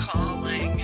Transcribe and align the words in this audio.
Thanks 0.00 0.12
for 0.12 0.18
calling. 0.18 0.76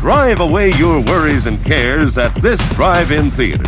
Drive 0.00 0.40
away 0.40 0.72
your 0.72 1.00
worries 1.00 1.46
and 1.46 1.64
cares 1.64 2.18
at 2.18 2.34
this 2.36 2.60
drive-in 2.74 3.30
theater. 3.32 3.64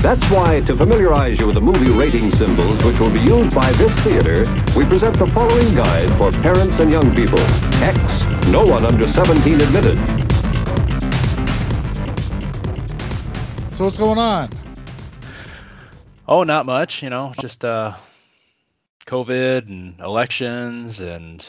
That's 0.00 0.24
why, 0.30 0.60
to 0.60 0.76
familiarize 0.76 1.38
you 1.38 1.46
with 1.46 1.56
the 1.56 1.60
movie 1.60 1.90
rating 1.90 2.32
symbols 2.32 2.82
which 2.84 2.98
will 2.98 3.12
be 3.12 3.20
used 3.20 3.54
by 3.54 3.70
this 3.72 3.92
theater, 4.00 4.44
we 4.76 4.86
present 4.86 5.18
the 5.18 5.26
following 5.26 5.74
guide 5.74 6.10
for 6.16 6.32
parents 6.40 6.80
and 6.80 6.90
young 6.90 7.14
people. 7.14 7.38
X, 7.82 7.98
no 8.48 8.64
one 8.64 8.86
under 8.86 9.12
17 9.12 9.60
admitted. 9.60 9.98
So 13.74 13.84
what's 13.84 13.96
going 13.98 14.18
on? 14.18 14.59
Oh, 16.30 16.44
not 16.44 16.64
much. 16.64 17.02
You 17.02 17.10
know, 17.10 17.34
just 17.40 17.64
uh, 17.64 17.92
COVID 19.06 19.66
and 19.66 19.98
elections, 19.98 21.00
and 21.00 21.44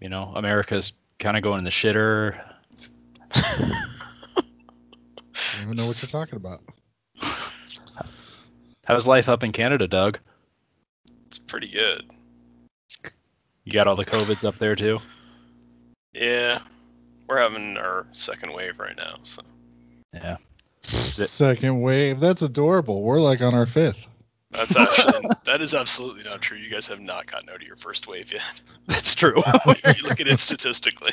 you 0.00 0.08
know, 0.08 0.32
America's 0.36 0.92
kind 1.18 1.36
of 1.36 1.42
going 1.42 1.58
in 1.58 1.64
the 1.64 1.70
shitter. 1.70 2.40
I 3.34 3.82
don't 5.54 5.62
even 5.62 5.74
know 5.74 5.88
what 5.88 6.00
you're 6.00 6.08
talking 6.08 6.36
about. 6.36 6.60
How's 8.86 9.08
life 9.08 9.28
up 9.28 9.42
in 9.42 9.50
Canada, 9.50 9.88
Doug? 9.88 10.20
It's 11.26 11.38
pretty 11.38 11.68
good. 11.68 12.12
You 13.64 13.72
got 13.72 13.88
all 13.88 13.96
the 13.96 14.04
COVIDs 14.04 14.44
up 14.44 14.54
there 14.54 14.76
too? 14.76 15.00
Yeah, 16.12 16.60
we're 17.28 17.38
having 17.38 17.76
our 17.76 18.06
second 18.12 18.52
wave 18.52 18.78
right 18.78 18.96
now. 18.96 19.16
So 19.24 19.42
Yeah. 20.14 20.36
Second 20.90 21.80
wave. 21.80 22.18
That's 22.20 22.42
adorable. 22.42 23.02
We're 23.02 23.20
like 23.20 23.40
on 23.40 23.54
our 23.54 23.66
fifth. 23.66 24.06
that's 24.50 24.76
actually 24.76 25.28
that 25.44 25.60
is 25.60 25.74
absolutely 25.74 26.22
not 26.24 26.40
true. 26.40 26.58
You 26.58 26.70
guys 26.70 26.86
have 26.88 27.00
not 27.00 27.26
gotten 27.26 27.48
out 27.50 27.56
of 27.56 27.62
your 27.62 27.76
first 27.76 28.08
wave 28.08 28.32
yet. 28.32 28.60
That's 28.86 29.14
true. 29.14 29.34
if 29.46 30.02
you 30.02 30.08
look 30.08 30.20
at 30.20 30.26
it 30.26 30.40
statistically. 30.40 31.12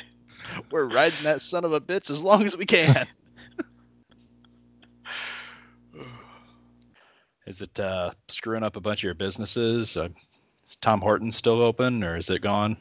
We're 0.72 0.86
riding 0.86 1.23
that 1.23 1.42
son 1.42 1.66
of 1.66 1.73
a 1.73 1.81
bitch 1.81 2.09
as 2.09 2.23
long 2.23 2.45
as 2.45 2.58
we 2.58 2.66
can. 2.66 3.05
Is 7.45 7.61
it 7.61 7.80
uh, 7.80 8.11
screwing 8.28 8.64
up 8.64 8.75
a 8.75 8.81
bunch 8.81 9.00
of 9.00 9.03
your 9.03 9.14
businesses? 9.14 9.95
Uh, 9.95 10.09
is 10.67 10.75
Tim 10.81 11.00
Hortons 11.00 11.38
still 11.38 11.61
open, 11.61 12.03
or 12.03 12.17
is 12.17 12.30
it 12.30 12.42
gone? 12.42 12.75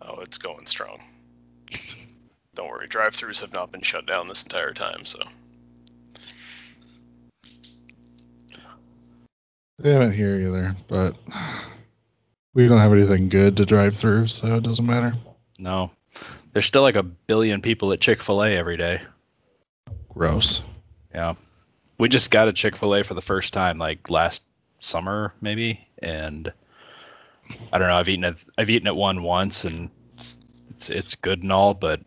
Oh, 0.00 0.20
it's 0.20 0.38
going 0.38 0.64
strong. 0.64 1.04
Don't 2.54 2.70
worry, 2.70 2.86
drive-throughs 2.86 3.42
have 3.42 3.52
not 3.52 3.70
been 3.72 3.82
shut 3.82 4.06
down 4.06 4.28
this 4.28 4.44
entire 4.44 4.72
time. 4.72 5.04
So 5.04 5.18
They 9.78 9.92
haven't 9.92 10.12
here 10.12 10.36
either, 10.36 10.74
but 10.88 11.16
we 12.54 12.66
don't 12.66 12.78
have 12.78 12.92
anything 12.92 13.28
good 13.28 13.56
to 13.58 13.66
drive 13.66 13.94
through, 13.96 14.28
so 14.28 14.56
it 14.56 14.62
doesn't 14.62 14.86
matter. 14.86 15.14
No. 15.58 15.90
There's 16.52 16.64
still 16.64 16.82
like 16.82 16.96
a 16.96 17.02
billion 17.02 17.60
people 17.60 17.92
at 17.92 18.00
Chick 18.00 18.22
fil 18.22 18.42
A 18.42 18.50
every 18.50 18.78
day. 18.78 19.02
Gross. 20.08 20.62
Yeah. 21.14 21.34
We 21.98 22.08
just 22.08 22.30
got 22.30 22.48
a 22.48 22.52
Chick 22.52 22.76
fil 22.76 22.94
A 22.94 23.04
for 23.04 23.12
the 23.12 23.20
first 23.20 23.52
time 23.52 23.76
like 23.76 24.08
last 24.08 24.44
summer, 24.80 25.34
maybe. 25.42 25.86
And 25.98 26.50
I 27.72 27.78
don't 27.78 27.88
know, 27.88 27.96
I've 27.96 28.08
eaten 28.08 28.24
it 28.24 28.36
I've 28.56 28.70
eaten 28.70 28.88
it 28.88 28.96
one 28.96 29.22
once 29.22 29.64
and 29.64 29.90
it's 30.70 30.88
it's 30.88 31.14
good 31.14 31.42
and 31.42 31.52
all, 31.52 31.74
but 31.74 32.00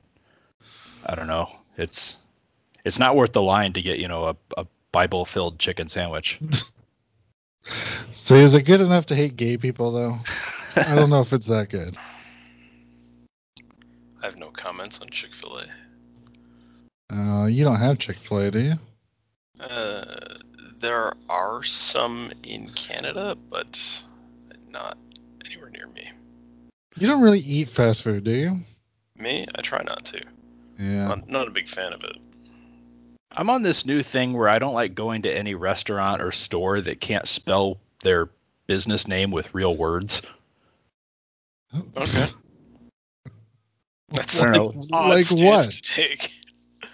I 1.05 1.13
don't 1.13 1.27
know. 1.27 1.49
It's 1.77 2.17
it's 2.85 2.97
not 2.97 3.15
worth 3.15 3.33
the 3.33 3.43
line 3.43 3.73
to 3.73 3.81
get, 3.83 3.99
you 3.99 4.07
know, 4.07 4.25
a, 4.25 4.35
a 4.57 4.65
Bible 4.91 5.25
filled 5.25 5.59
chicken 5.59 5.87
sandwich. 5.87 6.39
So 8.11 8.35
is 8.35 8.55
it 8.55 8.63
good 8.63 8.81
enough 8.81 9.05
to 9.07 9.15
hate 9.15 9.35
gay 9.35 9.57
people 9.57 9.91
though? 9.91 10.19
I 10.75 10.95
don't 10.95 11.09
know 11.09 11.21
if 11.21 11.33
it's 11.33 11.47
that 11.47 11.69
good. 11.69 11.97
I 14.21 14.25
have 14.25 14.37
no 14.37 14.49
comments 14.49 14.99
on 14.99 15.09
Chick-fil-A. 15.09 15.65
Uh, 17.11 17.45
you 17.47 17.63
don't 17.63 17.77
have 17.77 17.97
Chick 17.97 18.17
Fil 18.17 18.37
A, 18.39 18.51
do 18.51 18.59
you? 18.59 18.73
Uh, 19.59 20.03
there 20.79 21.13
are 21.29 21.63
some 21.63 22.31
in 22.43 22.69
Canada, 22.71 23.35
but 23.49 24.03
not 24.71 24.97
anywhere 25.45 25.69
near 25.69 25.87
me. 25.87 26.11
You 26.97 27.07
don't 27.07 27.21
really 27.21 27.39
eat 27.39 27.69
fast 27.69 28.03
food, 28.03 28.23
do 28.23 28.31
you? 28.31 28.59
Me, 29.17 29.45
I 29.55 29.61
try 29.61 29.81
not 29.83 30.05
to. 30.05 30.21
Yeah. 30.77 31.07
Not, 31.07 31.29
not 31.29 31.47
a 31.47 31.51
big 31.51 31.67
fan 31.67 31.93
of 31.93 32.03
it. 32.03 32.17
I'm 33.33 33.49
on 33.49 33.61
this 33.61 33.85
new 33.85 34.01
thing 34.01 34.33
where 34.33 34.49
I 34.49 34.59
don't 34.59 34.73
like 34.73 34.95
going 34.95 35.21
to 35.23 35.31
any 35.31 35.53
restaurant 35.55 36.21
or 36.21 36.31
store 36.31 36.81
that 36.81 37.01
can't 37.01 37.27
spell 37.27 37.77
their 38.03 38.29
business 38.67 39.07
name 39.07 39.31
with 39.31 39.53
real 39.53 39.75
words. 39.75 40.21
Okay. 41.95 42.27
That's 44.09 44.41
I 44.41 44.45
like, 44.47 44.55
don't 44.55 44.89
know. 44.89 45.07
Like 45.07 45.25
what? 45.31 45.71
to 45.71 45.81
take. 45.81 46.31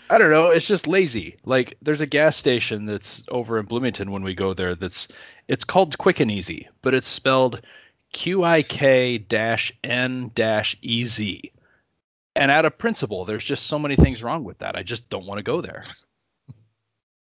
I 0.09 0.17
don't 0.17 0.29
know. 0.29 0.49
It's 0.49 0.67
just 0.67 0.87
lazy. 0.87 1.35
Like 1.45 1.77
there's 1.81 2.01
a 2.01 2.05
gas 2.05 2.35
station 2.35 2.85
that's 2.85 3.23
over 3.29 3.57
in 3.57 3.65
Bloomington 3.65 4.11
when 4.11 4.23
we 4.23 4.35
go 4.35 4.53
there. 4.53 4.75
That's 4.75 5.07
it's 5.47 5.63
called 5.63 5.97
Quick 5.97 6.19
and 6.19 6.29
Easy, 6.29 6.67
but 6.81 6.93
it's 6.93 7.07
spelled 7.07 7.61
Q 8.11 8.43
I 8.43 8.61
K 8.61 9.17
dash 9.17 9.71
N 9.83 10.31
dash 10.35 10.75
E 10.81 11.05
Z. 11.05 11.51
And 12.35 12.51
out 12.51 12.65
of 12.65 12.77
principle, 12.77 13.23
there's 13.23 13.45
just 13.45 13.67
so 13.67 13.79
many 13.79 13.95
things 13.95 14.21
wrong 14.21 14.43
with 14.43 14.57
that. 14.59 14.75
I 14.75 14.83
just 14.83 15.09
don't 15.09 15.25
want 15.25 15.39
to 15.39 15.43
go 15.43 15.61
there. 15.61 15.85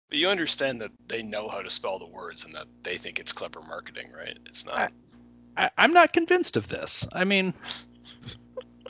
But 0.09 0.17
you 0.17 0.27
understand 0.27 0.81
that 0.81 0.91
they 1.07 1.21
know 1.21 1.47
how 1.47 1.61
to 1.61 1.69
spell 1.69 1.99
the 1.99 2.07
words 2.07 2.45
and 2.45 2.53
that 2.55 2.65
they 2.83 2.97
think 2.97 3.19
it's 3.19 3.31
clever 3.31 3.61
marketing, 3.61 4.11
right? 4.17 4.37
It's 4.45 4.65
not. 4.65 4.91
I, 5.55 5.69
I'm 5.77 5.93
not 5.93 6.13
convinced 6.13 6.57
of 6.57 6.67
this. 6.67 7.07
I 7.13 7.25
mean, 7.25 7.53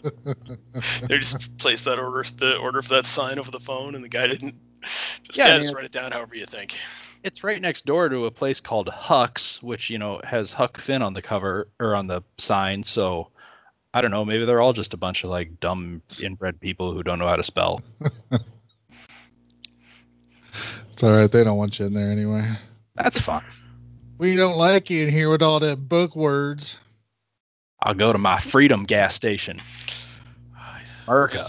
They 1.07 1.17
just 1.17 1.57
placed 1.57 1.85
that 1.85 1.99
order, 1.99 2.23
the 2.37 2.57
order 2.57 2.81
for 2.81 2.89
that 2.89 3.05
sign 3.05 3.39
over 3.39 3.51
the 3.51 3.59
phone, 3.59 3.95
and 3.95 4.03
the 4.03 4.09
guy 4.09 4.27
didn't. 4.27 4.55
Just 5.23 5.37
Yeah, 5.37 5.47
yeah, 5.47 5.53
I 5.53 5.57
mean, 5.57 5.63
just 5.63 5.75
write 5.75 5.85
it 5.85 5.91
down 5.91 6.11
however 6.11 6.35
you 6.35 6.45
think. 6.45 6.77
it's 7.23 7.43
right 7.43 7.61
next 7.61 7.85
door 7.85 8.07
to 8.09 8.25
a 8.25 8.31
place 8.31 8.61
called 8.61 8.87
Huck's, 8.89 9.61
which 9.61 9.89
you 9.89 9.97
know 9.97 10.21
has 10.23 10.53
Huck 10.53 10.77
Finn 10.77 11.01
on 11.01 11.13
the 11.13 11.21
cover 11.21 11.67
or 11.79 11.95
on 11.95 12.07
the 12.07 12.21
sign. 12.37 12.83
So 12.83 13.29
I 13.93 14.01
don't 14.01 14.11
know. 14.11 14.23
Maybe 14.23 14.45
they're 14.45 14.61
all 14.61 14.73
just 14.73 14.93
a 14.93 14.97
bunch 14.97 15.23
of 15.23 15.29
like 15.29 15.59
dumb 15.59 16.01
inbred 16.21 16.59
people 16.59 16.93
who 16.93 17.03
don't 17.03 17.19
know 17.19 17.27
how 17.27 17.35
to 17.35 17.43
spell. 17.43 17.81
It's 20.99 21.03
all 21.05 21.13
right. 21.13 21.31
They 21.31 21.45
don't 21.45 21.57
want 21.57 21.79
you 21.79 21.85
in 21.85 21.93
there 21.93 22.11
anyway. 22.11 22.43
That's 22.95 23.21
fine. 23.21 23.41
We 24.17 24.35
don't 24.35 24.57
like 24.57 24.89
you 24.89 25.03
in 25.07 25.09
here 25.09 25.29
with 25.29 25.41
all 25.41 25.61
that 25.61 25.87
book 25.87 26.13
words. 26.13 26.77
I'll 27.81 27.93
go 27.93 28.11
to 28.11 28.19
my 28.19 28.37
Freedom 28.37 28.83
gas 28.83 29.15
station. 29.15 29.61
America. 31.07 31.45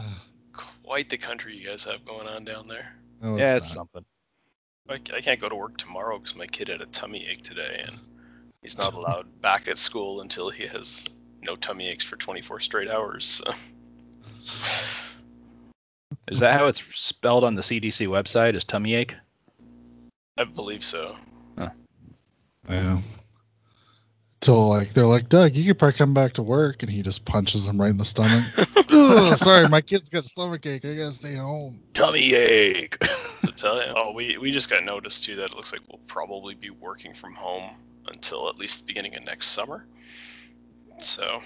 Quite 0.84 1.10
the 1.10 1.16
country 1.16 1.56
you 1.56 1.66
guys 1.66 1.82
have 1.82 2.04
going 2.04 2.28
on 2.28 2.44
down 2.44 2.68
there. 2.68 2.94
No, 3.20 3.38
Yeah, 3.38 3.56
it's 3.56 3.74
not. 3.74 3.88
something. 3.92 4.04
I, 4.88 5.16
I 5.16 5.20
can't 5.20 5.40
go 5.40 5.48
to 5.48 5.56
work 5.56 5.76
tomorrow 5.76 6.18
because 6.18 6.36
my 6.36 6.46
kid 6.46 6.68
had 6.68 6.80
a 6.80 6.86
tummy 6.86 7.26
ache 7.26 7.42
today, 7.42 7.82
and 7.88 7.98
he's 8.62 8.78
not 8.78 8.94
allowed 8.94 9.26
back 9.42 9.66
at 9.66 9.78
school 9.78 10.20
until 10.20 10.48
he 10.50 10.64
has 10.68 11.08
no 11.42 11.56
tummy 11.56 11.88
aches 11.88 12.04
for 12.04 12.14
24 12.14 12.60
straight 12.60 12.88
hours. 12.88 13.42
So. 13.44 13.52
Is 16.28 16.38
that 16.38 16.56
how 16.56 16.66
it's 16.66 16.84
spelled 16.94 17.42
on 17.42 17.56
the 17.56 17.62
CDC 17.62 18.06
website? 18.06 18.54
Is 18.54 18.62
tummy 18.62 18.94
ache? 18.94 19.16
I 20.40 20.44
believe 20.44 20.82
so. 20.82 21.16
Yeah. 22.68 23.00
Till 24.40 24.68
like 24.70 24.94
they're 24.94 25.06
like, 25.06 25.28
Doug, 25.28 25.54
you 25.54 25.64
could 25.66 25.78
probably 25.78 25.98
come 25.98 26.14
back 26.14 26.32
to 26.34 26.42
work, 26.42 26.82
and 26.82 26.90
he 26.90 27.02
just 27.02 27.26
punches 27.26 27.66
him 27.66 27.78
right 27.78 27.90
in 27.90 27.98
the 27.98 28.06
stomach. 28.06 28.42
Ugh, 28.90 29.36
sorry, 29.36 29.68
my 29.68 29.82
kid's 29.82 30.08
got 30.08 30.24
stomach 30.24 30.64
ache. 30.64 30.84
I 30.86 30.94
gotta 30.94 31.12
stay 31.12 31.34
home. 31.34 31.80
Tummy 31.92 32.32
ache. 32.32 32.98
to 33.42 33.52
tell 33.52 33.76
you. 33.84 33.92
Oh, 33.94 34.12
we, 34.12 34.38
we 34.38 34.50
just 34.50 34.70
got 34.70 34.82
noticed 34.82 35.24
too 35.24 35.36
that 35.36 35.50
it 35.50 35.56
looks 35.56 35.72
like 35.72 35.82
we'll 35.88 36.00
probably 36.06 36.54
be 36.54 36.70
working 36.70 37.12
from 37.12 37.34
home 37.34 37.76
until 38.06 38.48
at 38.48 38.56
least 38.56 38.80
the 38.80 38.86
beginning 38.86 39.14
of 39.16 39.24
next 39.24 39.48
summer. 39.48 39.84
So 41.00 41.42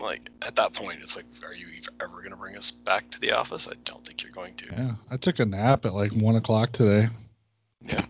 Like 0.00 0.28
at 0.42 0.56
that 0.56 0.72
point, 0.72 0.98
it's 1.02 1.16
like, 1.16 1.24
are 1.44 1.54
you 1.54 1.66
ever 2.00 2.18
going 2.18 2.30
to 2.30 2.36
bring 2.36 2.56
us 2.56 2.70
back 2.70 3.10
to 3.10 3.20
the 3.20 3.32
office? 3.32 3.66
I 3.68 3.72
don't 3.84 4.04
think 4.06 4.22
you're 4.22 4.32
going 4.32 4.54
to. 4.56 4.66
Yeah, 4.72 4.92
I 5.10 5.16
took 5.16 5.38
a 5.40 5.44
nap 5.44 5.86
at 5.86 5.94
like 5.94 6.12
one 6.12 6.36
o'clock 6.36 6.72
today. 6.72 7.08
Yeah. 7.82 8.02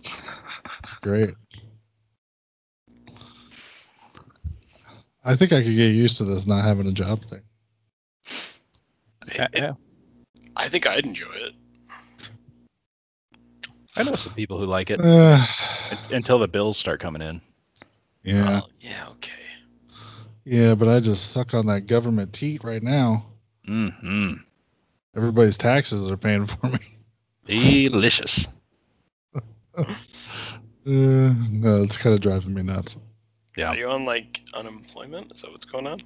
It's 0.82 0.94
great. 1.02 1.34
I 5.24 5.34
think 5.34 5.52
I 5.52 5.62
could 5.62 5.74
get 5.74 5.88
used 5.92 6.16
to 6.18 6.24
this 6.24 6.46
not 6.46 6.64
having 6.64 6.86
a 6.86 6.92
job 6.92 7.24
thing. 7.24 7.42
Yeah, 9.34 9.44
It- 9.44 9.50
it- 9.54 9.62
yeah. 9.62 9.72
I 10.56 10.68
think 10.68 10.86
I'd 10.86 11.04
enjoy 11.04 11.32
it. 11.32 11.54
I 13.96 14.02
know 14.02 14.14
some 14.14 14.34
people 14.34 14.58
who 14.58 14.66
like 14.66 14.90
it 14.90 15.00
Uh, 15.02 15.44
until 16.10 16.38
the 16.38 16.48
bills 16.48 16.76
start 16.76 17.00
coming 17.00 17.22
in. 17.22 17.40
yeah, 18.24 18.44
Well, 18.44 18.70
yeah. 18.80 19.08
Okay. 19.12 19.32
Yeah, 20.46 20.74
but 20.74 20.88
I 20.88 21.00
just 21.00 21.32
suck 21.32 21.52
on 21.52 21.66
that 21.66 21.86
government 21.86 22.32
teat 22.32 22.64
right 22.64 22.82
now. 22.82 23.26
hmm 23.66 24.34
Everybody's 25.14 25.58
taxes 25.58 26.10
are 26.10 26.16
paying 26.16 26.46
for 26.46 26.68
me. 26.68 26.78
Delicious. 27.46 28.48
Uh, 30.86 31.34
no, 31.50 31.82
it's 31.82 31.98
kind 31.98 32.14
of 32.14 32.20
driving 32.20 32.54
me 32.54 32.62
nuts. 32.62 32.96
Yeah. 33.56 33.70
Are 33.70 33.76
you 33.76 33.88
on 33.88 34.04
like 34.04 34.40
unemployment? 34.54 35.32
Is 35.32 35.42
that 35.42 35.50
what's 35.50 35.64
going 35.66 35.88
on? 35.88 36.00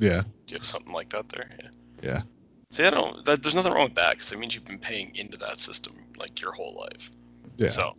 Yeah, 0.00 0.22
Do 0.22 0.28
you 0.48 0.56
have 0.58 0.66
something 0.66 0.92
like 0.92 1.10
that 1.10 1.28
there? 1.28 1.48
Yeah. 1.62 1.68
yeah. 2.02 2.22
See, 2.70 2.84
I 2.84 2.90
don't. 2.90 3.24
That, 3.24 3.44
there's 3.44 3.54
nothing 3.54 3.72
wrong 3.72 3.84
with 3.84 3.94
that 3.94 4.14
because 4.14 4.32
it 4.32 4.40
means 4.40 4.56
you've 4.56 4.64
been 4.64 4.80
paying 4.80 5.14
into 5.14 5.36
that 5.36 5.60
system 5.60 5.94
like 6.18 6.40
your 6.40 6.50
whole 6.50 6.74
life. 6.74 7.12
Yeah. 7.58 7.68
So 7.68 7.94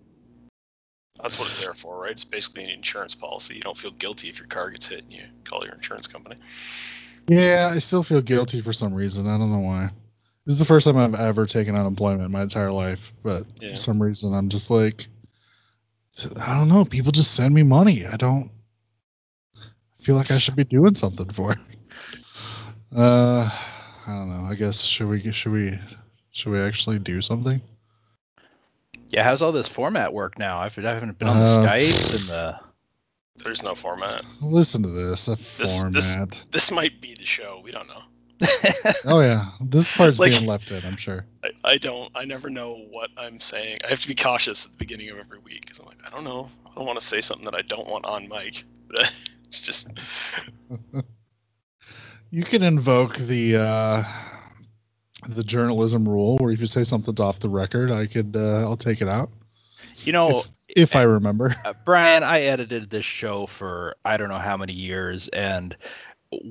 that's 1.21 1.39
what 1.39 1.49
it's 1.49 1.59
there 1.59 1.73
for, 1.73 2.01
right? 2.01 2.11
It's 2.11 2.23
basically 2.23 2.65
an 2.65 2.69
insurance 2.71 3.15
policy. 3.15 3.55
You 3.55 3.61
don't 3.61 3.77
feel 3.77 3.91
guilty 3.91 4.29
if 4.29 4.37
your 4.39 4.47
car 4.47 4.69
gets 4.69 4.87
hit 4.87 5.03
and 5.03 5.13
you 5.13 5.23
call 5.43 5.63
your 5.63 5.73
insurance 5.75 6.07
company. 6.07 6.35
Yeah, 7.27 7.71
I 7.73 7.79
still 7.79 8.03
feel 8.03 8.21
guilty 8.21 8.61
for 8.61 8.73
some 8.73 8.93
reason. 8.93 9.27
I 9.27 9.37
don't 9.37 9.51
know 9.51 9.59
why. 9.59 9.89
This 10.45 10.53
is 10.53 10.59
the 10.59 10.65
first 10.65 10.85
time 10.85 10.97
I've 10.97 11.15
ever 11.15 11.45
taken 11.47 11.75
unemployment 11.75 12.23
in 12.23 12.31
my 12.31 12.43
entire 12.43 12.71
life, 12.71 13.11
but 13.23 13.45
Yeah. 13.59 13.71
for 13.71 13.77
some 13.77 14.01
reason 14.01 14.33
I'm 14.33 14.49
just 14.49 14.69
like, 14.69 15.07
I 16.37 16.55
don't 16.55 16.69
know. 16.69 16.85
People 16.85 17.11
just 17.11 17.33
send 17.33 17.53
me 17.55 17.63
money. 17.63 18.05
I 18.05 18.15
don't 18.15 18.51
feel 20.01 20.15
like 20.15 20.29
I 20.31 20.37
should 20.37 20.55
be 20.55 20.63
doing 20.63 20.95
something 20.95 21.29
for 21.31 21.53
it. 21.53 21.57
Uh, 22.95 23.49
I 24.05 24.11
don't 24.11 24.29
know. 24.29 24.47
I 24.49 24.55
guess 24.55 24.81
should 24.81 25.07
we 25.07 25.31
should 25.31 25.51
we 25.51 25.79
should 26.31 26.51
we 26.51 26.59
actually 26.59 26.99
do 26.99 27.21
something? 27.21 27.59
Yeah, 29.15 29.23
how's 29.23 29.41
all 29.41 29.53
this 29.53 29.69
format 29.69 30.11
work 30.11 30.37
now? 30.37 30.57
I've, 30.57 30.77
I 30.77 30.81
haven't 30.93 31.17
been 31.17 31.29
on 31.29 31.39
the 31.39 31.45
Uh, 31.45 31.65
Skypes 31.65 32.15
and 32.19 32.27
the. 32.27 32.59
There's 33.37 33.63
no 33.63 33.73
format. 33.73 34.25
Listen 34.41 34.83
to 34.83 34.89
this. 34.89 35.29
A 35.29 35.37
This- 35.57 35.77
format. 35.77 35.93
this- 35.93 36.17
This 36.51 36.69
might 36.69 36.99
be 36.99 37.13
the 37.15 37.25
show. 37.25 37.61
We 37.63 37.71
don't 37.71 37.87
know. 37.87 38.01
oh 39.05 39.21
yeah, 39.21 39.51
this 39.61 39.95
part's 39.95 40.19
Like- 40.19 40.31
being 40.31 40.45
left 40.45 40.69
in. 40.69 40.83
I'm 40.85 40.97
sure. 40.97 41.25
I, 41.45 41.51
I 41.63 41.77
don't. 41.77 42.11
I 42.13 42.25
never 42.25 42.49
know 42.49 42.75
what 42.89 43.09
I'm 43.15 43.39
saying. 43.39 43.77
I 43.85 43.87
have 43.87 44.01
to 44.01 44.07
be 44.09 44.15
cautious 44.15 44.65
at 44.65 44.71
the 44.73 44.77
beginning 44.77 45.09
of 45.11 45.17
every 45.17 45.39
week 45.39 45.61
because 45.61 45.79
I'm 45.79 45.85
like, 45.85 45.99
I 46.05 46.09
don't 46.09 46.25
know. 46.25 46.51
I 46.65 46.71
don't 46.75 46.85
want 46.85 46.99
to 46.99 47.05
say 47.05 47.21
something 47.21 47.45
that 47.45 47.55
I 47.55 47.61
don't 47.61 47.87
want 47.87 48.05
on 48.07 48.27
mic. 48.27 48.65
it's 49.47 49.61
just 49.61 49.87
You 52.31 52.43
can 52.43 52.63
invoke 52.63 53.15
the 53.15 53.55
uh 53.55 54.03
the 55.27 55.43
journalism 55.43 56.07
rule 56.07 56.37
where 56.37 56.51
if 56.51 56.59
you 56.59 56.65
say 56.65 56.83
something's 56.83 57.19
off 57.19 57.39
the 57.39 57.49
record, 57.49 57.91
I 57.91 58.05
could 58.05 58.35
uh 58.35 58.59
I'll 58.61 58.77
take 58.77 59.01
it 59.01 59.07
out 59.09 59.29
You 60.03 60.13
know, 60.13 60.39
if, 60.69 60.91
if 60.91 60.95
I 60.95 61.03
remember. 61.03 61.55
uh, 61.65 61.73
Brian, 61.85 62.23
I 62.23 62.41
edited 62.41 62.89
this 62.89 63.05
show 63.05 63.45
for 63.45 63.95
I 64.05 64.17
don't 64.17 64.29
know 64.29 64.37
how 64.39 64.57
many 64.57 64.73
years, 64.73 65.27
and 65.29 65.75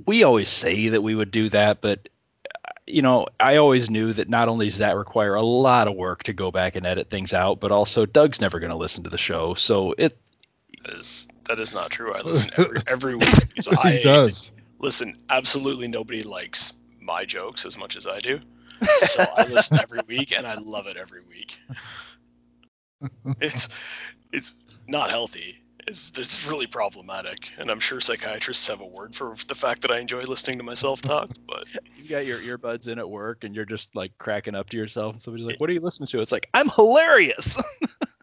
we 0.07 0.23
always 0.23 0.49
say 0.49 0.89
that 0.89 1.03
we 1.03 1.15
would 1.15 1.31
do 1.31 1.49
that, 1.51 1.81
but 1.81 2.09
uh, 2.65 2.71
you 2.87 3.03
know, 3.03 3.27
I 3.41 3.57
always 3.57 3.91
knew 3.91 4.13
that 4.15 4.29
not 4.29 4.49
only 4.49 4.67
does 4.67 4.79
that 4.79 4.97
require 4.97 5.35
a 5.35 5.43
lot 5.43 5.89
of 5.89 5.95
work 5.95 6.23
to 6.25 6.33
go 6.33 6.51
back 6.51 6.75
and 6.77 6.87
edit 6.87 7.11
things 7.11 7.33
out, 7.33 7.61
but 7.61 7.71
also 7.73 8.07
Doug's 8.07 8.41
never 8.41 8.59
going 8.59 8.71
to 8.71 8.77
listen 8.77 9.03
to 9.05 9.11
the 9.11 9.19
show, 9.19 9.55
so 9.55 9.95
it. 9.99 10.19
that 10.85 10.95
is 10.95 11.29
that 11.47 11.59
is 11.59 11.73
not 11.73 11.91
true. 11.91 12.13
I 12.15 12.21
listen 12.23 12.51
every 12.57 12.81
every 12.87 13.15
week. 13.17 13.49
because 13.49 13.69
I 13.85 13.93
he 13.93 13.99
does. 14.03 14.53
listen. 14.81 15.17
Absolutely 15.31 15.89
nobody 15.89 16.23
likes 16.23 16.73
my 17.01 17.25
jokes 17.25 17.65
as 17.67 17.77
much 17.77 17.97
as 17.97 18.07
I 18.07 18.19
do. 18.21 18.41
So 18.99 19.23
I 19.37 19.47
listen 19.47 19.79
every 19.83 20.01
week 20.07 20.37
and 20.37 20.47
I 20.47 20.55
love 20.55 20.87
it 20.87 20.97
every 20.97 21.23
week. 21.23 21.59
It's 23.41 23.69
it's 24.33 24.55
not 24.87 25.11
healthy. 25.11 25.59
It's 25.87 26.13
it's 26.17 26.49
really 26.49 26.67
problematic, 26.67 27.53
and 27.59 27.71
I'm 27.71 27.81
sure 27.81 28.01
psychiatrists 28.01 28.67
have 28.69 28.81
a 28.81 28.87
word 28.87 29.15
for 29.15 29.35
the 29.49 29.55
fact 29.55 29.83
that 29.83 29.91
I 29.91 29.99
enjoy 29.99 30.21
listening 30.21 30.57
to 30.59 30.65
myself 30.65 31.03
talk. 31.03 31.31
But 31.47 31.67
You 31.99 32.09
got 32.09 32.27
your 32.27 32.39
earbuds 32.39 32.89
in 32.89 32.99
at 32.99 33.09
work, 33.09 33.45
and 33.45 33.55
you're 33.55 33.65
just 33.65 33.95
like 33.95 34.17
cracking 34.19 34.55
up 34.55 34.71
to 34.71 34.77
yourself, 34.77 35.15
and 35.15 35.23
somebody's 35.23 35.47
like, 35.47 35.61
"What 35.61 35.69
are 35.69 35.73
you 35.75 35.81
listening 35.81 36.07
to?" 36.09 36.21
It's 36.21 36.33
like, 36.33 36.49
"I'm 36.55 36.69
hilarious." 36.71 37.61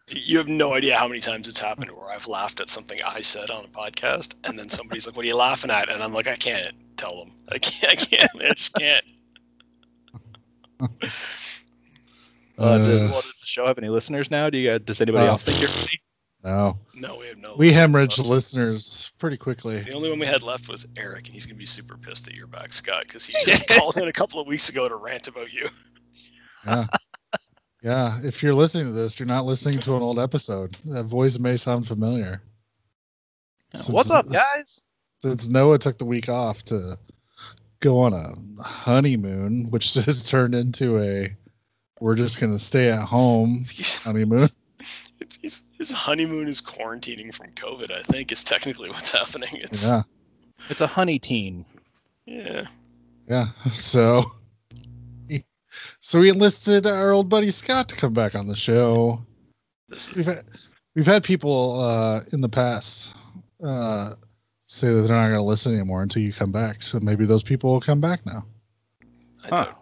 you 0.07 0.37
have 0.37 0.47
no 0.47 0.73
idea 0.73 0.97
how 0.97 1.07
many 1.07 1.19
times 1.19 1.47
it's 1.47 1.59
happened 1.59 1.91
where 1.91 2.09
I've 2.09 2.27
laughed 2.27 2.59
at 2.59 2.69
something 2.69 2.99
I 3.05 3.21
said 3.21 3.49
on 3.51 3.65
a 3.65 3.67
podcast, 3.67 4.33
and 4.43 4.57
then 4.57 4.69
somebody's 4.69 5.05
like, 5.05 5.15
"What 5.15 5.25
are 5.25 5.27
you 5.27 5.37
laughing 5.37 5.69
at?" 5.71 5.89
And 5.89 6.01
I'm 6.01 6.13
like, 6.13 6.27
"I 6.27 6.35
can't 6.35 6.73
tell 6.97 7.17
them. 7.17 7.31
I 7.49 7.59
can't. 7.59 7.91
I 7.91 7.95
can't. 7.95 8.31
I 8.43 8.53
just 8.53 8.73
can't." 8.73 9.05
Uh, 10.81 12.77
does, 12.77 12.87
Uh, 13.01 13.07
well, 13.11 13.21
does 13.21 13.39
the 13.39 13.45
show 13.45 13.65
have 13.65 13.77
any 13.77 13.89
listeners 13.89 14.29
now? 14.29 14.49
Do 14.49 14.57
you? 14.57 14.77
Does 14.79 15.01
anybody 15.01 15.25
Uh, 15.27 15.31
else 15.31 15.43
think 15.43 15.59
you're 15.59 15.69
funny? 15.69 16.01
no. 16.43 16.77
No, 16.93 17.17
we 17.17 17.27
have 17.27 17.37
no. 17.37 17.55
We 17.55 17.67
listeners. 17.67 17.87
hemorrhaged 17.87 18.25
listeners 18.27 19.11
pretty 19.17 19.37
quickly. 19.37 19.81
The 19.81 19.93
only 19.93 20.09
one 20.09 20.19
we 20.19 20.25
had 20.27 20.43
left 20.43 20.67
was 20.69 20.85
Eric, 20.97 21.25
and 21.27 21.33
he's 21.33 21.45
gonna 21.45 21.57
be 21.57 21.65
super 21.65 21.97
pissed 21.97 22.25
that 22.25 22.35
you're 22.35 22.47
back, 22.47 22.73
Scott, 22.73 23.03
because 23.07 23.25
he 23.25 23.33
just 23.45 23.67
called 23.69 23.97
in 23.97 24.07
a 24.07 24.13
couple 24.13 24.39
of 24.39 24.47
weeks 24.47 24.69
ago 24.69 24.87
to 24.87 24.95
rant 24.95 25.27
about 25.27 25.51
you. 25.51 25.69
Yeah. 26.65 26.85
Yeah. 27.81 28.19
If 28.23 28.43
you're 28.43 28.53
listening 28.53 28.85
to 28.85 28.91
this, 28.91 29.19
you're 29.19 29.25
not 29.27 29.45
listening 29.45 29.79
to 29.79 29.95
an 29.95 30.03
old 30.03 30.19
episode. 30.19 30.73
That 30.85 31.05
voice 31.05 31.39
may 31.39 31.57
sound 31.57 31.87
familiar. 31.87 32.43
Since- 33.73 33.89
What's 33.89 34.11
up, 34.11 34.29
guys? 34.29 34.85
Since 35.19 35.47
Noah 35.47 35.79
took 35.79 35.97
the 35.97 36.05
week 36.05 36.29
off 36.29 36.61
to 36.63 36.97
go 37.81 37.99
on 37.99 38.13
a 38.13 38.63
honeymoon, 38.63 39.69
which 39.69 39.93
has 40.05 40.29
turned 40.29 40.55
into 40.55 40.99
a 40.99 41.35
we're 41.99 42.15
just 42.15 42.39
gonna 42.39 42.57
stay 42.59 42.89
at 42.89 43.03
home 43.03 43.65
honeymoon. 44.03 44.47
it's, 45.19 45.37
he's, 45.41 45.63
his 45.77 45.91
honeymoon 45.91 46.47
is 46.47 46.61
quarantining 46.61 47.33
from 47.33 47.47
COVID. 47.51 47.91
I 47.91 48.01
think 48.03 48.31
is 48.31 48.43
technically 48.43 48.89
what's 48.91 49.11
happening. 49.11 49.49
It's 49.53 49.85
Yeah. 49.85 50.03
It's 50.69 50.81
a 50.81 50.87
honey 50.87 51.19
teen. 51.19 51.65
yeah. 52.25 52.67
Yeah. 53.27 53.47
So 53.73 54.31
so 55.99 56.19
we 56.19 56.29
enlisted 56.29 56.85
our 56.85 57.11
old 57.11 57.29
buddy 57.29 57.49
Scott 57.51 57.87
to 57.89 57.95
come 57.95 58.13
back 58.13 58.35
on 58.35 58.47
the 58.47 58.55
show. 58.55 59.23
This 59.89 60.09
is, 60.09 60.17
We've 60.17 60.25
had 60.25 60.45
we've 60.95 61.05
had 61.05 61.23
people 61.23 61.79
uh 61.79 62.21
in 62.33 62.41
the 62.41 62.49
past 62.49 63.13
uh 63.63 64.15
say 64.71 64.87
that 64.87 65.01
they're 65.01 65.15
not 65.17 65.27
gonna 65.27 65.43
listen 65.43 65.73
anymore 65.73 66.01
until 66.01 66.21
you 66.21 66.31
come 66.31 66.51
back. 66.51 66.81
So 66.81 66.99
maybe 67.01 67.25
those 67.25 67.43
people 67.43 67.71
will 67.73 67.81
come 67.81 67.99
back 67.99 68.25
now. 68.25 68.45
I, 69.43 69.47
Huh. 69.49 69.65
don't- 69.65 69.75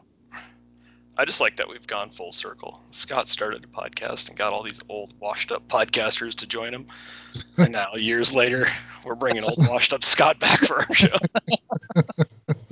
I 1.17 1.25
just 1.25 1.41
like 1.41 1.57
that 1.57 1.67
we've 1.69 1.85
gone 1.85 2.09
full 2.09 2.31
circle. 2.31 2.81
Scott 2.91 3.27
started 3.27 3.65
a 3.65 3.67
podcast 3.67 4.29
and 4.29 4.37
got 4.37 4.53
all 4.53 4.63
these 4.63 4.79
old, 4.89 5.13
washed-up 5.19 5.67
podcasters 5.67 6.33
to 6.35 6.47
join 6.47 6.73
him, 6.73 6.87
and 7.57 7.71
now 7.73 7.93
years 7.95 8.33
later, 8.33 8.65
we're 9.03 9.15
bringing 9.15 9.43
old, 9.43 9.67
washed-up 9.67 10.03
Scott 10.03 10.39
back 10.39 10.59
for 10.59 10.79
our 10.79 10.93
show. 10.95 11.17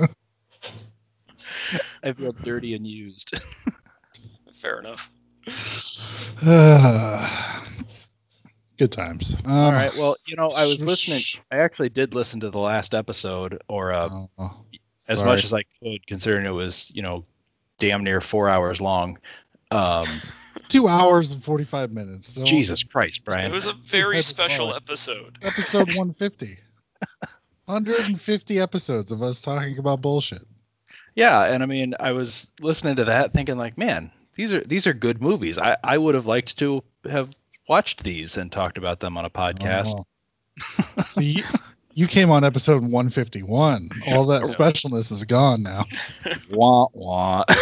I 2.04 2.14
feel 2.14 2.32
dirty 2.32 2.74
and 2.74 2.88
used. 2.88 3.40
Fair 4.54 4.80
enough. 4.80 5.12
Good 8.78 8.92
times. 8.92 9.36
Um, 9.46 9.52
All 9.52 9.72
right. 9.72 9.96
Well, 9.96 10.18
you 10.28 10.36
know, 10.36 10.52
I 10.52 10.66
was 10.66 10.78
sh- 10.80 10.84
listening. 10.84 11.22
I 11.52 11.58
actually 11.58 11.90
did 11.90 12.14
listen 12.14 12.40
to 12.42 12.50
the 12.50 12.60
last 12.60 12.94
episode, 12.94 13.60
or 13.68 13.92
uh, 13.92 14.10
oh, 14.38 14.54
as 15.10 15.24
much 15.24 15.44
as 15.44 15.54
I 15.54 15.64
could, 15.82 16.06
considering 16.06 16.46
it 16.46 16.52
was, 16.52 16.92
you 16.94 17.02
know, 17.02 17.26
damn 17.80 18.04
near 18.04 18.22
four 18.22 18.50
hours 18.50 18.80
long. 18.80 19.18
Um, 19.72 20.06
two 20.70 20.88
hours 20.88 21.32
and 21.32 21.44
forty 21.44 21.64
five 21.64 21.92
minutes. 21.92 22.36
Don't- 22.36 22.46
Jesus 22.46 22.84
Christ, 22.84 23.26
Brian! 23.26 23.50
It 23.50 23.54
was 23.54 23.66
a 23.66 23.74
very 23.74 24.22
special 24.22 24.74
episode. 24.76 25.40
Episode 25.42 25.90
one 25.96 26.14
fifty. 26.14 26.58
150 27.66 28.60
episodes 28.62 29.12
of 29.12 29.22
us 29.22 29.42
talking 29.42 29.78
about 29.78 30.02
bullshit. 30.02 30.48
Yeah, 31.16 31.44
and 31.44 31.62
I 31.62 31.66
mean, 31.66 31.96
I 32.00 32.14
was 32.14 32.50
listening 32.62 32.96
to 32.96 33.04
that, 33.06 33.34
thinking 33.34 33.58
like, 33.58 33.78
man, 33.78 34.10
these 34.36 34.54
are 34.54 34.62
these 34.62 34.88
are 34.88 34.94
good 34.94 35.22
movies. 35.22 35.58
I 35.58 35.76
I 35.84 35.98
would 35.98 36.16
have 36.16 36.26
liked 36.28 36.58
to 36.60 36.82
have 37.10 37.30
watched 37.68 38.04
these 38.04 38.38
and 38.38 38.52
talked 38.52 38.78
about 38.78 39.00
them 39.00 39.18
on 39.18 39.26
a 39.26 39.30
podcast. 39.30 39.94
Oh. 39.98 41.04
See, 41.04 41.26
you, 41.26 41.44
you 41.94 42.08
came 42.08 42.30
on 42.32 42.44
episode 42.44 42.82
151. 42.82 43.90
All 44.10 44.26
that 44.28 44.44
specialness 44.44 45.12
is 45.12 45.24
gone 45.24 45.64
now. 45.64 45.84
Wah 46.52 46.88
wah. 46.94 47.44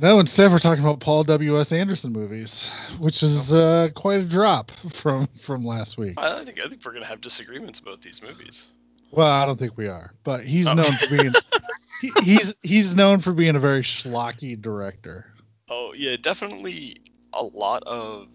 No, 0.00 0.20
instead 0.20 0.52
we're 0.52 0.60
talking 0.60 0.84
about 0.84 1.00
Paul 1.00 1.24
W. 1.24 1.58
S. 1.58 1.72
Anderson 1.72 2.12
movies, 2.12 2.70
which 3.00 3.24
is 3.24 3.52
uh, 3.52 3.88
quite 3.96 4.20
a 4.20 4.24
drop 4.24 4.70
from 4.92 5.26
from 5.40 5.64
last 5.64 5.98
week. 5.98 6.14
I 6.18 6.44
think 6.44 6.60
I 6.64 6.68
think 6.68 6.84
we're 6.86 6.92
gonna 6.92 7.04
have 7.04 7.20
disagreements 7.20 7.80
about 7.80 8.00
these 8.00 8.22
movies. 8.22 8.68
Well, 9.10 9.26
I 9.26 9.44
don't 9.44 9.58
think 9.58 9.76
we 9.76 9.88
are, 9.88 10.12
but 10.22 10.44
he's 10.44 10.68
Oh. 10.68 10.74
known 10.74 10.84
for 10.84 11.16
being 11.16 11.32
he, 12.00 12.12
he's 12.22 12.54
he's 12.62 12.94
known 12.94 13.18
for 13.18 13.32
being 13.32 13.56
a 13.56 13.58
very 13.58 13.80
schlocky 13.82 14.60
director. 14.62 15.32
Oh 15.68 15.92
yeah, 15.96 16.14
definitely 16.16 16.98
a 17.32 17.42
lot 17.42 17.82
of 17.82 18.28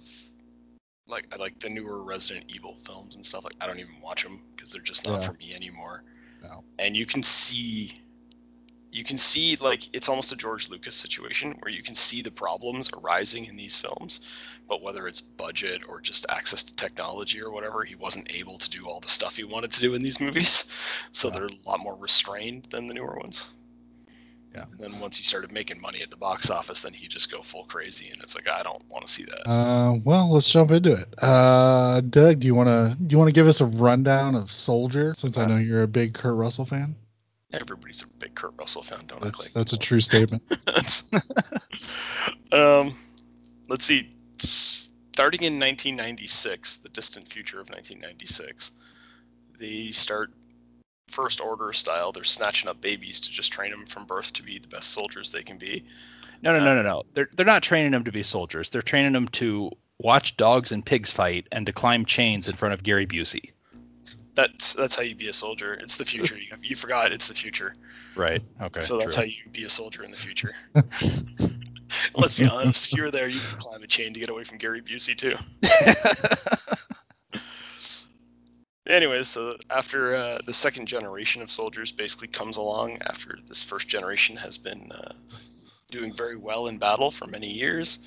like 1.07 1.27
I 1.31 1.35
like 1.37 1.59
the 1.59 1.69
newer 1.69 2.01
Resident 2.03 2.45
Evil 2.53 2.77
films 2.83 3.15
and 3.15 3.25
stuff. 3.25 3.43
Like 3.43 3.55
I 3.61 3.67
don't 3.67 3.79
even 3.79 3.99
watch 4.01 4.23
them 4.23 4.41
because 4.55 4.71
they're 4.71 4.81
just 4.81 5.05
not 5.05 5.21
Yeah. 5.21 5.27
for 5.27 5.33
me 5.33 5.53
anymore. 5.53 6.03
No. 6.41 6.63
And 6.79 6.95
you 6.95 7.05
can 7.05 7.23
see, 7.23 7.99
you 8.91 9.03
can 9.03 9.17
see 9.17 9.55
like 9.57 9.93
it's 9.95 10.07
almost 10.09 10.31
a 10.31 10.35
George 10.35 10.69
Lucas 10.69 10.95
situation 10.95 11.55
where 11.59 11.71
you 11.71 11.83
can 11.83 11.95
see 11.95 12.21
the 12.21 12.31
problems 12.31 12.89
arising 12.93 13.45
in 13.45 13.55
these 13.55 13.75
films, 13.75 14.21
but 14.67 14.81
whether 14.81 15.07
it's 15.07 15.21
budget 15.21 15.83
or 15.89 15.99
just 15.99 16.25
access 16.29 16.63
to 16.63 16.75
technology 16.75 17.41
or 17.41 17.51
whatever, 17.51 17.83
he 17.83 17.95
wasn't 17.95 18.33
able 18.33 18.57
to 18.57 18.69
do 18.69 18.87
all 18.87 18.99
the 18.99 19.07
stuff 19.07 19.35
he 19.35 19.43
wanted 19.43 19.71
to 19.73 19.81
do 19.81 19.93
in 19.93 20.01
these 20.01 20.19
movies. 20.19 20.65
So 21.11 21.27
Yeah. 21.27 21.33
they're 21.35 21.45
a 21.47 21.69
lot 21.69 21.79
more 21.79 21.95
restrained 21.95 22.65
than 22.65 22.87
the 22.87 22.93
newer 22.93 23.15
ones. 23.17 23.53
Yeah. 24.53 24.65
And 24.71 24.79
then 24.79 24.99
once 24.99 25.17
he 25.17 25.23
started 25.23 25.51
making 25.51 25.81
money 25.81 26.01
at 26.01 26.11
the 26.11 26.17
box 26.17 26.49
office, 26.49 26.81
then 26.81 26.93
he 26.93 27.07
just 27.07 27.31
go 27.31 27.41
full 27.41 27.65
crazy, 27.65 28.09
and 28.09 28.21
it's 28.21 28.35
like 28.35 28.47
I 28.47 28.61
don't 28.61 28.83
want 28.89 29.05
to 29.05 29.11
see 29.11 29.23
that. 29.23 29.49
Uh, 29.49 29.95
well, 30.05 30.31
let's 30.31 30.49
jump 30.49 30.71
into 30.71 30.93
it. 30.93 31.13
Uh, 31.21 32.01
Doug, 32.01 32.39
do 32.39 32.47
you 32.47 32.53
want 32.53 32.69
to 32.69 32.95
do 33.03 33.13
you 33.13 33.17
want 33.17 33.29
to 33.29 33.33
give 33.33 33.47
us 33.47 33.61
a 33.61 33.65
rundown 33.65 34.35
of 34.35 34.51
Soldier? 34.51 35.13
Since 35.15 35.37
I 35.37 35.45
know 35.45 35.57
you're 35.57 35.83
a 35.83 35.87
big 35.87 36.13
Kurt 36.13 36.35
Russell 36.35 36.65
fan. 36.65 36.95
Everybody's 37.51 38.03
a 38.03 38.07
big 38.19 38.35
Kurt 38.35 38.53
Russell 38.59 38.81
fan, 38.81 39.05
don't 39.07 39.21
That's 39.21 39.47
like 39.47 39.53
that's 39.53 39.73
a 39.73 39.77
true 39.77 39.99
statement. 39.99 40.43
um, 42.51 42.95
let's 43.69 43.85
see. 43.85 44.09
Starting 44.39 45.43
in 45.43 45.59
1996, 45.59 46.77
the 46.77 46.89
distant 46.89 47.27
future 47.27 47.59
of 47.59 47.69
1996, 47.69 48.71
they 49.59 49.89
start 49.89 50.31
first 51.07 51.41
order 51.41 51.71
style. 51.73 52.11
They're 52.11 52.23
snatching 52.23 52.69
up 52.69 52.81
babies 52.81 53.19
to 53.21 53.31
just 53.31 53.51
train 53.51 53.71
them 53.71 53.85
from 53.85 54.05
birth 54.05 54.33
to 54.33 54.43
be 54.43 54.57
the 54.57 54.67
best 54.67 54.91
soldiers 54.91 55.31
they 55.31 55.43
can 55.43 55.57
be. 55.57 55.85
No, 56.41 56.51
no, 56.53 56.59
uh, 56.59 56.63
no, 56.63 56.75
no, 56.75 56.81
no. 56.81 57.03
They're 57.13 57.29
they're 57.33 57.45
not 57.45 57.63
training 57.63 57.91
them 57.91 58.03
to 58.03 58.11
be 58.11 58.23
soldiers. 58.23 58.69
They're 58.69 58.81
training 58.81 59.13
them 59.13 59.27
to 59.29 59.71
watch 59.99 60.35
dogs 60.35 60.71
and 60.71 60.85
pigs 60.85 61.11
fight 61.11 61.47
and 61.51 61.65
to 61.65 61.73
climb 61.73 62.05
chains 62.05 62.49
in 62.49 62.55
front 62.55 62.73
of 62.73 62.83
Gary 62.83 63.07
Busey. 63.07 63.51
That's 64.35 64.73
that's 64.73 64.95
how 64.95 65.03
you 65.03 65.15
be 65.15 65.29
a 65.29 65.33
soldier. 65.33 65.75
It's 65.75 65.97
the 65.97 66.05
future. 66.05 66.37
You, 66.37 66.47
you 66.61 66.75
forgot 66.75 67.11
it's 67.11 67.27
the 67.27 67.35
future. 67.35 67.73
Right. 68.15 68.43
Okay. 68.61 68.81
so 68.81 68.97
that's 68.97 69.15
true. 69.15 69.23
how 69.23 69.27
you 69.27 69.49
be 69.51 69.63
a 69.63 69.69
soldier 69.69 70.03
in 70.03 70.11
the 70.11 70.17
future. 70.17 70.53
Let's 72.15 72.37
be 72.37 72.45
honest. 72.45 72.85
If 72.85 72.97
you 72.97 73.03
were 73.03 73.11
there, 73.11 73.27
you 73.27 73.39
could 73.39 73.57
climb 73.57 73.83
a 73.83 73.87
chain 73.87 74.13
to 74.13 74.19
get 74.19 74.29
away 74.29 74.43
from 74.43 74.57
Gary 74.57 74.81
Busey 74.81 75.15
too. 75.15 75.33
Anyways, 78.85 79.29
so 79.29 79.55
after 79.69 80.13
uh, 80.13 80.39
the 80.45 80.53
second 80.53 80.87
generation 80.87 81.41
of 81.41 81.49
soldiers 81.49 81.91
basically 81.91 82.27
comes 82.27 82.57
along, 82.57 82.97
after 83.03 83.37
this 83.47 83.63
first 83.63 83.87
generation 83.87 84.35
has 84.35 84.57
been 84.57 84.91
uh, 84.91 85.13
doing 85.89 86.13
very 86.13 86.35
well 86.35 86.67
in 86.67 86.77
battle 86.77 87.09
for 87.09 87.25
many 87.25 87.47
years, 87.47 87.99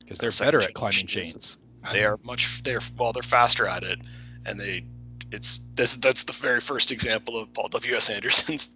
because 0.00 0.18
they're 0.18 0.32
second 0.32 0.58
better 0.58 0.68
at 0.68 0.74
climbing 0.74 1.06
chains. 1.06 1.56
they 1.92 2.04
are 2.04 2.18
much 2.24 2.62
they're 2.64 2.80
well 2.98 3.12
they're 3.12 3.22
faster 3.22 3.68
at 3.68 3.84
it, 3.84 4.00
and 4.44 4.58
they 4.58 4.84
it's 5.30 5.60
this 5.74 5.96
that's 5.96 6.24
the 6.24 6.32
very 6.32 6.60
first 6.60 6.90
example 6.90 7.38
of 7.38 7.52
Paul 7.52 7.68
W 7.68 7.94
S 7.94 8.10
Anderson's 8.10 8.68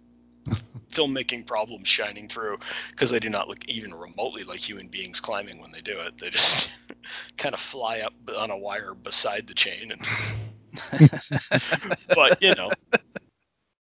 filmmaking 0.91 1.45
problems 1.45 1.89
shining 1.89 2.29
through 2.29 2.57
because 2.91 3.09
they 3.09 3.19
do 3.19 3.29
not 3.29 3.49
look 3.49 3.67
even 3.67 3.93
remotely 3.93 4.45
like 4.45 4.59
human 4.59 4.87
beings 4.87 5.19
climbing 5.19 5.59
when 5.59 5.71
they 5.71 5.81
do 5.81 5.99
it. 5.99 6.17
They 6.19 6.29
just 6.29 6.71
kind 7.37 7.53
of 7.53 7.59
fly 7.59 7.99
up 7.99 8.13
on 8.37 8.49
a 8.49 8.57
wire 8.57 8.93
beside 8.93 9.45
the 9.45 9.53
chain 9.53 9.91
and 9.91 10.01
but 12.15 12.41
you 12.41 12.55
know, 12.55 12.71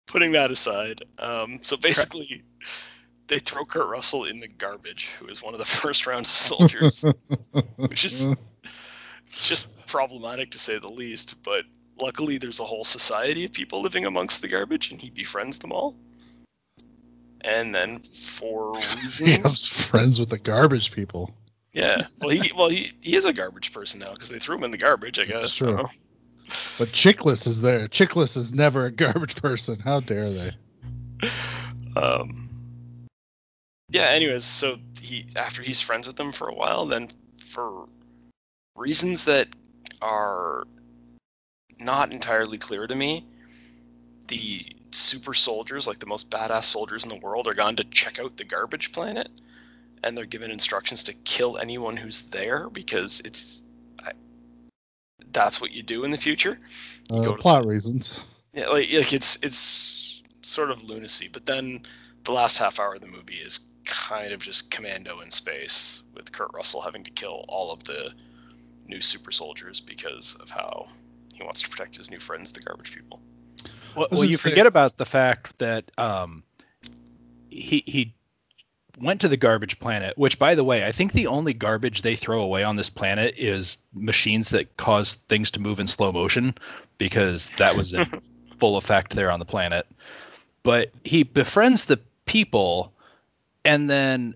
putting 0.06 0.32
that 0.34 0.52
aside, 0.52 1.04
um, 1.20 1.60
so 1.62 1.78
basically, 1.78 2.44
they 3.28 3.40
throw 3.40 3.64
Kurt 3.64 3.88
Russell 3.88 4.26
in 4.26 4.40
the 4.40 4.48
garbage, 4.48 5.10
who 5.20 5.28
is 5.28 5.42
one 5.42 5.54
of 5.54 5.60
the 5.60 5.66
first 5.82 6.06
round 6.06 6.28
soldiers, 6.28 7.06
which 7.78 8.04
is 8.04 8.26
just 9.32 9.68
problematic 9.86 10.52
to 10.52 10.60
say 10.60 10.78
the 10.78 10.90
least. 10.90 11.42
But 11.44 11.64
luckily, 12.00 12.38
there's 12.38 12.60
a 12.60 12.66
whole 12.66 12.84
society 12.84 13.46
of 13.46 13.54
people 13.54 13.82
living 13.82 14.06
amongst 14.06 14.42
the 14.42 14.48
garbage, 14.48 14.92
and 14.92 15.00
he 15.00 15.10
befriends 15.10 15.60
them 15.60 15.72
all. 15.72 15.96
And 17.42 17.74
then, 17.74 18.00
for 18.00 18.74
reasons, 19.04 19.68
friends 19.68 20.20
with 20.20 20.30
the 20.30 20.38
garbage 20.38 20.92
people. 20.92 21.34
yeah, 21.72 22.02
well, 22.20 22.30
he 22.30 22.52
well 22.54 22.70
he, 22.70 22.92
he 23.00 23.16
is 23.16 23.26
a 23.26 23.32
garbage 23.32 23.72
person 23.72 24.02
now 24.02 24.12
because 24.12 24.30
they 24.30 24.40
threw 24.40 24.58
him 24.58 24.66
in 24.66 24.72
the 24.72 24.78
garbage, 24.78 25.20
I 25.20 25.26
guess. 25.26 25.56
true. 25.56 25.86
But 26.78 26.90
Chiklis 26.90 27.48
is 27.48 27.62
there. 27.62 27.88
Chiklis 27.88 28.38
is 28.38 28.54
never 28.54 28.86
a 28.86 28.92
garbage 28.92 29.36
person. 29.36 29.80
How 29.80 30.00
dare 30.00 30.32
they? 30.32 30.52
um 31.96 32.50
yeah 33.90 34.08
anyways 34.10 34.46
so 34.46 34.78
he 35.02 35.26
after 35.36 35.62
he's 35.62 35.82
friends 35.82 36.08
with 36.08 36.16
them 36.16 36.32
for 36.32 36.48
a 36.48 36.54
while 36.54 36.86
then 36.86 37.10
for 37.44 37.88
reasons 38.76 39.26
that 39.26 39.48
are 40.02 40.66
not 41.80 42.14
entirely 42.14 42.58
clear 42.58 42.88
to 42.88 42.96
me 42.96 43.26
the 44.28 44.66
super 44.92 45.34
soldiers 45.34 45.88
like 45.88 46.00
the 46.00 46.06
most 46.06 46.30
badass 46.30 46.64
soldiers 46.64 47.04
in 47.04 47.10
the 47.10 47.16
world 47.18 47.48
are 47.48 47.54
gone 47.54 47.76
to 47.76 47.84
check 47.86 48.20
out 48.20 48.38
the 48.38 48.44
garbage 48.44 48.92
planet 48.92 49.30
and 50.04 50.18
they're 50.18 50.26
given 50.26 50.52
instructions 50.52 51.04
to 51.04 51.14
kill 51.14 51.58
anyone 51.58 51.98
who's 51.98 52.24
there 52.24 52.70
because 52.70 53.20
it's 53.26 53.64
that's 55.32 55.62
what 55.62 55.72
you 55.72 55.84
do 55.84 56.04
in 56.04 56.12
the 56.12 56.18
future 56.18 56.58
You 57.12 57.20
Uh, 57.20 57.24
go 57.24 57.36
to 57.36 57.42
plot 57.42 57.66
reasons. 57.66 58.20
yeah, 58.54 58.68
like, 58.68 58.92
like 58.92 59.14
it's 59.14 59.38
it's 59.42 60.24
sort 60.42 60.72
of 60.72 60.84
lunacy. 60.84 61.28
But 61.32 61.46
then 61.46 61.82
the 62.24 62.32
last 62.32 62.58
half 62.58 62.80
hour 62.80 62.96
of 62.96 63.02
the 63.02 63.08
movie 63.08 63.36
is 63.36 63.60
kind 63.86 64.34
of 64.34 64.40
just 64.40 64.72
commando 64.72 65.22
in 65.22 65.32
space 65.32 66.04
with 66.14 66.32
Kurt 66.32 66.52
Russell 66.54 66.82
having 66.82 67.04
to 67.04 67.12
kill 67.12 67.46
all 67.48 67.72
of 67.72 67.84
the 67.84 68.14
new 68.88 69.02
super 69.02 69.32
soldiers 69.32 69.80
because 69.80 70.36
of 70.36 70.50
how 70.50 70.88
he 71.36 71.44
wants 71.44 71.62
to 71.62 71.70
protect 71.70 71.96
his 71.96 72.12
new 72.12 72.20
friends, 72.20 72.52
the 72.52 72.60
garbage 72.60 72.94
people. 72.94 73.22
Well, 73.96 74.08
well 74.12 74.26
you 74.26 74.38
forget 74.38 74.68
about 74.68 74.98
the 74.98 75.06
fact 75.06 75.58
that 75.60 75.92
um, 75.98 76.44
he 77.50 77.84
he 77.86 78.14
went 79.02 79.22
to 79.22 79.28
the 79.28 79.38
garbage 79.38 79.80
planet. 79.80 80.18
Which, 80.18 80.40
by 80.40 80.56
the 80.56 80.64
way, 80.64 80.86
I 80.86 80.92
think 80.92 81.12
the 81.12 81.28
only 81.28 81.54
garbage 81.54 82.02
they 82.02 82.16
throw 82.16 82.42
away 82.42 82.64
on 82.64 82.76
this 82.76 82.90
planet 82.90 83.34
is 83.38 83.78
machines 83.94 84.50
that 84.50 84.78
cause 84.78 85.16
things 85.16 85.52
to 85.52 85.60
move 85.60 85.80
in 85.80 85.88
slow 85.88 86.12
motion, 86.12 86.56
because 86.98 87.52
that 87.58 87.76
was 87.76 87.94
in 87.94 88.06
full 88.60 88.78
effect 88.78 89.16
there 89.16 89.32
on 89.32 89.40
the 89.40 89.46
planet. 89.46 89.88
But 90.64 90.92
he 91.04 91.24
befriends 91.24 91.86
the 91.86 92.00
people, 92.26 92.94
and 93.66 93.90
then 93.90 94.36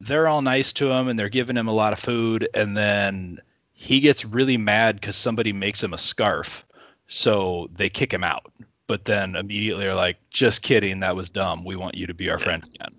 they're 0.00 0.28
all 0.28 0.42
nice 0.42 0.72
to 0.74 0.90
him, 0.90 1.08
and 1.08 1.18
they're 1.18 1.28
giving 1.28 1.56
him 1.56 1.68
a 1.68 1.72
lot 1.72 1.92
of 1.92 1.98
food, 1.98 2.48
and 2.54 2.76
then 2.76 3.40
he 3.72 4.00
gets 4.00 4.24
really 4.24 4.56
mad 4.56 5.00
because 5.00 5.16
somebody 5.16 5.52
makes 5.52 5.82
him 5.82 5.92
a 5.92 5.98
scarf, 5.98 6.66
so 7.08 7.68
they 7.74 7.88
kick 7.88 8.12
him 8.12 8.24
out 8.24 8.52
but 8.86 9.04
then 9.04 9.36
immediately 9.36 9.86
are 9.86 9.94
like, 9.94 10.16
just 10.30 10.62
kidding, 10.62 11.00
that 11.00 11.16
was 11.16 11.30
dumb. 11.30 11.64
We 11.64 11.76
want 11.76 11.96
you 11.96 12.06
to 12.06 12.14
be 12.14 12.30
our 12.30 12.38
friend 12.38 12.64
again. 12.64 12.94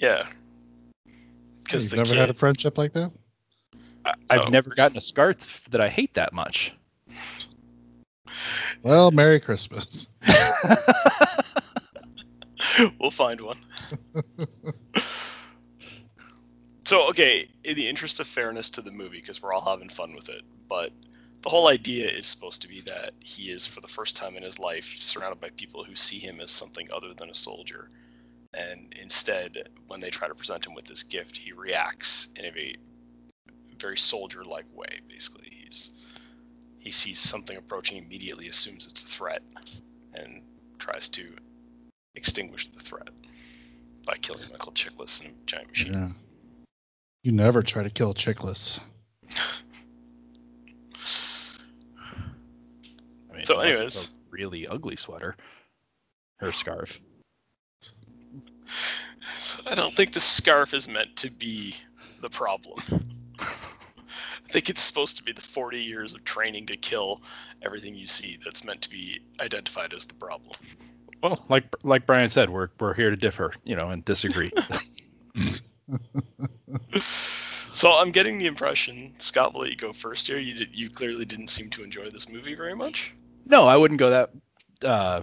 Yeah. 0.00 0.26
Because 1.62 1.84
You've 1.84 1.96
never 1.96 2.14
kid, 2.14 2.18
had 2.18 2.30
a 2.30 2.34
friendship 2.34 2.76
like 2.78 2.92
that? 2.94 3.12
I, 4.04 4.14
So- 4.30 4.42
I've 4.42 4.50
never 4.50 4.70
gotten 4.70 4.96
a 4.96 5.00
scarf 5.00 5.68
that 5.70 5.80
I 5.80 5.88
hate 5.88 6.14
that 6.14 6.32
much. 6.32 6.74
Well, 8.82 9.10
Merry 9.10 9.38
Christmas. 9.40 10.08
we'll 12.98 13.10
find 13.10 13.40
one. 13.42 13.58
so, 16.84 17.08
okay, 17.10 17.48
in 17.64 17.76
the 17.76 17.86
interest 17.86 18.20
of 18.20 18.26
fairness 18.26 18.70
to 18.70 18.80
the 18.80 18.90
movie, 18.90 19.20
because 19.20 19.42
we're 19.42 19.52
all 19.52 19.68
having 19.68 19.90
fun 19.90 20.14
with 20.14 20.30
it, 20.30 20.42
but 20.68 20.92
the 21.42 21.50
whole 21.50 21.68
idea 21.68 22.08
is 22.08 22.26
supposed 22.26 22.62
to 22.62 22.68
be 22.68 22.80
that 22.82 23.10
he 23.20 23.50
is, 23.50 23.66
for 23.66 23.80
the 23.80 23.88
first 23.88 24.16
time 24.16 24.36
in 24.36 24.42
his 24.42 24.58
life, 24.58 24.96
surrounded 24.98 25.40
by 25.40 25.50
people 25.56 25.84
who 25.84 25.94
see 25.94 26.18
him 26.18 26.40
as 26.40 26.50
something 26.50 26.88
other 26.92 27.12
than 27.12 27.28
a 27.28 27.34
soldier. 27.34 27.88
And 28.54 28.92
instead, 29.00 29.68
when 29.86 30.00
they 30.00 30.10
try 30.10 30.26
to 30.28 30.34
present 30.34 30.66
him 30.66 30.74
with 30.74 30.84
this 30.86 31.02
gift, 31.02 31.36
he 31.36 31.52
reacts 31.52 32.28
in 32.36 32.46
a 32.46 32.50
very, 32.50 32.76
very 33.78 33.96
soldier-like 33.96 34.66
way. 34.74 35.00
Basically, 35.08 35.48
he's 35.50 35.92
he 36.78 36.90
sees 36.90 37.18
something 37.18 37.56
approaching, 37.56 37.98
immediately 37.98 38.48
assumes 38.48 38.86
it's 38.86 39.04
a 39.04 39.06
threat, 39.06 39.42
and 40.14 40.42
tries 40.78 41.08
to 41.10 41.36
extinguish 42.14 42.68
the 42.68 42.80
threat 42.80 43.10
by 44.06 44.16
killing 44.16 44.48
Michael 44.50 44.72
Chiklis 44.72 45.20
and 45.20 45.30
a 45.30 45.32
giant 45.46 45.68
machine. 45.68 45.92
Yeah. 45.92 46.08
You 47.22 47.32
never 47.32 47.62
try 47.62 47.82
to 47.82 47.90
kill 47.90 48.14
Chiklis. 48.14 48.80
I 53.30 53.36
mean, 53.36 53.44
So 53.44 53.60
anyways. 53.60 53.82
it's 53.82 54.06
a 54.06 54.10
really 54.30 54.66
ugly 54.66 54.96
sweater, 54.96 55.36
her 56.38 56.50
scarf. 56.50 56.98
So 59.36 59.60
I 59.66 59.74
don't 59.74 59.94
think 59.94 60.12
the 60.12 60.20
scarf 60.20 60.74
is 60.74 60.88
meant 60.88 61.16
to 61.16 61.30
be 61.30 61.76
the 62.20 62.28
problem. 62.28 62.78
I 63.38 64.52
think 64.52 64.68
it's 64.68 64.82
supposed 64.82 65.16
to 65.16 65.22
be 65.22 65.32
the 65.32 65.40
40 65.40 65.78
years 65.78 66.12
of 66.12 66.24
training 66.24 66.66
to 66.66 66.76
kill 66.76 67.22
everything 67.62 67.94
you 67.94 68.06
see 68.06 68.38
that's 68.44 68.64
meant 68.64 68.82
to 68.82 68.90
be 68.90 69.20
identified 69.40 69.94
as 69.94 70.04
the 70.04 70.14
problem. 70.14 70.52
Well, 71.22 71.44
like 71.48 71.64
like 71.84 72.06
Brian 72.06 72.30
said, 72.30 72.50
we're 72.50 72.68
we're 72.80 72.94
here 72.94 73.10
to 73.10 73.16
differ, 73.16 73.52
you 73.64 73.76
know, 73.76 73.90
and 73.90 74.04
disagree. 74.04 74.50
So 77.72 77.92
I'm 77.92 78.10
getting 78.10 78.38
the 78.38 78.46
impression, 78.46 79.14
Scott, 79.18 79.54
will 79.54 79.62
let 79.62 79.70
you 79.70 79.76
go 79.76 79.92
first 79.92 80.26
here. 80.26 80.38
You 80.38 80.54
did, 80.54 80.76
you 80.76 80.90
clearly 80.90 81.24
didn't 81.24 81.48
seem 81.48 81.70
to 81.70 81.84
enjoy 81.84 82.10
this 82.10 82.28
movie 82.28 82.54
very 82.54 82.74
much. 82.74 83.14
no, 83.46 83.66
I 83.66 83.76
wouldn't 83.76 83.98
go 83.98 84.10
that. 84.10 84.30
Uh, 84.84 85.22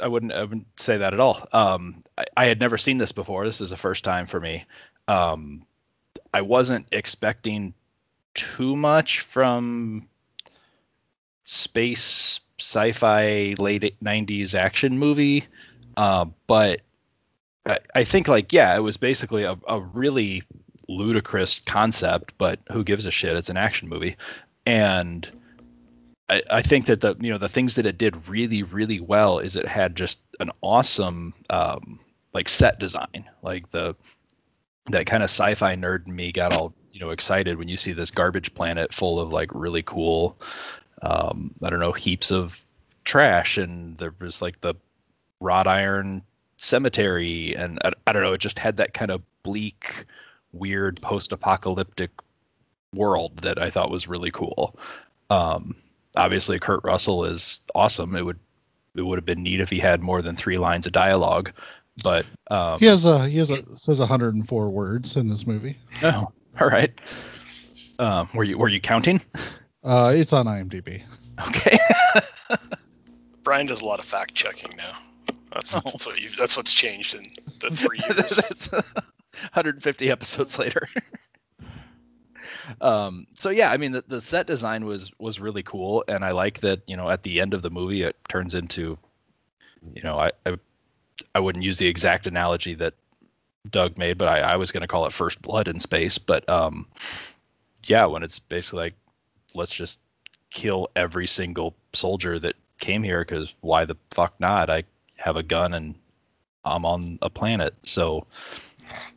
I 0.00 0.08
wouldn't. 0.08 0.32
I 0.32 0.42
wouldn't 0.42 0.66
say 0.80 0.98
that 0.98 1.14
at 1.14 1.20
all. 1.20 1.46
Um, 1.52 2.02
I, 2.18 2.24
I 2.36 2.44
had 2.46 2.60
never 2.60 2.78
seen 2.78 2.98
this 2.98 3.12
before. 3.12 3.44
This 3.44 3.60
is 3.60 3.70
the 3.70 3.76
first 3.76 4.04
time 4.04 4.26
for 4.26 4.40
me. 4.40 4.64
Um, 5.08 5.62
I 6.32 6.42
wasn't 6.42 6.86
expecting 6.92 7.74
too 8.34 8.76
much 8.76 9.20
from 9.20 10.08
space 11.44 12.40
sci-fi 12.58 13.54
late 13.58 13.96
'90s 14.02 14.54
action 14.54 14.98
movie, 14.98 15.46
uh, 15.96 16.26
but 16.46 16.80
I, 17.66 17.78
I 17.94 18.04
think 18.04 18.28
like 18.28 18.52
yeah, 18.52 18.76
it 18.76 18.80
was 18.80 18.96
basically 18.96 19.44
a, 19.44 19.58
a 19.68 19.80
really 19.80 20.42
ludicrous 20.88 21.60
concept, 21.60 22.32
but 22.38 22.58
who 22.72 22.84
gives 22.84 23.06
a 23.06 23.10
shit? 23.10 23.36
It's 23.36 23.48
an 23.48 23.56
action 23.56 23.88
movie, 23.88 24.16
and 24.66 25.28
I, 26.30 26.42
I 26.50 26.62
think 26.62 26.86
that 26.86 27.00
the 27.00 27.16
you 27.20 27.30
know 27.30 27.38
the 27.38 27.48
things 27.48 27.74
that 27.74 27.84
it 27.86 27.98
did 27.98 28.28
really 28.28 28.62
really 28.62 29.00
well 29.00 29.38
is 29.40 29.56
it 29.56 29.66
had 29.66 29.96
just 29.96 30.20
an 30.38 30.50
awesome 30.62 31.34
um, 31.50 31.98
like 32.32 32.48
set 32.48 32.78
design, 32.78 33.28
like 33.42 33.70
the 33.72 33.96
that 34.86 35.06
kind 35.06 35.22
of 35.22 35.28
sci-fi 35.28 35.74
nerd 35.74 36.06
in 36.06 36.14
me 36.14 36.32
got 36.32 36.52
all 36.52 36.72
you 36.92 37.00
know 37.00 37.10
excited 37.10 37.58
when 37.58 37.68
you 37.68 37.76
see 37.76 37.92
this 37.92 38.10
garbage 38.10 38.54
planet 38.54 38.94
full 38.94 39.20
of 39.20 39.30
like 39.30 39.50
really 39.52 39.82
cool 39.82 40.36
um, 41.02 41.54
I 41.62 41.70
don't 41.70 41.80
know 41.80 41.92
heaps 41.92 42.30
of 42.30 42.64
trash 43.04 43.58
and 43.58 43.98
there 43.98 44.14
was 44.20 44.40
like 44.40 44.60
the 44.60 44.74
wrought 45.40 45.66
iron 45.66 46.22
cemetery 46.58 47.54
and 47.56 47.78
I, 47.84 47.92
I 48.06 48.12
don't 48.12 48.22
know 48.22 48.32
it 48.32 48.40
just 48.40 48.58
had 48.58 48.76
that 48.76 48.94
kind 48.94 49.10
of 49.10 49.22
bleak 49.42 50.04
weird 50.52 51.00
post-apocalyptic 51.00 52.10
world 52.94 53.38
that 53.38 53.60
I 53.60 53.70
thought 53.70 53.90
was 53.90 54.08
really 54.08 54.30
cool. 54.30 54.76
Um, 55.30 55.76
obviously, 56.16 56.58
Kurt 56.58 56.80
Russell 56.84 57.24
is 57.24 57.62
awesome. 57.74 58.14
It 58.16 58.24
would 58.24 58.38
it 58.96 59.02
would 59.02 59.16
have 59.18 59.26
been 59.26 59.42
neat 59.42 59.60
if 59.60 59.70
he 59.70 59.78
had 59.78 60.02
more 60.02 60.20
than 60.22 60.34
three 60.36 60.58
lines 60.58 60.86
of 60.86 60.92
dialogue, 60.92 61.52
but 62.02 62.26
um, 62.50 62.78
He 62.78 62.86
has 62.86 63.04
a 63.06 63.28
he 63.28 63.38
has 63.38 63.50
a 63.50 63.62
says 63.76 64.00
104 64.00 64.68
words 64.70 65.16
in 65.16 65.28
this 65.28 65.46
movie. 65.46 65.76
oh, 66.02 66.32
all 66.60 66.68
right. 66.68 66.92
Um, 67.98 68.28
were 68.34 68.44
you 68.44 68.58
were 68.58 68.68
you 68.68 68.80
counting? 68.80 69.20
Uh, 69.84 70.12
it's 70.14 70.32
on 70.32 70.46
IMDb. 70.46 71.02
Okay. 71.48 71.78
Brian 73.42 73.66
does 73.66 73.80
a 73.80 73.84
lot 73.86 73.98
of 73.98 74.04
fact 74.04 74.34
checking 74.34 74.70
now. 74.76 74.98
That's, 75.52 75.76
Oh. 75.76 75.80
that's 75.84 76.06
what 76.06 76.20
you 76.20 76.28
that's 76.38 76.56
what's 76.56 76.72
changed 76.72 77.14
in 77.14 77.24
the 77.60 77.74
three 77.74 77.98
years. 78.08 78.36
That's 78.36 78.70
150 78.72 80.10
episodes 80.10 80.58
later. 80.58 80.88
Um, 82.80 83.26
so 83.34 83.50
yeah, 83.50 83.70
I 83.70 83.76
mean 83.76 83.92
the, 83.92 84.04
the 84.06 84.20
set 84.20 84.46
design 84.46 84.84
was 84.84 85.10
was 85.18 85.40
really 85.40 85.62
cool, 85.62 86.04
and 86.08 86.24
I 86.24 86.32
like 86.32 86.60
that 86.60 86.80
you 86.86 86.96
know 86.96 87.10
at 87.10 87.22
the 87.22 87.40
end 87.40 87.54
of 87.54 87.62
the 87.62 87.70
movie 87.70 88.02
it 88.02 88.16
turns 88.28 88.54
into, 88.54 88.98
you 89.94 90.02
know, 90.02 90.18
I 90.18 90.32
I, 90.46 90.56
I 91.34 91.40
wouldn't 91.40 91.64
use 91.64 91.78
the 91.78 91.86
exact 91.86 92.26
analogy 92.26 92.74
that 92.74 92.94
Doug 93.70 93.98
made, 93.98 94.18
but 94.18 94.28
I, 94.28 94.40
I 94.40 94.56
was 94.56 94.72
going 94.72 94.82
to 94.82 94.86
call 94.88 95.06
it 95.06 95.12
first 95.12 95.42
blood 95.42 95.68
in 95.68 95.78
space. 95.78 96.18
But 96.18 96.48
um, 96.48 96.86
yeah, 97.84 98.06
when 98.06 98.22
it's 98.22 98.38
basically 98.38 98.80
like 98.80 98.94
let's 99.54 99.74
just 99.74 100.00
kill 100.50 100.88
every 100.96 101.26
single 101.26 101.74
soldier 101.92 102.38
that 102.38 102.54
came 102.78 103.02
here 103.02 103.20
because 103.20 103.54
why 103.60 103.84
the 103.84 103.96
fuck 104.10 104.34
not? 104.40 104.70
I 104.70 104.84
have 105.16 105.36
a 105.36 105.42
gun 105.42 105.74
and 105.74 105.94
I'm 106.64 106.84
on 106.84 107.18
a 107.22 107.30
planet, 107.30 107.74
so 107.82 108.26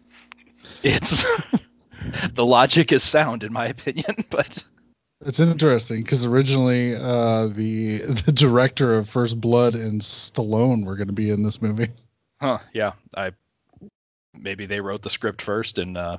it's 0.84 1.26
the 2.34 2.46
logic 2.46 2.92
is 2.92 3.04
sound 3.04 3.44
in 3.44 3.54
my 3.54 3.68
opinion, 3.68 4.16
but 4.30 4.64
It's 5.26 5.40
interesting 5.40 6.02
because 6.02 6.26
originally 6.26 6.96
uh, 6.96 7.48
the 7.48 8.00
the 8.00 8.32
director 8.32 8.94
of 8.94 9.10
First 9.10 9.40
Blood 9.40 9.76
and 9.76 10.02
Stallone 10.02 10.86
were 10.86 10.96
going 10.96 11.08
to 11.08 11.14
be 11.14 11.30
in 11.30 11.44
this 11.44 11.62
movie. 11.62 11.90
huh, 12.40 12.60
yeah, 12.74 12.94
I 13.16 13.32
maybe 14.34 14.66
they 14.66 14.82
wrote 14.82 15.02
the 15.02 15.10
script 15.10 15.42
first 15.42 15.78
and 15.78 15.98
uh, 15.98 16.18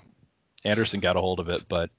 Anderson 0.65 1.01
got 1.01 1.17
a 1.17 1.21
hold 1.21 1.41
of 1.41 1.49
it, 1.49 1.69
but 1.69 1.91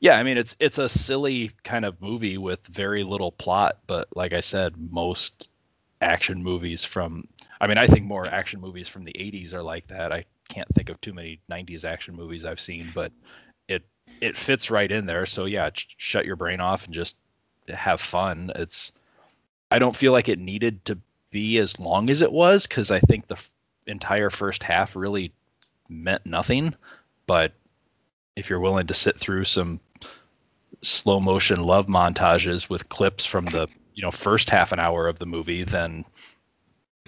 yeah, 0.00 0.18
I 0.18 0.22
mean 0.22 0.38
it's 0.38 0.56
it's 0.60 0.78
a 0.78 0.88
silly 0.88 1.50
kind 1.64 1.84
of 1.84 2.00
movie 2.00 2.38
with 2.38 2.64
very 2.66 3.02
little 3.02 3.32
plot, 3.32 3.78
but 3.86 4.08
like 4.14 4.32
I 4.32 4.40
said, 4.40 4.74
most 4.92 5.48
action 6.00 6.42
movies 6.42 6.84
from 6.84 7.26
I 7.60 7.66
mean 7.66 7.78
I 7.78 7.86
think 7.86 8.06
more 8.06 8.26
action 8.26 8.60
movies 8.60 8.88
from 8.88 9.04
the 9.04 9.12
80s 9.12 9.52
are 9.52 9.62
like 9.62 9.88
that. 9.88 10.12
I 10.12 10.24
can't 10.48 10.68
think 10.74 10.88
of 10.88 11.00
too 11.00 11.12
many 11.12 11.40
90s 11.50 11.84
action 11.84 12.14
movies 12.14 12.44
I've 12.44 12.60
seen, 12.60 12.86
but 12.94 13.12
it 13.68 13.84
it 14.20 14.36
fits 14.36 14.70
right 14.70 14.90
in 14.90 15.06
there. 15.06 15.26
So 15.26 15.44
yeah, 15.44 15.70
sh- 15.72 15.86
shut 15.96 16.26
your 16.26 16.36
brain 16.36 16.60
off 16.60 16.84
and 16.84 16.94
just 16.94 17.16
have 17.68 18.00
fun. 18.00 18.50
It's 18.56 18.92
I 19.70 19.78
don't 19.78 19.96
feel 19.96 20.12
like 20.12 20.28
it 20.28 20.38
needed 20.38 20.84
to 20.86 20.98
be 21.30 21.58
as 21.58 21.78
long 21.78 22.10
as 22.10 22.22
it 22.22 22.32
was 22.32 22.66
because 22.66 22.90
I 22.90 23.00
think 23.00 23.26
the 23.26 23.34
f- 23.34 23.50
entire 23.86 24.30
first 24.30 24.62
half 24.62 24.96
really 24.96 25.32
meant 25.88 26.24
nothing. 26.24 26.74
But 27.26 27.52
if 28.36 28.48
you're 28.48 28.60
willing 28.60 28.86
to 28.86 28.94
sit 28.94 29.18
through 29.18 29.44
some 29.44 29.80
slow 30.82 31.20
motion 31.20 31.62
love 31.64 31.86
montages 31.86 32.70
with 32.70 32.88
clips 32.88 33.26
from 33.26 33.46
the 33.46 33.66
you 33.94 34.02
know 34.02 34.10
first 34.10 34.48
half 34.48 34.72
an 34.72 34.78
hour 34.78 35.08
of 35.08 35.18
the 35.18 35.26
movie, 35.26 35.64
then 35.64 36.04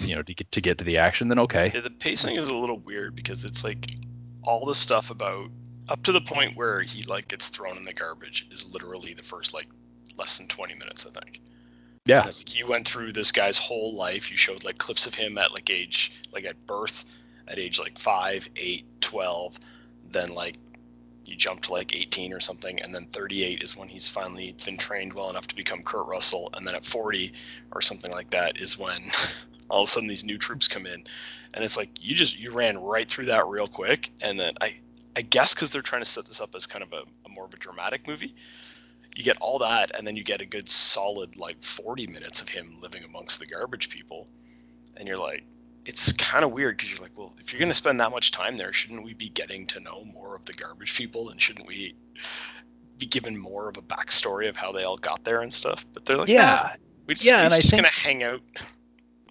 you 0.00 0.14
know 0.14 0.22
to 0.22 0.34
get 0.34 0.50
to 0.52 0.60
get 0.60 0.78
to 0.78 0.84
the 0.84 0.98
action, 0.98 1.28
then 1.28 1.38
okay. 1.40 1.70
Yeah, 1.74 1.80
the 1.80 1.90
pacing 1.90 2.36
is 2.36 2.48
a 2.48 2.56
little 2.56 2.78
weird 2.78 3.14
because 3.14 3.44
it's 3.44 3.64
like 3.64 3.90
all 4.42 4.64
the 4.64 4.74
stuff 4.74 5.10
about 5.10 5.50
up 5.88 6.02
to 6.04 6.12
the 6.12 6.20
point 6.20 6.56
where 6.56 6.82
he 6.82 7.02
like 7.04 7.28
gets 7.28 7.48
thrown 7.48 7.76
in 7.76 7.82
the 7.82 7.92
garbage 7.92 8.46
is 8.50 8.72
literally 8.72 9.12
the 9.12 9.22
first 9.22 9.52
like 9.52 9.66
less 10.16 10.38
than 10.38 10.46
20 10.48 10.74
minutes 10.74 11.06
i 11.06 11.20
think. 11.20 11.40
Yeah, 12.06 12.22
like, 12.22 12.58
you 12.58 12.66
went 12.66 12.88
through 12.88 13.12
this 13.12 13.30
guy's 13.30 13.58
whole 13.58 13.94
life. 13.94 14.30
You 14.30 14.36
showed 14.36 14.64
like 14.64 14.78
clips 14.78 15.06
of 15.06 15.14
him 15.14 15.36
at 15.36 15.52
like 15.52 15.68
age 15.68 16.12
like 16.32 16.44
at 16.44 16.66
birth 16.66 17.04
at 17.48 17.58
age 17.58 17.78
like 17.78 17.98
5 17.98 18.48
8 18.56 18.86
12 19.00 19.58
then 20.10 20.30
like 20.30 20.56
you 21.24 21.36
jump 21.36 21.60
to 21.62 21.72
like 21.72 21.94
18 21.94 22.32
or 22.32 22.40
something 22.40 22.80
and 22.80 22.94
then 22.94 23.06
38 23.12 23.62
is 23.62 23.76
when 23.76 23.88
he's 23.88 24.08
finally 24.08 24.54
been 24.64 24.76
trained 24.76 25.12
well 25.12 25.30
enough 25.30 25.46
to 25.46 25.54
become 25.54 25.82
kurt 25.82 26.06
russell 26.06 26.50
and 26.54 26.66
then 26.66 26.74
at 26.74 26.84
40 26.84 27.32
or 27.72 27.80
something 27.80 28.10
like 28.10 28.30
that 28.30 28.58
is 28.58 28.78
when 28.78 29.10
all 29.70 29.82
of 29.82 29.88
a 29.88 29.90
sudden 29.90 30.08
these 30.08 30.24
new 30.24 30.38
troops 30.38 30.68
come 30.68 30.86
in. 30.86 31.04
And 31.54 31.64
it's 31.64 31.76
like 31.76 31.90
you 32.00 32.14
just 32.14 32.38
you 32.38 32.50
ran 32.52 32.78
right 32.78 33.08
through 33.08 33.26
that 33.26 33.46
real 33.46 33.66
quick. 33.66 34.10
And 34.20 34.38
then 34.38 34.54
i 34.60 34.74
i 35.16 35.22
guess 35.22 35.54
because 35.54 35.70
they're 35.70 35.82
trying 35.82 36.02
to 36.02 36.08
set 36.08 36.24
this 36.26 36.40
up 36.40 36.54
as 36.54 36.66
kind 36.66 36.84
of 36.84 36.92
a, 36.92 37.02
a 37.26 37.28
more 37.28 37.44
of 37.44 37.52
a 37.52 37.56
dramatic 37.56 38.06
movie 38.06 38.32
you 39.16 39.24
get 39.24 39.36
all 39.40 39.58
that 39.58 39.90
and 39.96 40.06
then 40.06 40.14
you 40.16 40.22
get 40.22 40.40
a 40.40 40.46
good 40.46 40.68
solid 40.68 41.36
like 41.36 41.62
40 41.62 42.06
minutes 42.06 42.40
of 42.40 42.48
him 42.48 42.76
living 42.80 43.02
amongst 43.04 43.40
the 43.40 43.46
garbage 43.46 43.90
people. 43.90 44.28
And 44.96 45.08
you're 45.08 45.18
like 45.18 45.44
it's 45.86 46.12
kind 46.12 46.44
of 46.44 46.52
weird 46.52 46.76
because 46.76 46.90
you're 46.92 47.00
like 47.00 47.16
well 47.16 47.34
if 47.40 47.52
you're 47.52 47.58
going 47.58 47.70
to 47.70 47.74
spend 47.74 47.98
that 48.00 48.10
much 48.12 48.30
time 48.30 48.56
there 48.56 48.72
shouldn't 48.72 49.02
we 49.02 49.14
be 49.14 49.30
getting 49.30 49.66
to 49.66 49.80
know 49.80 50.04
more 50.04 50.36
of 50.36 50.44
the 50.44 50.52
garbage 50.52 50.96
people? 50.96 51.30
And 51.30 51.40
shouldn't 51.40 51.66
we 51.66 51.94
be 52.98 53.06
given 53.06 53.36
more 53.36 53.68
of 53.68 53.76
a 53.76 53.82
backstory 53.82 54.48
of 54.48 54.56
how 54.56 54.70
they 54.72 54.84
all 54.84 54.96
got 54.96 55.24
there 55.24 55.40
and 55.42 55.52
stuff? 55.52 55.84
But 55.92 56.04
they're 56.04 56.16
like 56.18 56.28
yeah. 56.28 56.44
"Nah, 56.62 56.70
we 57.06 57.14
just, 57.14 57.26
Yeah, 57.26 57.44
and 57.44 57.52
I 57.52 57.58
just 57.58 57.70
think- 57.70 57.82
gonna 57.82 57.92
hang 57.92 58.22
out 58.22 58.40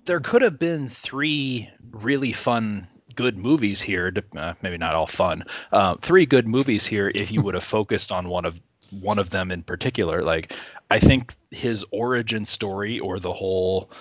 there 0.09 0.19
could 0.19 0.41
have 0.41 0.57
been 0.57 0.89
three 0.89 1.69
really 1.91 2.33
fun 2.33 2.87
good 3.13 3.37
movies 3.37 3.79
here 3.79 4.11
uh, 4.35 4.55
maybe 4.63 4.75
not 4.75 4.95
all 4.95 5.05
fun 5.05 5.43
uh, 5.71 5.95
three 6.01 6.25
good 6.25 6.47
movies 6.47 6.83
here 6.83 7.11
if 7.13 7.31
you 7.31 7.43
would 7.43 7.53
have 7.53 7.63
focused 7.77 8.11
on 8.11 8.27
one 8.27 8.43
of 8.43 8.59
one 9.01 9.19
of 9.19 9.29
them 9.29 9.51
in 9.51 9.61
particular. 9.61 10.23
Like 10.23 10.55
i 10.89 10.97
think 10.97 11.35
his 11.51 11.85
origin 11.91 12.43
story 12.43 12.99
or 12.99 13.19
the 13.19 13.31
whole 13.31 13.91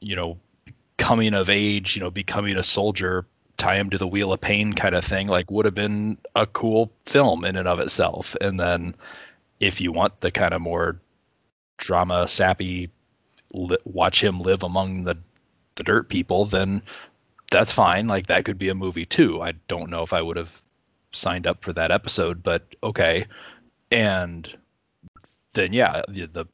you 0.00 0.16
know 0.16 0.36
coming 0.96 1.34
of 1.34 1.48
age 1.48 1.94
you 1.94 2.02
know 2.02 2.10
becoming 2.10 2.56
a 2.56 2.62
soldier 2.64 3.24
tie 3.56 3.76
him 3.76 3.90
to 3.90 3.98
the 3.98 4.08
wheel 4.08 4.32
of 4.32 4.40
pain 4.40 4.72
kind 4.72 4.96
of 4.96 5.04
thing 5.04 5.28
like 5.28 5.50
would 5.52 5.64
have 5.64 5.74
been 5.74 6.18
a 6.34 6.46
cool 6.46 6.90
film 7.06 7.44
in 7.44 7.54
and 7.54 7.68
of 7.68 7.78
itself. 7.78 8.34
And 8.40 8.58
then 8.58 8.96
if 9.60 9.80
you 9.80 9.92
want 9.92 10.20
the 10.20 10.32
kind 10.32 10.52
of 10.52 10.60
more 10.60 11.00
drama 11.76 12.26
sappy 12.26 12.90
li- 13.52 13.78
watch 13.84 14.22
him 14.22 14.40
live 14.40 14.62
among 14.62 15.04
the 15.04 15.16
the 15.76 15.82
dirt 15.82 16.08
people, 16.08 16.44
then 16.44 16.82
that's 17.50 17.72
fine. 17.72 18.06
Like 18.06 18.26
that 18.26 18.44
could 18.44 18.58
be 18.58 18.68
a 18.68 18.74
movie 18.74 19.06
too. 19.06 19.42
I 19.42 19.52
don't 19.68 19.90
know 19.90 20.02
if 20.02 20.12
I 20.12 20.22
would 20.22 20.36
have 20.36 20.60
signed 21.12 21.46
up 21.46 21.62
for 21.62 21.72
that 21.72 21.90
episode, 21.90 22.42
but 22.42 22.74
okay. 22.82 23.26
And 23.90 24.56
then 25.52 25.72
yeah, 25.72 26.02
the, 26.08 26.26
the 26.26 26.46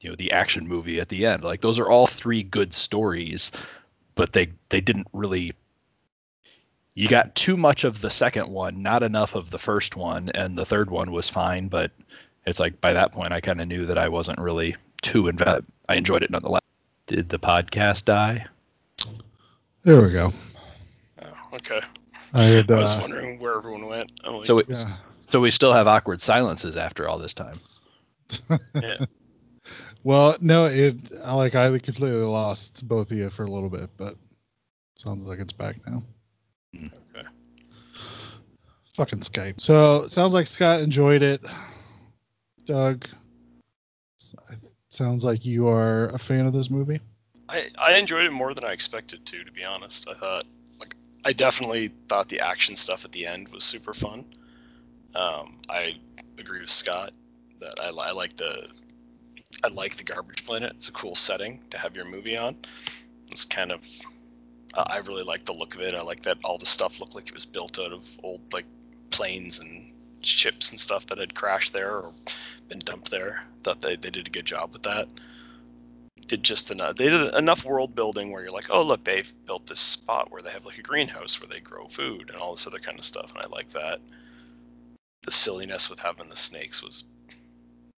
you 0.00 0.10
know 0.10 0.16
the 0.16 0.32
action 0.32 0.66
movie 0.68 1.00
at 1.00 1.08
the 1.08 1.26
end. 1.26 1.42
Like 1.42 1.60
those 1.60 1.78
are 1.78 1.90
all 1.90 2.06
three 2.06 2.42
good 2.42 2.72
stories, 2.74 3.50
but 4.14 4.32
they 4.32 4.48
they 4.68 4.80
didn't 4.80 5.08
really 5.12 5.52
you 6.94 7.08
got 7.08 7.34
too 7.36 7.56
much 7.56 7.84
of 7.84 8.00
the 8.00 8.10
second 8.10 8.48
one, 8.48 8.82
not 8.82 9.04
enough 9.04 9.36
of 9.36 9.50
the 9.50 9.58
first 9.58 9.94
one, 9.94 10.30
and 10.34 10.58
the 10.58 10.66
third 10.66 10.90
one 10.90 11.12
was 11.12 11.28
fine, 11.28 11.68
but 11.68 11.92
it's 12.44 12.58
like 12.58 12.80
by 12.80 12.92
that 12.92 13.12
point 13.12 13.32
I 13.32 13.40
kind 13.40 13.60
of 13.60 13.68
knew 13.68 13.86
that 13.86 13.98
I 13.98 14.08
wasn't 14.08 14.40
really 14.40 14.74
too 15.02 15.28
invested. 15.28 15.64
I 15.88 15.94
enjoyed 15.94 16.24
it 16.24 16.30
nonetheless. 16.30 16.62
Did 17.08 17.28
the 17.30 17.38
podcast 17.38 18.04
die? 18.04 18.46
There 19.82 20.02
we 20.02 20.12
go. 20.12 20.32
Oh, 21.22 21.26
okay. 21.54 21.80
I 22.34 22.42
had. 22.42 22.70
I 22.70 22.76
was 22.76 22.94
Uh, 22.94 22.98
wondering 23.00 23.38
where 23.40 23.56
everyone 23.56 23.86
went. 23.86 24.12
Like, 24.26 24.44
So 24.44 24.58
it, 24.58 24.66
yeah. 24.68 24.96
so 25.20 25.40
we 25.40 25.50
still 25.50 25.72
have 25.72 25.86
awkward 25.88 26.20
silences 26.20 26.76
after 26.76 27.08
all 27.08 27.18
this 27.18 27.32
time. 27.34 27.58
yeah. 28.74 29.04
Well, 30.04 30.36
no, 30.40 30.66
it 30.66 30.96
I 31.24 31.34
like 31.34 31.54
I 31.54 31.66
completely 31.78 32.20
lost 32.20 32.86
both 32.86 33.10
of 33.10 33.16
you 33.16 33.30
for 33.30 33.44
a 33.44 33.50
little 33.50 33.70
bit, 33.70 33.88
but 33.96 34.16
sounds 34.96 35.26
like 35.26 35.38
it's 35.38 35.52
back 35.52 35.76
now. 35.86 36.02
Okay. 36.76 37.26
Fucking 38.94 39.20
Skype. 39.20 39.60
So 39.60 40.06
sounds 40.08 40.34
like 40.34 40.46
Scott 40.46 40.80
enjoyed 40.80 41.22
it. 41.22 41.40
Doug, 42.66 43.06
s- 44.18 44.34
sounds 44.90 45.24
like 45.24 45.44
you 45.44 45.68
are 45.68 46.06
a 46.08 46.18
fan 46.18 46.46
of 46.46 46.52
this 46.52 46.70
movie. 46.70 47.00
I, 47.48 47.68
I 47.82 47.94
enjoyed 47.94 48.26
it 48.26 48.32
more 48.32 48.54
than 48.54 48.64
I 48.64 48.72
expected 48.72 49.24
to, 49.26 49.44
to 49.44 49.52
be 49.52 49.64
honest. 49.64 50.08
I 50.08 50.14
thought, 50.14 50.44
like, 50.78 50.94
I 51.24 51.32
definitely 51.32 51.92
thought 52.08 52.28
the 52.28 52.40
action 52.40 52.76
stuff 52.76 53.04
at 53.04 53.12
the 53.12 53.26
end 53.26 53.48
was 53.48 53.64
super 53.64 53.94
fun. 53.94 54.24
Um, 55.14 55.60
I 55.68 55.94
agree 56.38 56.60
with 56.60 56.70
Scott 56.70 57.12
that 57.60 57.80
I, 57.80 57.88
I 57.88 58.12
like 58.12 58.36
the 58.36 58.68
I 59.64 59.68
like 59.68 59.96
the 59.96 60.04
garbage 60.04 60.44
planet. 60.44 60.72
It's 60.76 60.88
a 60.88 60.92
cool 60.92 61.14
setting 61.14 61.60
to 61.70 61.78
have 61.78 61.96
your 61.96 62.04
movie 62.04 62.36
on. 62.36 62.56
It's 63.30 63.44
kind 63.44 63.72
of 63.72 63.84
uh, 64.74 64.84
I 64.86 64.98
really 64.98 65.24
like 65.24 65.44
the 65.44 65.54
look 65.54 65.74
of 65.74 65.80
it. 65.80 65.94
I 65.94 66.02
like 66.02 66.22
that 66.22 66.38
all 66.44 66.58
the 66.58 66.66
stuff 66.66 67.00
looked 67.00 67.14
like 67.14 67.28
it 67.28 67.34
was 67.34 67.46
built 67.46 67.78
out 67.78 67.92
of 67.92 68.06
old 68.22 68.40
like 68.52 68.66
planes 69.10 69.58
and 69.58 69.92
ships 70.22 70.70
and 70.70 70.80
stuff 70.80 71.06
that 71.06 71.18
had 71.18 71.34
crashed 71.34 71.72
there 71.72 71.98
or 71.98 72.12
been 72.68 72.80
dumped 72.80 73.10
there. 73.10 73.42
Thought 73.62 73.82
they, 73.82 73.96
they 73.96 74.10
did 74.10 74.26
a 74.26 74.30
good 74.30 74.46
job 74.46 74.72
with 74.72 74.82
that 74.82 75.08
did 76.28 76.44
just 76.44 76.70
enough. 76.70 76.96
They 76.96 77.10
did 77.10 77.34
enough 77.34 77.64
world 77.64 77.94
building 77.94 78.30
where 78.30 78.42
you're 78.42 78.52
like, 78.52 78.68
oh 78.70 78.82
look, 78.82 79.02
they've 79.02 79.32
built 79.46 79.66
this 79.66 79.80
spot 79.80 80.30
where 80.30 80.42
they 80.42 80.50
have 80.50 80.66
like 80.66 80.78
a 80.78 80.82
greenhouse 80.82 81.40
where 81.40 81.48
they 81.48 81.60
grow 81.60 81.88
food 81.88 82.30
and 82.30 82.38
all 82.38 82.52
this 82.54 82.66
other 82.66 82.78
kind 82.78 82.98
of 82.98 83.04
stuff, 83.04 83.32
and 83.34 83.42
I 83.42 83.48
like 83.48 83.70
that. 83.70 84.00
The 85.24 85.30
silliness 85.32 85.90
with 85.90 85.98
having 85.98 86.28
the 86.28 86.36
snakes 86.36 86.82
was 86.82 87.04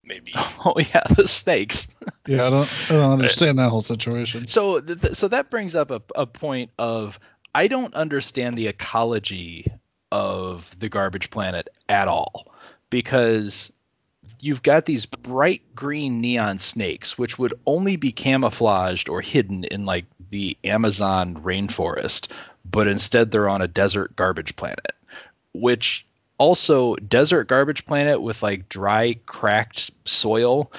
maybe 0.05 0.33
Oh 0.37 0.75
yeah, 0.79 1.03
the 1.17 1.29
snakes. 1.29 1.89
Yeah, 2.27 2.47
I 2.47 2.51
don't 2.51 2.87
I 2.91 2.93
don't 2.93 3.13
understand 3.13 3.59
that 3.59 3.71
whole 3.71 3.81
situation. 3.81 4.47
So 4.47 4.79
th- 4.79 5.01
th- 5.01 5.15
so 5.15 5.27
that 5.29 5.51
brings 5.51 5.75
up 5.75 5.91
a, 5.91 6.01
a 6.15 6.27
point 6.27 6.71
of 6.79 7.19
I 7.55 7.67
don't 7.67 7.93
understand 7.95 8.57
the 8.57 8.69
ecology 8.69 9.67
of 10.13 10.79
the 10.79 10.89
garbage 10.89 11.31
planet 11.31 11.69
at 11.89 12.09
all. 12.09 12.53
Because 12.91 13.73
you've 14.41 14.63
got 14.63 14.87
these 14.87 15.07
bright 15.07 15.63
green 15.75 16.21
neon 16.21 16.59
snakes 16.59 17.19
which 17.19 17.39
would 17.39 17.55
only 17.67 17.97
be 17.97 18.13
camouflaged 18.13 19.09
or 19.09 19.21
hidden 19.21 19.65
in 19.65 19.85
like 19.85 20.07
the 20.31 20.57
Amazon 20.65 21.37
rainforest 21.37 22.29
but 22.71 22.87
instead 22.87 23.31
they're 23.31 23.49
on 23.49 23.63
a 23.63 23.69
desert 23.69 24.15
garbage 24.17 24.55
planet 24.57 24.93
which 25.53 26.07
also 26.39 26.95
desert 26.97 27.49
garbage 27.49 27.85
planet 27.87 28.23
with 28.23 28.43
like 28.43 28.69
dry 28.69 29.15
cracked 29.27 29.91
soil 30.07 30.73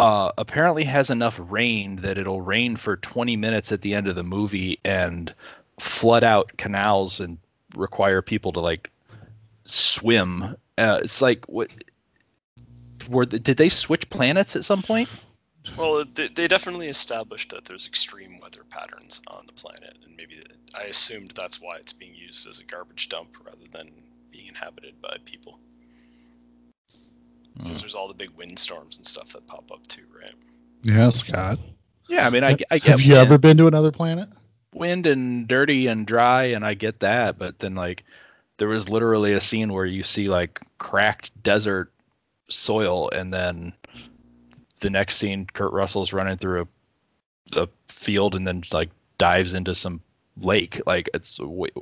uh, 0.00 0.32
apparently 0.38 0.82
has 0.82 1.10
enough 1.10 1.40
rain 1.48 1.96
that 1.96 2.18
it'll 2.18 2.40
rain 2.40 2.74
for 2.74 2.96
20 2.96 3.36
minutes 3.36 3.70
at 3.70 3.82
the 3.82 3.94
end 3.94 4.08
of 4.08 4.16
the 4.16 4.24
movie 4.24 4.78
and 4.84 5.32
flood 5.78 6.24
out 6.24 6.50
canals 6.56 7.20
and 7.20 7.38
require 7.76 8.22
people 8.22 8.52
to 8.52 8.60
like 8.60 8.90
swim. 9.64 10.42
Uh, 10.76 11.00
it's 11.02 11.22
like 11.22 11.44
what 11.46 11.68
were 13.08 13.26
the, 13.26 13.38
did 13.38 13.56
they 13.56 13.68
switch 13.68 14.08
planets 14.10 14.56
at 14.56 14.64
some 14.64 14.82
point? 14.82 15.08
well, 15.78 16.04
they, 16.14 16.28
they 16.28 16.46
definitely 16.46 16.88
established 16.88 17.50
that 17.50 17.64
there's 17.64 17.86
extreme 17.86 18.38
weather 18.40 18.62
patterns 18.68 19.20
on 19.28 19.46
the 19.46 19.52
planet, 19.52 19.96
and 20.04 20.16
maybe 20.16 20.42
I 20.78 20.84
assumed 20.84 21.32
that's 21.32 21.60
why 21.60 21.76
it's 21.76 21.92
being 21.92 22.14
used 22.14 22.48
as 22.48 22.58
a 22.58 22.64
garbage 22.64 23.08
dump 23.08 23.36
rather 23.44 23.66
than 23.72 23.90
being 24.30 24.46
inhabited 24.46 25.00
by 25.00 25.16
people. 25.24 25.58
Because 27.56 27.80
there's 27.80 27.94
all 27.94 28.08
the 28.08 28.14
big 28.14 28.30
windstorms 28.30 28.98
and 28.98 29.06
stuff 29.06 29.32
that 29.32 29.46
pop 29.46 29.70
up 29.70 29.86
too, 29.86 30.02
right? 30.20 30.34
Yeah, 30.82 31.08
Scott. 31.10 31.60
Yeah, 32.08 32.26
I 32.26 32.30
mean, 32.30 32.42
I, 32.44 32.56
I 32.70 32.78
get 32.78 32.82
Have 32.82 33.00
you 33.00 33.14
wind, 33.14 33.26
ever 33.26 33.38
been 33.38 33.56
to 33.58 33.68
another 33.68 33.92
planet? 33.92 34.28
Wind 34.74 35.06
and 35.06 35.48
dirty 35.48 35.86
and 35.86 36.06
dry, 36.06 36.44
and 36.44 36.64
I 36.64 36.74
get 36.74 37.00
that, 37.00 37.38
but 37.38 37.58
then 37.58 37.74
like 37.74 38.04
there 38.58 38.68
was 38.68 38.88
literally 38.88 39.32
a 39.32 39.40
scene 39.40 39.72
where 39.72 39.86
you 39.86 40.02
see 40.02 40.28
like 40.28 40.60
cracked 40.78 41.30
desert 41.42 41.92
soil, 42.48 43.08
and 43.10 43.32
then 43.32 43.72
the 44.80 44.90
next 44.90 45.16
scene, 45.16 45.46
Kurt 45.52 45.72
Russell's 45.72 46.12
running 46.12 46.36
through 46.36 46.68
a, 47.52 47.62
a 47.62 47.68
field 47.88 48.34
and 48.34 48.46
then 48.46 48.62
like 48.72 48.90
dives 49.18 49.54
into 49.54 49.74
some 49.74 50.00
lake. 50.36 50.80
Like 50.86 51.08
it's 51.14 51.40
wait, 51.40 51.72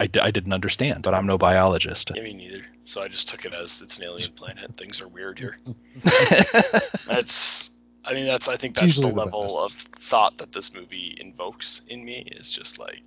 I, 0.00 0.08
I 0.20 0.30
didn't 0.30 0.52
understand, 0.52 1.02
but 1.02 1.14
I'm 1.14 1.26
no 1.26 1.38
biologist. 1.38 2.12
Yeah, 2.14 2.22
me 2.22 2.34
neither. 2.34 2.64
So 2.84 3.02
I 3.02 3.08
just 3.08 3.28
took 3.28 3.44
it 3.44 3.52
as 3.52 3.82
it's 3.82 3.98
an 3.98 4.04
alien 4.04 4.32
planet. 4.32 4.76
Things 4.76 5.00
are 5.00 5.08
weird 5.08 5.38
here. 5.38 5.56
That's, 7.06 7.70
I 8.08 8.14
mean, 8.14 8.24
that's, 8.24 8.48
I 8.48 8.56
think 8.56 8.74
that's 8.74 8.96
the 8.96 9.02
Usually 9.02 9.10
the 9.10 9.16
level 9.16 9.58
of 9.62 9.72
thought 9.72 10.38
that 10.38 10.52
this 10.52 10.74
movie 10.74 11.14
invokes 11.20 11.82
in 11.88 12.02
me 12.04 12.20
is 12.32 12.50
just 12.50 12.78
like, 12.78 13.02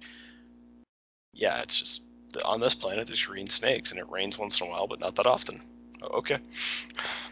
yeah, 1.34 1.62
it's 1.62 1.80
just 1.80 2.04
on 2.46 2.60
this 2.60 2.76
planet 2.76 3.08
there's 3.08 3.26
green 3.26 3.50
snakes 3.50 3.90
and 3.92 4.00
it 4.00 4.08
rains 4.10 4.38
once 4.38 4.62
in 4.62 4.68
a 4.68 4.70
while, 4.70 4.86
but 4.88 5.00
not 5.00 5.16
that 5.16 5.26
often. 5.26 5.60
Okay, 6.04 6.38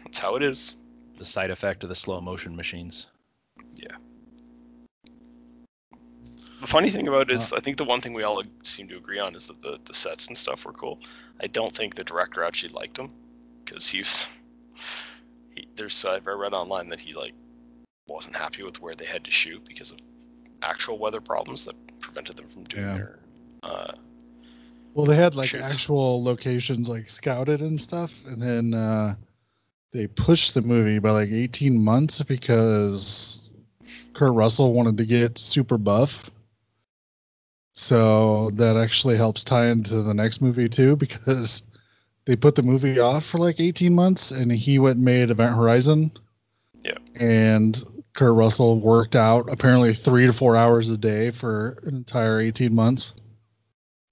that's 0.04 0.18
how 0.18 0.34
it 0.34 0.42
is. 0.42 0.74
the 1.16 1.24
side 1.24 1.50
effect 1.50 1.84
of 1.84 1.88
the 1.88 1.94
slow 1.94 2.20
motion 2.20 2.56
machines. 2.56 3.06
Yeah. 3.76 3.96
The 6.60 6.66
funny 6.66 6.90
thing 6.90 7.06
about 7.06 7.30
it 7.30 7.34
is, 7.34 7.52
uh. 7.52 7.56
I 7.56 7.60
think 7.60 7.76
the 7.76 7.84
one 7.84 8.00
thing 8.00 8.14
we 8.14 8.24
all 8.24 8.42
seem 8.64 8.88
to 8.88 8.96
agree 8.96 9.20
on 9.20 9.36
is 9.36 9.46
that 9.46 9.62
the, 9.62 9.78
the 9.84 9.94
sets 9.94 10.26
and 10.26 10.36
stuff 10.36 10.64
were 10.66 10.72
cool. 10.72 10.98
I 11.40 11.46
don't 11.46 11.74
think 11.74 11.94
the 11.94 12.04
director 12.04 12.42
actually 12.42 12.72
liked 12.72 12.96
them 12.96 13.10
because 13.64 13.88
he 13.88 13.98
was. 14.00 14.28
He, 15.56 15.66
there's 15.74 16.04
I've 16.04 16.26
read 16.26 16.54
online 16.54 16.90
that 16.90 17.00
he 17.00 17.12
like 17.12 17.34
wasn't 18.10 18.36
happy 18.36 18.62
with 18.62 18.80
where 18.82 18.94
they 18.94 19.04
had 19.06 19.24
to 19.24 19.30
shoot 19.30 19.64
because 19.64 19.90
of 19.92 19.98
actual 20.62 20.98
weather 20.98 21.20
problems 21.20 21.64
that 21.64 21.74
prevented 22.00 22.36
them 22.36 22.46
from 22.46 22.64
doing 22.64 22.82
Yeah. 22.84 22.94
their. 22.94 23.18
Uh, 23.62 23.92
Well, 24.94 25.06
they 25.06 25.16
had 25.16 25.36
like 25.36 25.50
Shoots. 25.50 25.72
actual 25.72 26.22
locations 26.22 26.88
like 26.88 27.08
scouted 27.08 27.60
and 27.60 27.80
stuff, 27.80 28.12
and 28.26 28.42
then 28.42 28.74
uh, 28.74 29.14
they 29.92 30.08
pushed 30.08 30.54
the 30.54 30.62
movie 30.62 30.98
by 30.98 31.10
like 31.12 31.28
18 31.30 31.82
months 31.82 32.20
because 32.22 33.50
Kurt 34.14 34.32
Russell 34.34 34.72
wanted 34.72 34.96
to 34.98 35.06
get 35.06 35.38
super 35.38 35.78
buff. 35.78 36.30
So 37.72 38.50
that 38.54 38.76
actually 38.76 39.16
helps 39.16 39.44
tie 39.44 39.66
into 39.68 40.02
the 40.02 40.12
next 40.14 40.40
movie 40.42 40.68
too, 40.68 40.96
because 40.96 41.62
they 42.24 42.34
put 42.36 42.56
the 42.56 42.62
movie 42.62 42.98
off 42.98 43.24
for 43.24 43.38
like 43.38 43.60
18 43.60 43.94
months, 43.94 44.32
and 44.32 44.50
he 44.50 44.78
went 44.78 44.96
and 44.96 45.04
made 45.04 45.30
Event 45.30 45.54
Horizon. 45.54 46.10
Yeah. 46.84 46.98
And 47.14 47.82
Kurt 48.20 48.34
Russell 48.34 48.78
worked 48.78 49.16
out 49.16 49.50
apparently 49.50 49.94
three 49.94 50.26
to 50.26 50.32
four 50.34 50.54
hours 50.54 50.90
a 50.90 50.98
day 50.98 51.30
for 51.30 51.78
an 51.84 51.94
entire 51.94 52.38
18 52.38 52.74
months. 52.74 53.14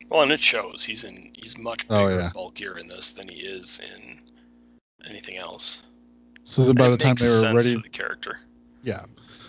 well, 0.09 0.23
and 0.23 0.33
it 0.33 0.41
shows 0.41 0.83
he's 0.83 1.05
in. 1.05 1.31
He's 1.35 1.59
much 1.59 1.85
oh, 1.91 2.07
bigger 2.07 2.15
Oh, 2.15 2.19
yeah. 2.19 2.25
and 2.25 2.33
bulkier 2.33 2.79
in 2.79 2.89
this 2.89 3.11
than 3.11 3.29
he 3.29 3.37
is 3.41 3.81
in 3.81 4.19
anything 5.07 5.37
else. 5.37 5.83
So 6.45 6.65
then 6.65 6.75
by 6.77 6.85
And 6.87 6.95
the 6.95 6.97
time 6.97 7.17
they 7.17 7.29
were 7.29 7.53
ready, 7.55 7.75
for 7.77 7.83
the 7.83 7.89
character. 7.91 8.41
yeah. 8.83 9.05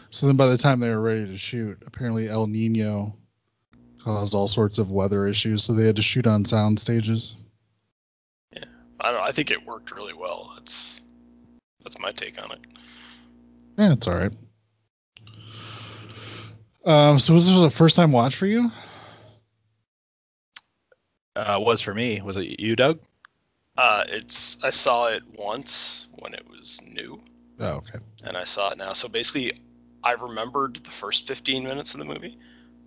So 0.09 0.27
then 0.27 0.35
by 0.35 0.47
the 0.47 0.57
time 0.57 0.81
they 0.81 0.89
were 0.89 0.99
ready 0.99 1.25
to 1.25 1.37
shoot, 1.37 1.81
apparently 1.85 2.27
El 2.27 2.47
Nino 2.47 3.15
caused 4.03 4.35
all 4.35 4.47
sorts 4.49 4.77
of 4.77 4.91
weather 4.91 5.25
issues, 5.25 5.63
so 5.63 5.71
they 5.71 5.85
had 5.85 5.95
to 5.95 6.01
shoot 6.01 6.27
on 6.27 6.43
sound 6.43 6.81
stages. 6.81 7.37
Yeah, 8.53 8.65
I 8.99 9.13
don't. 9.13 9.21
I 9.21 9.31
think 9.31 9.51
it 9.51 9.65
worked 9.65 9.95
really 9.95 10.13
well. 10.13 10.51
That's 10.55 10.99
that's 11.81 11.97
my 11.97 12.11
take 12.11 12.43
on 12.43 12.51
it. 12.51 12.59
Yeah, 13.77 13.93
it's 13.93 14.05
all 14.05 14.15
right. 14.15 14.33
Um, 16.85 17.19
so 17.19 17.33
was 17.33 17.47
this 17.49 17.59
a 17.59 17.69
first 17.69 17.95
time 17.95 18.11
watch 18.11 18.35
for 18.35 18.45
you? 18.47 18.71
Uh, 21.35 21.57
was 21.61 21.81
for 21.81 21.93
me. 21.93 22.21
Was 22.21 22.37
it 22.37 22.59
you, 22.59 22.75
Doug? 22.75 22.99
Uh, 23.77 24.03
it's 24.07 24.61
I 24.63 24.69
saw 24.71 25.07
it 25.07 25.23
once 25.37 26.07
when 26.19 26.33
it 26.33 26.47
was 26.49 26.81
new, 26.83 27.21
Oh, 27.59 27.77
okay. 27.77 27.99
and 28.23 28.37
I 28.37 28.43
saw 28.43 28.69
it 28.69 28.77
now. 28.77 28.93
So 28.93 29.07
basically, 29.07 29.51
I 30.03 30.13
remembered 30.13 30.75
the 30.77 30.91
first 30.91 31.27
15 31.27 31.63
minutes 31.63 31.93
of 31.93 31.99
the 31.99 32.05
movie, 32.05 32.37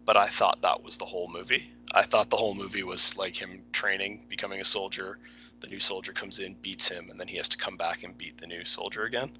but 0.05 0.16
I 0.16 0.26
thought 0.28 0.61
that 0.62 0.83
was 0.83 0.96
the 0.96 1.05
whole 1.07 1.28
movie. 1.28 1.70
I 1.94 2.02
thought 2.02 2.31
the 2.31 2.37
whole 2.37 2.55
movie 2.55 2.83
was 2.83 3.16
like 3.16 3.37
him 3.37 3.62
training, 3.72 4.26
becoming 4.28 4.61
a 4.61 4.64
soldier. 4.64 5.18
The 5.61 5.68
new 5.68 5.81
soldier 5.81 6.12
comes 6.12 6.38
in, 6.38 6.55
beats 6.55 6.88
him, 6.88 7.11
and 7.11 7.18
then 7.20 7.28
he 7.28 7.37
has 7.37 7.48
to 7.48 7.57
come 7.59 7.76
back 7.76 8.02
and 8.02 8.16
beat 8.16 8.38
the 8.38 8.46
new 8.46 8.64
soldier 8.64 9.05
again. 9.05 9.31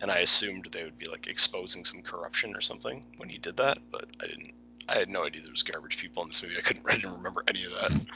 And 0.00 0.10
I 0.10 0.18
assumed 0.18 0.68
they 0.72 0.84
would 0.84 0.98
be 0.98 1.06
like 1.06 1.26
exposing 1.26 1.84
some 1.84 2.02
corruption 2.02 2.54
or 2.56 2.60
something 2.60 3.04
when 3.18 3.28
he 3.28 3.38
did 3.38 3.56
that, 3.58 3.78
but 3.90 4.06
I 4.22 4.26
didn't. 4.26 4.54
I 4.88 4.98
had 4.98 5.08
no 5.08 5.24
idea 5.24 5.42
there 5.42 5.52
was 5.52 5.62
garbage 5.62 5.98
people 5.98 6.22
in 6.22 6.30
this 6.30 6.42
movie. 6.42 6.56
I 6.58 6.62
couldn't 6.62 6.84
I 6.88 6.94
didn't 6.94 7.14
remember 7.16 7.44
any 7.48 7.64
of 7.64 7.74
that. 7.74 8.06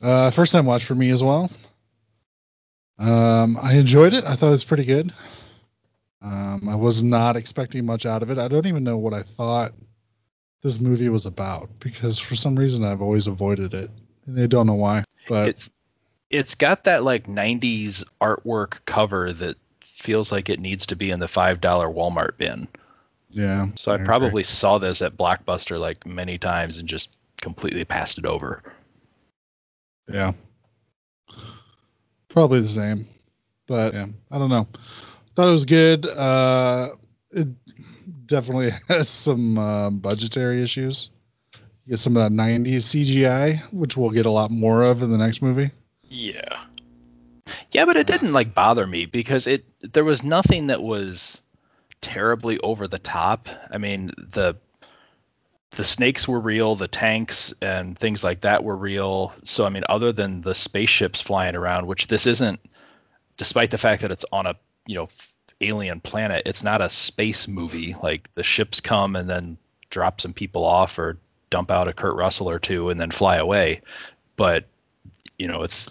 Uh, 0.00 0.30
first 0.30 0.52
time 0.52 0.66
watch 0.66 0.84
for 0.84 0.94
me 0.94 1.10
as 1.10 1.22
well. 1.22 1.50
Um, 2.98 3.58
I 3.60 3.74
enjoyed 3.74 4.14
it. 4.14 4.24
I 4.24 4.34
thought 4.34 4.48
it 4.48 4.52
was 4.52 4.64
pretty 4.64 4.84
good. 4.84 5.12
Um, 6.22 6.68
I 6.68 6.76
was 6.76 7.02
not 7.02 7.36
expecting 7.36 7.84
much 7.84 8.06
out 8.06 8.22
of 8.22 8.30
it. 8.30 8.38
I 8.38 8.46
don't 8.46 8.66
even 8.66 8.84
know 8.84 8.96
what 8.96 9.12
I 9.12 9.22
thought 9.22 9.72
this 10.62 10.80
movie 10.80 11.08
was 11.08 11.26
about 11.26 11.68
because 11.80 12.18
for 12.18 12.36
some 12.36 12.56
reason 12.56 12.84
I've 12.84 13.02
always 13.02 13.26
avoided 13.26 13.74
it, 13.74 13.90
and 14.26 14.40
I 14.40 14.46
don't 14.46 14.66
know 14.66 14.74
why. 14.74 15.02
But 15.28 15.48
it's 15.48 15.70
it's 16.30 16.54
got 16.54 16.84
that 16.84 17.02
like 17.02 17.26
90s 17.26 18.04
artwork 18.20 18.78
cover 18.86 19.32
that 19.32 19.56
feels 20.02 20.32
like 20.32 20.48
it 20.50 20.60
needs 20.60 20.84
to 20.86 20.96
be 20.96 21.10
in 21.10 21.20
the 21.20 21.26
$5 21.26 21.58
Walmart 21.60 22.36
bin. 22.36 22.66
yeah, 23.30 23.68
So 23.76 23.92
I 23.92 23.94
agree. 23.94 24.06
probably 24.06 24.42
saw 24.42 24.78
this 24.78 25.00
at 25.00 25.16
Blockbuster 25.16 25.78
like 25.78 26.04
many 26.06 26.36
times 26.38 26.78
and 26.78 26.88
just 26.88 27.16
completely 27.40 27.84
passed 27.84 28.18
it 28.18 28.26
over. 28.26 28.62
Yeah. 30.12 30.32
Probably 32.28 32.60
the 32.60 32.66
same. 32.68 33.06
But 33.66 33.94
yeah, 33.94 34.06
I 34.30 34.38
don't 34.38 34.50
know. 34.50 34.66
Thought 35.36 35.48
it 35.48 35.52
was 35.52 35.64
good. 35.64 36.06
Uh 36.06 36.90
it 37.30 37.48
definitely 38.26 38.70
has 38.88 39.08
some 39.08 39.56
uh, 39.58 39.90
budgetary 39.90 40.62
issues. 40.62 41.10
You 41.86 41.90
get 41.90 41.98
some 41.98 42.16
of 42.16 42.22
that 42.22 42.32
90s 42.36 42.76
CGI, 42.76 43.60
which 43.72 43.96
we'll 43.96 44.10
get 44.10 44.26
a 44.26 44.30
lot 44.30 44.50
more 44.50 44.82
of 44.82 45.02
in 45.02 45.10
the 45.10 45.18
next 45.18 45.40
movie. 45.42 45.70
Yeah. 46.08 46.62
Yeah, 47.70 47.84
but 47.86 47.96
it 47.96 48.06
didn't 48.06 48.32
like 48.32 48.54
bother 48.54 48.86
me 48.86 49.06
because 49.06 49.46
it 49.46 49.64
there 49.82 50.04
was 50.04 50.22
nothing 50.22 50.68
that 50.68 50.82
was 50.82 51.40
terribly 52.00 52.58
over 52.60 52.86
the 52.86 52.98
top. 52.98 53.48
I 53.70 53.78
mean, 53.78 54.12
the 54.18 54.56
the 55.72 55.84
snakes 55.84 56.28
were 56.28 56.40
real, 56.40 56.74
the 56.74 56.88
tanks 56.88 57.54
and 57.62 57.98
things 57.98 58.22
like 58.22 58.42
that 58.42 58.62
were 58.62 58.76
real. 58.76 59.32
So 59.44 59.64
I 59.64 59.70
mean, 59.70 59.84
other 59.88 60.12
than 60.12 60.42
the 60.42 60.54
spaceships 60.54 61.20
flying 61.20 61.56
around, 61.56 61.86
which 61.86 62.08
this 62.08 62.26
isn't 62.26 62.60
despite 63.36 63.70
the 63.70 63.78
fact 63.78 64.02
that 64.02 64.10
it's 64.10 64.24
on 64.32 64.46
a, 64.46 64.54
you 64.86 64.94
know, 64.94 65.08
alien 65.60 66.00
planet, 66.00 66.42
it's 66.44 66.62
not 66.62 66.80
a 66.80 66.90
space 66.90 67.48
movie. 67.48 67.96
Like 68.02 68.28
the 68.34 68.42
ships 68.42 68.80
come 68.80 69.16
and 69.16 69.28
then 69.30 69.56
drop 69.90 70.20
some 70.20 70.32
people 70.32 70.64
off 70.64 70.98
or 70.98 71.18
dump 71.50 71.70
out 71.70 71.88
a 71.88 71.92
Kurt 71.92 72.16
Russell 72.16 72.50
or 72.50 72.58
two 72.58 72.90
and 72.90 73.00
then 73.00 73.10
fly 73.10 73.36
away. 73.36 73.80
But 74.36 74.66
you 75.38 75.46
know, 75.46 75.62
it's 75.62 75.88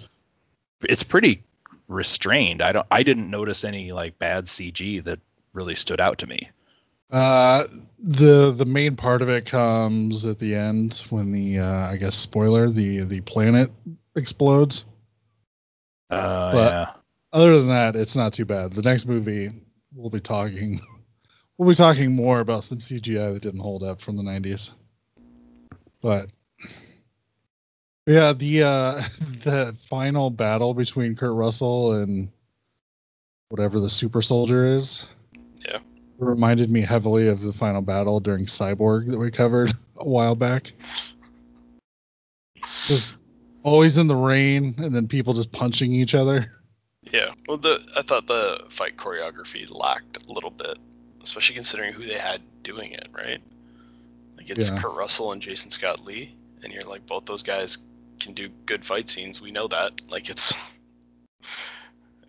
it's 0.82 1.04
pretty 1.04 1.44
restrained. 1.92 2.62
I 2.62 2.72
don't 2.72 2.88
I 2.92 3.04
didn't 3.04 3.30
notice 3.30 3.64
any 3.64 3.92
like 3.92 4.18
bad 4.20 4.46
CG 4.46 5.04
that 5.04 5.20
really 5.54 5.76
stood 5.76 6.00
out 6.02 6.18
to 6.20 6.28
me. 6.28 6.50
Uh 7.12 7.68
the 8.00 8.52
the 8.52 8.66
main 8.66 8.96
part 8.96 9.22
of 9.22 9.30
it 9.30 9.46
comes 9.46 10.26
at 10.26 10.40
the 10.40 10.56
end 10.56 11.04
when 11.10 11.32
the 11.32 11.60
uh 11.60 11.90
I 11.92 11.98
guess 11.98 12.16
spoiler, 12.16 12.70
the 12.70 13.02
the 13.02 13.22
planet 13.22 13.72
explodes. 14.16 14.86
Uh 16.10 16.52
But- 16.52 16.72
yeah. 16.72 16.86
other 17.34 17.58
than 17.58 17.68
that, 17.68 17.96
it's 17.96 18.16
not 18.16 18.34
too 18.34 18.46
bad. 18.46 18.74
The 18.74 18.82
next 18.82 19.06
movie, 19.06 19.52
we'll 19.94 20.10
be 20.10 20.20
talking, 20.22 20.80
we'll 21.58 21.70
be 21.70 21.76
talking 21.76 22.12
more 22.14 22.40
about 22.40 22.64
some 22.64 22.80
CGI 22.80 23.34
that 23.34 23.42
didn't 23.42 23.60
hold 23.62 23.84
up 23.84 24.02
from 24.02 24.16
the 24.18 24.24
'90s. 24.24 24.72
But 26.02 26.28
yeah, 28.12 28.34
the 28.34 28.64
uh, 28.64 29.04
the 29.44 29.76
final 29.88 30.30
battle 30.30 30.74
between 30.74 31.16
Kurt 31.16 31.34
Russell 31.34 31.94
and 31.96 32.30
whatever 33.50 33.80
the 33.80 33.90
super 33.90 34.22
soldier 34.22 34.64
is, 34.66 35.06
Yeah. 35.66 35.80
reminded 36.20 36.70
me 36.72 36.82
heavily 36.82 37.28
of 37.28 37.42
the 37.42 37.54
final 37.54 37.82
battle 37.82 38.20
during 38.20 38.46
Cyborg 38.46 39.10
that 39.12 39.18
we 39.18 39.30
covered 39.32 39.72
a 39.98 40.08
while 40.08 40.36
back. 40.36 40.72
Just 42.86 43.18
always 43.64 43.98
in 43.98 44.08
the 44.08 44.16
rain, 44.16 44.74
and 44.78 44.96
then 44.96 45.08
people 45.08 45.34
just 45.34 45.52
punching 45.52 45.92
each 45.94 46.16
other. 46.16 46.52
Yeah. 47.12 47.32
Well, 47.48 47.58
the 47.58 47.82
I 47.98 48.02
thought 48.02 48.28
the 48.28 48.64
fight 48.70 48.98
choreography 48.98 49.70
lacked 49.70 50.26
a 50.26 50.32
little 50.32 50.52
bit, 50.52 50.78
especially 51.24 51.56
considering 51.56 51.94
who 51.94 52.04
they 52.06 52.18
had 52.18 52.42
doing 52.64 52.92
it, 52.92 53.08
right? 53.12 53.42
Like 54.38 54.50
it's 54.50 54.70
Yeah. 54.70 54.80
Kurt 54.82 54.96
Russell 54.96 55.32
and 55.34 55.42
Jason 55.42 55.72
Scott 55.72 56.06
Lee, 56.06 56.36
and 56.64 56.72
you're 56.72 56.84
like, 56.84 57.06
both 57.06 57.26
those 57.26 57.44
guys 57.44 57.80
can 58.22 58.34
do 58.34 58.50
good 58.66 58.86
fight 58.86 59.10
scenes. 59.10 59.42
We 59.42 59.52
know 59.52 59.68
that. 59.68 60.00
Like 60.10 60.30
it's. 60.30 60.54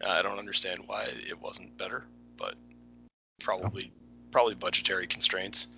I 0.04 0.22
don't 0.22 0.38
understand 0.38 0.82
why 0.86 1.06
it 1.28 1.40
wasn't 1.40 1.76
better, 1.78 2.04
but 2.36 2.54
probably 3.40 3.92
probably 4.32 4.54
budgetary 4.54 5.06
constraints, 5.06 5.68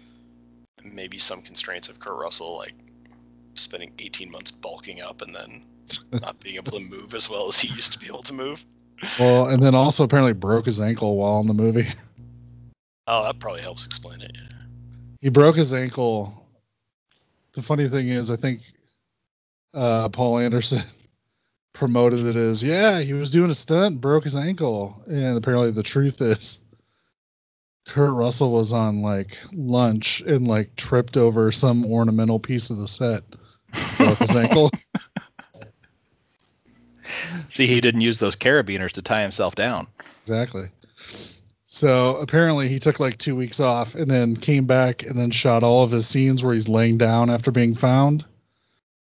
maybe 0.83 1.19
some 1.19 1.43
constraints 1.43 1.89
of 1.89 1.99
Kurt 1.99 2.17
Russell 2.17 2.57
like 2.57 2.75
spending 3.55 3.93
18 3.99 4.31
months 4.31 4.51
bulking 4.51 5.03
up 5.03 5.21
and 5.23 5.35
then 5.35 5.63
not 6.21 6.39
being 6.41 6.57
able 6.57 6.73
to 6.73 6.81
move 6.81 7.15
as 7.15 7.29
well 7.29 7.49
as 7.49 7.59
he 7.59 7.69
used 7.75 7.93
to 7.93 7.99
be 7.99 8.07
able 8.07 8.23
to 8.23 8.33
move. 8.33 8.65
Well, 9.19 9.49
and 9.49 9.63
then 9.63 9.75
also 9.75 10.05
apparently 10.05 10.33
broke 10.33 10.67
his 10.67 10.81
ankle 10.81 11.17
while 11.17 11.41
in 11.41 11.49
the 11.49 11.55
movie. 11.55 11.89
Oh, 13.07 13.25
that 13.25 13.39
probably 13.39 13.61
helps 13.61 13.85
explain 13.85 14.23
it. 14.23 14.31
Yeah. 14.35 14.63
He 15.21 15.29
broke 15.29 15.57
his 15.57 15.75
ankle. 15.75 16.47
The 17.53 17.61
funny 17.61 17.89
thing 17.89 18.09
is, 18.09 18.31
I 18.31 18.37
think 18.37 18.63
uh, 19.75 20.09
Paul 20.09 20.39
Anderson 20.39 20.83
promoted 21.73 22.27
it 22.27 22.37
as, 22.37 22.63
yeah, 22.63 23.01
he 23.01 23.13
was 23.13 23.31
doing 23.31 23.51
a 23.51 23.55
stunt, 23.55 23.93
and 23.93 24.01
broke 24.01 24.25
his 24.25 24.37
ankle, 24.37 25.03
and 25.07 25.37
apparently 25.37 25.71
the 25.71 25.83
truth 25.83 26.21
is, 26.21 26.61
Kurt 27.87 28.13
Russell 28.13 28.53
was 28.53 28.73
on 28.73 29.03
like 29.03 29.39
lunch 29.53 30.23
and 30.23 30.49
like 30.49 30.75
tripped 30.77 31.17
over 31.17 31.53
some 31.53 31.85
ornamental 31.85 32.39
piece 32.39 32.71
of 32.71 32.79
the 32.79 32.89
set, 32.89 33.23
broke 33.99 34.19
his 34.19 34.35
ankle. 34.35 34.71
See, 37.51 37.67
he 37.67 37.81
didn't 37.81 38.01
use 38.01 38.19
those 38.19 38.37
carabiners 38.37 38.93
to 38.93 39.03
tie 39.03 39.23
himself 39.23 39.55
down. 39.55 39.87
Exactly. 40.23 40.71
So 41.67 42.17
apparently 42.17 42.69
he 42.69 42.79
took 42.79 43.01
like 43.01 43.19
two 43.19 43.37
weeks 43.37 43.61
off 43.61 43.95
and 43.95 44.11
then 44.11 44.37
came 44.37 44.65
back 44.65 45.03
and 45.05 45.19
then 45.19 45.31
shot 45.31 45.63
all 45.63 45.83
of 45.85 45.91
his 45.91 46.09
scenes 46.09 46.43
where 46.43 46.55
he's 46.55 46.69
laying 46.69 46.99
down 46.99 47.31
after 47.31 47.51
being 47.51 47.75
found. 47.75 48.25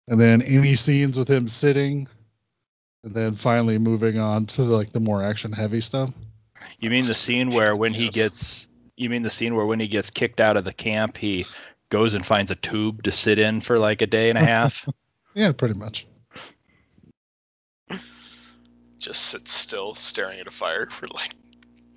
And 0.09 0.21
then 0.21 0.43
any 0.43 0.75
scenes 0.75 1.19
with 1.19 1.29
him 1.29 1.49
sitting. 1.49 2.07
And 3.05 3.15
then 3.15 3.35
finally 3.35 3.79
moving 3.79 4.19
on 4.19 4.47
to 4.47 4.63
like 4.63 4.93
the 4.93 5.01
more 5.01 5.23
action 5.23 5.53
heavy 5.53 5.81
stuff. 5.81 6.11
You 6.81 6.89
mean 6.91 7.05
the 7.05 7.15
scene 7.15 7.51
where 7.51 7.77
when 7.77 7.93
he 7.93 8.05
Yes. 8.05 8.15
gets 8.15 8.69
you 8.97 9.11
mean 9.11 9.23
the 9.23 9.31
scene 9.31 9.55
where 9.57 9.67
when 9.67 9.81
he 9.81 9.87
gets 9.89 10.09
kicked 10.09 10.41
out 10.41 10.57
of 10.57 10.65
the 10.65 10.73
camp, 10.73 11.17
he 11.19 11.45
goes 11.91 12.15
and 12.15 12.25
finds 12.25 12.51
a 12.51 12.55
tube 12.57 13.03
to 13.03 13.13
sit 13.13 13.39
in 13.39 13.61
for 13.61 13.79
like 13.79 14.01
a 14.03 14.07
day 14.07 14.29
and 14.31 14.39
a 14.39 14.45
half? 14.45 14.89
Yeah, 15.35 15.53
pretty 15.53 15.75
much. 15.75 16.07
Just 18.99 19.27
sits 19.27 19.53
still, 19.53 19.95
staring 19.95 20.41
at 20.41 20.47
a 20.47 20.51
fire 20.51 20.87
for 20.91 21.07
like. 21.09 21.35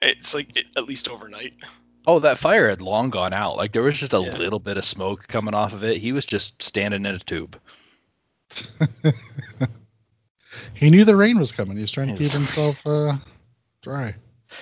It's 0.01 0.33
like 0.35 0.55
it, 0.57 0.65
at 0.75 0.85
least 0.85 1.07
overnight. 1.07 1.53
Oh, 2.05 2.19
that 2.19 2.37
fire 2.37 2.69
had 2.69 2.81
long 2.81 3.09
gone 3.09 3.33
out. 3.33 3.57
Like 3.57 3.71
there 3.71 3.81
was 3.81 3.97
just 3.97 4.13
a 4.13 4.19
Yeah. 4.19 4.35
little 4.37 4.59
bit 4.59 4.77
of 4.77 4.85
smoke 4.85 5.27
coming 5.27 5.53
off 5.53 5.73
of 5.73 5.83
it. 5.83 5.97
He 5.97 6.11
was 6.11 6.25
just 6.25 6.61
standing 6.61 7.05
in 7.05 7.15
a 7.15 7.19
tube. 7.19 7.59
He 10.73 10.89
knew 10.89 11.05
the 11.05 11.15
rain 11.15 11.39
was 11.39 11.51
coming. 11.51 11.75
He 11.75 11.81
was 11.81 11.91
trying 11.91 12.09
to 12.09 12.15
keep 12.15 12.31
himself 12.31 12.85
uh, 12.85 13.13
dry. 13.81 14.13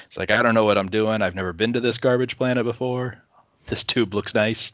It's 0.06 0.18
like 0.18 0.32
I 0.32 0.42
don't 0.42 0.54
know 0.54 0.64
what 0.64 0.78
I'm 0.78 0.90
doing. 0.90 1.22
I've 1.22 1.36
never 1.36 1.54
been 1.54 1.74
to 1.74 1.80
this 1.80 1.98
garbage 1.98 2.38
planet 2.38 2.66
before. 2.66 3.22
This 3.68 3.84
tube 3.84 4.14
looks 4.14 4.34
nice. 4.34 4.72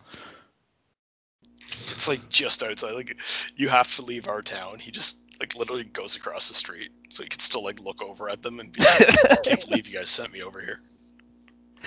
It's 1.67 2.07
like 2.07 2.29
just 2.29 2.61
outside. 2.61 2.93
Like 2.93 3.17
you 3.55 3.69
have 3.69 3.95
to 3.95 4.03
leave 4.03 4.27
our 4.27 4.41
town. 4.41 4.79
He 4.79 4.91
just 4.91 5.19
like 5.39 5.55
literally 5.55 5.83
goes 5.83 6.15
across 6.15 6.47
the 6.47 6.53
street, 6.53 6.91
so 7.09 7.23
you 7.23 7.29
can 7.29 7.39
still 7.39 7.63
like 7.63 7.79
look 7.79 8.01
over 8.03 8.29
at 8.29 8.43
them 8.43 8.59
and 8.59 8.71
be 8.71 8.81
like, 8.81 9.31
"I 9.31 9.35
can't 9.43 9.67
believe 9.67 9.87
you 9.87 9.97
guys 9.97 10.09
sent 10.09 10.31
me 10.31 10.43
over 10.43 10.61
here." 10.61 10.79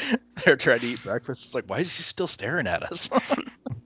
They're 0.45 0.57
trying 0.57 0.81
to 0.81 0.87
eat 0.89 1.03
breakfast. 1.05 1.45
It's 1.45 1.55
like, 1.55 1.65
why 1.69 1.79
is 1.79 1.97
he 1.97 2.03
still 2.03 2.27
staring 2.27 2.67
at 2.67 2.83
us? 2.83 3.09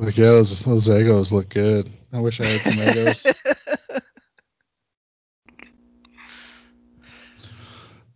Like, 0.00 0.16
yeah, 0.16 0.26
those, 0.26 0.64
those 0.64 0.88
Eggos 0.88 1.30
look 1.30 1.50
good. 1.50 1.90
I 2.12 2.20
wish 2.20 2.40
I 2.40 2.46
had 2.46 2.60
some 2.62 2.72
Eggos. 2.74 3.34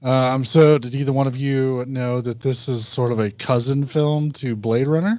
Um, 0.05 0.44
so 0.44 0.77
did 0.77 0.94
either 0.94 1.14
one 1.14 1.27
of 1.27 1.35
you 1.35 1.83
know 1.88 2.20
that 2.20 2.40
this 2.40 2.68
is 2.68 2.87
sort 2.87 3.11
of 3.11 3.18
a 3.20 3.31
cousin 3.31 3.87
film 3.87 4.33
to 4.33 4.55
Blade 4.55 4.87
Runner? 4.87 5.18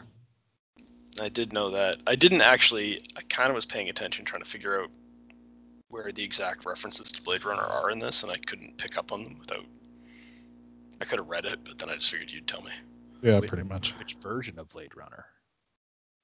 I 1.19 1.27
did 1.27 1.53
know 1.53 1.69
that. 1.69 2.01
I 2.05 2.13
didn't 2.13 2.41
actually. 2.41 3.01
I 3.17 3.21
kind 3.23 3.49
of 3.49 3.55
was 3.55 3.65
paying 3.65 3.89
attention, 3.89 4.25
trying 4.25 4.43
to 4.43 4.49
figure 4.49 4.79
out 4.79 4.91
where 5.89 6.11
the 6.11 6.23
exact 6.23 6.65
references 6.65 7.11
to 7.13 7.21
Blade 7.23 7.45
Runner 7.45 7.63
are 7.63 7.89
in 7.89 7.97
this, 7.97 8.21
and 8.21 8.31
I 8.31 8.35
couldn't 8.35 8.77
pick 8.77 8.95
up 8.95 9.11
on 9.11 9.23
them 9.23 9.39
without. 9.39 9.65
I 11.01 11.05
could 11.05 11.17
have 11.17 11.29
read 11.29 11.45
it, 11.45 11.61
but 11.65 11.79
then 11.79 11.89
I 11.89 11.95
just 11.95 12.11
figured 12.11 12.29
you'd 12.29 12.47
tell 12.47 12.61
me. 12.61 12.71
Yeah, 13.23 13.39
Wait. 13.39 13.49
pretty 13.49 13.63
much. 13.63 13.97
Which 13.97 14.17
version 14.21 14.59
of 14.59 14.69
Blade 14.69 14.95
Runner? 14.95 15.25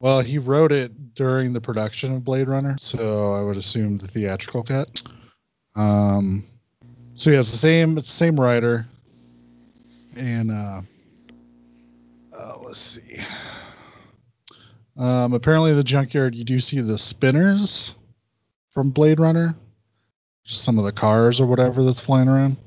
Well, 0.02 0.22
he 0.22 0.40
wrote 0.40 0.72
it 0.72 1.14
during 1.14 1.54
the 1.54 1.62
production 1.62 2.16
of 2.16 2.24
Blade 2.24 2.48
Runner, 2.48 2.76
so 2.80 3.34
I 3.34 3.42
would 3.44 3.56
assume 3.56 3.98
the 4.00 4.08
theatrical 4.08 4.64
cut. 4.64 5.04
Um, 5.76 6.44
so 7.14 7.30
yeah, 7.30 7.40
it's 7.40 7.52
the 7.52 7.58
same. 7.58 7.98
It's 8.00 8.10
the 8.10 8.16
same 8.18 8.40
writer, 8.40 8.88
and 10.18 10.52
uh, 10.52 10.82
Uh, 12.36 12.58
let's 12.64 12.80
see. 12.80 13.20
Um, 14.98 15.34
apparently, 15.34 15.74
the 15.74 15.84
junkyard 15.84 16.34
you 16.34 16.44
do 16.44 16.60
see 16.60 16.80
the 16.82 16.98
spinners 16.98 17.94
from 18.72 18.90
Blade 18.90 19.20
Runner, 19.20 19.56
just 20.44 20.64
some 20.64 20.80
of 20.80 20.86
the 20.86 20.92
cars 20.92 21.40
or 21.40 21.46
whatever 21.46 21.84
that's 21.84 22.02
flying 22.02 22.28
around. 22.28 22.58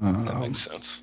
That 0.00 0.30
Um, 0.34 0.40
makes 0.40 0.58
sense. 0.58 1.02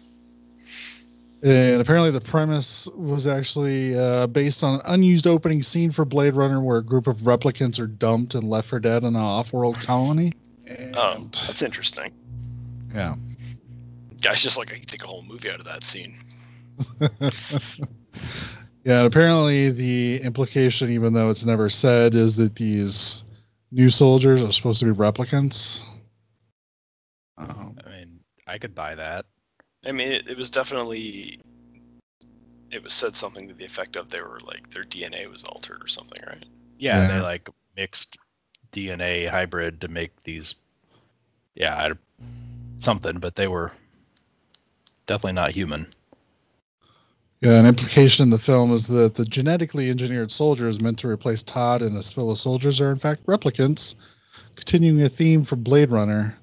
And 1.43 1.81
apparently, 1.81 2.11
the 2.11 2.21
premise 2.21 2.87
was 2.95 3.27
actually 3.27 3.97
uh, 3.97 4.27
based 4.27 4.63
on 4.63 4.75
an 4.75 4.81
unused 4.85 5.27
opening 5.27 5.61
scene 5.61 5.91
for 5.91 6.05
Blade 6.05 6.35
Runner, 6.35 6.61
where 6.61 6.77
a 6.77 6.83
group 6.83 7.07
of 7.07 7.17
replicants 7.17 7.79
are 7.79 7.87
dumped 7.87 8.33
and 8.35 8.49
left 8.49 8.67
for 8.69 8.79
dead 8.79 9.03
in 9.03 9.09
an 9.09 9.15
off-world 9.15 9.75
colony. 9.75 10.33
Oh, 10.95 11.27
that's 11.45 11.61
interesting. 11.61 12.11
yeah. 12.93 13.15
Guys, 14.21 14.41
just 14.41 14.57
like 14.57 14.73
I 14.73 14.79
could 14.79 14.87
take 14.87 15.03
a 15.03 15.07
whole 15.07 15.23
movie 15.23 15.49
out 15.49 15.59
of 15.59 15.65
that 15.65 15.83
scene. 15.83 16.17
yeah, 18.83 18.99
and 18.99 19.07
apparently 19.07 19.69
the 19.69 20.19
implication, 20.23 20.91
even 20.91 21.13
though 21.13 21.29
it's 21.29 21.45
never 21.45 21.69
said, 21.69 22.15
is 22.15 22.35
that 22.37 22.55
these 22.55 23.23
new 23.71 23.89
soldiers 23.89 24.43
are 24.43 24.51
supposed 24.51 24.79
to 24.79 24.85
be 24.85 24.91
replicants. 24.91 25.83
Um, 27.37 27.77
I 27.85 27.89
mean, 27.89 28.19
I 28.47 28.57
could 28.57 28.73
buy 28.73 28.95
that. 28.95 29.25
I 29.85 29.91
mean, 29.91 30.11
it, 30.11 30.27
it 30.27 30.37
was 30.37 30.49
definitely. 30.49 31.39
It 32.71 32.83
was 32.83 32.93
said 32.93 33.15
something 33.15 33.47
to 33.47 33.53
the 33.53 33.63
effect 33.65 33.95
of 33.95 34.09
they 34.09 34.21
were 34.21 34.41
like 34.45 34.69
their 34.71 34.83
DNA 34.83 35.31
was 35.31 35.43
altered 35.45 35.81
or 35.83 35.87
something, 35.87 36.21
right? 36.27 36.43
Yeah, 36.79 37.01
Yeah. 37.01 37.07
they 37.07 37.21
like 37.21 37.49
mixed 37.77 38.17
DNA 38.73 39.29
hybrid 39.29 39.79
to 39.81 39.87
make 39.87 40.11
these. 40.23 40.55
Yeah, 41.55 41.93
something, 42.79 43.19
but 43.19 43.35
they 43.35 43.47
were 43.47 43.71
definitely 45.07 45.33
not 45.33 45.55
human. 45.55 45.87
yeah, 47.41 47.59
an 47.59 47.65
implication 47.65 48.23
in 48.23 48.29
the 48.29 48.37
film 48.37 48.71
is 48.73 48.85
that 48.87 49.15
the 49.15 49.25
genetically 49.25 49.89
engineered 49.89 50.31
soldiers 50.31 50.81
meant 50.81 50.99
to 50.99 51.07
replace 51.07 51.41
Todd 51.41 51.81
and 51.81 51.95
his 51.95 52.11
fellow 52.11 52.35
soldiers 52.35 52.79
are 52.81 52.91
in 52.91 52.99
fact 52.99 53.25
replicants, 53.25 53.95
continuing 54.55 55.01
a 55.01 55.09
theme 55.09 55.45
for 55.45 55.55
Blade 55.55 55.89
Runner. 55.89 56.37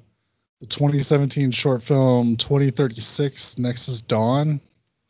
The 0.61 0.67
2017 0.67 1.51
short 1.51 1.83
film 1.83 2.37
2036 2.37 3.59
Nexus 3.59 4.01
Dawn, 4.01 4.61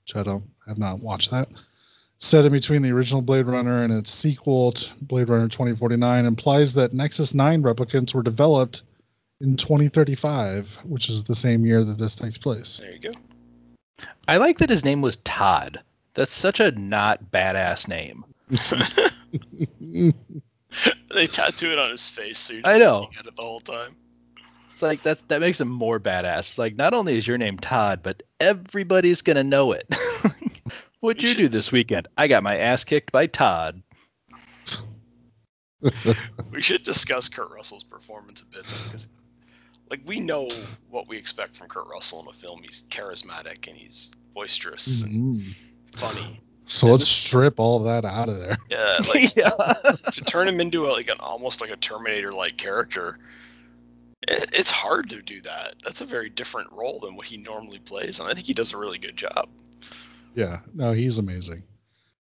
which 0.02 0.16
I 0.16 0.22
don't 0.22 0.44
I 0.66 0.70
have 0.70 0.78
not 0.78 1.00
watched 1.00 1.30
that, 1.30 1.48
set 2.18 2.44
in 2.44 2.52
between 2.52 2.82
the 2.82 2.90
original 2.90 3.20
Blade 3.22 3.46
Runner 3.46 3.82
and 3.82 3.92
its 3.92 4.10
sequel, 4.10 4.72
to 4.72 4.88
Blade 5.02 5.28
Runner 5.28 5.48
2049, 5.48 6.24
implies 6.24 6.72
that 6.74 6.94
Nexus 6.94 7.34
9 7.34 7.62
replicants 7.62 8.14
were 8.14 8.22
developed 8.22 8.82
in 9.40 9.56
2035, 9.56 10.78
which 10.84 11.08
is 11.08 11.22
the 11.22 11.34
same 11.34 11.66
year 11.66 11.84
that 11.84 11.98
this 11.98 12.16
takes 12.16 12.38
place. 12.38 12.78
There 12.78 12.92
you 12.92 12.98
go. 12.98 13.12
I 14.26 14.38
like 14.38 14.58
that 14.58 14.70
his 14.70 14.84
name 14.84 15.02
was 15.02 15.16
Todd. 15.18 15.80
That's 16.14 16.32
such 16.32 16.60
a 16.60 16.70
not 16.72 17.30
badass 17.30 17.88
name. 17.88 18.24
they 21.14 21.26
tattoo 21.26 21.70
it 21.70 21.78
on 21.78 21.90
his 21.90 22.08
face, 22.08 22.38
so 22.38 22.54
you're 22.54 22.62
I 22.64 22.78
know. 22.78 23.00
looking 23.02 23.18
at 23.18 23.26
it 23.26 23.36
the 23.36 23.42
whole 23.42 23.60
time. 23.60 23.96
It's 24.84 24.90
like 24.90 25.02
that 25.04 25.28
that 25.28 25.40
makes 25.40 25.58
him 25.58 25.68
more 25.68 25.98
badass. 25.98 26.40
It's 26.40 26.58
like 26.58 26.76
not 26.76 26.92
only 26.92 27.16
is 27.16 27.26
your 27.26 27.38
name 27.38 27.58
Todd, 27.58 28.00
but 28.02 28.22
everybody's 28.38 29.22
gonna 29.22 29.42
know 29.42 29.72
it. 29.72 29.86
What'd 31.00 31.22
you 31.22 31.34
do 31.34 31.48
this 31.48 31.72
weekend? 31.72 32.06
I 32.18 32.28
got 32.28 32.42
my 32.42 32.58
ass 32.58 32.84
kicked 32.84 33.10
by 33.10 33.26
Todd. 33.26 33.82
We 36.50 36.60
should 36.62 36.82
discuss 36.82 37.28
Kurt 37.28 37.50
Russell's 37.50 37.82
performance 37.82 38.42
a 38.42 38.46
bit, 38.46 38.64
because, 38.86 39.08
like, 39.90 40.00
we 40.06 40.20
know 40.20 40.48
what 40.88 41.08
we 41.08 41.16
expect 41.16 41.56
from 41.56 41.68
Kurt 41.68 41.88
Russell 41.88 42.20
in 42.20 42.28
a 42.28 42.32
film. 42.32 42.60
He's 42.62 42.84
charismatic 42.90 43.66
and 43.66 43.76
he's 43.76 44.12
boisterous 44.34 45.02
and 45.02 45.36
Mhm. 45.36 45.56
funny. 45.96 46.40
So 46.66 46.86
let's 46.86 47.08
strip 47.08 47.58
all 47.58 47.80
that 47.80 48.04
out 48.04 48.28
of 48.28 48.38
there. 48.38 48.56
Yeah, 48.70 48.98
like 49.08 49.34
yeah. 49.34 49.50
to 50.12 50.20
turn 50.22 50.46
him 50.46 50.60
into 50.60 50.86
a, 50.86 50.90
like 50.92 51.08
an 51.08 51.18
almost 51.20 51.60
like 51.60 51.70
a 51.70 51.76
Terminator-like 51.76 52.56
character. 52.56 53.18
It, 54.28 54.50
it's 54.52 54.70
hard 54.70 55.10
to 55.10 55.22
do 55.22 55.40
that. 55.42 55.74
That's 55.82 56.00
a 56.00 56.06
very 56.06 56.30
different 56.30 56.72
role 56.72 56.98
than 56.98 57.16
what 57.16 57.26
he 57.26 57.36
normally 57.36 57.78
plays, 57.78 58.20
and 58.20 58.28
I 58.28 58.34
think 58.34 58.46
he 58.46 58.54
does 58.54 58.72
a 58.72 58.78
really 58.78 58.98
good 58.98 59.16
job. 59.16 59.48
Yeah, 60.34 60.60
no, 60.74 60.92
he's 60.92 61.18
amazing. 61.18 61.62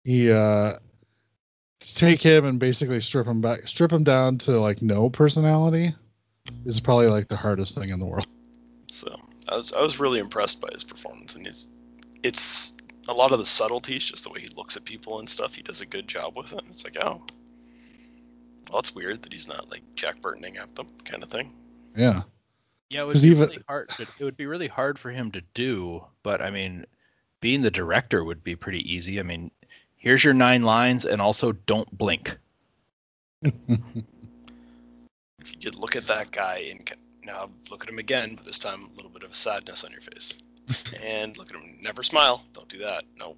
He 0.04 0.32
uh 0.32 0.74
take 1.80 2.22
him 2.22 2.46
and 2.46 2.60
basically 2.60 3.00
strip 3.00 3.28
him 3.28 3.42
back 3.42 3.68
strip 3.68 3.92
him 3.92 4.04
down 4.04 4.38
to 4.38 4.60
like 4.60 4.82
no 4.82 5.10
personality 5.10 5.94
is 6.66 6.80
probably 6.80 7.08
like 7.08 7.28
the 7.28 7.36
hardest 7.36 7.76
thing 7.76 7.90
in 7.90 8.00
the 8.00 8.06
world. 8.06 8.28
So 8.92 9.16
I 9.50 9.58
was 9.58 9.74
I 9.74 9.82
was 9.82 10.00
really 10.00 10.20
impressed 10.20 10.62
by 10.62 10.70
his 10.74 10.84
performance, 10.84 11.36
and 11.36 11.46
it's 11.48 11.68
it's 12.24 12.74
a 13.08 13.14
lot 13.14 13.32
of 13.32 13.40
the 13.40 13.46
subtleties, 13.46 14.06
just 14.06 14.24
the 14.24 14.30
way 14.30 14.42
he 14.42 14.50
looks 14.50 14.76
at 14.76 14.84
people 14.84 15.20
and 15.20 15.30
stuff. 15.30 15.56
He 15.56 15.62
does 15.62 15.82
a 15.82 15.86
good 15.86 16.08
job 16.08 16.36
with 16.36 16.54
it. 16.54 16.62
It's 16.70 16.84
like 16.84 16.98
oh, 17.02 17.22
well, 18.70 18.80
it's 18.80 18.94
weird 18.94 19.24
that 19.24 19.34
he's 19.34 19.48
not 19.48 19.70
like 19.72 19.82
Jack 19.96 20.22
Burtoning 20.22 20.60
at 20.60 20.76
them, 20.76 20.88
kind 21.06 21.24
of 21.24 21.30
thing. 21.30 21.54
Yeah. 21.98 22.22
Yeah, 22.90 23.02
it 23.02 23.06
would 23.08 23.14
'Cause 23.16 23.24
be 23.24 23.30
even- 23.32 23.50
really 23.50 23.64
hard. 23.68 23.90
It 24.00 24.08
it 24.20 24.24
would 24.24 24.38
be 24.38 24.46
really 24.46 24.68
hard 24.70 24.98
for 24.98 25.12
him 25.12 25.32
to 25.32 25.42
do, 25.54 26.06
but 26.24 26.42
I 26.42 26.50
mean, 26.52 26.86
being 27.42 27.62
the 27.62 27.72
director 27.72 28.24
would 28.24 28.44
be 28.44 28.56
pretty 28.56 28.80
easy. 28.92 29.20
I 29.20 29.24
mean, 29.24 29.52
here's 29.98 30.24
your 30.24 30.34
nine 30.34 30.64
lines, 30.64 31.04
and 31.04 31.22
also 31.22 31.52
don't 31.52 31.98
blink. 31.98 32.38
If 35.40 35.54
you 35.54 35.60
could 35.60 35.76
look 35.76 35.96
at 35.96 36.08
that 36.08 36.32
guy 36.32 36.68
and 36.72 36.92
now 37.24 37.50
look 37.70 37.84
at 37.84 37.90
him 37.90 38.00
again, 38.00 38.36
but 38.36 38.44
this 38.44 38.60
time 38.60 38.84
a 38.84 38.96
little 38.96 39.12
bit 39.12 39.24
of 39.24 39.36
sadness 39.36 39.84
on 39.86 39.92
your 39.92 40.02
face, 40.02 40.38
and 41.02 41.38
look 41.38 41.50
at 41.50 41.56
him. 41.56 41.78
Never 41.82 42.04
smile. 42.04 42.44
Don't 42.54 42.68
do 42.68 42.80
that. 42.80 43.04
No. 43.16 43.38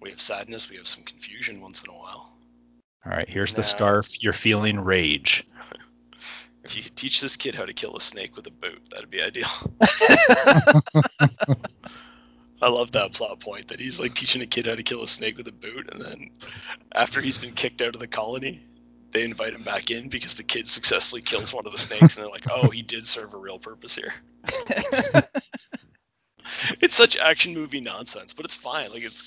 We 0.00 0.10
have 0.10 0.20
sadness. 0.20 0.70
We 0.70 0.76
have 0.76 0.86
some 0.86 1.02
confusion 1.02 1.60
once 1.60 1.82
in 1.82 1.90
a 1.90 1.92
while. 1.92 2.36
All 3.04 3.12
right, 3.12 3.28
here's 3.28 3.54
the 3.54 3.62
scarf. 3.64 4.22
You're 4.22 4.32
feeling 4.32 4.78
rage. 4.78 5.44
Teach 6.68 7.20
this 7.20 7.36
kid 7.36 7.54
how 7.54 7.64
to 7.64 7.72
kill 7.72 7.96
a 7.96 8.00
snake 8.00 8.36
with 8.36 8.46
a 8.46 8.50
boot, 8.50 8.82
that'd 8.90 9.10
be 9.10 9.22
ideal. 9.22 9.48
I 12.60 12.68
love 12.68 12.92
that 12.92 13.12
plot 13.12 13.40
point 13.40 13.68
that 13.68 13.80
he's 13.80 13.98
like 13.98 14.14
teaching 14.14 14.42
a 14.42 14.46
kid 14.46 14.66
how 14.66 14.74
to 14.74 14.82
kill 14.82 15.02
a 15.02 15.08
snake 15.08 15.38
with 15.38 15.48
a 15.48 15.52
boot, 15.52 15.88
and 15.92 16.04
then 16.04 16.30
after 16.94 17.20
he's 17.20 17.38
been 17.38 17.52
kicked 17.52 17.80
out 17.80 17.94
of 17.94 18.00
the 18.00 18.06
colony, 18.06 18.62
they 19.12 19.24
invite 19.24 19.54
him 19.54 19.62
back 19.62 19.90
in 19.90 20.08
because 20.08 20.34
the 20.34 20.42
kid 20.42 20.68
successfully 20.68 21.22
kills 21.22 21.54
one 21.54 21.66
of 21.66 21.72
the 21.72 21.78
snakes, 21.78 22.16
and 22.16 22.24
they're 22.24 22.30
like, 22.30 22.50
"Oh, 22.50 22.68
he 22.68 22.82
did 22.82 23.06
serve 23.06 23.32
a 23.32 23.38
real 23.38 23.58
purpose 23.58 23.94
here." 23.94 24.12
it's 26.80 26.94
such 26.94 27.16
action 27.16 27.54
movie 27.54 27.80
nonsense, 27.80 28.32
but 28.32 28.44
it's 28.44 28.54
fine. 28.54 28.90
Like 28.90 29.04
it's 29.04 29.24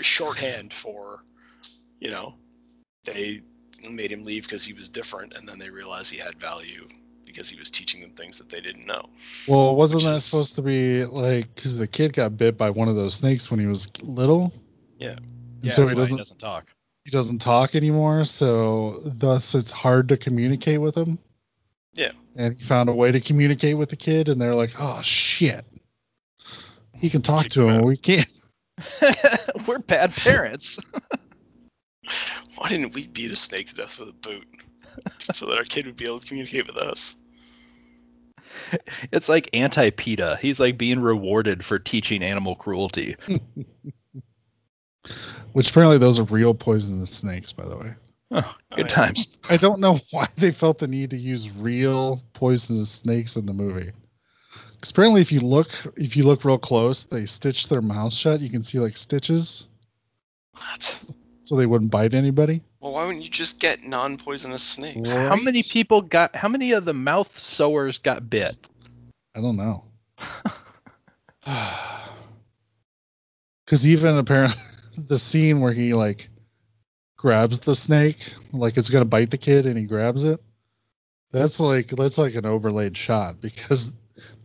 shorthand 0.00 0.72
for, 0.72 1.22
you 2.00 2.10
know, 2.10 2.34
they 3.04 3.42
made 3.90 4.12
him 4.12 4.24
leave 4.24 4.44
because 4.44 4.64
he 4.64 4.72
was 4.72 4.88
different, 4.88 5.32
and 5.34 5.48
then 5.48 5.58
they 5.58 5.70
realized 5.70 6.10
he 6.12 6.18
had 6.18 6.34
value 6.36 6.86
because 7.24 7.48
he 7.48 7.58
was 7.58 7.70
teaching 7.70 8.00
them 8.00 8.10
things 8.10 8.36
that 8.38 8.48
they 8.50 8.60
didn't 8.60 8.86
know. 8.86 9.08
Well, 9.48 9.74
wasn't 9.74 10.00
Which 10.00 10.04
that 10.04 10.16
is- 10.16 10.24
supposed 10.24 10.54
to 10.56 10.62
be 10.62 11.04
like 11.04 11.54
because 11.54 11.76
the 11.78 11.86
kid 11.86 12.12
got 12.12 12.36
bit 12.36 12.56
by 12.58 12.68
one 12.70 12.88
of 12.88 12.96
those 12.96 13.14
snakes 13.14 13.50
when 13.50 13.58
he 13.58 13.66
was 13.66 13.88
little? 14.02 14.52
Yeah. 14.98 15.10
And 15.12 15.20
Yeah, 15.62 15.70
so 15.72 15.86
he 15.86 15.94
doesn't 15.94 16.18
doesn't 16.18 16.38
talk. 16.38 16.66
he 17.04 17.10
doesn't 17.10 17.38
talk 17.40 17.74
anymore, 17.74 18.24
so 18.24 19.00
thus 19.04 19.54
it's 19.54 19.70
hard 19.70 20.08
to 20.10 20.16
communicate 20.16 20.80
with 20.80 20.96
him. 20.96 21.18
Yeah. 21.94 22.12
And 22.36 22.54
he 22.54 22.62
found 22.64 22.88
a 22.88 22.92
way 22.92 23.12
to 23.12 23.20
communicate 23.20 23.76
with 23.78 23.88
the 23.90 23.96
kid, 23.96 24.28
and 24.28 24.40
they're 24.40 24.54
like, 24.54 24.72
"Oh 24.78 25.00
shit, 25.02 25.64
he 26.96 27.08
can 27.10 27.22
talk 27.22 27.44
Kick 27.44 27.52
to 27.52 27.68
him 27.68 27.80
him. 27.80 27.84
We 27.86 27.96
can't." 27.96 28.26
We're 29.66 29.78
bad 29.78 30.12
parents. 30.12 30.78
Why 32.56 32.68
didn't 32.68 32.94
we 32.94 33.06
beat 33.06 33.30
a 33.32 33.36
snake 33.36 33.68
to 33.68 33.74
death 33.74 33.98
with 33.98 34.08
a 34.10 34.12
boot? 34.12 34.46
so 35.32 35.46
that 35.46 35.58
our 35.58 35.64
kid 35.64 35.86
would 35.86 35.96
be 35.96 36.04
able 36.04 36.20
to 36.20 36.26
communicate 36.26 36.66
with 36.66 36.76
us. 36.76 37.16
It's 39.12 39.28
like 39.28 39.48
anti 39.52 39.90
PETA. 39.90 40.38
He's 40.40 40.60
like 40.60 40.76
being 40.78 41.00
rewarded 41.00 41.64
for 41.64 41.78
teaching 41.78 42.22
animal 42.22 42.54
cruelty. 42.56 43.16
Which 45.52 45.70
apparently 45.70 45.98
those 45.98 46.18
are 46.18 46.24
real 46.24 46.54
poisonous 46.54 47.10
snakes, 47.10 47.52
by 47.52 47.66
the 47.68 47.76
way. 47.76 47.90
Oh, 48.30 48.54
Oh, 48.72 48.76
good 48.76 48.86
yeah. 48.86 48.94
times. 48.94 49.36
I 49.50 49.56
don't 49.58 49.80
know 49.80 50.00
why 50.10 50.26
they 50.36 50.50
felt 50.50 50.78
the 50.78 50.88
need 50.88 51.10
to 51.10 51.18
use 51.18 51.50
real 51.50 52.22
poisonous 52.32 52.90
snakes 52.90 53.36
in 53.36 53.44
the 53.46 53.52
movie. 53.52 53.90
'Cause 54.80 54.90
apparently, 54.90 55.20
if 55.20 55.30
you 55.30 55.40
look, 55.40 55.70
if 55.96 56.16
you 56.16 56.24
look 56.24 56.44
real 56.44 56.58
close, 56.58 57.04
they 57.04 57.26
stitch 57.26 57.68
their 57.68 57.82
mouth 57.82 58.12
shut. 58.14 58.40
You 58.40 58.50
can 58.50 58.64
see 58.64 58.78
like 58.80 58.96
stitches, 58.96 59.68
What? 60.56 61.02
So 61.52 61.56
they 61.56 61.66
wouldn't 61.66 61.90
bite 61.90 62.14
anybody. 62.14 62.62
Well, 62.80 62.92
why 62.92 63.04
wouldn't 63.04 63.22
you 63.22 63.30
just 63.30 63.60
get 63.60 63.84
non-poisonous 63.84 64.62
snakes? 64.62 65.14
Right. 65.14 65.28
How 65.28 65.36
many 65.36 65.62
people 65.62 66.00
got? 66.00 66.34
How 66.34 66.48
many 66.48 66.72
of 66.72 66.86
the 66.86 66.94
mouth 66.94 67.38
sewers 67.38 67.98
got 67.98 68.30
bit? 68.30 68.56
I 69.34 69.42
don't 69.42 69.56
know. 69.56 69.84
Because 73.66 73.86
even 73.86 74.18
apparently, 74.18 74.60
the 75.08 75.18
scene 75.18 75.60
where 75.60 75.72
he 75.72 75.94
like 75.94 76.28
grabs 77.16 77.58
the 77.58 77.74
snake, 77.74 78.34
like 78.52 78.76
it's 78.76 78.88
gonna 78.90 79.04
bite 79.04 79.30
the 79.30 79.38
kid, 79.38 79.66
and 79.66 79.78
he 79.78 79.84
grabs 79.84 80.24
it. 80.24 80.40
That's 81.32 81.60
like 81.60 81.88
that's 81.88 82.18
like 82.18 82.34
an 82.34 82.44
overlaid 82.44 82.96
shot 82.96 83.40
because 83.40 83.92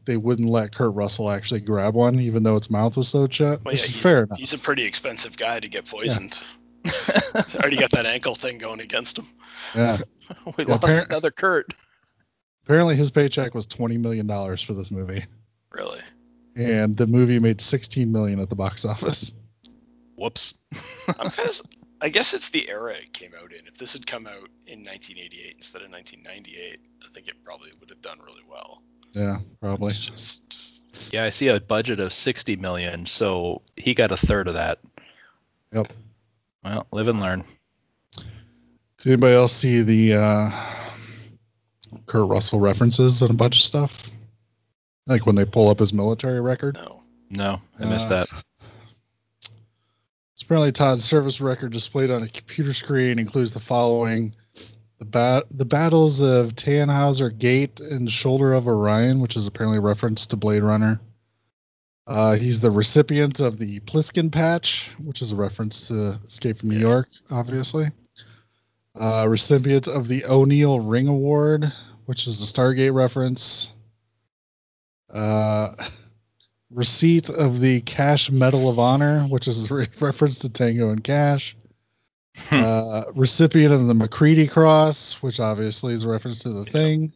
they 0.06 0.16
wouldn't 0.18 0.48
let 0.48 0.74
Kurt 0.74 0.94
Russell 0.94 1.30
actually 1.30 1.60
grab 1.60 1.94
one, 1.94 2.20
even 2.20 2.44
though 2.44 2.56
its 2.56 2.70
mouth 2.70 2.96
was 2.96 3.10
so 3.10 3.28
shut. 3.30 3.64
Well, 3.66 3.74
yeah, 3.74 3.82
he's, 3.82 3.96
fair 3.98 4.24
enough. 4.24 4.38
he's 4.38 4.54
a 4.54 4.60
pretty 4.60 4.84
expensive 4.84 5.38
guy 5.38 5.60
to 5.60 5.68
get 5.68 5.86
poisoned. 5.86 6.40
He's 6.88 7.56
already 7.56 7.78
got 7.78 7.92
that 7.92 8.06
ankle 8.06 8.36
thing 8.36 8.58
going 8.58 8.80
against 8.80 9.18
him. 9.18 9.28
Yeah. 9.76 9.98
we 10.58 10.66
Yeah, 10.66 10.72
lost 10.72 10.84
apparent- 10.84 11.08
another 11.10 11.32
Kurt. 11.32 11.74
Apparently, 12.66 12.96
his 12.96 13.12
paycheck 13.12 13.54
was 13.56 13.66
twenty 13.66 13.98
million 13.98 14.28
dollars 14.28 14.62
for 14.62 14.74
this 14.74 14.92
movie, 14.92 15.24
Really. 15.72 16.02
and 16.56 16.98
the 16.98 17.08
movie 17.08 17.40
made 17.40 17.62
sixteen 17.62 18.12
million 18.12 18.40
at 18.42 18.50
the 18.50 18.56
box 18.56 18.84
office. 18.84 19.34
Whoops. 20.16 20.56
I'm 21.20 21.30
kind 21.30 21.48
of. 21.48 21.62
I 22.02 22.10
guess 22.10 22.34
it's 22.34 22.50
the 22.50 22.70
era 22.70 22.94
it 22.94 23.14
came 23.14 23.32
out 23.42 23.52
in. 23.54 23.66
If 23.68 23.78
this 23.78 23.94
had 23.94 24.06
come 24.06 24.28
out 24.28 24.50
in 24.68 24.84
1988 24.84 25.56
instead 25.56 25.82
of 25.82 25.90
1998, 25.90 26.80
I 27.04 27.08
think 27.12 27.28
it 27.28 27.44
probably 27.44 27.70
would 27.80 27.90
have 27.90 28.02
done 28.04 28.20
really 28.24 28.44
well. 28.48 28.84
Yeah, 29.14 29.38
probably. 29.62 29.88
It's 29.88 29.98
just 29.98 30.82
Yeah, 31.12 31.24
I 31.24 31.30
see 31.32 31.48
a 31.48 31.60
budget 31.60 32.00
of 32.00 32.14
60 32.14 32.56
million, 32.58 33.06
so 33.08 33.64
he 33.78 33.96
got 33.96 34.12
a 34.12 34.18
third 34.18 34.48
of 34.48 34.54
that. 34.54 34.80
Yep. 35.74 35.92
Well, 36.64 36.86
live 36.92 37.08
and 37.08 37.20
learn. 37.20 37.44
Did 38.98 39.14
anybody 39.14 39.34
else 39.36 39.54
see 39.54 39.82
the 39.82 40.16
uh, 40.16 40.52
Kurt 42.08 42.28
Russell 42.28 42.60
references 42.60 43.22
and 43.22 43.32
a 43.32 43.34
bunch 43.36 43.58
of 43.58 43.62
stuff? 43.62 44.10
Like 45.06 45.26
when 45.26 45.36
they 45.36 45.46
pull 45.46 45.70
up 45.70 45.80
his 45.80 45.94
military 45.94 46.42
record. 46.42 46.76
no. 46.76 46.94
No, 47.30 47.60
I 47.78 47.86
missed 47.86 48.06
Uh, 48.06 48.10
that. 48.26 48.30
It's 50.34 50.44
apparently 50.44 50.72
Todd's 50.72 51.04
service 51.04 51.42
record 51.42 51.74
displayed 51.74 52.10
on 52.10 52.24
a 52.24 52.28
computer 52.30 52.72
screen 52.74 53.20
includes 53.20 53.52
the 53.52 53.60
following: 53.60 54.34
the 55.00 55.04
bat, 55.04 55.44
the 55.52 55.66
battles 55.66 56.22
of 56.22 56.56
Tannhauser 56.56 57.38
Gate 57.38 57.82
and 57.82 58.10
Shoulder 58.10 58.54
of 58.54 58.66
Orion, 58.66 59.20
which 59.20 59.36
is 59.36 59.46
apparently 59.46 59.78
a 59.78 59.82
reference 59.82 60.26
to 60.28 60.38
Blade 60.38 60.64
Runner. 60.64 61.02
Uh, 62.08 62.36
he's 62.36 62.62
the 62.62 62.72
recipient 62.72 63.42
of 63.42 63.58
the 63.58 63.82
Pliskin 63.82 64.32
Patch, 64.32 64.92
which 65.04 65.22
is 65.22 65.34
a 65.34 65.36
reference 65.36 65.90
to 65.90 66.18
Escape 66.26 66.60
from 66.60 66.70
New. 66.70 66.80
York, 66.80 67.10
obviously. 67.30 67.92
Uh, 68.96 69.26
recipient 69.28 69.88
of 69.88 70.08
the 70.08 70.24
O'Neill 70.26 70.80
Ring 70.80 71.10
Award, 71.10 71.72
which 72.06 72.26
is 72.26 72.42
a 72.42 72.46
Stargate 72.46 72.94
reference. 72.94 73.74
Uh, 75.14 75.76
receipt 76.72 77.30
of 77.30 77.60
the 77.60 77.82
Cash 77.82 78.32
Medal 78.32 78.70
of 78.70 78.80
Honor, 78.80 79.24
which 79.24 79.48
is 79.48 79.70
a 79.70 79.74
re- 79.74 79.88
reference 80.00 80.40
to 80.40 80.50
Tango 80.50 80.90
and 80.90 81.04
Cash. 81.04 81.58
Hmm. 82.50 82.62
uh, 82.64 83.04
recipient 83.16 83.74
of 83.74 83.88
the 83.88 83.96
MacReady 83.96 84.48
Cross, 84.48 85.24
which 85.24 85.40
obviously 85.40 85.94
is 85.94 86.04
a 86.04 86.08
reference 86.08 86.40
to 86.44 86.50
the 86.50 86.66
thing. 86.66 87.12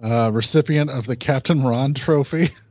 Uh, 0.00 0.30
recipient 0.32 0.88
of 0.88 1.06
the 1.06 1.16
Captain 1.16 1.64
Ron 1.64 1.94
Trophy. 1.94 2.50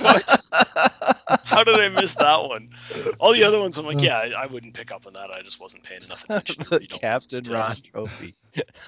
What? 0.00 0.40
How 1.44 1.64
did 1.64 1.78
I 1.78 1.88
miss 1.88 2.14
that 2.14 2.42
one? 2.42 2.70
All 3.18 3.32
the 3.32 3.44
other 3.44 3.60
ones, 3.60 3.78
I'm 3.78 3.86
like, 3.86 4.00
yeah, 4.00 4.18
I, 4.18 4.42
I 4.42 4.46
wouldn't 4.46 4.74
pick 4.74 4.92
up 4.92 5.06
on 5.06 5.12
that. 5.14 5.30
I 5.30 5.42
just 5.42 5.60
wasn't 5.60 5.82
paying 5.82 6.02
enough 6.02 6.24
attention. 6.24 6.64
to 6.64 6.70
the 6.78 6.86
Captain 6.86 7.44
Ron 7.44 7.70
details. 7.70 7.82
Trophy. 7.82 8.34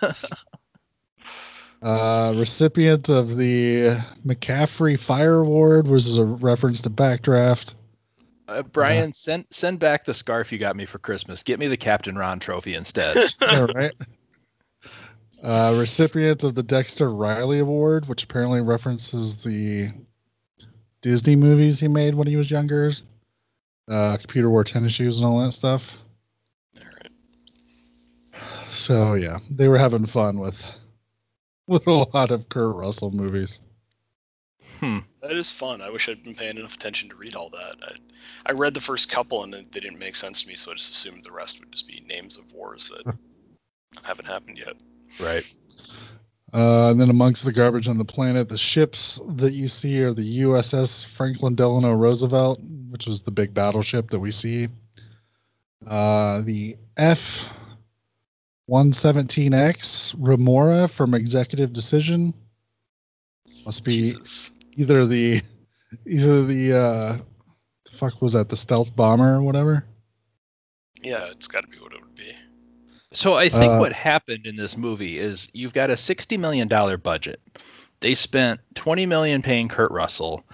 Uh, 1.83 2.33
recipient 2.39 3.09
of 3.09 3.37
the 3.37 3.99
McCaffrey 4.25 4.97
Fire 4.97 5.41
Award, 5.41 5.89
which 5.89 6.07
is 6.07 6.17
a 6.17 6.25
reference 6.25 6.81
to 6.83 6.91
Backdraft. 6.91 7.75
Uh, 8.47 8.63
Brian, 8.63 9.13
send 9.13 9.47
send 9.51 9.81
back 9.81 10.05
the 10.05 10.15
scarf 10.15 10.53
you 10.53 10.59
got 10.59 10.77
me 10.77 10.85
for 10.85 10.99
Christmas. 10.99 11.43
Get 11.43 11.59
me 11.59 11.67
the 11.67 11.77
Captain 11.77 12.17
Ron 12.17 12.39
Trophy 12.39 12.77
instead. 12.77 13.17
yeah, 13.41 13.67
right. 13.75 13.93
Uh, 15.43 15.75
recipient 15.77 16.45
of 16.45 16.55
the 16.55 16.63
Dexter 16.63 17.13
Riley 17.13 17.59
Award, 17.59 18.07
which 18.07 18.23
apparently 18.23 18.61
references 18.61 19.43
the 19.43 19.91
Disney 21.03 21.37
movies 21.37 21.81
he 21.81 21.89
made 21.89 22.15
when 22.15 22.29
he 22.29 22.37
was 22.37 22.51
younger. 22.51 22.93
Uh, 23.89 24.17
computer 24.17 24.49
wore 24.49 24.65
tennis 24.65 24.93
shoes 24.93 25.19
and 25.19 25.27
all 25.27 25.41
that 25.41 25.53
stuff. 25.53 25.99
All 26.79 26.85
right. 26.87 28.41
So 28.71 29.15
yeah, 29.15 29.39
they 29.51 29.69
were 29.69 29.79
having 29.79 30.07
fun 30.07 30.39
with 30.39 30.75
with 31.67 31.87
a 31.87 31.93
lot 31.93 32.31
of 32.31 32.49
Kurt 32.49 32.75
Russell 32.75 33.11
movies. 33.11 33.61
hmm. 34.81 34.99
That 35.21 35.33
is 35.33 35.51
fun. 35.51 35.81
I 35.81 35.91
wish 35.91 36.09
I'd 36.09 36.23
been 36.23 36.35
paying 36.35 36.57
enough 36.57 36.75
attention 36.75 37.09
to 37.11 37.17
read 37.17 37.35
all 37.35 37.51
that. 37.51 37.77
I, 37.83 37.95
I 38.47 38.53
read 38.53 38.75
the 38.75 38.81
first 38.81 39.11
couple 39.11 39.43
and 39.45 39.53
they 39.53 39.63
didn't 39.81 39.99
make 39.99 40.17
sense 40.17 40.43
to 40.43 40.49
me, 40.49 40.57
so 40.57 40.71
I 40.71 40.75
just 40.75 40.91
assumed 40.91 41.25
the 41.25 41.33
rest 41.33 41.61
would 41.61 41.73
just 41.73 41.87
be 41.87 42.05
names 42.09 42.37
of 42.37 42.53
wars 42.53 42.89
that 42.89 43.15
haven't 44.03 44.27
happened 44.27 44.59
yet. 44.59 44.77
Right. 45.21 45.45
Uh, 46.53 46.91
and 46.91 47.01
then 47.01 47.09
amongst 47.09 47.45
the 47.45 47.53
garbage 47.53 47.89
on 47.89 47.97
the 47.97 48.05
planet, 48.05 48.49
the 48.49 48.59
ships 48.59 49.21
that 49.37 49.55
you 49.55 49.69
see 49.69 50.03
are 50.03 50.13
the 50.13 50.41
USS 50.41 51.07
Franklin 51.07 51.55
Delano 51.55 51.93
Roosevelt, 51.95 52.61
which 52.91 53.07
was 53.07 53.23
the 53.23 53.31
big 53.31 53.55
battleship 53.55 54.11
that 54.11 54.19
we 54.19 54.31
see. 54.31 54.69
Uh, 55.87 56.43
the 56.43 56.77
F 56.99 57.51
117X 58.71 60.15
Remora 60.19 60.89
from 60.89 61.15
Executive 61.15 61.73
Decision 61.73 62.35
must 63.65 63.85
be 63.85 64.03
Jesus. 64.03 64.51
either 64.77 65.07
the 65.07 65.41
either 66.07 66.45
the 66.45 66.73
uh, 66.73 67.19
the 67.85 67.91
fuck 67.91 68.21
was 68.21 68.35
that 68.35 68.49
the 68.49 68.57
stealth 68.57 68.95
bomber 68.95 69.37
or 69.37 69.43
whatever. 69.43 69.85
Yeah, 71.03 71.27
it's 71.31 71.49
got 71.49 71.63
to 71.63 71.69
be 71.69 71.79
what 71.79 71.82
it 71.82 71.82
would 71.82 71.82
be. 71.82 71.82
So 73.13 73.35
I 73.35 73.49
think 73.49 73.73
Uh, 73.73 73.79
what 73.79 73.93
happened 73.93 74.47
in 74.47 74.57
this 74.57 74.77
movie 74.77 75.19
is 75.19 75.49
you've 75.53 75.75
got 75.75 75.91
a 75.91 75.97
sixty 75.97 76.37
million 76.37 76.69
dollar 76.69 76.97
budget. 76.97 77.41
They 78.01 78.15
spent 78.15 78.61
twenty 78.75 79.07
million 79.07 79.43
paying 79.43 79.69
Kurt 79.69 79.91
Russell. 79.91 80.45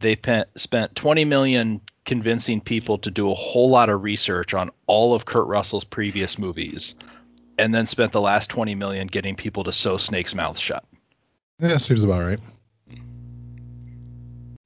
They 0.00 0.16
pe- 0.16 0.44
spent 0.56 0.94
twenty 0.96 1.24
million 1.24 1.80
convincing 2.04 2.60
people 2.60 2.98
to 2.98 3.10
do 3.10 3.30
a 3.30 3.34
whole 3.34 3.68
lot 3.68 3.88
of 3.88 4.02
research 4.02 4.54
on 4.54 4.70
all 4.86 5.14
of 5.14 5.24
Kurt 5.24 5.46
Russell's 5.46 5.84
previous 5.84 6.38
movies, 6.38 6.94
and 7.58 7.74
then 7.74 7.86
spent 7.86 8.12
the 8.12 8.20
last 8.20 8.48
twenty 8.50 8.74
million 8.74 9.06
getting 9.08 9.36
people 9.36 9.62
to 9.64 9.72
sew 9.72 9.96
Snake's 9.96 10.34
mouth 10.34 10.58
shut. 10.58 10.84
Yeah, 11.60 11.78
seems 11.78 12.02
about 12.02 12.22
right. 12.24 12.40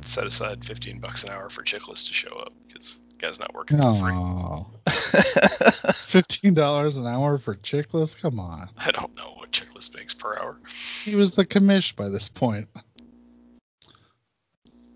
Set 0.02 0.26
aside 0.26 0.64
15 0.64 0.98
bucks 0.98 1.24
an 1.24 1.30
hour 1.30 1.50
for 1.50 1.62
Chiklis 1.62 2.06
to 2.06 2.12
show 2.12 2.34
up 2.36 2.52
because 2.66 2.98
the 3.09 3.09
guy's 3.20 3.38
not 3.38 3.54
working 3.54 3.78
for 3.78 4.68
free. 4.86 5.92
Fifteen 5.94 6.54
dollars 6.54 6.96
an 6.96 7.06
hour 7.06 7.38
for 7.38 7.54
Chiklis. 7.56 8.20
Come 8.20 8.40
on. 8.40 8.68
I 8.78 8.90
don't 8.90 9.14
know 9.16 9.34
what 9.36 9.52
Chiklis 9.52 9.94
makes 9.94 10.14
per 10.14 10.36
hour. 10.38 10.58
He 11.04 11.14
was 11.14 11.32
the 11.32 11.44
commish 11.44 11.94
by 11.94 12.08
this 12.08 12.28
point. 12.28 12.68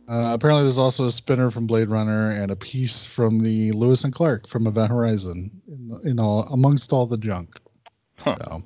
Uh, 0.06 0.32
apparently, 0.34 0.62
there's 0.62 0.78
also 0.78 1.06
a 1.06 1.10
spinner 1.10 1.50
from 1.50 1.66
Blade 1.66 1.88
Runner 1.88 2.30
and 2.30 2.50
a 2.50 2.56
piece 2.56 3.06
from 3.06 3.40
the 3.40 3.72
Lewis 3.72 4.04
and 4.04 4.12
Clark 4.12 4.46
from 4.48 4.66
Event 4.66 4.90
Horizon 4.90 5.50
in, 5.66 5.98
in 6.04 6.20
all 6.20 6.42
amongst 6.52 6.92
all 6.92 7.06
the 7.06 7.16
junk. 7.16 7.58
Huh. 8.18 8.36
So, 8.38 8.64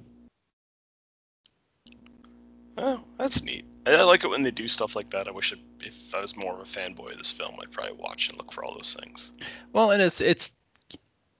Oh, 2.81 3.01
that's 3.19 3.43
neat. 3.43 3.65
I 3.97 4.03
like 4.03 4.25
it 4.25 4.29
when 4.29 4.43
they 4.43 4.51
do 4.51 4.69
stuff 4.69 4.97
like 4.97 5.11
that. 5.11 5.29
I 5.29 5.31
wish 5.31 5.53
it, 5.53 5.59
if 5.81 6.15
I 6.15 6.21
was 6.21 6.37
more 6.37 6.55
of 6.55 6.61
a 6.61 6.65
fanboy 6.65 7.13
of 7.13 7.19
this 7.19 7.33
film, 7.33 7.57
I'd 7.61 7.71
probably 7.71 7.97
watch 7.97 8.29
and 8.29 8.37
look 8.37 8.53
for 8.53 8.65
all 8.65 8.75
those 8.75 8.97
things. 9.01 9.33
Well, 9.73 9.91
and 9.91 10.03
it's 10.03 10.21
it's 10.21 10.53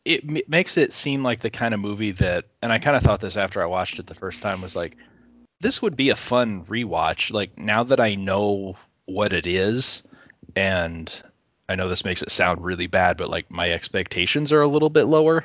it 0.05 0.49
makes 0.49 0.77
it 0.77 0.93
seem 0.93 1.23
like 1.23 1.41
the 1.41 1.51
kind 1.51 1.75
of 1.75 1.81
movie 1.81 2.13
that, 2.13 2.47
and 2.63 2.73
I 2.73 2.79
kind 2.79 2.97
of 2.97 3.03
thought 3.03 3.21
this 3.21 3.37
after 3.37 3.63
I 3.63 3.67
watched 3.67 3.99
it 3.99 4.07
the 4.07 4.15
first 4.15 4.41
time 4.41 4.63
was 4.63 4.75
like, 4.75 4.97
this 5.61 5.83
would 5.83 5.97
be 5.97 6.09
a 6.09 6.17
fun 6.17 6.65
rewatch. 6.65 7.31
Like 7.33 7.59
now 7.59 7.83
that 7.85 8.01
I 8.01 8.15
know 8.15 8.77
what 9.05 9.33
it 9.33 9.47
is, 9.47 10.03
and 10.57 11.13
I 11.69 11.75
know 11.75 11.89
this 11.89 12.05
makes 12.05 12.23
it 12.23 12.31
sound 12.31 12.65
really 12.65 12.87
bad, 12.87 13.17
but 13.19 13.29
like 13.29 13.51
my 13.51 13.71
expectations 13.71 14.53
are 14.53 14.63
a 14.63 14.69
little 14.69 14.91
bit 14.91 15.05
lower. 15.05 15.45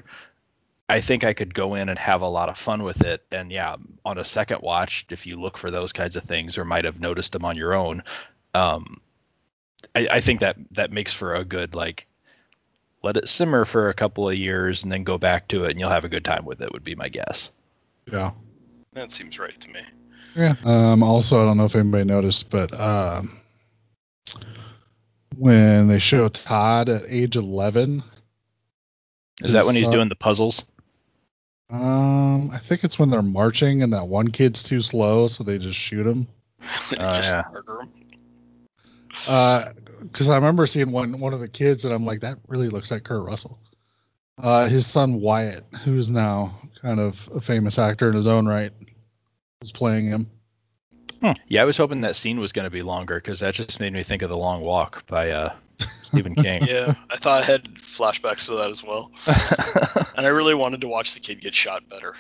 I 0.90 1.02
think 1.02 1.24
I 1.24 1.34
could 1.34 1.54
go 1.54 1.76
in 1.76 1.90
and 1.90 1.98
have 1.98 2.22
a 2.22 2.28
lot 2.28 2.50
of 2.50 2.58
fun 2.58 2.84
with 2.84 3.02
it. 3.02 3.26
And 3.32 3.52
yeah, 3.52 3.76
on 4.06 4.18
a 4.18 4.26
second 4.26 4.62
watch, 4.62 5.06
if 5.10 5.26
you 5.26 5.40
look 5.40 5.58
for 5.58 5.72
those 5.72 5.94
kinds 5.94 6.16
of 6.16 6.24
things 6.24 6.58
or 6.58 6.66
might 6.66 6.86
have 6.86 7.00
noticed 7.00 7.32
them 7.32 7.46
on 7.46 7.56
your 7.56 7.74
own, 7.74 8.04
um, 8.54 9.00
I, 9.96 10.08
I 10.12 10.22
think 10.22 10.40
that 10.42 10.58
that 10.72 10.92
makes 10.92 11.14
for 11.14 11.36
a 11.36 11.46
good 11.46 11.74
like 11.74 12.08
let 13.02 13.18
it 13.18 13.28
simmer 13.28 13.66
for 13.66 13.90
a 13.90 13.94
couple 13.94 14.30
of 14.30 14.38
years 14.38 14.84
and 14.84 14.92
then 14.92 15.04
go 15.04 15.18
back 15.18 15.48
to 15.50 15.66
it 15.66 15.72
and 15.72 15.80
you'll 15.80 15.90
have 15.90 16.06
a 16.06 16.10
good 16.10 16.24
time 16.24 16.46
with 16.46 16.62
it 16.62 16.72
would 16.72 16.84
be 16.84 16.96
my 16.96 17.10
guess 17.10 17.52
yeah. 18.12 18.32
That 18.94 19.12
seems 19.12 19.40
right 19.40 19.60
to 19.60 19.70
me. 19.72 19.82
Yeah. 20.36 20.56
Um, 20.64 21.04
also, 21.04 21.42
I 21.42 21.46
don't 21.46 21.58
know 21.58 21.66
if 21.66 21.76
anybody 21.76 22.04
noticed, 22.04 22.50
but 22.50 22.78
um, 22.80 23.40
when 25.36 25.88
they 25.88 26.00
show 26.00 26.28
Todd 26.30 26.90
at 26.90 27.04
age 27.08 27.36
11, 27.36 28.04
is 29.42 29.52
that 29.52 29.66
when 29.66 29.76
he's 29.76 29.86
son- 29.86 29.94
doing 29.94 30.10
the 30.10 30.16
puzzles 30.16 30.64
um, 31.74 32.52
I 32.52 32.60
think 32.60 32.84
it's 32.84 33.00
when 33.00 33.10
they're 33.10 33.22
marching 33.22 33.82
and 33.84 33.92
that 33.94 34.08
one 34.08 34.30
kid's 34.30 34.62
too 34.64 34.80
slow, 34.82 35.28
so 35.28 35.44
they 35.44 35.58
just 35.58 35.78
shoot 35.78 36.06
him. 36.06 36.28
They 36.90 36.98
Oh, 37.00 37.16
just 37.18 37.32
yeah. 37.32 37.44
murder 37.52 37.82
him. 37.82 37.90
because 40.08 40.30
I 40.30 40.36
remember 40.36 40.66
seeing 40.68 40.92
one 40.92 41.20
one 41.20 41.34
of 41.34 41.40
the 41.40 41.48
kids, 41.48 41.84
and 41.86 41.94
I'm 41.94 42.06
like, 42.06 42.20
that 42.22 42.38
really 42.48 42.70
looks 42.70 42.92
like 42.92 43.04
Kurt 43.04 43.24
Russell. 43.26 43.60
Uh, 44.38 44.68
his 44.68 44.86
son 44.88 45.22
Wyatt, 45.22 45.64
who 45.84 45.98
is 45.98 46.10
now 46.12 46.54
kind 46.82 47.00
of 47.00 47.30
a 47.36 47.42
famous 47.42 47.78
actor 47.80 48.10
in 48.10 48.16
his 48.16 48.28
own 48.28 48.48
right, 48.48 48.72
was 49.62 49.72
playing 49.72 50.08
him. 50.08 50.30
Yeah, 51.48 51.62
I 51.62 51.66
was 51.66 51.78
hoping 51.78 52.02
that 52.02 52.18
scene 52.18 52.40
was 52.40 52.52
going 52.52 52.66
to 52.66 52.70
be 52.70 52.82
longer 52.82 53.16
because 53.16 53.40
that 53.40 53.54
just 53.54 53.80
made 53.80 53.94
me 53.94 54.04
think 54.04 54.22
of 54.24 54.30
The 54.30 54.36
Long 54.36 54.62
Walk 54.62 55.08
by 55.08 55.30
uh, 55.32 55.54
Stephen 56.14 56.36
King. 56.36 56.62
Yeah, 56.68 56.94
I 57.10 57.18
thought 57.18 57.42
I 57.42 57.46
had 57.46 57.64
flashbacks 57.76 58.46
to 58.46 58.56
that 58.56 58.70
as 58.70 58.84
well, 58.84 59.12
and 60.16 60.26
I 60.26 60.30
really 60.30 60.54
wanted 60.54 60.82
to 60.82 60.88
watch 60.88 61.14
the 61.14 61.20
kid 61.20 61.42
get 61.42 61.54
shot 61.56 61.84
better. 61.90 62.16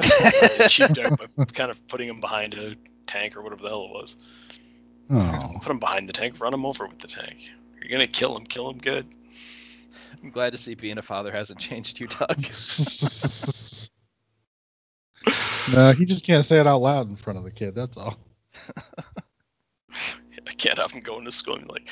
Cheaped 0.68 0.98
out 0.98 1.18
by 1.36 1.44
kind 1.46 1.70
of 1.70 1.86
putting 1.88 2.08
him 2.08 2.20
behind 2.20 2.54
a 2.54 2.74
tank 3.06 3.36
or 3.36 3.42
whatever 3.42 3.62
the 3.62 3.68
hell 3.68 3.84
it 3.84 3.90
was. 3.90 4.16
Oh. 5.10 5.52
Put 5.60 5.70
him 5.70 5.78
behind 5.78 6.08
the 6.08 6.12
tank, 6.12 6.40
run 6.40 6.54
him 6.54 6.64
over 6.64 6.86
with 6.86 6.98
the 7.00 7.08
tank. 7.08 7.50
You're 7.80 7.90
gonna 7.90 8.06
kill 8.06 8.36
him, 8.36 8.46
kill 8.46 8.70
him 8.70 8.78
good. 8.78 9.06
I'm 10.22 10.30
glad 10.30 10.52
to 10.52 10.58
see 10.58 10.74
being 10.74 10.98
a 10.98 11.02
father 11.02 11.30
hasn't 11.30 11.58
changed 11.58 12.00
you, 12.00 12.06
Doug. 12.06 12.38
no, 15.72 15.92
he 15.92 16.04
just 16.04 16.24
can't 16.24 16.44
say 16.44 16.58
it 16.58 16.66
out 16.66 16.80
loud 16.80 17.08
in 17.10 17.16
front 17.16 17.38
of 17.38 17.44
the 17.44 17.50
kid. 17.50 17.74
That's 17.74 17.96
all. 17.96 18.16
I 19.96 20.52
can't 20.56 20.78
have 20.78 20.92
him 20.92 21.00
going 21.00 21.24
to 21.24 21.32
school 21.32 21.56
and 21.56 21.66
be 21.66 21.72
like, 21.72 21.88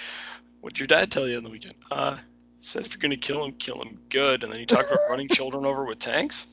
"What'd 0.67 0.81
your 0.81 0.89
dad 0.89 1.13
tell 1.13 1.29
you 1.29 1.37
on 1.37 1.45
the 1.45 1.49
weekend?" 1.49 1.77
Uh, 1.93 2.17
said 2.59 2.85
if 2.85 2.93
you're 2.93 2.99
gonna 2.99 3.17
kill 3.17 3.45
him, 3.45 3.53
kill 3.53 3.81
him 3.81 4.01
good. 4.09 4.43
And 4.43 4.53
then 4.53 4.59
you 4.59 4.67
talk 4.67 4.85
about 4.85 4.99
running 5.09 5.29
children 5.29 5.65
over 5.65 5.85
with 5.85 6.01
tanks. 6.01 6.49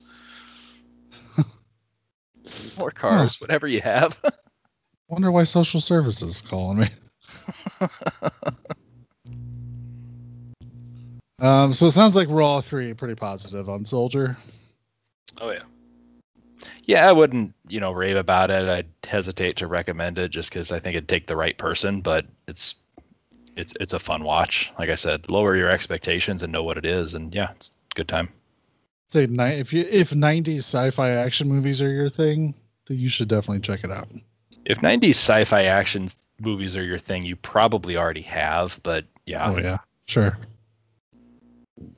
More 2.77 2.91
cars, 2.91 3.41
whatever 3.41 3.67
you 3.67 3.81
have. 3.81 4.15
Wonder 5.07 5.31
why 5.31 5.45
social 5.45 5.81
services 5.81 6.35
is 6.35 6.41
calling 6.41 6.77
me. 6.77 6.89
um, 11.39 11.73
so 11.73 11.87
it 11.87 11.91
sounds 11.91 12.15
like 12.15 12.27
we're 12.27 12.43
all 12.43 12.61
three 12.61 12.93
pretty 12.93 13.15
positive 13.15 13.67
on 13.67 13.83
Soldier. 13.83 14.37
Oh 15.41 15.49
yeah. 15.49 15.63
Yeah, 16.83 17.09
I 17.09 17.13
wouldn't, 17.13 17.55
you 17.67 17.79
know, 17.79 17.91
rave 17.91 18.17
about 18.17 18.51
it. 18.51 18.69
I'd 18.69 18.89
hesitate 19.09 19.57
to 19.57 19.65
recommend 19.65 20.19
it 20.19 20.29
just 20.29 20.49
because 20.49 20.71
I 20.71 20.79
think 20.79 20.95
it'd 20.95 21.09
take 21.09 21.25
the 21.25 21.35
right 21.35 21.57
person. 21.57 22.01
But 22.01 22.27
it's, 22.47 22.75
it's, 23.55 23.73
it's 23.79 23.93
a 23.93 23.99
fun 23.99 24.23
watch. 24.23 24.71
Like 24.79 24.89
I 24.89 24.95
said, 24.95 25.29
lower 25.29 25.55
your 25.55 25.69
expectations 25.69 26.43
and 26.43 26.51
know 26.51 26.63
what 26.63 26.77
it 26.77 26.85
is, 26.85 27.13
and 27.13 27.33
yeah, 27.33 27.51
it's 27.51 27.69
a 27.69 27.95
good 27.95 28.07
time. 28.07 28.29
Say 29.09 29.27
ni- 29.27 29.59
if 29.59 29.71
you 29.71 29.85
if 29.89 30.11
'90s 30.11 30.59
sci-fi 30.59 31.09
action 31.09 31.47
movies 31.47 31.81
are 31.81 31.91
your 31.91 32.09
thing, 32.09 32.55
then 32.87 32.97
you 32.97 33.09
should 33.09 33.27
definitely 33.27 33.59
check 33.61 33.83
it 33.83 33.91
out. 33.91 34.07
If 34.65 34.79
'90s 34.81 35.11
sci-fi 35.11 35.63
action 35.63 36.09
movies 36.39 36.75
are 36.75 36.83
your 36.83 36.97
thing, 36.97 37.23
you 37.23 37.35
probably 37.35 37.95
already 37.95 38.23
have. 38.23 38.79
But 38.81 39.05
yeah, 39.25 39.51
Oh 39.51 39.57
yeah, 39.59 39.77
sure. 40.07 40.37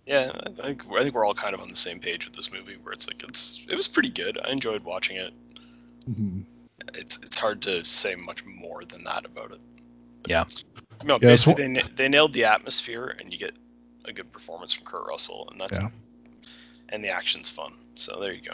Yeah, 0.06 0.32
I 0.46 0.50
think 0.50 0.84
I 0.92 1.04
think 1.04 1.16
we're 1.16 1.26
all 1.26 1.34
kind 1.34 1.54
of 1.54 1.62
on 1.62 1.70
the 1.70 1.76
same 1.76 2.00
page 2.00 2.26
with 2.26 2.36
this 2.36 2.52
movie, 2.52 2.76
where 2.84 2.92
it's 2.94 3.08
like 3.08 3.24
it's 3.24 3.66
it 3.70 3.76
was 3.76 3.88
pretty 3.88 4.10
good. 4.10 4.38
I 4.46 4.52
enjoyed 4.52 4.84
watching 4.84 5.18
it. 5.18 5.34
Mhm. 6.10 6.44
It's 6.96 7.18
it's 7.24 7.38
hard 7.38 7.62
to 7.64 7.86
say 7.86 8.16
much 8.16 8.44
more 8.46 8.84
than 8.86 9.04
that 9.06 9.26
about 9.26 9.52
it. 9.52 9.62
Yeah. 10.28 10.46
No, 11.04 11.20
Yeah, 11.22 11.32
it's 11.32 11.46
basically 11.46 11.74
they, 11.74 11.84
they 11.96 12.10
nailed 12.10 12.34
the 12.34 12.46
atmosphere, 12.46 13.16
and 13.20 13.32
you 13.32 13.40
get 13.40 13.56
a 14.06 14.14
good 14.14 14.32
performance 14.32 14.74
from 14.74 14.86
Kurt 14.86 15.08
Russell, 15.08 15.48
and 15.52 15.60
that's 15.60 15.78
Yeah. 15.78 15.90
and 16.90 17.04
the 17.04 17.10
action's 17.10 17.50
fun. 17.50 17.74
So 17.96 18.20
there 18.20 18.34
you 18.34 18.42
go. 18.42 18.54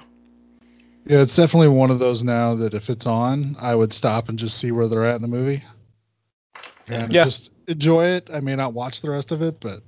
Yeah, 1.06 1.22
it's 1.22 1.36
definitely 1.36 1.70
one 1.70 1.92
of 1.92 2.00
those 2.00 2.24
now 2.24 2.56
that 2.56 2.74
if 2.74 2.90
it's 2.90 3.06
on, 3.06 3.56
I 3.60 3.76
would 3.76 3.92
stop 3.92 4.30
and 4.30 4.38
just 4.38 4.58
see 4.58 4.72
where 4.72 4.88
they're 4.88 5.06
at 5.06 5.16
in 5.16 5.22
the 5.22 5.28
movie. 5.28 5.64
And 6.88 7.12
Yeah. 7.12 7.24
just 7.24 7.54
enjoy 7.68 8.06
it. 8.06 8.30
I 8.32 8.40
may 8.40 8.56
not 8.56 8.74
watch 8.74 9.02
the 9.02 9.10
rest 9.10 9.32
of 9.32 9.42
it, 9.42 9.60
but 9.60 9.84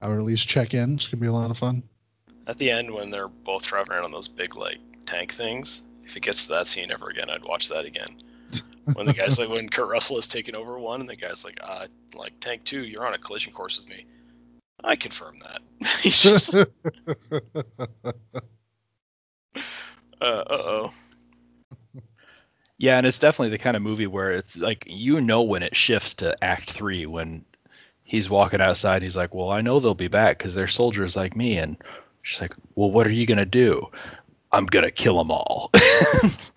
I 0.00 0.08
would 0.08 0.18
at 0.18 0.24
least 0.24 0.48
check 0.48 0.74
in. 0.74 0.94
It's 0.94 1.06
gonna 1.06 1.20
be 1.20 1.26
a 1.26 1.32
lot 1.32 1.50
of 1.50 1.58
fun. 1.58 1.82
At 2.46 2.58
the 2.58 2.70
end, 2.70 2.90
when 2.92 3.10
they're 3.10 3.28
both 3.28 3.66
driving 3.66 3.92
around 3.92 4.04
on 4.04 4.10
those 4.12 4.28
big 4.28 4.56
like 4.56 4.78
tank 5.06 5.32
things, 5.32 5.82
if 6.04 6.16
it 6.16 6.20
gets 6.20 6.46
to 6.46 6.52
that 6.54 6.66
scene 6.66 6.90
ever 6.90 7.08
again, 7.08 7.30
I'd 7.30 7.44
watch 7.44 7.68
that 7.68 7.84
again. 7.84 8.08
When 8.94 9.06
the 9.06 9.12
guy's 9.12 9.38
like, 9.38 9.48
when 9.48 9.68
Kurt 9.68 9.88
Russell 9.88 10.18
is 10.18 10.26
taking 10.26 10.56
over 10.56 10.78
one, 10.78 11.00
and 11.00 11.08
the 11.08 11.14
guy's 11.14 11.44
like, 11.44 11.58
uh, 11.62 11.86
like 12.14 12.32
tank 12.40 12.64
two, 12.64 12.84
you're 12.84 13.06
on 13.06 13.14
a 13.14 13.18
collision 13.18 13.52
course 13.52 13.78
with 13.78 13.88
me. 13.88 14.04
I 14.84 14.96
confirm 14.96 15.38
that. 15.40 15.60
He's 16.00 16.20
just, 16.20 16.54
uh 16.54 16.64
oh. 20.20 20.90
Yeah, 22.78 22.98
and 22.98 23.06
it's 23.06 23.20
definitely 23.20 23.50
the 23.50 23.58
kind 23.58 23.76
of 23.76 23.82
movie 23.82 24.08
where 24.08 24.32
it's 24.32 24.58
like 24.58 24.84
you 24.88 25.20
know 25.20 25.40
when 25.42 25.62
it 25.62 25.76
shifts 25.76 26.14
to 26.14 26.36
Act 26.42 26.68
Three 26.68 27.06
when 27.06 27.44
he's 28.02 28.28
walking 28.28 28.60
outside. 28.60 29.02
He's 29.02 29.16
like, 29.16 29.32
"Well, 29.32 29.50
I 29.50 29.60
know 29.60 29.78
they'll 29.78 29.94
be 29.94 30.08
back 30.08 30.38
because 30.38 30.56
they're 30.56 30.66
soldiers 30.66 31.14
like 31.14 31.36
me." 31.36 31.58
And 31.58 31.76
she's 32.22 32.40
like, 32.40 32.56
"Well, 32.74 32.90
what 32.90 33.06
are 33.06 33.12
you 33.12 33.24
gonna 33.24 33.46
do?" 33.46 33.86
I'm 34.50 34.66
gonna 34.66 34.90
kill 34.90 35.16
them 35.16 35.30
all. 35.30 35.70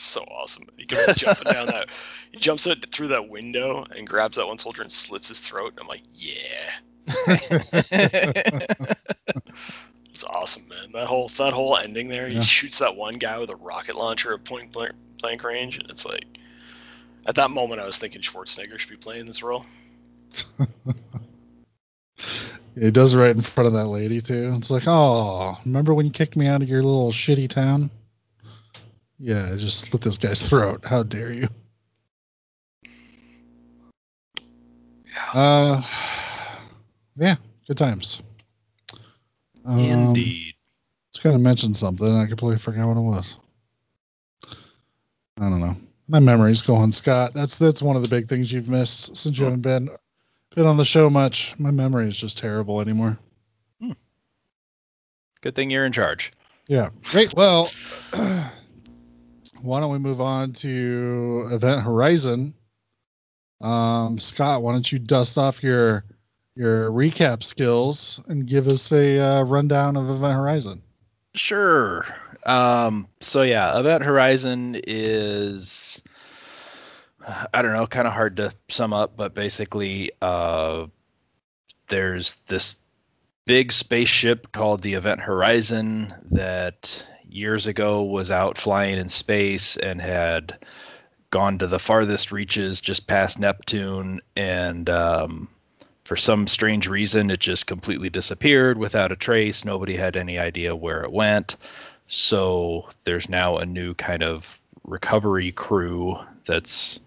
so 0.00 0.22
awesome. 0.22 0.64
He 0.76 0.86
goes 0.86 1.14
jumping 1.16 1.52
down 1.52 1.66
that. 1.66 1.88
He 2.32 2.38
jumps 2.38 2.66
it 2.66 2.90
through 2.90 3.08
that 3.08 3.28
window 3.28 3.84
and 3.96 4.06
grabs 4.06 4.36
that 4.36 4.46
one 4.46 4.58
soldier 4.58 4.82
and 4.82 4.90
slits 4.90 5.28
his 5.28 5.40
throat. 5.40 5.72
And 5.72 5.80
I'm 5.80 5.86
like, 5.86 6.02
yeah, 6.12 6.72
it's 10.10 10.24
awesome, 10.24 10.68
man. 10.68 10.92
That 10.92 11.06
whole 11.06 11.28
that 11.28 11.52
whole 11.52 11.76
ending 11.76 12.08
there. 12.08 12.28
Yeah. 12.28 12.40
He 12.40 12.44
shoots 12.44 12.78
that 12.78 12.96
one 12.96 13.14
guy 13.14 13.38
with 13.38 13.50
a 13.50 13.56
rocket 13.56 13.96
launcher 13.96 14.34
at 14.34 14.44
point 14.44 14.72
blank, 14.72 14.92
blank 15.20 15.44
range, 15.44 15.78
and 15.78 15.88
it's 15.90 16.04
like, 16.04 16.24
at 17.26 17.34
that 17.36 17.50
moment, 17.50 17.80
I 17.80 17.86
was 17.86 17.98
thinking 17.98 18.22
Schwarzenegger 18.22 18.78
should 18.78 18.90
be 18.90 18.96
playing 18.96 19.26
this 19.26 19.42
role. 19.42 19.64
He 22.78 22.90
does 22.90 23.14
it 23.14 23.18
right 23.18 23.34
in 23.34 23.40
front 23.40 23.66
of 23.66 23.72
that 23.72 23.86
lady 23.86 24.20
too. 24.20 24.54
It's 24.58 24.70
like, 24.70 24.84
oh, 24.86 25.56
remember 25.64 25.94
when 25.94 26.04
you 26.04 26.12
kicked 26.12 26.36
me 26.36 26.46
out 26.46 26.60
of 26.60 26.68
your 26.68 26.82
little 26.82 27.10
shitty 27.10 27.48
town? 27.48 27.90
Yeah, 29.18 29.50
I 29.52 29.56
just 29.56 29.80
slit 29.80 30.02
this 30.02 30.18
guy's 30.18 30.46
throat. 30.46 30.84
How 30.84 31.02
dare 31.02 31.32
you? 31.32 31.48
Uh, 35.32 35.82
yeah, 37.16 37.36
good 37.66 37.78
times. 37.78 38.22
Um, 39.64 39.78
Indeed. 39.78 40.54
I 40.56 40.62
was 41.14 41.22
gonna 41.22 41.38
mention 41.38 41.74
something. 41.74 42.14
I 42.14 42.26
completely 42.26 42.58
forgot 42.58 42.88
what 42.88 42.96
it 42.96 43.00
was. 43.00 43.36
I 45.38 45.48
don't 45.48 45.60
know. 45.60 45.76
My 46.08 46.20
memory's 46.20 46.62
going, 46.62 46.92
Scott. 46.92 47.32
That's 47.34 47.58
that's 47.58 47.82
one 47.82 47.96
of 47.96 48.02
the 48.02 48.08
big 48.08 48.28
things 48.28 48.52
you've 48.52 48.68
missed 48.68 49.16
since 49.16 49.38
you 49.38 49.44
haven't 49.44 49.62
been 49.62 49.88
been 50.54 50.66
on 50.66 50.76
the 50.76 50.84
show 50.84 51.10
much. 51.10 51.54
My 51.58 51.70
memory 51.70 52.08
is 52.08 52.16
just 52.16 52.38
terrible 52.38 52.80
anymore. 52.80 53.18
Good 55.42 55.54
thing 55.54 55.70
you're 55.70 55.84
in 55.84 55.92
charge. 55.92 56.32
Yeah. 56.66 56.88
Great. 57.04 57.34
Well, 57.34 57.70
why 59.62 59.80
don't 59.80 59.92
we 59.92 59.98
move 59.98 60.20
on 60.20 60.52
to 60.54 61.48
Event 61.50 61.82
Horizon? 61.82 62.54
Um, 63.60 64.18
Scott, 64.18 64.62
why 64.62 64.72
don't 64.72 64.90
you 64.90 64.98
dust 64.98 65.38
off 65.38 65.62
your 65.62 66.04
your 66.54 66.90
recap 66.90 67.42
skills 67.42 68.20
and 68.28 68.46
give 68.46 68.66
us 68.66 68.90
a 68.92 69.18
uh, 69.18 69.42
rundown 69.44 69.96
of 69.96 70.08
Event 70.08 70.34
Horizon? 70.34 70.82
Sure. 71.34 72.06
Um, 72.46 73.06
so 73.20 73.42
yeah, 73.42 73.78
Event 73.78 74.04
Horizon 74.04 74.80
is 74.86 76.00
I 77.52 77.60
don't 77.60 77.72
know, 77.72 77.86
kind 77.86 78.06
of 78.06 78.14
hard 78.14 78.36
to 78.36 78.52
sum 78.68 78.92
up, 78.92 79.16
but 79.16 79.34
basically 79.34 80.10
uh 80.22 80.86
there's 81.88 82.36
this 82.46 82.76
big 83.46 83.72
spaceship 83.72 84.52
called 84.52 84.82
the 84.82 84.94
Event 84.94 85.20
Horizon 85.20 86.12
that 86.30 87.04
years 87.36 87.66
ago 87.66 88.02
was 88.02 88.30
out 88.30 88.56
flying 88.56 88.98
in 88.98 89.08
space 89.08 89.76
and 89.76 90.00
had 90.00 90.56
gone 91.30 91.58
to 91.58 91.66
the 91.66 91.78
farthest 91.78 92.32
reaches 92.32 92.80
just 92.80 93.06
past 93.06 93.38
Neptune. 93.38 94.20
And 94.36 94.88
um 94.88 95.48
for 96.04 96.16
some 96.16 96.46
strange 96.46 96.88
reason 96.88 97.30
it 97.30 97.40
just 97.40 97.66
completely 97.66 98.08
disappeared 98.08 98.78
without 98.78 99.12
a 99.12 99.16
trace. 99.16 99.64
Nobody 99.64 99.96
had 99.96 100.16
any 100.16 100.38
idea 100.38 100.74
where 100.74 101.02
it 101.02 101.12
went. 101.12 101.56
So 102.08 102.88
there's 103.04 103.28
now 103.28 103.58
a 103.58 103.66
new 103.66 103.94
kind 103.94 104.22
of 104.22 104.60
recovery 104.84 105.52
crew 105.52 106.16
that's 106.46 107.00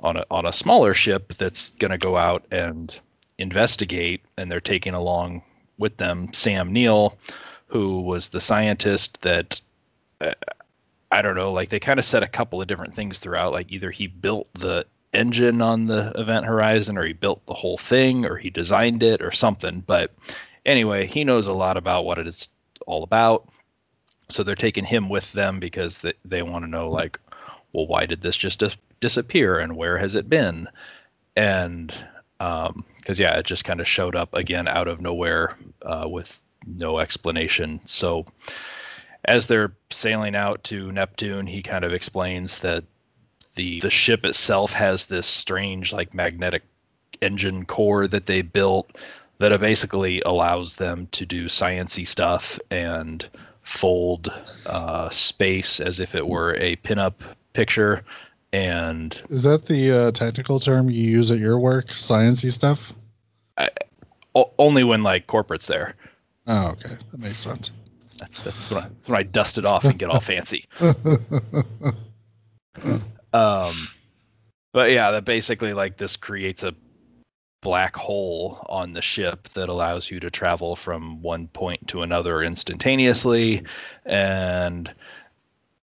on 0.00 0.16
a 0.16 0.24
on 0.30 0.46
a 0.46 0.52
smaller 0.52 0.94
ship 0.94 1.34
that's 1.34 1.70
going 1.74 1.90
to 1.90 1.98
go 1.98 2.16
out 2.16 2.44
and 2.50 2.98
investigate. 3.38 4.22
And 4.38 4.50
they're 4.50 4.60
taking 4.60 4.94
along 4.94 5.42
with 5.78 5.96
them 5.98 6.32
Sam 6.32 6.72
Neill 6.72 7.18
who 7.74 8.00
was 8.02 8.28
the 8.28 8.40
scientist 8.40 9.20
that 9.22 9.60
I 11.10 11.22
don't 11.22 11.36
know 11.36 11.52
like 11.52 11.68
they 11.68 11.80
kind 11.80 11.98
of 11.98 12.04
said 12.04 12.22
a 12.22 12.28
couple 12.28 12.60
of 12.60 12.66
different 12.66 12.94
things 12.94 13.18
throughout 13.18 13.52
like 13.52 13.70
either 13.70 13.90
he 13.90 14.06
built 14.06 14.52
the 14.54 14.86
engine 15.12 15.62
on 15.62 15.86
the 15.86 16.12
event 16.16 16.44
horizon 16.44 16.98
or 16.98 17.04
he 17.04 17.12
built 17.12 17.46
the 17.46 17.54
whole 17.54 17.78
thing 17.78 18.26
or 18.26 18.36
he 18.36 18.50
designed 18.50 19.02
it 19.02 19.22
or 19.22 19.30
something 19.30 19.80
but 19.86 20.12
anyway 20.66 21.06
he 21.06 21.22
knows 21.22 21.46
a 21.46 21.52
lot 21.52 21.76
about 21.76 22.04
what 22.04 22.18
it 22.18 22.26
is 22.26 22.48
all 22.86 23.02
about. 23.02 23.48
So 24.28 24.42
they're 24.42 24.54
taking 24.54 24.84
him 24.84 25.08
with 25.08 25.30
them 25.32 25.60
because 25.60 26.00
they, 26.02 26.14
they 26.24 26.42
want 26.42 26.64
to 26.64 26.70
know 26.70 26.90
like 26.90 27.20
well 27.72 27.86
why 27.86 28.06
did 28.06 28.22
this 28.22 28.36
just 28.36 28.60
dis- 28.60 28.76
disappear 29.00 29.58
and 29.58 29.76
where 29.76 29.98
has 29.98 30.14
it 30.14 30.28
been? 30.28 30.66
And 31.36 31.94
um 32.40 32.84
because 32.98 33.20
yeah 33.20 33.36
it 33.38 33.46
just 33.46 33.64
kind 33.64 33.80
of 33.80 33.86
showed 33.88 34.16
up 34.16 34.34
again 34.34 34.66
out 34.66 34.88
of 34.88 35.00
nowhere 35.00 35.56
uh, 35.82 36.08
with 36.08 36.40
no 36.66 36.98
explanation. 36.98 37.80
So 37.84 38.24
as 39.26 39.46
they're 39.46 39.72
sailing 39.90 40.34
out 40.34 40.62
to 40.64 40.92
neptune 40.92 41.46
he 41.46 41.62
kind 41.62 41.84
of 41.84 41.92
explains 41.92 42.60
that 42.60 42.84
the 43.54 43.80
the 43.80 43.90
ship 43.90 44.24
itself 44.24 44.72
has 44.72 45.06
this 45.06 45.26
strange 45.26 45.92
like 45.92 46.14
magnetic 46.14 46.62
engine 47.22 47.64
core 47.64 48.06
that 48.06 48.26
they 48.26 48.42
built 48.42 48.98
that 49.38 49.58
basically 49.60 50.20
allows 50.22 50.76
them 50.76 51.08
to 51.12 51.26
do 51.26 51.46
sciency 51.46 52.06
stuff 52.06 52.58
and 52.70 53.28
fold 53.62 54.32
uh, 54.66 55.08
space 55.10 55.80
as 55.80 55.98
if 56.00 56.14
it 56.14 56.26
were 56.26 56.54
a 56.56 56.76
pinup 56.76 57.14
picture 57.52 58.02
and 58.52 59.22
Is 59.30 59.42
that 59.42 59.66
the 59.66 59.90
uh, 59.90 60.10
technical 60.12 60.60
term 60.60 60.90
you 60.90 61.02
use 61.02 61.30
at 61.30 61.38
your 61.38 61.58
work? 61.58 61.88
Sciency 61.88 62.50
stuff? 62.50 62.92
o- 64.34 64.52
only 64.58 64.84
when 64.84 65.02
like 65.02 65.26
corporate's 65.26 65.66
there 65.66 65.94
Oh, 66.46 66.68
okay. 66.72 66.96
That 67.10 67.20
makes 67.20 67.40
sense. 67.40 67.72
That's 68.18 68.42
that's 68.42 68.70
when 68.70 68.82
I, 68.82 68.88
that's 68.88 69.08
when 69.08 69.18
I 69.18 69.22
dust 69.22 69.58
it 69.58 69.64
off 69.64 69.84
and 69.84 69.98
get 69.98 70.10
all 70.10 70.20
fancy. 70.32 70.64
Um 73.32 73.74
but 74.72 74.90
yeah 74.90 75.10
that 75.12 75.24
basically 75.24 75.72
like 75.72 75.96
this 75.96 76.16
creates 76.16 76.62
a 76.62 76.74
black 77.64 77.96
hole 77.96 78.64
on 78.68 78.92
the 78.92 79.02
ship 79.02 79.48
that 79.54 79.68
allows 79.68 80.10
you 80.10 80.20
to 80.20 80.30
travel 80.30 80.76
from 80.76 81.20
one 81.22 81.48
point 81.48 81.88
to 81.88 82.02
another 82.02 82.42
instantaneously. 82.42 83.64
And 84.04 84.92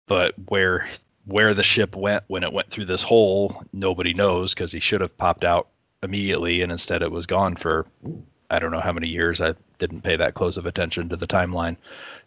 but 0.06 0.36
where 0.50 0.88
where 1.26 1.54
the 1.54 1.64
ship 1.64 1.96
went 1.96 2.24
when 2.28 2.44
it 2.44 2.52
went 2.52 2.70
through 2.70 2.86
this 2.86 3.04
hole 3.04 3.64
nobody 3.74 4.14
knows 4.14 4.54
because 4.54 4.72
he 4.72 4.80
should 4.80 5.02
have 5.02 5.18
popped 5.18 5.46
out 5.46 5.70
immediately 6.04 6.62
and 6.62 6.72
instead 6.72 7.02
it 7.02 7.12
was 7.12 7.26
gone 7.26 7.56
for 7.56 7.86
i 8.52 8.60
don't 8.60 8.72
know 8.72 8.80
how 8.80 8.92
many 8.92 9.08
years 9.10 9.42
i 9.42 9.54
didn't 9.80 10.02
pay 10.02 10.16
that 10.16 10.36
close 10.36 10.58
of 10.58 10.66
attention 10.68 11.10
to 11.10 11.16
the 11.16 11.28
timeline 11.28 11.76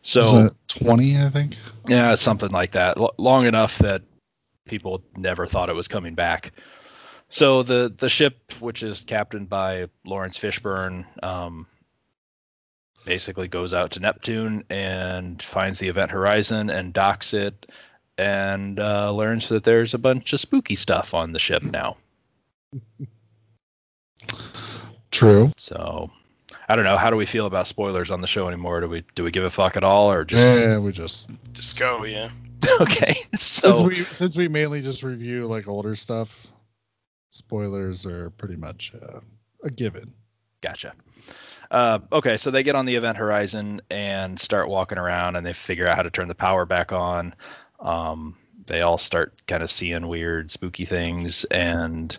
so 0.02 0.20
Isn't 0.20 0.46
it 0.46 0.52
20, 0.68 1.16
I 1.18 1.30
think? 1.30 1.56
yeah, 1.88 2.14
something 2.14 2.50
like 2.50 2.72
that. 2.72 2.98
L- 2.98 3.14
long 3.16 3.46
enough 3.46 3.78
that 3.78 4.02
people 4.66 5.02
never 5.16 5.46
thought 5.46 5.70
it 5.70 5.74
was 5.74 5.88
coming 5.88 6.14
back. 6.14 6.52
So 7.30 7.62
the 7.62 7.90
the 7.96 8.10
ship, 8.10 8.52
which 8.60 8.82
is 8.82 9.02
captained 9.04 9.48
by 9.48 9.88
Laurence 10.04 10.38
Fishburne, 10.38 11.06
um, 11.24 11.66
basically 13.06 13.48
goes 13.48 13.72
out 13.72 13.92
to 13.92 14.00
Neptune 14.00 14.62
and 14.68 15.42
finds 15.42 15.78
the 15.78 15.88
event 15.88 16.10
horizon 16.10 16.68
and 16.68 16.92
docks 16.92 17.32
it, 17.32 17.72
and 18.18 18.78
uh, 18.80 19.10
learns 19.10 19.48
that 19.48 19.64
there's 19.64 19.94
a 19.94 19.98
bunch 19.98 20.34
of 20.34 20.40
spooky 20.40 20.76
stuff 20.76 21.14
on 21.14 21.32
the 21.32 21.38
ship 21.38 21.62
now. 21.62 21.96
True. 25.14 25.52
So 25.56 26.10
I 26.68 26.74
don't 26.74 26.84
know. 26.84 26.96
How 26.96 27.08
do 27.08 27.16
we 27.16 27.24
feel 27.24 27.46
about 27.46 27.68
spoilers 27.68 28.10
on 28.10 28.20
the 28.20 28.26
show 28.26 28.48
anymore? 28.48 28.80
Do 28.80 28.88
we 28.88 29.04
do 29.14 29.22
we 29.22 29.30
give 29.30 29.44
a 29.44 29.50
fuck 29.50 29.76
at 29.76 29.84
all, 29.84 30.10
or 30.10 30.24
just 30.24 30.44
Yeah, 30.44 30.78
we 30.78 30.90
just 30.90 31.30
Just 31.52 31.78
go, 31.78 32.04
yeah. 32.04 32.30
okay? 32.80 33.14
since 33.36 33.80
we 33.80 34.02
since 34.04 34.36
we 34.36 34.48
mainly 34.48 34.82
just 34.82 35.04
review 35.04 35.46
like 35.46 35.68
older 35.68 35.94
stuff, 35.94 36.48
spoilers 37.30 38.04
are 38.04 38.30
pretty 38.30 38.56
much 38.56 38.92
uh, 39.00 39.20
a 39.62 39.70
given. 39.70 40.12
Gotcha. 40.60 40.94
Uh, 41.70 42.00
okay, 42.10 42.36
so 42.36 42.50
they 42.50 42.62
get 42.62 42.74
on 42.74 42.86
the 42.86 42.94
event 42.96 43.16
horizon 43.16 43.80
and 43.90 44.38
start 44.38 44.68
walking 44.68 44.98
around, 44.98 45.36
and 45.36 45.46
they 45.46 45.52
figure 45.52 45.86
out 45.86 45.96
how 45.96 46.02
to 46.02 46.10
turn 46.10 46.28
the 46.28 46.34
power 46.34 46.64
back 46.64 46.92
on. 46.92 47.34
Um, 47.80 48.36
they 48.66 48.80
all 48.80 48.98
start 48.98 49.40
kind 49.46 49.62
of 49.62 49.70
seeing 49.70 50.08
weird, 50.08 50.50
spooky 50.50 50.86
things, 50.86 51.44
and 51.44 52.16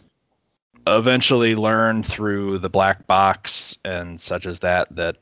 eventually 0.88 1.56
learn 1.56 2.04
through 2.04 2.60
the 2.60 2.70
black 2.70 3.08
box 3.08 3.78
and 3.84 4.20
such 4.20 4.46
as 4.46 4.60
that 4.60 4.94
that 4.96 5.18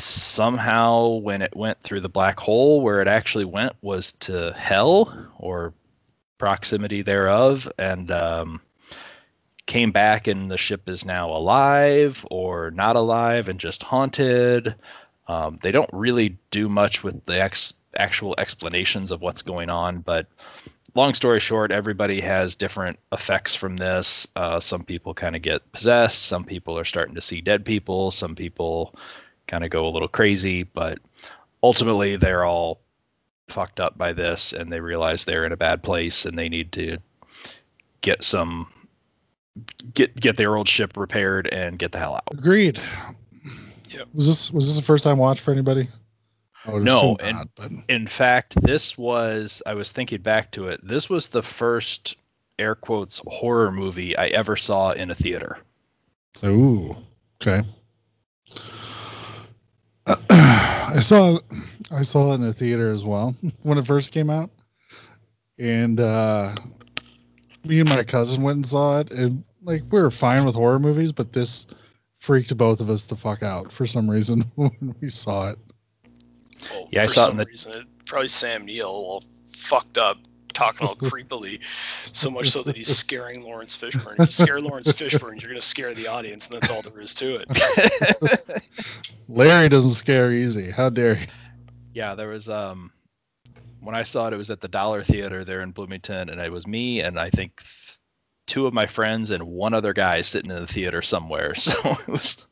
somehow 0.00 1.08
when 1.18 1.42
it 1.42 1.54
went 1.56 1.80
through 1.82 2.00
the 2.00 2.08
black 2.08 2.38
hole, 2.40 2.80
where 2.80 3.00
it 3.00 3.08
actually 3.08 3.44
went 3.44 3.72
was 3.82 4.12
to 4.12 4.52
hell 4.52 5.28
or 5.38 5.72
proximity 6.38 7.02
thereof, 7.02 7.70
and 7.78 8.10
um, 8.10 8.60
came 9.66 9.92
back 9.92 10.26
and 10.26 10.50
the 10.50 10.58
ship 10.58 10.88
is 10.88 11.04
now 11.04 11.30
alive 11.30 12.26
or 12.30 12.70
not 12.72 12.96
alive 12.96 13.48
and 13.48 13.60
just 13.60 13.82
haunted. 13.82 14.74
Um, 15.28 15.58
they 15.62 15.72
don't 15.72 15.90
really 15.92 16.36
do 16.50 16.68
much 16.68 17.02
with 17.02 17.24
the 17.24 17.40
ex- 17.40 17.74
actual 17.96 18.34
explanations 18.36 19.10
of 19.10 19.22
what's 19.22 19.42
going 19.42 19.70
on, 19.70 20.00
but 20.00 20.26
long 20.94 21.14
story 21.14 21.40
short, 21.40 21.72
everybody 21.72 22.20
has 22.20 22.54
different 22.54 22.98
effects 23.12 23.54
from 23.54 23.76
this. 23.76 24.26
Uh, 24.36 24.60
some 24.60 24.84
people 24.84 25.14
kind 25.14 25.36
of 25.36 25.42
get 25.42 25.70
possessed, 25.72 26.22
some 26.22 26.44
people 26.44 26.78
are 26.78 26.84
starting 26.84 27.14
to 27.14 27.20
see 27.20 27.40
dead 27.40 27.64
people, 27.64 28.10
some 28.10 28.34
people 28.34 28.94
kind 29.46 29.64
of 29.64 29.70
go 29.70 29.86
a 29.86 29.90
little 29.90 30.08
crazy, 30.08 30.62
but 30.62 30.98
ultimately 31.62 32.16
they're 32.16 32.44
all 32.44 32.80
fucked 33.48 33.80
up 33.80 33.98
by 33.98 34.12
this 34.12 34.52
and 34.52 34.72
they 34.72 34.80
realize 34.80 35.24
they're 35.24 35.44
in 35.44 35.52
a 35.52 35.56
bad 35.56 35.82
place 35.82 36.24
and 36.24 36.38
they 36.38 36.48
need 36.48 36.72
to 36.72 36.96
get 38.00 38.24
some 38.24 38.66
get 39.92 40.18
get 40.20 40.36
their 40.36 40.56
old 40.56 40.68
ship 40.68 40.96
repaired 40.96 41.48
and 41.52 41.78
get 41.78 41.92
the 41.92 41.98
hell 41.98 42.14
out. 42.14 42.28
Agreed. 42.32 42.80
Yeah. 43.90 44.02
Was 44.14 44.26
this 44.26 44.50
was 44.50 44.66
this 44.66 44.76
the 44.76 44.82
first 44.82 45.04
time 45.04 45.18
watch 45.18 45.40
for 45.40 45.52
anybody? 45.52 45.88
No, 46.66 47.16
and- 47.20 47.36
not, 47.36 47.48
but 47.54 47.70
In 47.88 48.06
fact, 48.06 48.60
this 48.62 48.96
was 48.96 49.62
I 49.66 49.74
was 49.74 49.92
thinking 49.92 50.22
back 50.22 50.50
to 50.52 50.68
it. 50.68 50.80
This 50.86 51.08
was 51.08 51.28
the 51.28 51.42
first 51.42 52.16
air 52.58 52.74
quotes 52.74 53.20
horror 53.26 53.70
movie 53.70 54.16
I 54.16 54.26
ever 54.28 54.56
saw 54.56 54.92
in 54.92 55.10
a 55.10 55.14
theater. 55.14 55.58
Ooh, 56.44 56.96
okay. 57.42 57.62
I 60.30 61.00
saw 61.00 61.38
I 61.90 62.02
saw 62.02 62.32
it 62.32 62.36
in 62.36 62.44
a 62.44 62.52
theater 62.52 62.92
as 62.92 63.04
well 63.04 63.34
when 63.62 63.78
it 63.78 63.86
first 63.86 64.12
came 64.12 64.30
out, 64.30 64.50
and 65.58 65.98
uh, 66.00 66.54
me 67.64 67.80
and 67.80 67.88
my 67.88 68.04
cousin 68.04 68.42
went 68.42 68.56
and 68.56 68.66
saw 68.66 69.00
it, 69.00 69.10
and 69.10 69.44
like 69.62 69.82
we 69.90 70.00
were 70.00 70.10
fine 70.10 70.44
with 70.44 70.54
horror 70.54 70.78
movies, 70.78 71.12
but 71.12 71.32
this 71.32 71.66
freaked 72.18 72.56
both 72.56 72.80
of 72.80 72.90
us 72.90 73.04
the 73.04 73.16
fuck 73.16 73.42
out 73.42 73.70
for 73.72 73.86
some 73.86 74.10
reason 74.10 74.40
when 74.54 74.94
we 75.00 75.08
saw 75.08 75.50
it. 75.50 75.58
Well, 76.70 76.88
Yeah, 76.90 77.02
I 77.02 77.06
for 77.06 77.12
saw 77.12 77.20
it 77.20 77.24
in 77.24 77.30
some 77.30 77.36
the- 77.38 77.44
reason, 77.46 77.72
it, 77.72 77.86
probably 78.06 78.28
Sam 78.28 78.64
Neill, 78.64 78.86
all 78.86 79.24
fucked 79.50 79.98
up, 79.98 80.18
talking 80.52 80.86
all 80.86 80.94
creepily, 80.96 81.62
so 82.14 82.30
much 82.30 82.50
so 82.50 82.62
that 82.62 82.76
he's 82.76 82.94
scaring 82.94 83.42
Laurence 83.42 83.76
Fishburne. 83.76 84.18
You 84.18 84.26
scare 84.26 84.60
Laurence 84.60 84.92
Fishburne, 84.92 85.40
you're 85.40 85.50
gonna 85.50 85.60
scare 85.60 85.94
the 85.94 86.06
audience, 86.08 86.48
and 86.48 86.56
that's 86.56 86.70
all 86.70 86.82
there 86.82 87.00
is 87.00 87.14
to 87.16 87.40
it. 87.44 88.62
Larry 89.28 89.68
doesn't 89.68 89.92
scare 89.92 90.32
easy. 90.32 90.70
How 90.70 90.90
dare 90.90 91.14
he? 91.16 91.26
yeah, 91.94 92.14
there 92.14 92.28
was 92.28 92.48
um 92.48 92.92
when 93.80 93.94
I 93.94 94.02
saw 94.02 94.28
it, 94.28 94.32
it 94.32 94.36
was 94.36 94.50
at 94.50 94.60
the 94.60 94.68
Dollar 94.68 95.02
Theater 95.02 95.44
there 95.44 95.60
in 95.60 95.72
Bloomington, 95.72 96.28
and 96.30 96.40
it 96.40 96.50
was 96.52 96.66
me 96.66 97.00
and 97.00 97.18
I 97.18 97.30
think 97.30 97.60
th- 97.60 97.98
two 98.46 98.66
of 98.66 98.72
my 98.74 98.86
friends 98.86 99.30
and 99.30 99.42
one 99.46 99.74
other 99.74 99.92
guy 99.92 100.22
sitting 100.22 100.50
in 100.50 100.56
the 100.60 100.66
theater 100.66 101.02
somewhere. 101.02 101.54
So 101.58 101.72
it 101.90 102.08
was 102.08 102.46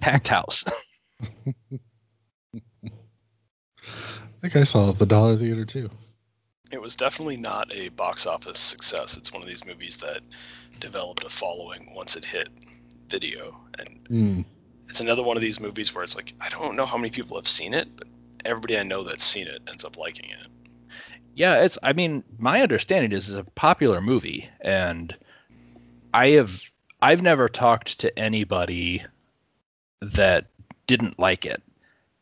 packed 0.00 0.28
house. 0.28 0.64
I 3.86 4.40
think 4.40 4.56
I 4.56 4.64
saw 4.64 4.88
it 4.88 4.92
at 4.92 4.98
the 4.98 5.06
Dollar 5.06 5.36
Theater 5.36 5.64
too. 5.64 5.90
It 6.70 6.80
was 6.80 6.96
definitely 6.96 7.36
not 7.36 7.72
a 7.72 7.88
box 7.90 8.26
office 8.26 8.58
success. 8.58 9.16
It's 9.16 9.32
one 9.32 9.42
of 9.42 9.48
these 9.48 9.64
movies 9.64 9.96
that 9.98 10.20
developed 10.80 11.24
a 11.24 11.30
following 11.30 11.92
once 11.94 12.16
it 12.16 12.24
hit 12.24 12.48
video, 13.08 13.56
and 13.78 14.06
Hmm. 14.08 14.40
it's 14.88 15.00
another 15.00 15.22
one 15.22 15.36
of 15.36 15.42
these 15.42 15.60
movies 15.60 15.94
where 15.94 16.02
it's 16.02 16.16
like 16.16 16.34
I 16.40 16.48
don't 16.48 16.76
know 16.76 16.86
how 16.86 16.96
many 16.96 17.10
people 17.10 17.36
have 17.36 17.48
seen 17.48 17.74
it, 17.74 17.88
but 17.96 18.08
everybody 18.44 18.78
I 18.78 18.82
know 18.82 19.02
that's 19.02 19.24
seen 19.24 19.46
it 19.46 19.62
ends 19.68 19.84
up 19.84 19.96
liking 19.96 20.30
it. 20.30 20.46
Yeah, 21.34 21.62
it's. 21.62 21.78
I 21.82 21.92
mean, 21.92 22.22
my 22.38 22.62
understanding 22.62 23.12
is 23.12 23.28
it's 23.28 23.38
a 23.38 23.44
popular 23.52 24.00
movie, 24.00 24.48
and 24.60 25.14
I 26.12 26.28
have. 26.28 26.70
I've 27.02 27.22
never 27.22 27.48
talked 27.48 28.00
to 28.00 28.18
anybody 28.18 29.04
that 30.00 30.46
didn't 30.86 31.18
like 31.18 31.44
it, 31.44 31.62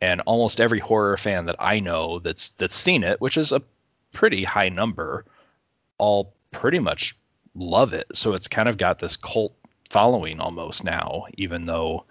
and 0.03 0.21
almost 0.23 0.61
every 0.61 0.81
horror 0.81 1.17
fan 1.17 1.47
that 1.47 1.55
I 1.61 1.79
know 1.79 2.19
that's 2.19 2.51
that's 2.51 2.75
seen 2.75 3.05
it, 3.05 3.21
which 3.21 3.37
is 3.37 3.53
a 3.53 3.63
pretty 4.13 4.43
high 4.43 4.69
number, 4.69 5.25
all 5.97 6.35
pretty 6.51 6.81
much 6.81 7.17
love 7.55 7.95
it. 7.95 8.07
So 8.13 8.35
it's 8.35 8.49
kind 8.49 8.69
of 8.69 8.77
got 8.77 8.99
this 8.99 9.17
cult 9.17 9.55
following 9.89 10.41
almost 10.41 10.83
now, 10.83 11.27
even 11.39 11.67
though 11.67 12.05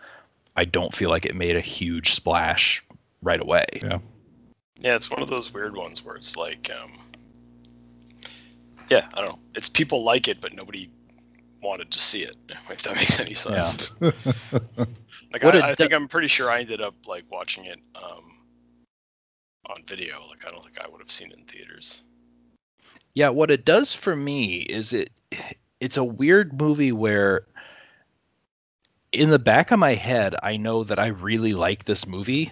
I 0.55 0.63
don't 0.63 0.95
feel 0.95 1.09
like 1.09 1.25
it 1.25 1.35
made 1.35 1.57
a 1.57 1.61
huge 1.61 2.13
splash 2.13 2.81
right 3.21 3.41
away. 3.41 3.65
Yeah. 3.83 3.99
Yeah, 4.79 4.95
it's 4.95 5.11
one 5.11 5.21
of 5.21 5.29
those 5.29 5.53
weird 5.53 5.75
ones 5.75 6.03
where 6.03 6.15
it's 6.15 6.37
like, 6.37 6.71
um, 6.81 6.93
yeah, 8.89 9.05
I 9.13 9.21
don't 9.21 9.31
know. 9.31 9.39
It's 9.53 9.69
people 9.69 10.03
like 10.03 10.27
it, 10.29 10.39
but 10.39 10.53
nobody 10.53 10.89
wanted 11.61 11.91
to 11.91 11.99
see 11.99 12.23
it. 12.23 12.35
If 12.69 12.83
that 12.83 12.95
makes 12.95 13.19
any 13.19 13.33
sense. 13.33 13.91
Like 15.31 15.43
What 15.43 15.55
I, 15.55 15.69
I 15.69 15.75
think 15.75 15.93
I'm 15.93 16.07
pretty 16.09 16.27
sure 16.27 16.51
I 16.51 16.59
ended 16.59 16.81
up 16.81 16.93
like 17.07 17.23
watching 17.31 17.65
it 17.65 17.79
um, 17.95 18.37
on 19.69 19.83
video. 19.85 20.25
Like 20.29 20.45
I 20.45 20.51
don't 20.51 20.63
think 20.63 20.79
I 20.79 20.89
would 20.89 20.99
have 20.99 21.11
seen 21.11 21.31
it 21.31 21.37
in 21.37 21.45
theaters. 21.45 22.03
Yeah, 23.13 23.29
what 23.29 23.51
it 23.51 23.65
does 23.65 23.93
for 23.93 24.15
me 24.15 24.57
is 24.63 24.91
it 24.93 25.09
it's 25.79 25.97
a 25.97 26.03
weird 26.03 26.59
movie 26.59 26.91
where 26.91 27.45
in 29.11 29.29
the 29.29 29.39
back 29.39 29.71
of 29.71 29.79
my 29.79 29.93
head 29.93 30.35
I 30.43 30.57
know 30.57 30.83
that 30.83 30.99
I 30.99 31.07
really 31.07 31.53
like 31.53 31.85
this 31.85 32.05
movie, 32.05 32.51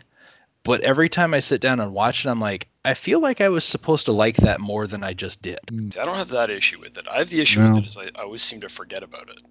but 0.64 0.82
every 0.82 1.10
time 1.10 1.34
I 1.34 1.40
sit 1.40 1.62
down 1.62 1.80
and 1.80 1.94
watch 1.94 2.26
it, 2.26 2.30
I'm 2.30 2.40
like, 2.40 2.68
I 2.86 2.94
feel 2.94 3.20
like 3.20 3.42
I 3.42 3.50
was 3.50 3.64
supposed 3.66 4.06
to 4.06 4.12
like 4.12 4.38
that 4.38 4.60
more 4.60 4.88
than 4.88 5.04
I 5.04 5.14
just 5.14 5.42
did. 5.42 5.60
See, 5.94 6.00
I 6.00 6.06
don't 6.06 6.16
have 6.16 6.30
that 6.30 6.50
issue 6.50 6.80
with 6.80 6.98
it. 6.98 7.08
I 7.10 7.20
have 7.20 7.30
the 7.30 7.42
issue 7.42 7.60
No. 7.60 7.70
with 7.70 7.84
it 7.84 7.88
is 7.88 7.98
I, 7.98 8.06
I 8.18 8.24
always 8.24 8.42
seem 8.42 8.62
to 8.62 8.70
forget 8.70 9.04
about 9.04 9.30
it, 9.30 9.42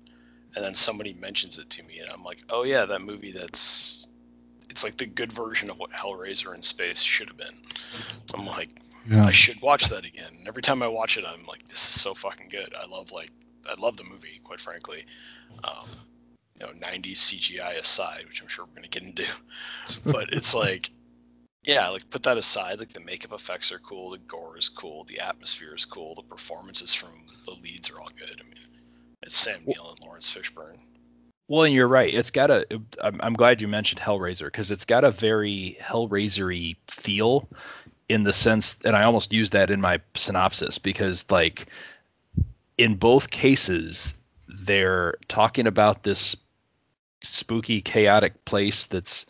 and 0.55 0.65
then 0.65 0.75
somebody 0.75 1.15
mentions 1.15 1.59
it 1.59 1.71
to 1.71 1.83
me, 1.83 1.99
and 1.99 2.11
I'm 2.11 2.25
like, 2.25 2.43
oh 2.51 2.65
yeah, 2.65 2.85
that 2.87 3.03
movie. 3.03 3.33
That's 3.33 4.07
it's 4.71 4.85
like 4.85 4.97
the 4.97 5.07
good 5.07 5.33
version 5.33 5.71
of 5.71 5.79
what 5.79 5.91
Hellraiser 5.91 6.55
in 6.55 6.63
space 6.63 7.01
should 7.01 7.29
have 7.29 7.37
been. 7.37 7.63
I'm 8.35 8.47
like, 8.47 8.71
Yeah. 9.09 9.25
I 9.25 9.31
should 9.31 9.61
watch 9.63 9.89
that 9.89 10.05
again. 10.05 10.31
And 10.39 10.47
every 10.47 10.63
time 10.63 10.83
I 10.83 10.89
watch 10.89 11.17
it, 11.17 11.25
I'm 11.27 11.47
like, 11.47 11.67
this 11.69 11.79
is 11.79 12.01
so 12.01 12.13
fucking 12.15 12.49
good. 12.51 12.75
I 12.75 12.87
love 12.87 13.11
like 13.13 13.31
I 13.69 13.75
love 13.81 13.97
the 13.97 14.05
movie, 14.05 14.41
quite 14.45 14.61
frankly. 14.61 15.05
Um, 15.65 15.89
you 16.61 16.67
know, 16.67 16.73
90s 16.73 17.17
CGI 17.17 17.79
aside, 17.79 18.25
which 18.29 18.43
I'm 18.43 18.49
sure 18.49 18.65
we're 18.67 18.75
gonna 18.75 18.89
get 18.89 19.03
into, 19.03 19.25
but 20.05 20.33
it's 20.33 20.55
like, 20.55 20.91
yeah, 21.69 21.87
like 21.89 22.09
put 22.09 22.23
that 22.23 22.39
aside. 22.39 22.79
Like 22.79 22.95
the 22.95 23.01
makeup 23.01 23.33
effects 23.33 23.71
are 23.71 23.79
cool, 23.79 24.11
the 24.11 24.19
gore 24.19 24.57
is 24.57 24.71
cool, 24.71 25.05
the 25.05 25.21
atmosphere 25.21 25.75
is 25.75 25.85
cool, 25.85 26.15
the 26.15 26.23
performances 26.23 26.95
from 26.95 27.11
the 27.45 27.53
leads 27.63 27.91
are 27.91 28.01
all 28.01 28.09
good. 28.17 28.41
I 28.41 28.43
mean, 28.43 28.55
it's 29.23 29.37
Sam 29.37 29.61
Neill 29.67 29.91
and 29.91 30.01
Laurence 30.03 30.35
Fishburne. 30.35 30.79
Well, 31.47 31.65
and 31.65 31.75
you're 31.75 31.89
right. 31.89 32.13
It's 32.13 32.31
got 32.31 32.51
a. 32.51 32.67
I'm, 33.03 33.21
I'm 33.23 33.35
glad 33.35 33.61
you 33.61 33.69
mentioned 33.69 34.01
Hellraiser 34.01 34.47
because 34.47 34.71
it's 34.71 34.87
got 34.87 35.05
a 35.05 35.11
very 35.11 35.77
Hellraiser-y 35.83 36.75
feel, 36.89 37.47
in 38.09 38.23
the 38.23 38.33
sense, 38.33 38.79
and 38.85 38.97
I 38.97 39.03
almost 39.03 39.33
used 39.33 39.53
that 39.53 39.71
in 39.71 39.81
my 39.81 40.01
synopsis 40.15 40.79
because, 40.79 41.31
like, 41.31 41.67
in 42.79 42.95
both 42.95 43.31
cases, 43.31 44.19
they're 44.47 45.17
talking 45.29 45.67
about 45.67 46.03
this 46.03 46.35
spooky, 47.23 47.83
chaotic 47.83 48.45
place 48.47 48.87
that's 48.87 49.27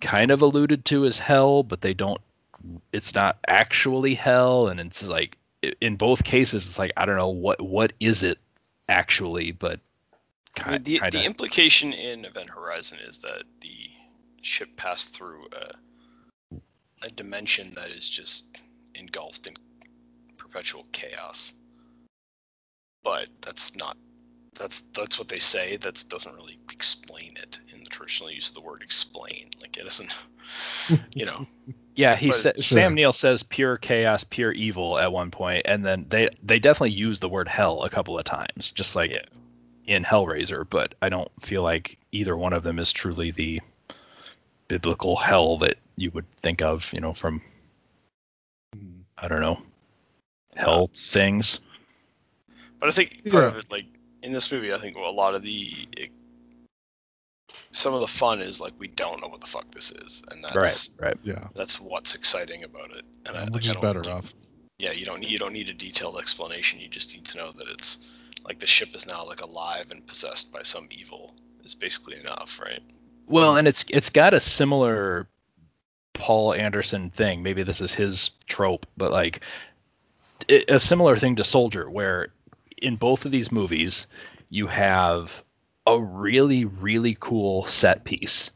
kind 0.00 0.30
of 0.30 0.42
alluded 0.42 0.84
to 0.86 1.04
as 1.04 1.18
hell, 1.18 1.62
but 1.62 1.80
they 1.80 1.94
don't. 1.94 2.20
It's 2.92 3.14
not 3.14 3.38
actually 3.46 4.14
hell, 4.14 4.68
and 4.68 4.80
it's 4.80 5.08
like 5.08 5.38
in 5.80 5.96
both 5.96 6.24
cases, 6.24 6.64
it's 6.64 6.78
like 6.78 6.92
I 6.96 7.06
don't 7.06 7.16
know 7.16 7.28
what 7.28 7.60
what 7.60 7.92
is 8.00 8.22
it 8.22 8.38
actually, 8.88 9.52
but 9.52 9.80
I 10.58 10.60
mean, 10.60 10.72
kind 10.72 10.84
the, 10.84 10.98
kind 10.98 11.12
the 11.12 11.24
implication 11.24 11.92
in 11.92 12.24
Event 12.24 12.50
Horizon 12.50 12.98
is 13.06 13.18
that 13.20 13.42
the 13.60 13.90
ship 14.42 14.76
passed 14.76 15.14
through 15.14 15.46
a, 15.52 16.56
a 17.02 17.10
dimension 17.10 17.74
that 17.74 17.90
is 17.90 18.08
just 18.08 18.58
engulfed 18.94 19.46
in 19.46 19.54
perpetual 20.36 20.86
chaos. 20.92 21.52
But 23.02 23.28
that's 23.40 23.76
not 23.76 23.96
that's 24.58 24.80
that's 24.94 25.18
what 25.18 25.28
they 25.28 25.38
say. 25.38 25.76
That 25.76 26.02
doesn't 26.08 26.34
really 26.34 26.58
explain 26.72 27.36
it 27.36 27.58
in 27.72 27.82
the 27.84 27.90
traditional 27.90 28.30
use 28.30 28.48
of 28.48 28.54
the 28.54 28.60
word 28.60 28.82
explain. 28.82 29.50
Like 29.60 29.76
it 29.76 29.84
doesn't, 29.84 30.14
you 31.14 31.26
know. 31.26 31.46
Yeah, 31.98 32.14
he 32.14 32.28
But- 32.28 32.36
said 32.36 32.54
Sure. 32.56 32.62
Sam 32.76 32.94
Neill 32.94 33.14
says 33.14 33.42
pure 33.42 33.78
chaos, 33.78 34.22
pure 34.22 34.52
evil 34.52 34.98
at 34.98 35.10
one 35.12 35.30
point, 35.30 35.62
and 35.64 35.82
then 35.82 36.04
they 36.10 36.28
they 36.42 36.58
definitely 36.58 36.90
use 36.90 37.20
the 37.20 37.28
word 37.30 37.48
hell 37.48 37.82
a 37.84 37.88
couple 37.88 38.18
of 38.18 38.24
times, 38.24 38.70
just 38.70 38.94
like 38.94 39.12
Yeah. 39.14 39.22
in 39.86 40.04
Hellraiser. 40.04 40.68
But 40.68 40.94
I 41.00 41.08
don't 41.08 41.30
feel 41.40 41.62
like 41.62 41.96
either 42.12 42.36
one 42.36 42.52
of 42.52 42.64
them 42.64 42.78
is 42.78 42.92
truly 42.92 43.30
the 43.30 43.62
biblical 44.68 45.16
hell 45.16 45.56
that 45.58 45.76
you 45.96 46.10
would 46.10 46.30
think 46.36 46.60
of, 46.60 46.92
you 46.92 47.00
know, 47.00 47.14
from 47.14 47.40
hmm. 48.74 49.00
I 49.16 49.26
don't 49.28 49.40
know 49.40 49.58
hell 50.54 50.90
things. 50.94 51.60
But 52.78 52.90
I 52.90 52.92
think 52.92 53.22
part 53.30 53.44
Yeah. 53.44 53.48
of 53.48 53.56
it, 53.56 53.70
like 53.70 53.86
in 54.26 54.32
this 54.32 54.50
movie, 54.50 54.72
I 54.74 54.78
think 54.78 54.96
a 54.96 55.00
lot 55.00 55.34
of 55.34 55.42
the 55.42 55.70
it, 55.96 56.10
some 57.70 57.94
of 57.94 58.00
the 58.00 58.06
fun 58.08 58.40
is 58.40 58.60
like 58.60 58.72
we 58.78 58.88
don't 58.88 59.20
know 59.22 59.28
what 59.28 59.40
the 59.40 59.46
fuck 59.46 59.70
this 59.70 59.92
is, 59.92 60.22
and 60.30 60.42
that's 60.42 60.90
Right, 61.00 61.06
right. 61.08 61.18
Yeah. 61.22 61.46
that's 61.54 61.80
what's 61.80 62.14
exciting 62.14 62.64
about 62.64 62.90
it. 62.90 63.04
And 63.24 63.36
I, 63.36 63.42
I'm 63.42 63.46
like, 63.52 63.64
I 63.64 63.68
much 63.68 63.72
don't- 63.74 63.82
better 63.82 64.10
off. 64.10 64.34
Yeah, 64.78 64.92
you 64.92 65.06
don't 65.06 65.22
you 65.22 65.38
don't 65.38 65.52
need 65.54 65.70
a 65.70 65.72
detailed 65.72 66.18
explanation. 66.18 66.80
You 66.80 66.88
just 66.88 67.14
need 67.14 67.24
to 67.26 67.38
know 67.38 67.52
that 67.52 67.66
it's 67.68 67.98
like 68.44 68.58
the 68.58 68.66
ship 68.66 68.94
is 68.94 69.06
now 69.06 69.24
like 69.24 69.40
alive 69.40 69.90
and 69.90 70.06
possessed 70.06 70.52
by 70.52 70.62
some 70.62 70.86
evil. 70.90 71.34
Is 71.64 71.74
basically 71.74 72.18
enough, 72.20 72.60
right? 72.62 72.80
Well, 73.26 73.56
and 73.56 73.66
it's 73.66 73.86
it's 73.88 74.10
got 74.10 74.34
a 74.34 74.40
similar 74.40 75.28
Paul 76.12 76.52
Anderson 76.52 77.08
thing. 77.10 77.42
Maybe 77.42 77.62
this 77.62 77.80
is 77.80 77.94
his 77.94 78.30
trope, 78.48 78.84
but 78.98 79.10
like 79.12 79.40
it, 80.46 80.68
a 80.68 80.78
similar 80.78 81.16
thing 81.16 81.36
to 81.36 81.44
Soldier, 81.44 81.88
where 81.90 82.28
in 82.82 82.96
both 82.96 83.24
of 83.24 83.32
these 83.32 83.52
movies 83.52 84.06
you 84.50 84.66
have 84.66 85.42
a 85.86 86.00
really 86.00 86.64
really 86.64 87.16
cool 87.20 87.64
set 87.64 88.04
piece. 88.04 88.50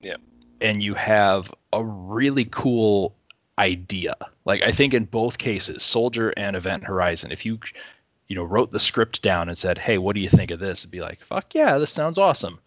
Yeah. 0.00 0.16
And 0.60 0.82
you 0.82 0.94
have 0.94 1.52
a 1.72 1.84
really 1.84 2.46
cool 2.50 3.14
idea. 3.58 4.14
Like 4.44 4.62
I 4.62 4.72
think 4.72 4.94
in 4.94 5.04
both 5.04 5.38
cases, 5.38 5.82
Soldier 5.82 6.30
and 6.36 6.56
Event 6.56 6.84
Horizon, 6.84 7.30
if 7.30 7.44
you 7.46 7.58
you 8.28 8.36
know 8.36 8.44
wrote 8.44 8.72
the 8.72 8.80
script 8.80 9.22
down 9.22 9.48
and 9.48 9.58
said, 9.58 9.78
"Hey, 9.78 9.98
what 9.98 10.14
do 10.14 10.20
you 10.20 10.30
think 10.30 10.50
of 10.50 10.60
this?" 10.60 10.80
It'd 10.80 10.90
be 10.90 11.00
like, 11.00 11.20
"Fuck 11.20 11.54
yeah, 11.54 11.78
this 11.78 11.90
sounds 11.90 12.18
awesome." 12.18 12.58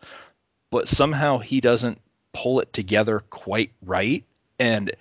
But 0.69 0.87
somehow 0.87 1.39
he 1.39 1.61
doesn't 1.61 1.99
pull 2.33 2.59
it 2.59 2.73
together 2.73 3.21
quite 3.29 3.71
right, 3.81 4.23
and 4.59 4.91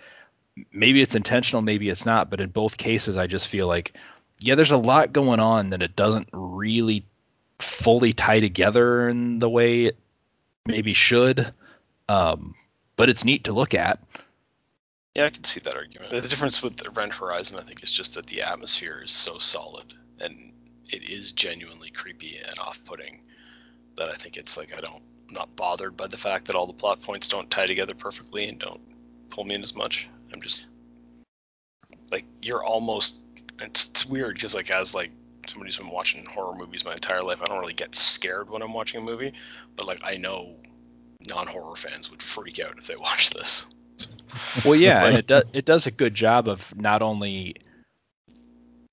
maybe 0.73 1.03
it's 1.03 1.15
intentional, 1.15 1.63
maybe 1.63 1.89
it's 1.89 2.07
not. 2.07 2.31
But 2.31 2.41
in 2.41 2.51
both 2.51 2.77
cases, 2.77 3.17
I 3.17 3.27
just 3.27 3.49
feel 3.49 3.67
like, 3.67 3.95
yeah, 4.43 4.55
there's 4.55 4.71
a 4.71 4.77
lot 4.77 5.13
going 5.13 5.41
on 5.41 5.71
that 5.71 5.83
it 5.83 5.97
doesn't 5.97 6.29
really 6.33 7.05
fully 7.59 8.13
tie 8.13 8.41
together 8.41 9.09
in 9.09 9.39
the 9.39 9.49
way 9.49 9.87
it 9.87 9.97
maybe 10.67 10.93
should. 10.93 11.53
Um, 12.09 12.55
but 12.97 13.09
it's 13.09 13.25
neat 13.25 13.45
to 13.45 13.53
look 13.53 13.75
at. 13.75 13.99
Yeah, 15.15 15.27
I 15.27 15.31
can 15.31 15.45
see 15.45 15.61
that 15.61 15.77
argument. 15.77 16.11
The 16.11 16.21
difference 16.23 16.63
with 16.63 16.87
Event 16.87 17.15
Horizon, 17.15 17.59
I 17.59 17.63
think, 17.63 17.83
is 17.83 17.93
just 17.93 18.15
that 18.15 18.27
the 18.27 18.43
atmosphere 18.43 19.03
is 19.05 19.13
so 19.13 19.39
solid 19.39 19.95
and 20.21 20.53
it 20.89 21.03
is 21.09 21.33
genuinely 21.33 21.91
creepy 21.91 22.39
and 22.39 22.59
off-putting. 22.59 23.21
That 23.97 24.09
I 24.09 24.15
think 24.15 24.37
it's 24.37 24.57
like 24.57 24.73
I 24.73 24.81
don't 24.81 25.03
I'm 25.29 25.35
not 25.35 25.57
bothered 25.57 25.97
by 25.97 26.07
the 26.07 26.17
fact 26.17 26.47
that 26.47 26.57
all 26.57 26.67
the 26.67 26.73
plot 26.73 27.01
points 27.01 27.29
don't 27.29 27.51
tie 27.51 27.67
together 27.67 27.95
perfectly 27.95 28.49
and 28.49 28.59
don't 28.59 28.81
pull 29.31 29.45
me 29.45 29.55
in 29.55 29.63
as 29.63 29.75
much. 29.75 30.09
I'm 30.33 30.41
just 30.41 30.67
like 32.11 32.25
you're 32.43 32.65
almost. 32.65 33.23
It's, 33.63 33.89
it's 33.89 34.07
weird 34.07 34.35
because 34.35 34.55
like 34.55 34.71
as 34.71 34.95
like 34.95 35.11
somebody 35.47 35.69
who's 35.69 35.79
been 35.79 35.91
watching 35.91 36.25
horror 36.27 36.55
movies 36.55 36.85
my 36.85 36.93
entire 36.93 37.23
life, 37.23 37.41
I 37.43 37.47
don't 37.47 37.61
really 37.61 37.73
get 37.73 37.95
scared 37.95 38.51
when 38.51 38.63
I'm 38.63 38.73
watching 38.73 39.01
a 39.01 39.05
movie, 39.05 39.33
but 39.77 39.87
like 39.87 40.01
I 40.05 40.17
know 40.17 40.55
non-horror 41.29 41.77
fans 41.77 42.11
would 42.11 42.23
freak 42.23 42.59
out 42.61 42.79
if 42.79 42.87
they 42.87 42.97
watched 42.99 43.35
this. 43.35 43.67
Well, 44.65 44.75
yeah, 44.75 45.05
and 45.05 45.17
it 45.17 45.27
does 45.27 45.45
it 45.53 45.65
does 45.65 45.87
a 45.87 45.91
good 45.91 46.15
job 46.15 46.49
of 46.49 46.75
not 46.77 47.03
only 47.03 47.57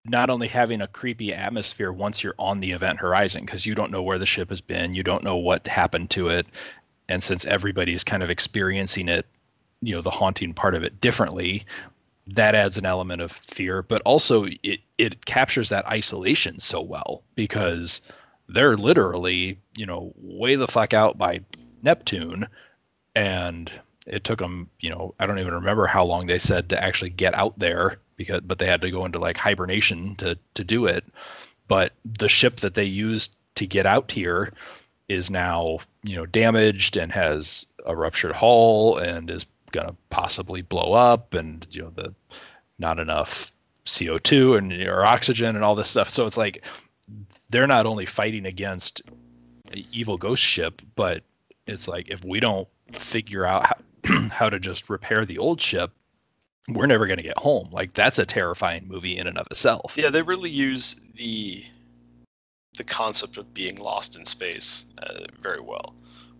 not 0.05 0.29
only 0.29 0.47
having 0.47 0.81
a 0.81 0.87
creepy 0.87 1.33
atmosphere 1.33 1.91
once 1.91 2.23
you're 2.23 2.35
on 2.39 2.59
the 2.59 2.71
event 2.71 2.99
horizon 2.99 3.45
because 3.45 3.65
you 3.65 3.75
don't 3.75 3.91
know 3.91 4.01
where 4.01 4.17
the 4.17 4.25
ship 4.25 4.49
has 4.49 4.61
been, 4.61 4.93
you 4.93 5.03
don't 5.03 5.23
know 5.23 5.37
what 5.37 5.67
happened 5.67 6.09
to 6.11 6.27
it, 6.29 6.45
and 7.07 7.23
since 7.23 7.45
everybody's 7.45 8.03
kind 8.03 8.23
of 8.23 8.29
experiencing 8.29 9.07
it, 9.07 9.25
you 9.81 9.93
know, 9.93 10.01
the 10.01 10.09
haunting 10.09 10.53
part 10.53 10.75
of 10.75 10.83
it 10.83 10.99
differently, 10.99 11.65
that 12.35 12.55
adds 12.55 12.77
an 12.77 12.85
element 12.85 13.21
of 13.21 13.31
fear, 13.31 13.81
but 13.83 14.01
also 14.03 14.45
it 14.63 14.79
it 14.97 15.25
captures 15.25 15.69
that 15.69 15.87
isolation 15.87 16.59
so 16.59 16.81
well 16.81 17.23
because 17.35 18.01
they're 18.47 18.77
literally, 18.77 19.59
you 19.75 19.85
know, 19.85 20.13
way 20.17 20.55
the 20.55 20.67
fuck 20.67 20.93
out 20.93 21.17
by 21.17 21.41
Neptune. 21.83 22.47
And 23.15 23.71
it 24.07 24.23
took 24.23 24.39
them 24.39 24.67
you 24.79 24.89
know 24.89 25.13
i 25.19 25.27
don't 25.27 25.37
even 25.37 25.53
remember 25.53 25.85
how 25.85 26.03
long 26.03 26.25
they 26.25 26.39
said 26.39 26.67
to 26.69 26.83
actually 26.83 27.11
get 27.11 27.35
out 27.35 27.57
there 27.59 27.99
because 28.19 28.41
but 28.41 28.59
they 28.59 28.65
had 28.65 28.81
to 28.81 28.91
go 28.91 29.05
into 29.05 29.17
like 29.17 29.37
hibernation 29.37 30.13
to 30.15 30.37
to 30.53 30.63
do 30.63 30.85
it. 30.85 31.05
But 31.67 31.93
the 32.03 32.29
ship 32.29 32.59
that 32.59 32.75
they 32.75 32.83
used 32.83 33.31
to 33.55 33.65
get 33.65 33.85
out 33.85 34.11
here 34.11 34.53
is 35.07 35.31
now 35.31 35.79
you 36.03 36.15
know 36.15 36.27
damaged 36.27 36.97
and 36.97 37.11
has 37.11 37.65
a 37.85 37.95
ruptured 37.95 38.33
hull 38.33 38.97
and 38.97 39.31
is 39.31 39.45
to 39.71 39.95
possibly 40.09 40.61
blow 40.61 40.93
up 40.93 41.33
and 41.33 41.67
you 41.71 41.81
know 41.81 41.91
the 41.95 42.13
not 42.77 42.99
enough 42.99 43.53
co2 43.85 44.57
and 44.57 44.73
or 44.87 45.05
oxygen 45.05 45.55
and 45.55 45.63
all 45.63 45.75
this 45.75 45.89
stuff. 45.89 46.09
So 46.09 46.25
it's 46.25 46.37
like 46.37 46.63
they're 47.49 47.67
not 47.67 47.85
only 47.85 48.05
fighting 48.05 48.45
against 48.45 49.01
evil 49.91 50.17
ghost 50.17 50.43
ship 50.43 50.81
but 50.95 51.23
it's 51.67 51.87
like 51.87 52.09
if 52.09 52.23
we 52.23 52.39
don't 52.39 52.67
figure 52.91 53.45
out 53.45 53.67
how, 53.67 54.19
how 54.31 54.49
to 54.49 54.59
just 54.59 54.89
repair 54.89 55.25
the 55.25 55.37
old 55.37 55.61
ship 55.61 55.91
we're 56.73 56.85
never 56.85 57.07
going 57.07 57.17
to 57.17 57.23
get 57.23 57.37
home. 57.37 57.69
Like 57.71 57.93
that's 57.93 58.19
a 58.19 58.25
terrifying 58.25 58.87
movie 58.87 59.17
in 59.17 59.27
and 59.27 59.37
of 59.37 59.47
itself. 59.49 59.95
Yeah, 59.97 60.09
they 60.09 60.21
really 60.21 60.49
use 60.49 61.01
the 61.15 61.63
the 62.77 62.83
concept 62.83 63.37
of 63.37 63.53
being 63.53 63.77
lost 63.77 64.15
in 64.15 64.23
space 64.25 64.85
uh, 65.01 65.25
very 65.41 65.59
well. 65.59 65.95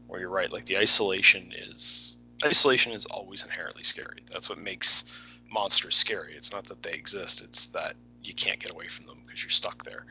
Where 0.07 0.21
you're 0.21 0.29
right, 0.29 0.51
like 0.51 0.65
the 0.65 0.77
isolation 0.77 1.53
is 1.55 2.18
isolation 2.43 2.91
is 2.91 3.05
always 3.07 3.43
inherently 3.43 3.83
scary. 3.83 4.23
That's 4.31 4.49
what 4.49 4.59
makes 4.59 5.05
monsters 5.51 5.95
scary. 5.95 6.33
It's 6.35 6.51
not 6.51 6.65
that 6.65 6.83
they 6.83 6.91
exist; 6.91 7.41
it's 7.41 7.67
that 7.67 7.95
you 8.23 8.33
can't 8.33 8.59
get 8.59 8.71
away 8.71 8.87
from 8.87 9.05
them 9.05 9.19
because 9.25 9.43
you're 9.43 9.49
stuck 9.49 9.83
there, 9.83 10.05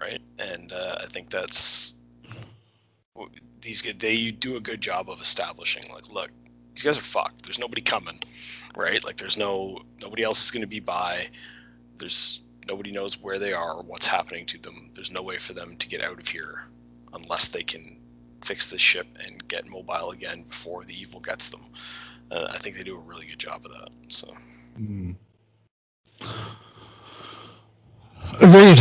right? 0.00 0.20
And 0.38 0.72
uh, 0.72 0.98
I 1.00 1.06
think 1.06 1.30
that's 1.30 1.94
these 3.60 3.82
they 3.98 4.30
do 4.30 4.56
a 4.56 4.60
good 4.60 4.80
job 4.80 5.08
of 5.08 5.20
establishing 5.20 5.84
like, 5.92 6.10
look, 6.10 6.30
these 6.74 6.82
guys 6.82 6.98
are 6.98 7.02
fucked. 7.02 7.42
There's 7.42 7.58
nobody 7.58 7.82
coming, 7.82 8.20
right? 8.76 9.02
Like 9.04 9.16
there's 9.16 9.36
no 9.36 9.80
nobody 10.00 10.22
else 10.22 10.44
is 10.44 10.50
going 10.50 10.62
to 10.62 10.66
be 10.66 10.80
by. 10.80 11.28
There's 11.98 12.42
nobody 12.68 12.90
knows 12.90 13.20
where 13.20 13.38
they 13.38 13.52
are 13.52 13.74
or 13.74 13.82
what's 13.82 14.06
happening 14.06 14.46
to 14.46 14.58
them. 14.58 14.90
There's 14.94 15.10
no 15.10 15.22
way 15.22 15.38
for 15.38 15.52
them 15.52 15.76
to 15.76 15.88
get 15.88 16.02
out 16.02 16.18
of 16.18 16.28
here 16.28 16.64
unless 17.12 17.48
they 17.48 17.62
can 17.62 18.01
fix 18.44 18.70
the 18.70 18.78
ship 18.78 19.06
and 19.24 19.46
get 19.48 19.66
mobile 19.66 20.10
again 20.10 20.42
before 20.42 20.84
the 20.84 20.94
evil 20.98 21.20
gets 21.20 21.48
them. 21.48 21.62
Uh, 22.30 22.48
I 22.50 22.58
think 22.58 22.76
they 22.76 22.82
do 22.82 22.96
a 22.96 23.00
really 23.00 23.26
good 23.26 23.38
job 23.38 23.64
of 23.66 23.72
that. 23.72 23.90
So 24.08 24.34
Hmm. 24.76 25.12
Agreed. 28.40 28.78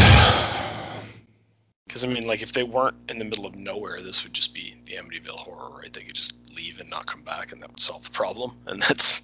because 1.88 2.04
I 2.04 2.08
mean, 2.08 2.26
like 2.26 2.42
if 2.42 2.54
they 2.54 2.64
weren't 2.64 2.96
in 3.10 3.20
the 3.20 3.26
middle 3.26 3.46
of 3.46 3.56
nowhere, 3.56 4.02
this 4.02 4.24
would 4.24 4.34
just 4.34 4.54
be 4.54 4.76
the 4.86 4.94
Amityville 4.94 5.38
horror, 5.38 5.78
right? 5.78 5.92
They 5.92 6.02
could 6.04 6.16
just 6.16 6.34
leave 6.56 6.80
and 6.80 6.90
not 6.90 7.06
come 7.06 7.24
back, 7.24 7.52
and 7.52 7.62
that 7.62 7.70
would 7.70 7.80
solve 7.80 8.04
the 8.04 8.12
problem. 8.12 8.58
And 8.68 8.82
that's 8.82 9.24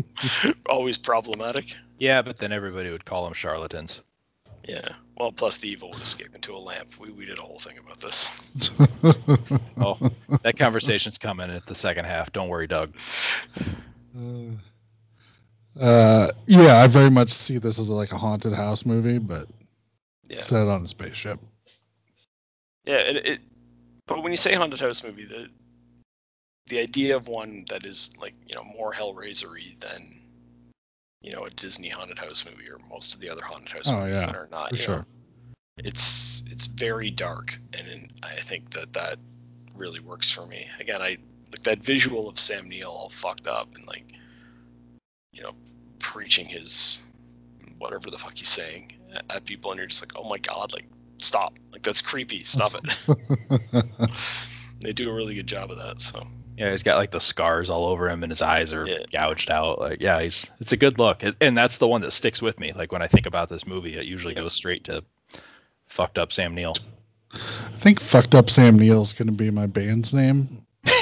always 0.68 0.98
problematic. 0.98 1.76
Yeah, 1.98 2.22
but 2.22 2.38
then 2.38 2.52
everybody 2.52 2.90
would 2.90 3.04
call 3.04 3.24
them 3.24 3.34
charlatans. 3.34 4.02
Yeah. 4.66 4.88
Well, 5.18 5.30
plus 5.30 5.58
the 5.58 5.68
evil 5.68 5.90
would 5.90 6.02
escape 6.02 6.34
into 6.34 6.54
a 6.54 6.58
lamp. 6.58 6.98
We 6.98 7.10
we 7.10 7.24
did 7.26 7.38
a 7.38 7.42
whole 7.42 7.58
thing 7.58 7.78
about 7.78 8.00
this. 8.00 8.28
Oh, 9.76 9.98
that 10.42 10.56
conversation's 10.56 11.18
coming 11.18 11.50
at 11.50 11.66
the 11.66 11.74
second 11.74 12.06
half. 12.06 12.32
Don't 12.32 12.48
worry, 12.48 12.66
Doug. 12.66 12.94
uh, 15.78 16.28
yeah, 16.46 16.76
I 16.78 16.86
very 16.86 17.10
much 17.10 17.30
see 17.30 17.58
this 17.58 17.78
as 17.78 17.90
like 17.90 18.12
a 18.12 18.18
haunted 18.18 18.52
house 18.52 18.86
movie, 18.86 19.18
but 19.18 19.48
Yeah. 20.28 20.38
set 20.38 20.68
on 20.68 20.84
a 20.84 20.86
spaceship. 20.86 21.38
Yeah, 22.86 22.96
it, 22.98 23.16
it 23.28 23.40
but 24.06 24.22
when 24.22 24.32
you 24.32 24.38
say 24.38 24.54
haunted 24.54 24.80
house 24.80 25.02
movie, 25.02 25.24
the 25.24 25.48
the 26.68 26.78
idea 26.78 27.14
of 27.16 27.28
one 27.28 27.66
that 27.68 27.84
is 27.84 28.10
like, 28.18 28.34
you 28.46 28.54
know, 28.54 28.64
more 28.64 28.92
Hellraisery 28.94 29.78
than 29.80 30.23
you 31.24 31.32
know, 31.32 31.44
a 31.44 31.50
Disney 31.50 31.88
haunted 31.88 32.18
house 32.18 32.44
movie 32.44 32.70
or 32.70 32.78
most 32.90 33.14
of 33.14 33.20
the 33.20 33.30
other 33.30 33.42
haunted 33.42 33.70
house 33.70 33.90
Oh, 33.90 34.04
movies 34.04 34.20
yeah, 34.20 34.26
that 34.26 34.36
are 34.36 34.48
not, 34.50 34.70
For 34.70 34.76
know, 34.76 34.80
sure. 34.82 35.06
it's 35.78 36.44
it's 36.50 36.66
very 36.66 37.10
dark 37.10 37.58
and 37.72 38.12
I 38.22 38.36
think 38.40 38.70
that 38.70 38.92
that 38.92 39.18
really 39.74 40.00
works 40.00 40.30
for 40.30 40.46
me. 40.46 40.66
Again, 40.78 41.00
I 41.00 41.16
like 41.50 41.62
that 41.64 41.78
visual 41.78 42.28
of 42.28 42.38
Sam 42.38 42.68
Neill 42.68 42.90
all 42.90 43.08
fucked 43.08 43.46
up 43.46 43.74
and 43.74 43.86
like 43.86 44.04
you 45.32 45.42
know, 45.42 45.52
preaching 45.98 46.46
his 46.46 46.98
whatever 47.78 48.10
the 48.10 48.18
fuck 48.18 48.36
he's 48.36 48.48
saying 48.48 48.92
at 49.30 49.44
people 49.46 49.70
and 49.70 49.78
you're 49.78 49.86
just 49.86 50.02
like, 50.02 50.12
"Oh 50.16 50.28
my 50.28 50.38
god, 50.38 50.72
like 50.74 50.86
stop. 51.18 51.54
Like 51.72 51.82
that's 51.82 52.02
creepy. 52.02 52.44
Stop 52.44 52.74
it." 52.74 52.98
they 54.80 54.92
do 54.92 55.10
a 55.10 55.14
really 55.14 55.34
good 55.34 55.46
job 55.46 55.70
of 55.70 55.78
that. 55.78 56.00
So 56.02 56.26
Yeah, 56.56 56.70
he's 56.70 56.82
got 56.84 56.98
like 56.98 57.10
the 57.10 57.20
scars 57.20 57.68
all 57.68 57.86
over 57.86 58.08
him, 58.08 58.22
and 58.22 58.30
his 58.30 58.40
eyes 58.42 58.72
are 58.72 58.86
Yeah. 58.86 58.98
gouged 59.10 59.50
out. 59.50 59.80
Like, 59.80 60.00
yeah, 60.00 60.20
he's 60.22 60.50
it's 60.60 60.72
a 60.72 60.76
good 60.76 60.98
look, 60.98 61.22
and 61.40 61.56
that's 61.56 61.78
the 61.78 61.88
one 61.88 62.00
that 62.02 62.12
sticks 62.12 62.40
with 62.40 62.60
me. 62.60 62.72
Like 62.72 62.92
when 62.92 63.02
I 63.02 63.08
think 63.08 63.26
about 63.26 63.48
this 63.48 63.66
movie, 63.66 63.94
it 63.96 64.06
usually 64.06 64.34
Yeah. 64.34 64.42
goes 64.42 64.52
straight 64.52 64.84
to 64.84 65.02
fucked 65.86 66.18
up 66.18 66.32
Sam 66.32 66.54
Neill. 66.54 66.74
I 67.32 67.76
think 67.78 67.98
fucked 68.00 68.34
up 68.34 68.48
Sam 68.50 68.78
Neill 68.78 69.02
is 69.02 69.12
gonna 69.12 69.32
be 69.32 69.50
my 69.50 69.66
band's 69.66 70.14
name. 70.14 70.64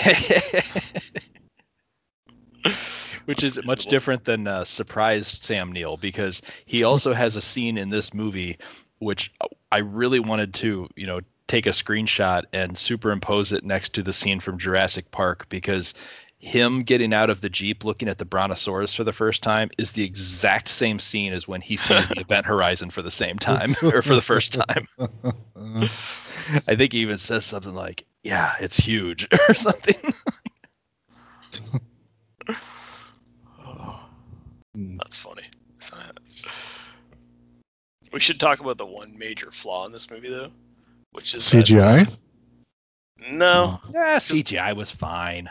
Which 3.26 3.44
is 3.44 3.62
much 3.64 3.86
different 3.86 4.24
than 4.24 4.46
uh, 4.48 4.64
surprised 4.64 5.44
Sam 5.44 5.70
Neill 5.70 5.96
because 5.96 6.42
he 6.64 6.82
also 6.82 7.12
has 7.12 7.36
a 7.36 7.40
scene 7.42 7.78
in 7.78 7.90
this 7.90 8.12
movie 8.14 8.58
which 8.98 9.32
I 9.72 9.78
really 9.78 10.20
wanted 10.20 10.54
to, 10.54 10.88
you 10.96 11.06
know, 11.06 11.20
take 11.52 11.66
a 11.66 11.70
screenshot 11.70 12.44
and 12.54 12.78
superimpose 12.78 13.52
it 13.52 13.62
next 13.62 13.90
to 13.90 14.02
the 14.02 14.14
scene 14.14 14.40
from 14.40 14.56
Jurassic 14.56 15.10
Park 15.10 15.46
because 15.50 15.92
him 16.38 16.82
getting 16.82 17.12
out 17.12 17.28
of 17.28 17.42
the 17.42 17.50
Jeep 17.50 17.84
looking 17.84 18.08
at 18.08 18.16
the 18.16 18.24
Brontosaurus 18.24 18.94
for 18.94 19.04
the 19.04 19.12
first 19.12 19.42
time 19.42 19.70
is 19.76 19.92
the 19.92 20.02
exact 20.02 20.68
same 20.68 20.98
scene 20.98 21.34
as 21.34 21.46
when 21.46 21.60
he 21.60 21.76
sees 21.76 22.08
the 22.08 22.20
event 22.22 22.46
horizon 22.46 22.88
for 22.88 23.02
the 23.02 23.10
same 23.10 23.38
time 23.38 23.68
or 23.82 24.00
for 24.00 24.14
the 24.14 24.22
first 24.22 24.54
time. 24.54 24.86
I 26.66 26.74
think 26.74 26.94
he 26.94 27.00
even 27.00 27.18
says 27.18 27.44
something 27.44 27.74
like, 27.74 28.06
"Yeah, 28.22 28.54
it's 28.58 28.78
huge" 28.78 29.28
or 29.48 29.54
something. 29.54 30.14
that's 34.74 35.18
funny. 35.18 35.44
we 38.10 38.20
should 38.20 38.40
talk 38.40 38.60
about 38.60 38.78
the 38.78 38.86
one 38.86 39.18
major 39.18 39.50
flaw 39.50 39.84
in 39.84 39.92
this 39.92 40.10
movie, 40.10 40.30
though, 40.30 40.50
which 41.12 41.34
is 41.34 41.48
that- 41.50 41.64
CGI. 41.66 42.16
no, 43.30 43.80
yeah, 43.92 44.18
CGI 44.18 44.74
was 44.74 44.90
fine. 44.90 45.48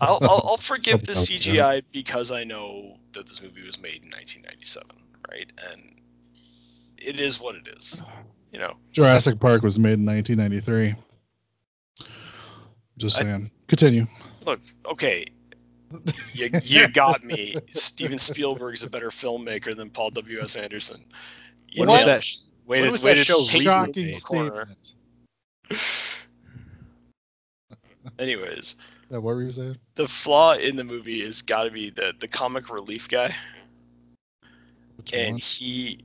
I'll, 0.00 0.18
I'll, 0.22 0.42
I'll 0.46 0.56
forgive 0.72 1.04
the 1.06 1.14
Something 1.14 1.58
else. 1.58 1.78
CGI 1.80 1.82
because 1.92 2.30
I 2.30 2.44
know 2.44 2.96
that 3.12 3.26
this 3.26 3.40
movie 3.42 3.64
was 3.66 3.78
made 3.78 4.02
in 4.02 4.10
1997, 4.10 4.88
right? 5.30 5.50
And 5.72 6.00
it 6.98 7.18
is 7.20 7.40
what 7.40 7.54
it 7.54 7.66
is. 7.76 8.00
You 8.52 8.58
know, 8.58 8.74
Jurassic 8.92 9.38
Park 9.40 9.62
was 9.62 9.78
made 9.78 9.94
in 9.98 10.04
1993. 10.06 10.94
Just 12.98 13.18
I- 13.18 13.22
saying. 13.22 13.50
Continue. 13.68 14.06
look, 14.46 14.60
okay, 14.86 15.24
you, 16.32 16.50
you 16.64 16.88
got 16.88 17.24
me. 17.24 17.54
Steven 17.68 18.18
Spielberg's 18.18 18.82
a 18.82 18.90
better 18.90 19.10
filmmaker 19.10 19.74
than 19.76 19.90
Paul 19.90 20.10
W. 20.10 20.40
S. 20.40 20.56
Anderson. 20.56 21.04
You 21.68 21.80
When 21.82 21.88
was 21.90 22.04
that? 22.04 22.16
it. 22.18 22.38
Way 22.66 22.78
when 22.80 22.86
to, 22.86 22.90
was 22.92 23.04
way 23.04 23.14
that 23.14 23.18
to 23.20 23.24
show 23.24 23.42
Shocking 23.44 24.12
corner. 24.20 24.66
statement. 24.66 24.92
Anyways, 28.18 28.76
Yeah, 29.10 29.18
what 29.18 29.34
were 29.34 29.42
you 29.42 29.52
saying? 29.52 29.78
the 29.94 30.06
flaw 30.08 30.54
in 30.54 30.76
the 30.76 30.84
movie 30.84 31.22
is 31.22 31.42
got 31.42 31.64
to 31.64 31.70
be 31.70 31.90
the 31.90 32.14
the 32.18 32.28
comic 32.28 32.70
relief 32.70 33.08
guy, 33.08 33.34
Which 34.96 35.12
and 35.14 35.30
one? 35.32 35.38
he, 35.38 36.00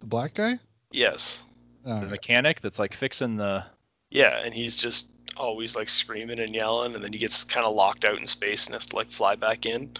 The 0.00 0.06
black 0.06 0.34
guy? 0.34 0.58
yes, 0.92 1.44
Oh, 1.84 2.00
The 2.00 2.06
mechanic 2.06 2.60
that's 2.60 2.78
like 2.78 2.92
fixing 2.94 3.36
the. 3.36 3.64
yeah, 4.10 4.40
and 4.44 4.52
he's 4.54 4.76
just 4.76 5.12
always 5.36 5.76
like 5.76 5.88
screaming 5.88 6.40
and 6.40 6.54
yelling, 6.54 6.94
and 6.94 7.04
then 7.04 7.12
he 7.12 7.18
gets 7.18 7.44
kind 7.44 7.66
of 7.66 7.74
locked 7.74 8.04
out 8.04 8.18
in 8.18 8.26
space 8.26 8.66
and 8.66 8.74
has 8.74 8.86
to 8.86 8.96
like 8.96 9.10
fly 9.10 9.34
back 9.36 9.64
in, 9.66 9.90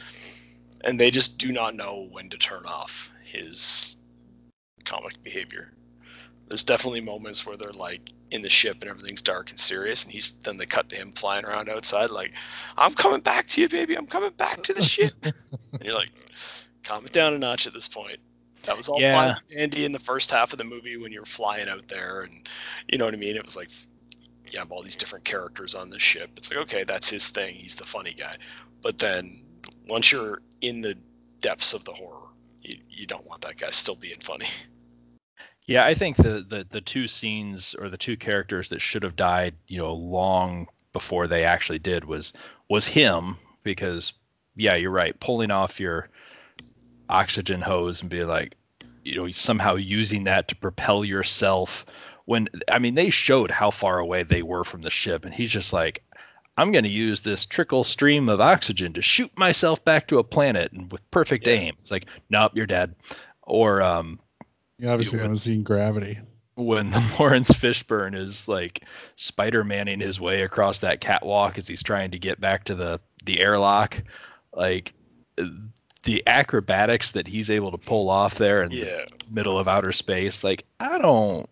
and 0.83 0.99
they 0.99 1.11
just 1.11 1.39
do 1.39 1.53
not 1.53 1.75
know 1.77 2.09
when 2.11 2.29
to 2.31 2.37
turn 2.37 2.65
off 2.67 3.13
his 3.25 3.97
comic 4.85 5.23
behavior. 5.23 5.73
There's 6.49 6.65
definitely 6.65 7.01
moments 7.03 7.47
where 7.47 7.57
they're 7.57 7.73
like 7.73 8.11
in 8.31 8.43
the 8.43 8.49
ship 8.49 8.79
and 8.81 8.91
everything's 8.91 9.23
dark 9.23 9.51
and 9.51 9.59
serious, 9.59 10.05
and 10.05 10.13
he's 10.13 10.33
then 10.43 10.57
they 10.57 10.67
cut 10.67 10.89
to 10.91 10.97
him 10.97 11.13
flying 11.13 11.45
around 11.45 11.69
outside 11.69 12.11
like, 12.11 12.33
"I'm 12.77 12.95
coming 12.95 13.21
back 13.21 13.49
to 13.49 13.61
you, 13.61 13.69
baby. 13.69 13.97
I'm 13.97 14.07
coming 14.07 14.33
back 14.37 14.63
to 14.65 14.75
the 14.75 14.83
ship." 14.83 15.13
and 15.23 15.35
you're 15.83 15.95
like, 15.95 16.11
"Calm 16.85 17.05
it 17.07 17.13
down 17.13 17.35
a 17.35 17.39
notch 17.39 17.67
at 17.67 17.73
this 17.73 17.89
point." 17.89 18.19
That 18.65 18.77
was 18.77 18.89
all 18.89 19.01
Yeah. 19.01 19.13
fine, 19.13 19.43
and 19.51 19.61
Andy, 19.61 19.85
in 19.85 19.93
the 19.93 19.99
first 19.99 20.31
half 20.31 20.53
of 20.53 20.59
the 20.59 20.65
movie 20.65 20.97
when 20.97 21.13
you're 21.13 21.25
flying 21.25 21.69
out 21.69 21.89
there, 21.89 22.23
and 22.23 22.49
you 22.89 22.99
know 22.99 23.05
what 23.07 23.15
I 23.15 23.19
mean. 23.19 23.37
It 23.37 23.45
was 23.45 23.57
like, 23.57 23.71
you 24.51 24.59
have 24.59 24.73
all 24.73 24.83
these 24.83 24.97
different 24.97 25.25
characters 25.25 25.75
on 25.75 25.91
this 25.91 26.03
ship. 26.03 26.31
It's 26.37 26.51
like, 26.51 26.61
okay, 26.61 26.85
that's 26.85 27.09
his 27.09 27.29
thing. 27.29 27.55
He's 27.55 27.75
the 27.77 27.87
funny 27.87 28.13
guy. 28.13 28.37
But 28.83 28.99
then 28.99 29.43
once 29.89 30.13
you're 30.13 30.43
in 30.61 30.81
the 30.81 30.97
depths 31.41 31.73
of 31.75 31.85
the 31.85 31.93
horror, 31.93 32.29
you, 32.63 32.79
you 32.91 33.07
don't 33.07 33.27
want 33.27 33.43
that 33.43 33.57
guy 33.57 33.71
still 33.71 33.97
being 33.97 34.21
funny. 34.21 34.47
Yeah, 35.69 35.85
I 35.85 35.95
think 35.95 36.17
the, 36.17 36.45
the 36.49 36.67
the 36.71 36.81
two 36.81 37.07
scenes 37.07 37.75
or 37.75 37.91
the 37.91 37.99
two 37.99 38.17
characters 38.17 38.71
that 38.71 38.81
should 38.81 39.03
have 39.03 39.17
died, 39.17 39.55
you 39.69 39.79
know, 39.79 39.93
long 39.93 40.67
before 40.95 41.27
they 41.27 41.45
actually 41.45 41.79
did 41.79 42.07
was 42.07 42.33
was 42.71 42.87
him 42.89 43.37
because 43.63 44.15
yeah, 44.57 44.75
you're 44.77 44.91
right, 44.91 45.19
pulling 45.21 45.51
off 45.51 45.79
your 45.79 46.09
oxygen 47.11 47.61
hose 47.61 48.01
and 48.01 48.11
being 48.11 48.27
like, 48.27 48.55
you 49.05 49.21
know, 49.21 49.31
somehow 49.31 49.75
using 49.75 50.25
that 50.25 50.49
to 50.49 50.57
propel 50.57 51.05
yourself 51.05 51.85
when 52.25 52.49
I 52.71 52.79
mean 52.79 52.95
they 52.95 53.11
showed 53.11 53.51
how 53.51 53.71
far 53.71 53.99
away 53.99 54.23
they 54.23 54.43
were 54.43 54.65
from 54.65 54.81
the 54.81 54.91
ship 54.91 55.27
and 55.27 55.35
he's 55.35 55.53
just 55.53 55.75
like 55.75 56.03
I'm 56.57 56.73
going 56.73 56.85
to 56.85 56.91
use 56.91 57.21
this 57.21 57.45
trickle 57.47 57.85
stream 57.85 58.31
of 58.31 58.41
oxygen 58.41 58.95
to 58.95 59.03
shoot 59.03 59.31
myself 59.37 59.85
back 59.85 60.09
to 60.09 60.19
a 60.19 60.25
planet 60.25 60.73
and 60.73 60.91
with 60.91 61.09
perfect 61.11 61.47
Yeah. 61.47 61.53
aim. 61.55 61.77
It's 61.79 61.91
like, 61.91 62.07
nope, 62.31 62.53
you're 62.55 62.67
dead. 62.67 62.97
Or 63.43 63.83
um 63.83 64.19
You 64.79 64.89
obviously 64.89 65.19
haven't 65.19 65.39
seen 65.39 65.63
Gravity. 65.63 66.19
when 66.55 66.91
the 66.91 67.17
Laurence 67.19 67.51
Fishburne 67.51 68.15
is 68.15 68.47
like 68.49 68.85
Spider 69.17 69.65
Manning 69.65 70.01
his 70.01 70.21
way 70.21 70.43
across 70.43 70.81
that 70.81 71.01
catwalk 71.01 71.59
as 71.59 71.67
he's 71.69 71.83
trying 71.83 72.11
to 72.13 72.19
get 72.19 72.41
back 72.41 72.65
to 72.65 72.75
the 72.75 73.01
the 73.25 73.41
airlock, 73.41 74.03
like 74.55 74.95
the 76.05 76.23
acrobatics 76.27 77.11
that 77.13 77.27
he's 77.27 77.51
able 77.51 77.71
to 77.73 77.79
pull 77.79 78.09
off 78.09 78.37
there 78.37 78.63
in 78.63 78.71
Yeah. 78.71 79.05
the 79.19 79.27
middle 79.31 79.59
of 79.59 79.67
outer 79.69 79.93
space, 79.93 80.43
like 80.45 80.65
I 80.81 80.99
don't. 80.99 81.49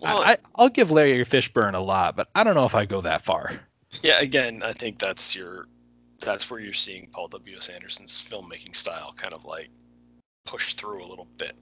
Well, 0.00 0.22
I, 0.22 0.36
I'll 0.56 0.68
give 0.68 0.90
Larry 0.90 1.24
Fishburne 1.24 1.74
a 1.74 1.78
lot, 1.80 2.14
but 2.14 2.28
I 2.34 2.44
don't 2.44 2.54
know 2.54 2.66
if 2.66 2.74
I 2.74 2.84
go 2.84 3.00
that 3.00 3.22
far. 3.22 3.52
yeah, 4.02 4.20
again, 4.20 4.62
I 4.62 4.72
think 4.72 4.98
that's 4.98 5.34
your 5.34 5.66
that's 6.20 6.50
where 6.50 6.60
you're 6.60 6.72
seeing 6.72 7.08
Paul 7.08 7.28
W. 7.28 7.56
S. 7.56 7.68
Anderson's 7.68 8.20
filmmaking 8.20 8.76
style 8.76 9.12
kind 9.16 9.32
of 9.34 9.44
like 9.44 9.68
push 10.44 10.74
through 10.74 11.02
a 11.02 11.08
little 11.08 11.26
bit, 11.38 11.56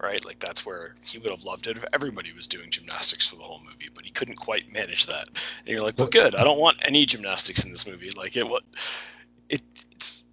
right? 0.00 0.24
Like 0.24 0.38
that's 0.38 0.64
where 0.64 0.94
he 1.02 1.18
would 1.18 1.30
have 1.30 1.44
loved 1.44 1.66
it 1.66 1.76
if 1.76 1.84
everybody 1.92 2.32
was 2.32 2.46
doing 2.46 2.70
gymnastics 2.70 3.28
for 3.28 3.36
the 3.36 3.42
whole 3.42 3.60
movie, 3.60 3.90
but 3.94 4.04
he 4.04 4.10
couldn't 4.10 4.36
quite 4.36 4.72
manage 4.72 5.06
that. 5.06 5.28
And 5.28 5.68
you're 5.68 5.82
like, 5.82 5.98
well, 5.98 6.08
good. 6.08 6.34
I 6.34 6.44
don't 6.44 6.58
want 6.58 6.78
any 6.86 7.06
gymnastics 7.06 7.64
in 7.64 7.72
this 7.72 7.86
movie. 7.86 8.10
Like 8.16 8.36
it, 8.36 8.48
what 8.48 8.62
it, 9.48 9.62
it's 9.92 10.24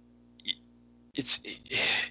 it's 1.14 1.40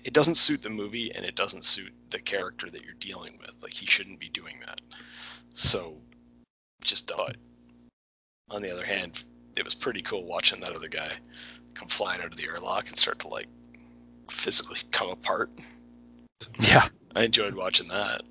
it 0.04 0.14
doesn't 0.14 0.36
suit 0.36 0.62
the 0.62 0.70
movie 0.70 1.14
and 1.16 1.26
it 1.26 1.36
doesn't 1.36 1.64
suit 1.64 1.94
the 2.12 2.20
character 2.20 2.70
that 2.70 2.84
you're 2.84 2.94
dealing 3.00 3.38
with. 3.40 3.52
Like 3.62 3.74
he 3.74 3.86
shouldn't 3.86 4.20
be 4.20 4.30
doing 4.30 4.56
that. 4.66 4.82
So 5.56 5.98
just 6.82 7.08
don't. 7.08 7.36
On 8.52 8.62
the 8.62 8.74
other 8.74 8.86
hand, 8.86 9.24
it 9.56 9.66
was 9.66 9.76
pretty 9.76 10.02
cool 10.02 10.24
watching 10.24 10.60
that 10.62 10.76
other 10.76 10.88
guy 10.88 11.12
come 11.74 11.88
flying 11.88 12.22
out 12.22 12.28
of 12.28 12.36
the 12.36 12.46
airlock 12.46 12.88
and 12.88 12.98
start 12.98 13.20
to 13.20 13.28
like 13.28 13.48
physically 14.30 14.80
come 14.92 15.10
apart. 15.10 15.50
Yeah. 16.60 16.88
I 17.16 17.24
enjoyed 17.24 17.56
watching 17.56 17.88
that. 17.90 18.22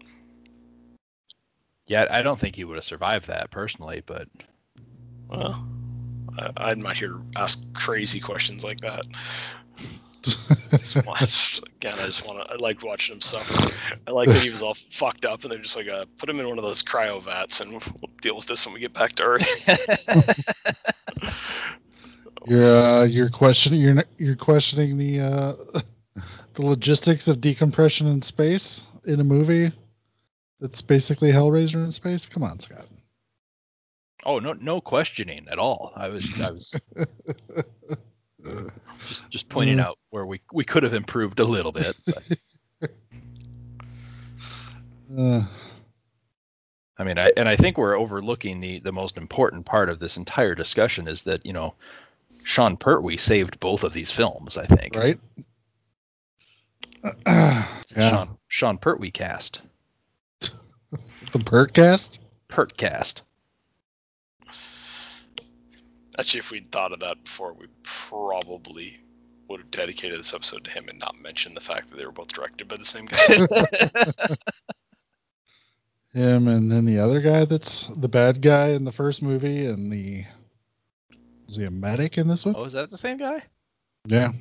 Yeah, 1.87 2.07
I 2.11 2.23
don't 2.23 2.39
think 2.39 2.55
he 2.55 2.65
would 2.65 2.77
have 2.77 2.85
survived 2.85 3.29
that 3.29 3.51
personally, 3.51 4.03
but 4.05 4.29
Well, 5.29 5.67
I, 6.39 6.51
I'm 6.57 6.81
not 6.81 6.97
here 6.97 7.09
to 7.09 7.23
ask 7.37 7.73
crazy 7.75 8.21
questions 8.21 8.63
like 8.63 8.81
that. 8.81 9.07
Just 10.23 10.97
Again, 10.97 11.95
I 11.95 12.07
just 12.07 12.27
want 12.27 12.47
to. 12.47 12.53
I 12.53 12.57
like 12.57 12.83
watching 12.83 13.15
him 13.15 13.21
suffer. 13.21 13.75
I 14.07 14.11
like 14.11 14.29
that 14.29 14.43
he 14.43 14.51
was 14.51 14.61
all 14.61 14.75
fucked 14.75 15.25
up, 15.25 15.43
and 15.43 15.53
they're 15.53 15.59
just 15.61 15.77
like, 15.77 15.89
uh, 15.89 16.05
put 16.19 16.29
him 16.29 16.41
in 16.41 16.49
one 16.49 16.59
of 16.59 16.65
those 16.65 16.83
cryo 16.83 17.23
vats, 17.23 17.61
and 17.61 17.71
we'll 17.71 17.81
deal 18.21 18.37
with 18.37 18.47
this 18.47 18.67
when 18.67 18.75
we 18.75 18.81
get 18.81 18.93
back 18.93 19.13
to 19.13 19.23
Earth. 19.23 19.47
You're 22.47 22.79
uh, 22.79 23.05
you're 23.05 23.29
questioning 23.29 23.81
you're 23.81 24.05
you're 24.17 24.37
questioning 24.37 24.97
the 24.97 25.21
uh, 25.21 25.53
the 26.59 26.67
logistics 26.67 27.29
of 27.29 27.41
decompression 27.41 28.09
in 28.09 28.21
space 28.21 28.83
in 29.07 29.21
a 29.21 29.25
movie 29.25 29.71
that's 30.59 30.83
basically 30.83 31.31
Hellraiser 31.31 31.77
in 31.85 31.93
space. 31.93 32.27
Come 32.27 32.43
on, 32.43 32.59
Scott. 32.59 32.85
oh 34.27 34.41
no, 34.41 34.55
no 34.55 34.81
questioning 34.81 35.47
at 35.49 35.61
all. 35.61 35.93
I 35.95 36.09
was, 36.09 36.25
I 36.43 36.51
was 36.51 36.75
just, 39.07 39.31
just 39.31 39.49
pointing 39.49 39.77
Mm. 39.79 39.85
out 39.85 39.99
where 40.11 40.27
we 40.27 40.41
we 40.53 40.65
could 40.65 40.83
have 40.83 40.95
improved 40.95 41.39
a 41.41 41.45
little 41.45 41.73
bit. 41.73 41.97
Uh, 45.17 45.43
I 46.99 47.05
mean, 47.05 47.19
I 47.19 47.33
and 47.39 47.49
I 47.49 47.57
think 47.57 47.79
we're 47.79 47.99
overlooking 47.99 48.61
the 48.61 48.79
the 48.81 48.93
most 48.93 49.17
important 49.17 49.65
part 49.65 49.89
of 49.89 50.01
this 50.01 50.19
entire 50.19 50.55
discussion 50.55 51.09
is 51.09 51.23
that 51.23 51.47
you 51.47 51.53
know, 51.55 51.73
Sean 52.45 52.77
Pertwee 52.77 53.17
saved 53.17 53.59
both 53.59 53.85
of 53.85 53.95
these 53.95 54.13
films. 54.13 54.59
I 54.59 54.67
think. 54.67 54.95
right? 54.97 55.19
yeah, 57.27 57.67
Sean 57.87 58.39
Sean 58.49 58.79
Pertwee 58.79 59.11
cast. 59.11 59.61
the 60.41 61.39
Pert 61.45 61.75
cast. 61.75 62.21
Pert 62.49 62.77
cast. 62.77 63.23
Actually, 66.19 66.41
if 66.41 66.51
we'd 66.51 66.71
thought 66.73 66.93
of 66.93 67.01
that 67.01 67.23
before, 67.23 67.53
we 67.53 67.67
probably 67.85 68.99
would 69.49 69.61
have 69.61 69.71
dedicated 69.71 70.19
this 70.19 70.35
episode 70.35 70.65
to 70.65 70.71
him 70.71 70.89
and 70.89 70.99
not 70.99 71.21
mentioned 71.21 71.57
the 71.57 71.61
fact 71.61 71.89
that 71.89 71.97
they 71.97 72.05
were 72.05 72.13
both 72.13 72.33
directed 72.33 72.69
by 72.69 72.77
the 72.77 72.85
same 72.85 73.07
guy. 73.07 74.37
Him 76.13 76.49
and 76.49 76.73
then 76.73 76.87
the 76.87 76.99
other 76.99 77.21
guy 77.21 77.45
that's 77.45 77.89
the 77.89 78.09
bad 78.09 78.41
guy 78.41 78.69
in 78.69 78.85
the 78.85 78.93
first 78.93 79.23
movie, 79.23 79.67
and 79.67 79.93
the 79.93 80.25
is 81.49 81.57
he 81.57 81.65
a 81.65 81.71
medic 81.71 82.17
in 82.17 82.29
this 82.29 82.47
one? 82.47 82.55
oh, 82.57 82.65
is 82.65 82.73
that 82.73 82.91
the 82.91 82.97
same 82.97 83.19
guy? 83.19 83.43
Yeah, 84.07 84.33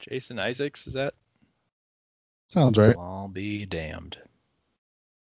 Jason 0.00 0.40
Isaacs? 0.40 0.88
Is 0.88 0.94
that? 0.94 1.14
Sounds 2.52 2.78
right. 2.78 2.94
I'll 2.98 3.28
be 3.28 3.66
damned. 3.66 4.18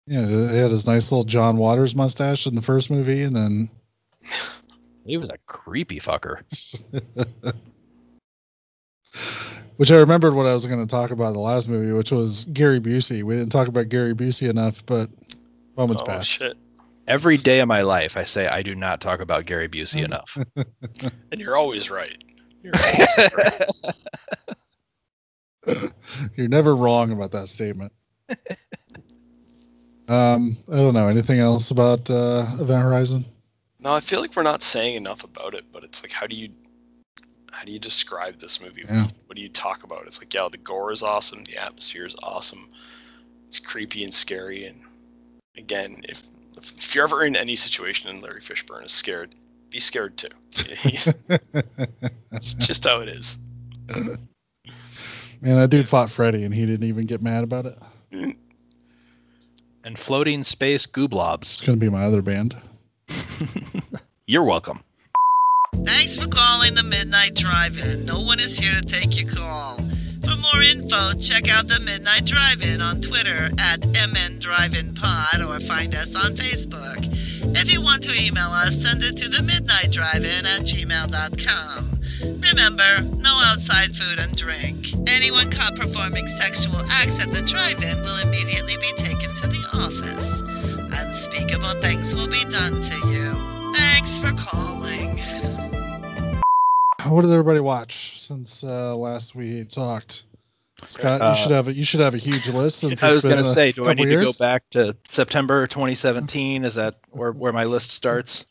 Yeah, 0.07 0.25
he 0.27 0.57
had 0.57 0.71
his 0.71 0.85
nice 0.85 1.11
little 1.11 1.23
John 1.23 1.57
Waters 1.57 1.95
mustache 1.95 2.45
in 2.45 2.53
the 2.53 2.61
first 2.61 2.91
movie, 2.91 3.23
and 3.23 3.35
then 3.35 3.69
He 5.05 5.17
was 5.17 5.29
a 5.29 5.37
creepy 5.47 5.99
fucker. 5.99 6.41
which 9.77 9.91
I 9.91 9.97
remembered 9.97 10.33
what 10.33 10.45
I 10.45 10.53
was 10.53 10.65
going 10.65 10.85
to 10.85 10.89
talk 10.89 11.11
about 11.11 11.29
in 11.29 11.33
the 11.33 11.39
last 11.39 11.67
movie, 11.67 11.91
which 11.91 12.11
was 12.11 12.45
Gary 12.53 12.79
Busey. 12.79 13.23
We 13.23 13.35
didn't 13.35 13.51
talk 13.51 13.67
about 13.67 13.89
Gary 13.89 14.13
Busey 14.13 14.49
enough, 14.49 14.85
but 14.85 15.09
moments 15.75 16.01
oh 16.01 16.05
passed. 16.05 16.27
shit! 16.27 16.57
Every 17.07 17.37
day 17.37 17.59
of 17.59 17.67
my 17.67 17.81
life, 17.81 18.17
I 18.17 18.23
say 18.23 18.47
I 18.47 18.61
do 18.61 18.75
not 18.75 19.01
talk 19.01 19.21
about 19.21 19.45
Gary 19.45 19.69
Busey 19.69 20.03
enough. 20.05 20.37
And 21.31 21.41
you're 21.41 21.57
always 21.57 21.89
right. 21.89 22.23
You're 22.63 22.73
always 22.77 23.33
right. 23.35 23.69
You're 26.35 26.47
never 26.47 26.75
wrong 26.75 27.11
about 27.11 27.31
that 27.31 27.47
statement. 27.47 27.91
um, 30.07 30.57
I 30.71 30.75
don't 30.77 30.93
know 30.93 31.07
anything 31.07 31.39
else 31.39 31.71
about 31.71 32.09
uh, 32.09 32.45
Event 32.59 32.83
Horizon. 32.83 33.25
No, 33.79 33.93
I 33.93 33.99
feel 33.99 34.21
like 34.21 34.35
we're 34.35 34.43
not 34.43 34.63
saying 34.63 34.95
enough 34.95 35.23
about 35.23 35.53
it, 35.53 35.65
but 35.71 35.83
it's 35.83 36.03
like, 36.03 36.11
how 36.11 36.25
do 36.27 36.35
you, 36.35 36.49
how 37.51 37.63
do 37.63 37.71
you 37.71 37.79
describe 37.79 38.39
this 38.39 38.59
movie? 38.61 38.83
What, 38.83 38.89
do 38.89 38.95
Yeah. 38.95 39.03
you, 39.03 39.09
what 39.27 39.35
do 39.35 39.41
you 39.43 39.49
talk 39.49 39.83
about? 39.83 40.05
It's 40.07 40.19
like, 40.19 40.33
yeah, 40.33 40.47
the 40.51 40.57
gore 40.57 40.91
is 40.91 41.03
awesome, 41.03 41.43
the 41.43 41.57
atmosphere 41.57 42.05
is 42.05 42.15
awesome, 42.23 42.69
it's 43.47 43.59
creepy 43.59 44.03
and 44.03 44.13
scary, 44.13 44.65
and 44.65 44.81
again, 45.57 46.01
if 46.07 46.27
if 46.57 46.95
you're 46.95 47.03
ever 47.03 47.25
in 47.25 47.35
any 47.35 47.55
situation 47.55 48.09
and 48.09 48.21
Larry 48.21 48.39
Fishburne 48.39 48.85
is 48.85 48.91
scared, 48.91 49.35
be 49.69 49.79
scared 49.79 50.17
too. 50.17 50.29
That's 52.31 52.53
just 52.53 52.85
how 52.85 53.01
it 53.01 53.09
is. 53.09 53.37
Man, 55.41 55.55
that 55.55 55.69
dude 55.69 55.87
fought 55.87 56.09
Freddy, 56.09 56.43
and 56.43 56.53
he 56.53 56.65
didn't 56.65 56.87
even 56.87 57.05
get 57.05 57.21
mad 57.21 57.43
about 57.43 57.65
it. 57.65 57.77
and 59.83 59.97
floating 59.99 60.43
space 60.43 60.85
gooblobs. 60.85 61.41
It's 61.53 61.61
gonna 61.61 61.77
be 61.77 61.89
my 61.89 62.03
other 62.05 62.21
band. 62.21 62.55
You're 64.27 64.43
welcome. 64.43 64.79
Thanks 65.83 66.15
for 66.15 66.27
calling 66.27 66.73
the 66.73 66.83
Midnight 66.83 67.35
Drive-In. 67.35 68.05
No 68.05 68.21
one 68.21 68.39
is 68.39 68.57
here 68.57 68.73
to 68.73 68.81
take 68.81 69.19
your 69.21 69.29
call. 69.29 69.75
For 70.23 70.35
more 70.35 70.63
info, 70.63 71.11
check 71.19 71.47
out 71.53 71.67
the 71.67 71.79
Midnight 71.81 72.25
Drive-In 72.25 72.81
on 72.81 73.01
Twitter 73.01 73.51
at 73.59 73.81
mndriveinpod 73.81 75.47
or 75.47 75.59
find 75.59 75.93
us 75.93 76.15
on 76.15 76.31
Facebook. 76.33 77.05
If 77.55 77.71
you 77.71 77.81
want 77.81 78.01
to 78.03 78.23
email 78.23 78.49
us, 78.49 78.81
send 78.81 79.03
it 79.03 79.15
to 79.17 79.29
the 79.29 79.43
Midnight 79.43 79.91
Drive-In 79.91 80.45
at 80.47 80.61
gmail.com. 80.61 81.94
Remember, 82.25 83.01
no 83.17 83.39
outside 83.45 83.95
food 83.95 84.19
and 84.19 84.35
drink. 84.35 84.93
Anyone 85.07 85.49
caught 85.51 85.75
performing 85.75 86.27
sexual 86.27 86.81
acts 86.89 87.21
at 87.21 87.31
the 87.31 87.41
drive-in 87.41 88.01
will 88.01 88.17
immediately 88.19 88.77
be 88.77 88.91
taken 88.93 89.33
to 89.35 89.47
the 89.47 89.63
office. 89.73 90.41
Unspeakable 90.99 91.81
things 91.81 92.15
will 92.15 92.27
be 92.27 92.43
done 92.45 92.81
to 92.81 93.07
you. 93.07 93.73
Thanks 93.75 94.17
for 94.17 94.31
calling. 94.33 95.17
What 97.05 97.21
did 97.21 97.31
everybody 97.31 97.59
watch 97.59 98.19
since 98.19 98.63
uh, 98.63 98.95
last 98.95 99.35
we 99.35 99.65
talked? 99.65 100.25
Scott, 100.83 101.21
Uh, 101.21 101.31
you 101.31 101.37
should 101.37 101.51
have 101.51 101.67
a, 101.67 101.73
you 101.73 101.85
should 101.85 101.99
have 101.99 102.15
a 102.15 102.17
huge 102.17 102.47
list. 102.47 102.79
Since 102.79 103.03
I 103.03 103.11
was 103.11 103.23
going 103.23 103.37
to 103.37 103.43
say, 103.49 103.71
do 103.71 103.85
I 103.85 103.89
couple 103.89 104.05
need 104.05 104.15
to 104.15 104.25
go 104.25 104.33
back 104.39 104.69
to 104.71 104.95
September 105.07 105.67
2017? 105.67 106.65
Is 106.65 106.75
that 106.75 106.95
where, 107.11 107.31
where 107.31 107.53
my 107.53 107.63
list 107.63 107.91
starts? 107.91 108.45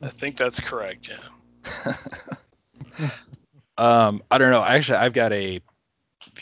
I 0.00 0.08
think 0.08 0.36
that's 0.36 0.60
correct. 0.60 1.10
Yeah. 1.10 1.94
Um, 3.78 4.22
I 4.30 4.38
don't 4.38 4.50
know. 4.50 4.62
Actually, 4.64 4.98
I've 4.98 5.12
got 5.12 5.34
a 5.34 5.60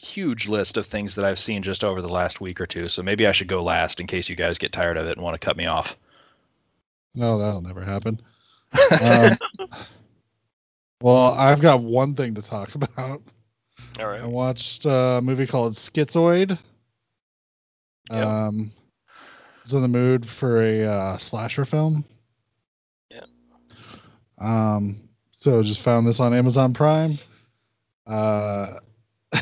huge 0.00 0.48
list 0.48 0.76
of 0.76 0.86
things 0.86 1.14
that 1.14 1.24
I've 1.24 1.38
seen 1.38 1.62
just 1.62 1.84
over 1.84 2.00
the 2.00 2.08
last 2.08 2.40
week 2.40 2.60
or 2.60 2.66
two. 2.66 2.88
So 2.88 3.02
maybe 3.02 3.26
I 3.26 3.32
should 3.32 3.48
go 3.48 3.62
last 3.62 4.00
in 4.00 4.06
case 4.06 4.28
you 4.28 4.36
guys 4.36 4.58
get 4.58 4.72
tired 4.72 4.96
of 4.96 5.06
it 5.06 5.16
and 5.16 5.22
want 5.22 5.34
to 5.34 5.44
cut 5.44 5.56
me 5.56 5.66
off. 5.66 5.96
No, 7.14 7.38
that'll 7.38 7.60
never 7.60 7.84
happen. 7.84 8.20
Um, 9.02 9.36
well, 11.00 11.34
I've 11.34 11.60
got 11.60 11.82
one 11.82 12.14
thing 12.14 12.34
to 12.34 12.42
talk 12.42 12.74
about. 12.74 13.22
All 14.00 14.06
I 14.06 14.26
watched 14.26 14.86
a 14.86 15.20
movie 15.22 15.46
called 15.46 15.74
Schizoid. 15.74 16.58
Yep. 18.10 18.26
Um, 18.26 18.72
I 19.08 19.62
was 19.62 19.74
in 19.74 19.82
the 19.82 19.88
mood 19.88 20.26
for 20.26 20.62
a 20.62 20.84
uh, 20.84 21.16
slasher 21.18 21.64
film. 21.64 22.04
Yeah. 23.10 23.24
Um, 24.38 25.08
so 25.44 25.62
just 25.62 25.80
found 25.80 26.06
this 26.06 26.20
on 26.20 26.32
Amazon 26.32 26.72
Prime. 26.72 27.18
Uh, 28.06 28.78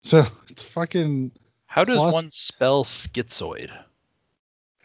so 0.00 0.24
it's 0.48 0.62
fucking 0.62 1.30
How 1.66 1.84
does 1.84 1.98
Plus- 1.98 2.14
one 2.14 2.30
spell 2.30 2.82
schizoid? 2.84 3.70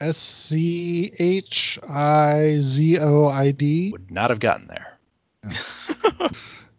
S 0.02 0.18
C 0.18 1.14
H 1.20 1.80
I 1.90 2.58
Z 2.60 3.00
O 3.00 3.28
I 3.28 3.52
D. 3.52 3.92
Would 3.94 4.12
not 4.12 4.30
have 4.30 4.42
gotten 4.42 4.68
there. 4.68 4.98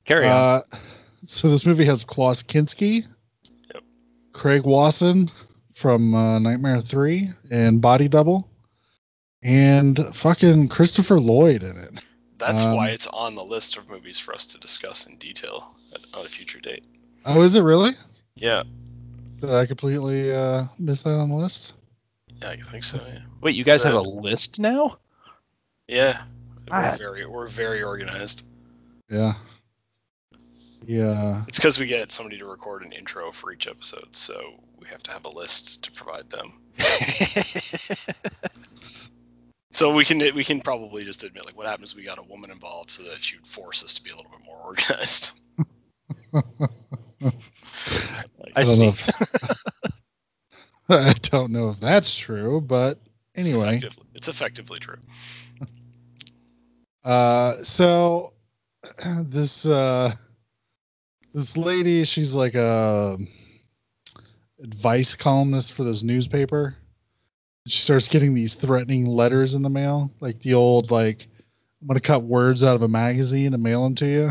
Carry 0.05 0.27
on. 0.27 0.33
Uh, 0.33 0.61
so 1.25 1.49
this 1.49 1.65
movie 1.65 1.87
has 1.87 2.05
Klaus 2.05 2.43
Kinski, 2.43 3.07
Yep. 3.73 3.83
Craig 4.35 4.65
Wasson 4.67 5.31
from 5.75 6.15
uh, 6.15 6.39
Nightmare 6.39 6.83
Three, 6.83 7.31
and 7.51 7.81
Body 7.81 8.07
Double, 8.07 8.47
and 9.43 9.99
fucking 10.15 10.69
Christopher 10.69 11.19
Lloyd 11.19 11.63
in 11.63 11.79
it. 11.79 12.03
That's 12.47 12.63
Um, 12.63 12.77
why 12.77 12.91
it's 12.91 13.07
on 13.09 13.35
the 13.35 13.45
list 13.45 13.77
of 13.77 13.89
movies 13.89 14.19
for 14.21 14.33
us 14.35 14.47
to 14.47 14.59
discuss 14.59 15.07
in 15.07 15.17
detail 15.17 15.75
at, 15.93 16.01
on 16.15 16.25
a 16.25 16.29
future 16.29 16.61
date. 16.61 16.85
Oh, 17.25 17.43
is 17.43 17.57
it 17.57 17.63
really? 17.63 17.93
Yeah. 18.37 18.63
Did 19.41 19.51
I 19.51 19.67
completely 19.67 20.33
uh, 20.33 20.65
miss 20.79 21.03
that 21.03 21.15
on 21.17 21.29
the 21.29 21.35
list? 21.35 21.75
Yeah, 22.41 22.51
I 22.51 22.71
think 22.71 22.85
so. 22.85 23.01
Yeah. 23.07 23.19
Wait, 23.41 23.57
you 23.57 23.65
guys 23.65 23.83
so- 23.83 23.89
have 23.89 23.97
a 23.97 24.01
list 24.01 24.59
now? 24.61 24.99
Yeah. 25.89 26.23
Ah. 26.71 26.91
We're 26.93 26.97
very 26.99 27.27
we're 27.27 27.47
very 27.49 27.83
organized. 27.83 28.45
Yeah. 29.11 29.35
Yeah. 30.87 31.43
It's 31.49 31.59
because 31.59 31.79
we 31.79 31.87
get 31.87 32.13
somebody 32.13 32.39
to 32.39 32.45
record 32.47 32.85
an 32.85 32.93
intro 32.93 33.33
for 33.33 33.53
each 33.53 33.67
episode, 33.67 34.09
so 34.13 34.55
we 34.79 34.87
have 34.89 35.03
to 35.05 35.11
have 35.13 35.25
a 35.25 35.29
list 35.31 35.83
to 35.83 35.91
provide 35.93 36.31
them. 36.31 36.53
So 39.77 39.93
we 39.95 40.07
can 40.07 40.21
we 40.35 40.43
can 40.43 40.63
probably 40.63 41.05
just 41.05 41.23
admit 41.23 41.45
like 41.45 41.55
what 41.55 41.67
happens 41.67 41.91
if 41.91 41.99
we 41.99 42.03
got 42.03 42.19
a 42.19 42.23
woman 42.23 42.51
involved 42.51 42.91
so 42.93 43.03
that 43.03 43.23
she 43.23 43.37
would 43.37 43.47
force 43.47 43.85
us 43.85 43.93
to 43.93 44.03
be 44.03 44.09
a 44.11 44.17
little 44.17 44.31
bit 44.31 44.41
more 44.43 44.57
organized. 44.65 45.33
I 48.57 48.65
don't 48.65 48.75
see. 48.75 48.83
know 48.83 48.89
if- 48.89 49.61
I 50.89 51.13
don't 51.21 51.51
know 51.53 51.69
if 51.69 51.79
that's 51.79 52.17
true, 52.17 52.63
but 52.63 52.99
It's 53.35 53.47
anyway. 53.47 53.83
it's 54.15 54.29
effectively 54.29 54.79
true. 54.79 54.97
Uh, 57.05 57.63
so 57.63 58.33
this 59.25 59.67
uh, 59.67 60.11
this 61.35 61.55
lady, 61.59 62.05
she's 62.05 62.35
like 62.35 62.55
a 62.55 63.19
advice 64.63 65.15
columnist 65.15 65.75
for 65.75 65.85
this 65.85 66.03
newspaper. 66.03 66.77
She 67.67 67.83
starts 67.83 68.09
getting 68.09 68.35
these 68.35 68.55
threatening 68.55 69.07
letters 69.07 69.55
in 69.55 69.63
the 69.63 69.69
mail, 69.69 70.11
like 70.21 70.41
the 70.41 70.55
old 70.55 70.91
like 70.91 71.27
I'm 71.81 71.89
gonna 71.89 72.01
cut 72.01 72.23
words 72.23 72.63
out 72.65 72.77
of 72.77 72.83
a 72.83 72.89
magazine 72.89 73.55
and 73.55 73.63
mail 73.63 73.85
them 73.85 73.95
to 73.97 74.09
you. 74.09 74.31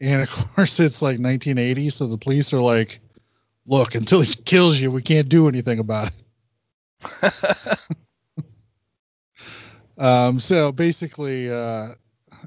And 0.00 0.22
of 0.22 0.30
course, 0.54 0.80
it's 0.80 1.02
like 1.02 1.18
1980, 1.18 1.90
so 1.90 2.06
the 2.06 2.18
police 2.18 2.52
are 2.52 2.60
like, 2.60 3.00
"Look, 3.66 3.94
until 3.94 4.20
he 4.22 4.34
kills 4.34 4.78
you, 4.78 4.90
we 4.90 5.02
can't 5.02 5.28
do 5.28 5.48
anything 5.48 5.78
about 5.78 6.10
it." 7.02 7.78
Um, 9.98 10.38
so 10.38 10.70
basically, 10.70 11.50
uh, 11.50 11.88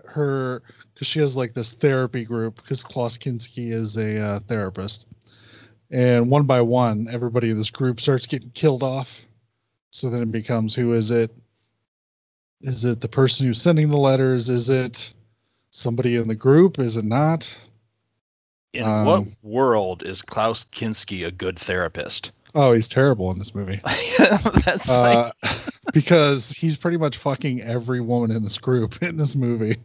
her 0.06 0.64
because 0.94 1.08
she 1.08 1.20
has 1.20 1.36
like 1.36 1.54
this 1.54 1.74
therapy 1.74 2.24
group 2.24 2.56
because 2.56 2.84
Klaus 2.84 3.18
Kinski 3.18 3.72
is 3.72 3.98
a 3.98 4.20
uh, 4.20 4.40
therapist, 4.48 5.06
and 5.90 6.30
one 6.30 6.46
by 6.46 6.62
one, 6.62 7.08
everybody 7.12 7.50
in 7.50 7.58
this 7.58 7.70
group 7.70 8.00
starts 8.00 8.26
getting 8.26 8.52
killed 8.52 8.84
off. 8.84 9.26
So 9.92 10.10
then 10.10 10.24
it 10.24 10.32
becomes 10.32 10.74
who 10.74 10.94
is 10.94 11.12
it? 11.12 11.32
Is 12.62 12.86
it 12.86 13.02
the 13.02 13.08
person 13.08 13.46
who's 13.46 13.62
sending 13.62 13.90
the 13.90 13.98
letters? 13.98 14.50
Is 14.50 14.70
it 14.70 15.14
somebody 15.72 16.16
in 16.16 16.28
the 16.28 16.36
group? 16.36 16.80
Is 16.80 16.98
it 16.98 17.06
not? 17.06 17.56
In 18.74 18.86
Um, 18.86 19.06
what 19.06 19.28
world 19.44 20.04
is 20.04 20.22
Klaus 20.22 20.66
Kinski 20.66 21.26
a 21.28 21.32
good 21.32 21.60
therapist? 21.60 22.32
Oh, 22.56 22.74
he's 22.74 22.88
terrible 22.88 23.32
in 23.32 23.40
this 23.40 23.54
movie. 23.54 23.82
That's 24.66 24.88
like 24.90 25.34
uh, 25.44 25.56
because 25.94 26.52
he's 26.52 26.78
pretty 26.78 26.98
much 26.98 27.18
fucking 27.18 27.62
every 27.62 28.02
woman 28.02 28.32
in 28.32 28.44
this 28.44 28.58
group 28.58 29.02
in 29.04 29.18
this 29.18 29.36
movie. 29.36 29.78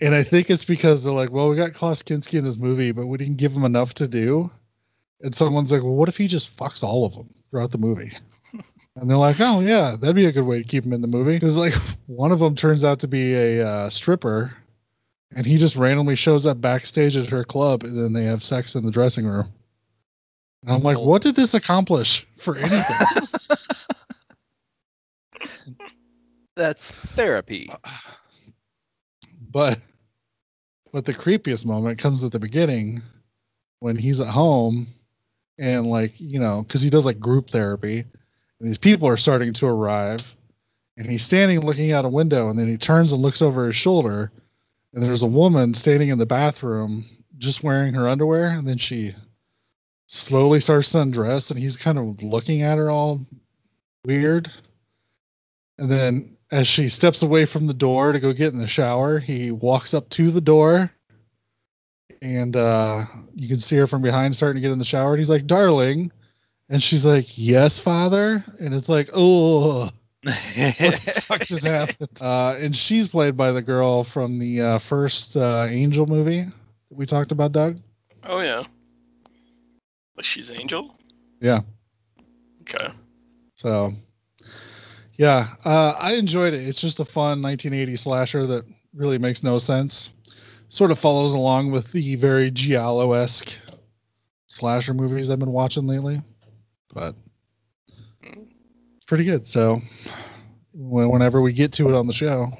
And 0.00 0.14
I 0.14 0.22
think 0.22 0.48
it's 0.48 0.64
because 0.64 1.02
they're 1.02 1.12
like, 1.12 1.32
well, 1.32 1.50
we 1.50 1.56
got 1.56 1.74
Klaus 1.74 2.02
Kinski 2.02 2.38
in 2.38 2.44
this 2.44 2.58
movie, 2.58 2.92
but 2.92 3.06
we 3.06 3.18
didn't 3.18 3.38
give 3.38 3.52
him 3.52 3.64
enough 3.64 3.94
to 3.94 4.06
do. 4.06 4.48
And 5.22 5.34
someone's 5.34 5.72
like, 5.72 5.82
well, 5.82 5.94
what 5.94 6.08
if 6.08 6.16
he 6.16 6.28
just 6.28 6.56
fucks 6.56 6.84
all 6.84 7.04
of 7.04 7.14
them 7.14 7.28
throughout 7.50 7.72
the 7.72 7.78
movie? 7.78 8.12
And 9.00 9.08
they're 9.08 9.16
like, 9.16 9.36
oh, 9.38 9.60
yeah, 9.60 9.94
that'd 9.98 10.16
be 10.16 10.26
a 10.26 10.32
good 10.32 10.44
way 10.44 10.58
to 10.58 10.68
keep 10.68 10.84
him 10.84 10.92
in 10.92 11.00
the 11.00 11.06
movie. 11.06 11.34
Because, 11.34 11.56
like, 11.56 11.74
one 12.06 12.32
of 12.32 12.40
them 12.40 12.56
turns 12.56 12.84
out 12.84 12.98
to 13.00 13.08
be 13.08 13.34
a 13.34 13.66
uh, 13.66 13.90
stripper, 13.90 14.52
and 15.34 15.46
he 15.46 15.56
just 15.56 15.76
randomly 15.76 16.16
shows 16.16 16.46
up 16.46 16.60
backstage 16.60 17.16
at 17.16 17.26
her 17.26 17.44
club, 17.44 17.84
and 17.84 17.96
then 17.96 18.12
they 18.12 18.24
have 18.24 18.42
sex 18.42 18.74
in 18.74 18.84
the 18.84 18.90
dressing 18.90 19.24
room. 19.24 19.48
And 20.62 20.72
I'm 20.72 20.82
like, 20.82 20.98
what 20.98 21.22
did 21.22 21.36
this 21.36 21.54
accomplish 21.54 22.26
for 22.38 22.56
anything? 22.56 22.96
that's 26.56 26.90
therapy. 26.90 27.70
but 29.50 29.78
but 30.92 31.04
the 31.04 31.14
creepiest 31.14 31.64
moment 31.64 31.98
comes 31.98 32.24
at 32.24 32.32
the 32.32 32.40
beginning 32.40 33.00
when 33.78 33.94
he's 33.94 34.20
at 34.20 34.26
home 34.26 34.88
and 35.58 35.86
like 35.86 36.12
you 36.18 36.40
know 36.40 36.62
because 36.62 36.80
he 36.80 36.90
does 36.90 37.06
like 37.06 37.20
group 37.20 37.50
therapy 37.50 38.04
these 38.60 38.78
people 38.78 39.08
are 39.08 39.16
starting 39.16 39.52
to 39.52 39.66
arrive 39.66 40.34
and 40.96 41.10
he's 41.10 41.24
standing 41.24 41.60
looking 41.60 41.92
out 41.92 42.04
a 42.04 42.08
window 42.08 42.48
and 42.48 42.58
then 42.58 42.68
he 42.68 42.76
turns 42.76 43.12
and 43.12 43.22
looks 43.22 43.42
over 43.42 43.66
his 43.66 43.76
shoulder 43.76 44.32
and 44.92 45.02
there's 45.02 45.22
a 45.22 45.26
woman 45.26 45.74
standing 45.74 46.08
in 46.08 46.18
the 46.18 46.26
bathroom 46.26 47.04
just 47.38 47.62
wearing 47.62 47.94
her 47.94 48.08
underwear 48.08 48.50
and 48.50 48.66
then 48.66 48.78
she 48.78 49.14
slowly 50.06 50.58
starts 50.58 50.90
to 50.90 51.00
undress 51.00 51.50
and 51.50 51.60
he's 51.60 51.76
kind 51.76 51.98
of 51.98 52.22
looking 52.22 52.62
at 52.62 52.78
her 52.78 52.90
all 52.90 53.20
weird 54.04 54.50
and 55.78 55.90
then 55.90 56.36
as 56.50 56.66
she 56.66 56.88
steps 56.88 57.22
away 57.22 57.44
from 57.44 57.66
the 57.66 57.74
door 57.74 58.12
to 58.12 58.20
go 58.20 58.32
get 58.32 58.52
in 58.52 58.58
the 58.58 58.66
shower, 58.66 59.18
he 59.18 59.50
walks 59.50 59.94
up 59.94 60.08
to 60.10 60.30
the 60.30 60.40
door 60.40 60.90
and 62.20 62.56
uh, 62.56 63.04
you 63.34 63.48
can 63.48 63.60
see 63.60 63.76
her 63.76 63.86
from 63.86 64.02
behind 64.02 64.34
starting 64.34 64.60
to 64.60 64.66
get 64.66 64.72
in 64.72 64.78
the 64.78 64.84
shower. 64.84 65.10
And 65.10 65.18
he's 65.18 65.30
like, 65.30 65.46
darling. 65.46 66.10
And 66.68 66.82
she's 66.82 67.06
like, 67.06 67.38
yes, 67.38 67.78
father. 67.78 68.44
And 68.60 68.74
it's 68.74 68.88
like, 68.88 69.08
oh, 69.14 69.88
what 70.24 70.34
the 71.04 71.24
fuck 71.26 71.40
just 71.40 71.64
happened? 71.64 72.10
Uh, 72.20 72.56
and 72.58 72.74
she's 72.74 73.08
played 73.08 73.36
by 73.36 73.52
the 73.52 73.62
girl 73.62 74.04
from 74.04 74.38
the 74.38 74.60
uh, 74.60 74.78
first 74.78 75.36
uh, 75.36 75.66
Angel 75.70 76.06
movie 76.06 76.42
that 76.42 76.94
we 76.94 77.06
talked 77.06 77.32
about, 77.32 77.52
Doug. 77.52 77.78
Oh 78.24 78.40
yeah. 78.40 78.64
But 80.14 80.24
she's 80.24 80.50
Angel? 80.50 80.96
Yeah. 81.40 81.60
Okay. 82.62 82.88
So, 83.54 83.94
yeah, 85.16 85.48
uh, 85.64 85.94
I 85.98 86.14
enjoyed 86.14 86.52
it. 86.52 86.66
It's 86.66 86.80
just 86.80 87.00
a 87.00 87.04
fun 87.04 87.40
1980 87.42 87.96
slasher 87.96 88.46
that 88.46 88.64
really 88.94 89.18
makes 89.18 89.42
no 89.42 89.58
sense. 89.58 90.12
Sort 90.68 90.90
of 90.90 90.98
follows 90.98 91.32
along 91.32 91.70
with 91.70 91.90
the 91.92 92.16
very 92.16 92.50
giallo 92.50 93.12
esque 93.12 93.56
slasher 94.46 94.92
movies 94.92 95.30
I've 95.30 95.38
been 95.38 95.52
watching 95.52 95.86
lately, 95.86 96.20
but 96.98 97.14
it's 98.22 99.04
pretty 99.06 99.24
good. 99.24 99.46
So, 99.46 99.80
whenever 100.74 101.40
we 101.40 101.52
get 101.52 101.72
to 101.74 101.88
it 101.88 101.94
on 101.94 102.06
the 102.06 102.12
show, 102.12 102.50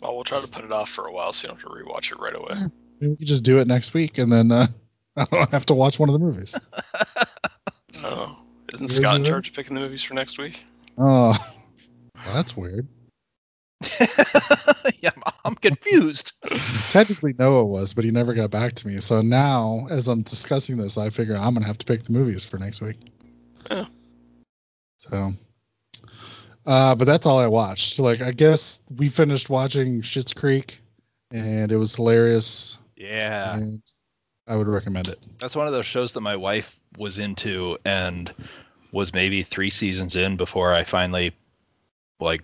Well, 0.00 0.14
we'll 0.14 0.24
try 0.24 0.40
to 0.40 0.46
put 0.48 0.64
it 0.64 0.72
off 0.72 0.88
for 0.88 1.06
a 1.06 1.12
while 1.12 1.32
so 1.32 1.46
you 1.46 1.48
don't 1.48 1.60
have 1.60 1.70
to 1.70 1.76
rewatch 1.84 2.12
it 2.12 2.20
right 2.20 2.34
away. 2.34 2.54
maybe 3.00 3.10
we 3.12 3.16
could 3.16 3.26
just 3.26 3.42
do 3.42 3.58
it 3.58 3.66
next 3.66 3.94
week, 3.94 4.18
and 4.18 4.32
then 4.32 4.52
uh, 4.52 4.66
I 5.16 5.24
don't 5.30 5.50
have 5.50 5.66
to 5.66 5.74
watch 5.74 5.98
one 5.98 6.08
of 6.08 6.12
the 6.12 6.18
movies. 6.18 6.54
Oh. 8.04 8.36
Isn't 8.74 8.90
Is 8.90 8.96
Scott 8.98 9.16
in 9.16 9.24
charge 9.24 9.48
of 9.48 9.54
picking 9.54 9.74
the 9.74 9.80
movies 9.80 10.02
for 10.02 10.12
next 10.12 10.38
week? 10.38 10.64
Oh, 10.98 11.36
well, 12.14 12.34
that's 12.34 12.54
weird. 12.56 12.86
yeah, 15.00 15.10
I'm 15.44 15.54
confused. 15.54 16.32
Technically, 16.90 17.34
Noah 17.38 17.64
was, 17.64 17.94
but 17.94 18.04
he 18.04 18.10
never 18.10 18.34
got 18.34 18.50
back 18.50 18.74
to 18.74 18.86
me. 18.86 19.00
So 19.00 19.22
now, 19.22 19.86
as 19.90 20.08
I'm 20.08 20.22
discussing 20.22 20.76
this, 20.76 20.98
I 20.98 21.08
figure 21.08 21.36
I'm 21.36 21.54
gonna 21.54 21.66
have 21.66 21.78
to 21.78 21.86
pick 21.86 22.04
the 22.04 22.12
movies 22.12 22.44
for 22.44 22.58
next 22.58 22.82
week. 22.82 22.98
Yeah. 23.70 23.86
So, 24.98 25.32
uh, 26.66 26.94
but 26.94 27.04
that's 27.04 27.26
all 27.26 27.38
I 27.38 27.46
watched. 27.46 27.98
Like, 27.98 28.20
I 28.20 28.32
guess 28.32 28.80
we 28.96 29.08
finished 29.08 29.50
watching 29.50 30.00
Schitt's 30.00 30.32
Creek, 30.32 30.80
and 31.30 31.70
it 31.70 31.76
was 31.76 31.94
hilarious. 31.94 32.78
Yeah. 32.96 33.54
And 33.54 33.82
I 34.46 34.56
would 34.56 34.68
recommend 34.68 35.08
it. 35.08 35.18
That's 35.40 35.56
one 35.56 35.66
of 35.66 35.72
those 35.72 35.86
shows 35.86 36.12
that 36.14 36.20
my 36.20 36.36
wife 36.36 36.80
was 36.98 37.18
into 37.18 37.76
and 37.84 38.32
was 38.92 39.12
maybe 39.12 39.42
three 39.42 39.70
seasons 39.70 40.16
in 40.16 40.36
before 40.36 40.72
I 40.72 40.84
finally 40.84 41.32
like 42.20 42.42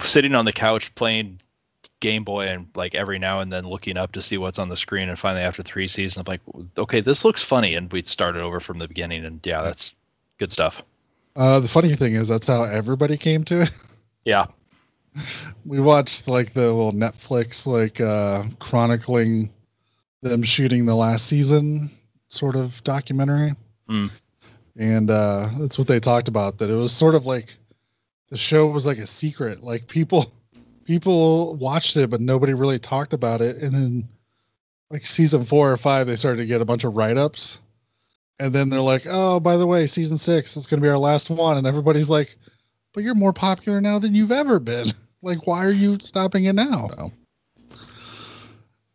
sitting 0.00 0.34
on 0.34 0.44
the 0.44 0.52
couch 0.52 0.94
playing 0.94 1.40
Game 2.00 2.24
Boy 2.24 2.46
and 2.48 2.68
like 2.74 2.94
every 2.94 3.18
now 3.18 3.40
and 3.40 3.52
then 3.52 3.66
looking 3.66 3.96
up 3.96 4.12
to 4.12 4.22
see 4.22 4.38
what's 4.38 4.58
on 4.58 4.68
the 4.68 4.76
screen 4.76 5.08
and 5.08 5.18
finally 5.18 5.42
after 5.42 5.62
three 5.62 5.88
seasons 5.88 6.18
I'm 6.18 6.30
like 6.30 6.40
okay 6.78 7.00
this 7.00 7.24
looks 7.24 7.42
funny 7.42 7.74
and 7.74 7.92
we 7.92 8.02
started 8.02 8.42
over 8.42 8.60
from 8.60 8.78
the 8.78 8.88
beginning 8.88 9.24
and 9.24 9.40
yeah 9.44 9.62
that's 9.62 9.94
good 10.38 10.52
stuff. 10.52 10.82
Uh, 11.36 11.60
the 11.60 11.68
funny 11.68 11.94
thing 11.94 12.14
is, 12.14 12.26
that's 12.28 12.48
how 12.48 12.64
everybody 12.64 13.16
came 13.16 13.44
to 13.44 13.62
it. 13.62 13.70
Yeah. 14.24 14.46
we 15.64 15.80
watched 15.80 16.28
like 16.28 16.52
the 16.52 16.62
little 16.62 16.92
Netflix 16.92 17.66
like 17.66 18.00
uh 18.00 18.44
chronicling 18.58 19.50
them 20.20 20.42
shooting 20.42 20.84
the 20.84 20.94
last 20.94 21.26
season 21.26 21.90
sort 22.28 22.56
of 22.56 22.82
documentary. 22.84 23.54
Mm. 23.88 24.10
And 24.76 25.10
uh 25.10 25.48
that's 25.58 25.78
what 25.78 25.86
they 25.86 25.98
talked 25.98 26.28
about 26.28 26.58
that 26.58 26.68
it 26.68 26.74
was 26.74 26.92
sort 26.92 27.14
of 27.14 27.24
like 27.24 27.54
the 28.28 28.36
show 28.36 28.66
was 28.66 28.84
like 28.84 28.98
a 28.98 29.06
secret. 29.06 29.62
Like 29.62 29.88
people 29.88 30.30
people 30.88 31.54
watched 31.56 31.96
it 31.98 32.08
but 32.08 32.20
nobody 32.20 32.54
really 32.54 32.78
talked 32.78 33.12
about 33.12 33.42
it 33.42 33.58
and 33.58 33.74
then 33.74 34.08
like 34.90 35.04
season 35.04 35.44
4 35.44 35.72
or 35.72 35.76
5 35.76 36.06
they 36.06 36.16
started 36.16 36.38
to 36.38 36.46
get 36.46 36.60
a 36.60 36.64
bunch 36.64 36.84
of 36.84 36.96
write-ups. 36.96 37.60
And 38.40 38.52
then 38.52 38.68
they're 38.68 38.80
like, 38.80 39.02
"Oh, 39.04 39.40
by 39.40 39.56
the 39.56 39.66
way, 39.66 39.86
season 39.88 40.16
6 40.16 40.56
is 40.56 40.66
going 40.68 40.80
to 40.80 40.86
be 40.86 40.88
our 40.88 40.96
last 40.96 41.28
one." 41.28 41.58
And 41.58 41.66
everybody's 41.66 42.08
like, 42.08 42.36
"But 42.92 43.02
you're 43.02 43.16
more 43.16 43.32
popular 43.32 43.80
now 43.80 43.98
than 43.98 44.14
you've 44.14 44.32
ever 44.32 44.58
been." 44.58 44.92
Like, 45.20 45.48
why 45.48 45.64
are 45.64 45.72
you 45.72 45.98
stopping 46.00 46.44
it 46.44 46.52
now? 46.52 46.86
So, 46.94 47.12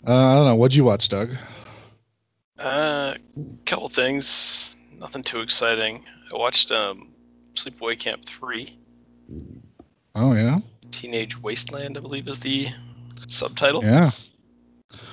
uh, 0.07 0.31
I 0.31 0.35
don't 0.35 0.45
know. 0.45 0.55
What'd 0.55 0.73
you 0.73 0.85
watch, 0.85 1.09
Doug? 1.09 1.31
Uh, 2.57 3.15
couple 3.65 3.89
things. 3.89 4.77
Nothing 4.97 5.21
too 5.21 5.41
exciting. 5.41 6.05
I 6.33 6.37
watched 6.37 6.71
um, 6.71 7.09
Sleepaway 7.55 7.99
Camp 7.99 8.23
3. 8.23 8.73
Oh 10.15 10.31
yeah, 10.31 10.59
Teenage 10.93 11.41
Wasteland, 11.41 11.97
I 11.97 12.01
believe, 12.01 12.27
is 12.27 12.39
the 12.39 12.69
subtitle. 13.27 13.83
yeah. 13.83 14.11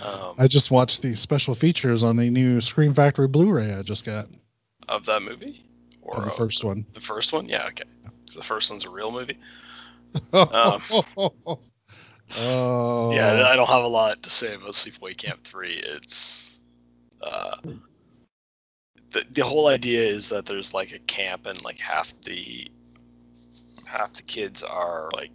um, 0.04 0.34
I 0.38 0.46
just 0.46 0.70
watched 0.70 1.02
the 1.02 1.14
special 1.16 1.54
features 1.54 2.04
on 2.04 2.16
the 2.16 2.30
new 2.30 2.60
Scream 2.60 2.94
Factory 2.94 3.26
Blu-ray 3.28 3.74
I 3.74 3.82
just 3.82 4.04
got 4.04 4.28
of 4.88 5.04
that 5.06 5.22
movie, 5.22 5.64
or 6.02 6.18
of 6.18 6.24
the 6.24 6.30
of 6.30 6.36
first 6.36 6.64
one. 6.64 6.84
the 6.92 7.00
first 7.00 7.32
one. 7.32 7.48
Yeah, 7.48 7.66
okay. 7.68 7.84
the 8.34 8.42
first 8.42 8.70
one's 8.70 8.84
a 8.84 8.90
real 8.90 9.10
movie. 9.10 9.38
oh, 10.32 10.80
Yeah, 13.12 13.46
I 13.46 13.56
don't 13.56 13.68
have 13.68 13.84
a 13.84 13.88
lot 13.88 14.22
to 14.22 14.30
say 14.30 14.54
about 14.54 14.70
Sleepaway 14.70 15.16
Camp 15.16 15.42
Three. 15.44 15.80
It's 15.82 16.60
uh, 17.22 17.56
the 19.12 19.24
the 19.32 19.44
whole 19.44 19.68
idea 19.68 20.02
is 20.02 20.28
that 20.28 20.46
there's 20.46 20.74
like 20.74 20.92
a 20.92 20.98
camp 21.00 21.46
and 21.46 21.62
like 21.64 21.78
half 21.78 22.12
the 22.22 22.68
half 23.86 24.12
the 24.12 24.22
kids 24.22 24.62
are 24.62 25.10
like 25.14 25.30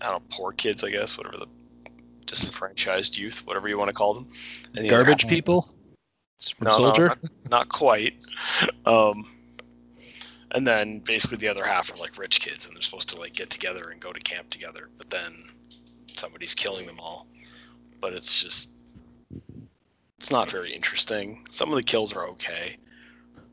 I 0.00 0.06
don't 0.10 0.14
know 0.14 0.22
poor 0.36 0.52
kids 0.52 0.84
I 0.84 0.90
guess 0.90 1.16
whatever 1.16 1.36
the 1.38 1.46
disenfranchised 2.26 3.16
youth 3.16 3.46
whatever 3.46 3.68
you 3.68 3.78
want 3.78 3.88
to 3.88 3.94
call 3.94 4.14
them. 4.14 4.28
And 4.74 4.84
the 4.84 4.88
other 4.90 5.04
Garbage 5.04 5.22
half- 5.22 5.30
people 5.30 5.68
from 6.54 6.66
No, 6.66 6.70
no, 6.72 6.76
Soldier. 6.78 7.08
not, 7.08 7.18
not 7.50 7.68
quite. 7.68 8.14
Um, 8.86 9.28
and 10.52 10.64
then 10.66 11.00
basically 11.00 11.38
the 11.38 11.48
other 11.48 11.64
half 11.64 11.92
are 11.92 11.96
like 11.96 12.16
rich 12.18 12.40
kids, 12.40 12.66
and 12.66 12.74
they're 12.74 12.82
supposed 12.82 13.08
to 13.10 13.18
like 13.18 13.32
get 13.32 13.50
together 13.50 13.90
and 13.90 14.00
go 14.00 14.12
to 14.12 14.20
camp 14.20 14.48
together. 14.48 14.88
But 14.96 15.10
then 15.10 15.34
somebody's 16.16 16.54
killing 16.54 16.86
them 16.86 17.00
all. 17.00 17.26
But 18.00 18.12
it's 18.12 18.40
just, 18.40 18.70
it's 20.18 20.30
not 20.30 20.48
very 20.50 20.72
interesting. 20.72 21.44
Some 21.48 21.68
of 21.70 21.74
the 21.76 21.82
kills 21.82 22.12
are 22.12 22.28
okay, 22.28 22.76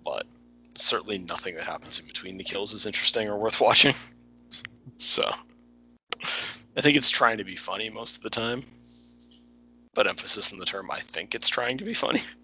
but 0.05 0.27
certainly 0.75 1.17
nothing 1.17 1.55
that 1.55 1.63
happens 1.63 1.99
in 1.99 2.05
between 2.05 2.37
the 2.37 2.43
kills 2.43 2.73
is 2.73 2.85
interesting 2.85 3.27
or 3.27 3.37
worth 3.37 3.59
watching. 3.67 3.95
So, 4.97 5.31
I 6.77 6.81
think 6.81 6.97
it's 6.97 7.09
trying 7.09 7.37
to 7.37 7.43
be 7.43 7.55
funny 7.55 7.89
most 7.89 8.17
of 8.17 8.23
the 8.23 8.29
time. 8.29 8.63
But 9.93 10.07
emphasis 10.07 10.51
on 10.51 10.57
the 10.57 10.65
term, 10.65 10.89
I 10.89 10.99
think 10.99 11.35
it's 11.35 11.47
trying 11.47 11.77
to 11.77 11.83
be 11.83 11.93
funny 11.93 12.21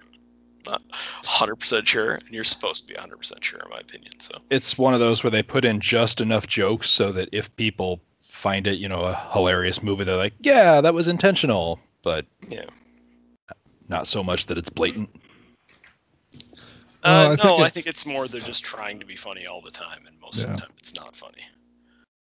not 0.65 0.81
100% 1.23 1.87
sure, 1.87 2.15
and 2.15 2.29
you're 2.29 2.43
supposed 2.43 2.87
to 2.87 2.93
be 2.93 2.99
100% 2.99 3.43
sure, 3.43 3.59
in 3.59 3.69
my 3.69 3.79
opinion. 3.79 4.19
So, 4.19 4.37
it's 4.49 4.77
one 4.77 4.93
of 4.93 4.99
those 4.99 5.23
where 5.23 5.31
they 5.31 5.43
put 5.43 5.65
in 5.65 5.79
just 5.79 6.21
enough 6.21 6.47
jokes 6.47 6.89
so 6.89 7.11
that 7.11 7.29
if 7.31 7.55
people 7.55 7.99
find 8.27 8.67
it, 8.67 8.79
you 8.79 8.87
know, 8.87 9.03
a 9.03 9.29
hilarious 9.31 9.81
movie, 9.81 10.03
they're 10.03 10.15
like, 10.15 10.33
"Yeah, 10.41 10.81
that 10.81 10.93
was 10.93 11.07
intentional," 11.07 11.79
but 12.03 12.25
yeah. 12.47 12.65
not 13.87 14.07
so 14.07 14.23
much 14.23 14.45
that 14.47 14.57
it's 14.57 14.69
blatant. 14.69 15.09
Well, 17.03 17.31
Uh, 17.31 17.33
I 17.33 17.35
no, 17.35 17.35
think 17.35 17.61
I 17.61 17.69
think 17.69 17.87
it's 17.87 18.05
more 18.05 18.27
they're 18.27 18.41
just 18.41 18.63
trying 18.63 18.99
to 18.99 19.05
be 19.05 19.15
funny 19.15 19.47
all 19.47 19.61
the 19.61 19.71
time, 19.71 20.05
and 20.05 20.19
most 20.19 20.43
of 20.43 20.51
the 20.51 20.57
time 20.57 20.71
it's 20.77 20.93
not 20.93 21.15
funny. 21.15 21.43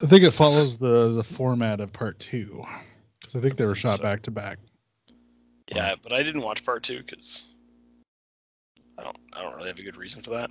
I 0.02 0.06
think 0.06 0.24
it 0.24 0.32
follows 0.32 0.76
the 0.76 1.12
the 1.12 1.24
format 1.24 1.80
of 1.80 1.92
part 1.92 2.18
two 2.18 2.64
because 3.20 3.36
I 3.36 3.40
think 3.40 3.56
they 3.56 3.64
were 3.66 3.74
shot 3.74 3.98
So- 3.98 4.02
back 4.02 4.22
to 4.22 4.30
back. 4.30 4.58
Yeah, 5.74 5.94
but 6.02 6.12
I 6.12 6.22
didn't 6.22 6.42
watch 6.42 6.64
part 6.66 6.82
two 6.82 6.98
because 6.98 7.44
I 8.98 9.04
don't, 9.04 9.16
I 9.32 9.40
don't 9.42 9.54
really 9.56 9.68
have 9.68 9.78
a 9.78 9.82
good 9.82 9.96
reason 9.96 10.22
for 10.22 10.30
that. 10.30 10.50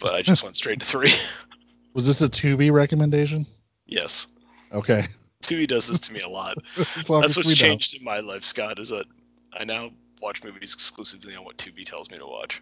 But 0.00 0.14
I 0.14 0.22
just 0.22 0.42
went 0.42 0.56
straight 0.56 0.80
to 0.80 0.86
three. 0.86 1.12
Was 1.94 2.06
this 2.06 2.20
a 2.22 2.28
Tubi 2.28 2.72
recommendation? 2.72 3.46
yes, 3.86 4.26
Okay, 4.72 5.06
Tubi 5.42 5.68
does 5.68 5.86
this 5.86 6.00
to 6.00 6.12
me 6.12 6.20
a 6.20 6.28
lot. 6.28 6.56
That's 6.76 7.08
what's 7.08 7.36
we 7.36 7.52
know. 7.52 7.54
changed 7.54 7.94
in 7.94 8.02
my 8.02 8.18
life, 8.18 8.42
Scott. 8.42 8.78
Is 8.80 8.88
that 8.88 9.06
I 9.52 9.64
now 9.64 9.90
watch 10.20 10.42
movies 10.42 10.74
exclusively 10.74 11.36
on 11.36 11.44
what 11.44 11.56
Tubi 11.58 11.86
tells 11.86 12.10
me 12.10 12.16
to 12.16 12.26
watch. 12.26 12.60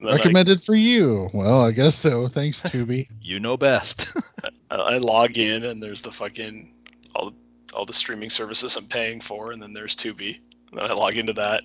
And 0.00 0.08
then 0.08 0.14
I- 0.14 0.16
Recommended 0.16 0.60
for 0.62 0.74
you. 0.74 1.28
Well, 1.32 1.62
I 1.64 1.72
guess 1.72 1.94
so. 1.94 2.28
Thanks, 2.28 2.62
Tubi. 2.66 3.08
you 3.22 3.40
know 3.40 3.56
best. 3.56 4.08
I, 4.70 4.76
I 4.76 4.98
log 4.98 5.38
in 5.38 5.64
and 5.64 5.82
there's 5.82 6.02
the 6.02 6.12
fucking 6.12 6.72
all 7.14 7.30
the 7.30 7.36
all 7.74 7.84
the 7.84 7.92
streaming 7.92 8.30
services 8.30 8.76
I'm 8.76 8.86
paying 8.86 9.20
for, 9.20 9.52
and 9.52 9.62
then 9.62 9.74
there's 9.74 9.94
Tubi. 9.94 10.40
And 10.70 10.80
then 10.80 10.90
I 10.90 10.94
log 10.94 11.16
into 11.16 11.32
that. 11.34 11.62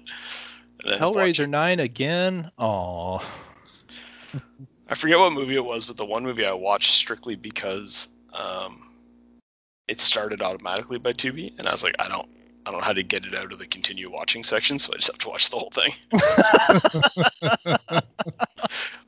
And 0.83 0.93
then 0.93 0.99
Hellraiser 0.99 1.47
nine 1.49 1.79
again. 1.79 2.51
Oh, 2.57 3.21
I 4.89 4.95
forget 4.95 5.17
what 5.17 5.31
movie 5.33 5.55
it 5.55 5.63
was, 5.63 5.85
but 5.85 5.95
the 5.97 6.05
one 6.05 6.23
movie 6.23 6.45
I 6.45 6.53
watched 6.53 6.91
strictly 6.91 7.35
because 7.35 8.09
um, 8.33 8.89
it 9.87 9.99
started 9.99 10.41
automatically 10.41 10.97
by 10.99 11.13
Tubi, 11.13 11.57
and 11.57 11.67
I 11.67 11.71
was 11.71 11.83
like, 11.83 11.95
I 11.99 12.07
don't, 12.09 12.27
I 12.65 12.71
don't 12.71 12.79
know 12.79 12.85
how 12.85 12.93
to 12.93 13.03
get 13.03 13.25
it 13.25 13.35
out 13.35 13.51
of 13.51 13.59
the 13.59 13.65
continue 13.65 14.09
watching 14.09 14.43
section, 14.43 14.79
so 14.79 14.93
I 14.93 14.97
just 14.97 15.11
have 15.11 15.17
to 15.19 15.29
watch 15.29 15.49
the 15.49 15.57
whole 15.57 15.71
thing. 15.71 15.91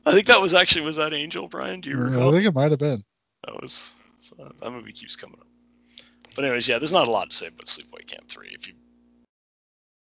I 0.06 0.12
think 0.12 0.26
that 0.26 0.40
was 0.40 0.52
actually 0.52 0.82
was 0.82 0.96
that 0.96 1.14
Angel, 1.14 1.48
Brian? 1.48 1.80
Do 1.80 1.88
you 1.88 1.96
mm, 1.96 2.10
recall? 2.10 2.28
I 2.28 2.32
think 2.32 2.46
it 2.46 2.54
might 2.54 2.70
have 2.70 2.78
been. 2.78 3.02
That 3.44 3.60
was 3.60 3.94
so 4.18 4.34
that- 4.38 4.58
that 4.60 4.70
movie 4.70 4.92
keeps 4.92 5.16
coming 5.16 5.38
up. 5.40 5.46
But 6.34 6.44
anyways, 6.44 6.68
yeah, 6.68 6.78
there's 6.78 6.92
not 6.92 7.08
a 7.08 7.10
lot 7.10 7.30
to 7.30 7.36
say 7.36 7.46
about 7.46 7.64
Sleepaway 7.64 8.06
Camp 8.06 8.28
Three. 8.28 8.50
If 8.52 8.68
you, 8.68 8.74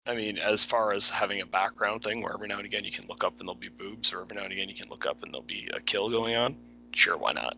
I 0.05 0.13
mean, 0.13 0.37
as 0.37 0.63
far 0.63 0.93
as 0.93 1.09
having 1.09 1.41
a 1.41 1.45
background 1.45 2.03
thing 2.03 2.21
where 2.21 2.33
every 2.33 2.47
now 2.47 2.57
and 2.57 2.65
again 2.65 2.83
you 2.83 2.91
can 2.91 3.07
look 3.07 3.23
up 3.23 3.39
and 3.39 3.47
there'll 3.47 3.55
be 3.55 3.69
boobs, 3.69 4.13
or 4.13 4.21
every 4.21 4.35
now 4.35 4.43
and 4.43 4.53
again 4.53 4.69
you 4.69 4.75
can 4.75 4.89
look 4.91 5.07
up 5.07 5.23
and 5.23 5.33
there'll 5.33 5.43
be 5.43 5.67
a 5.73 5.79
kill 5.79 6.07
going 6.07 6.35
on, 6.35 6.55
sure, 6.93 7.17
why 7.17 7.31
not? 7.31 7.57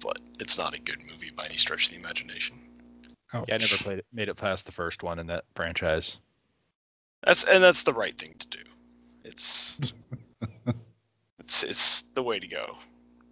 But 0.00 0.20
it's 0.40 0.56
not 0.56 0.72
a 0.72 0.80
good 0.80 1.00
movie 1.10 1.30
by 1.30 1.46
any 1.46 1.58
stretch 1.58 1.86
of 1.86 1.90
the 1.90 1.98
imagination. 1.98 2.56
Ouch. 3.32 3.44
yeah, 3.48 3.54
I 3.54 3.58
never 3.58 3.76
played 3.76 3.98
it. 3.98 4.06
Made 4.12 4.28
it 4.28 4.36
past 4.36 4.66
the 4.66 4.72
first 4.72 5.02
one 5.02 5.18
in 5.18 5.26
that 5.26 5.44
franchise. 5.54 6.18
That's 7.24 7.44
and 7.44 7.62
that's 7.62 7.82
the 7.82 7.92
right 7.92 8.16
thing 8.16 8.34
to 8.38 8.46
do. 8.48 8.62
It's 9.24 9.92
it's 11.38 11.62
it's 11.62 12.02
the 12.02 12.22
way 12.22 12.38
to 12.38 12.46
go 12.46 12.76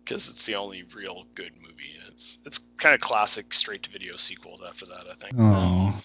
because 0.05 0.28
it's 0.28 0.44
the 0.47 0.55
only 0.55 0.85
real 0.94 1.24
good 1.35 1.52
movie, 1.56 1.97
and 2.01 2.12
it's 2.12 2.39
it's 2.44 2.59
kind 2.78 2.94
of 2.94 3.01
classic 3.01 3.55
straight 3.55 3.82
to 3.85 3.90
video 3.90 4.16
sequels 4.16 4.62
after 4.66 4.86
that. 4.86 5.06
I 5.10 5.14
think. 5.14 5.35
Oh. 5.39 6.01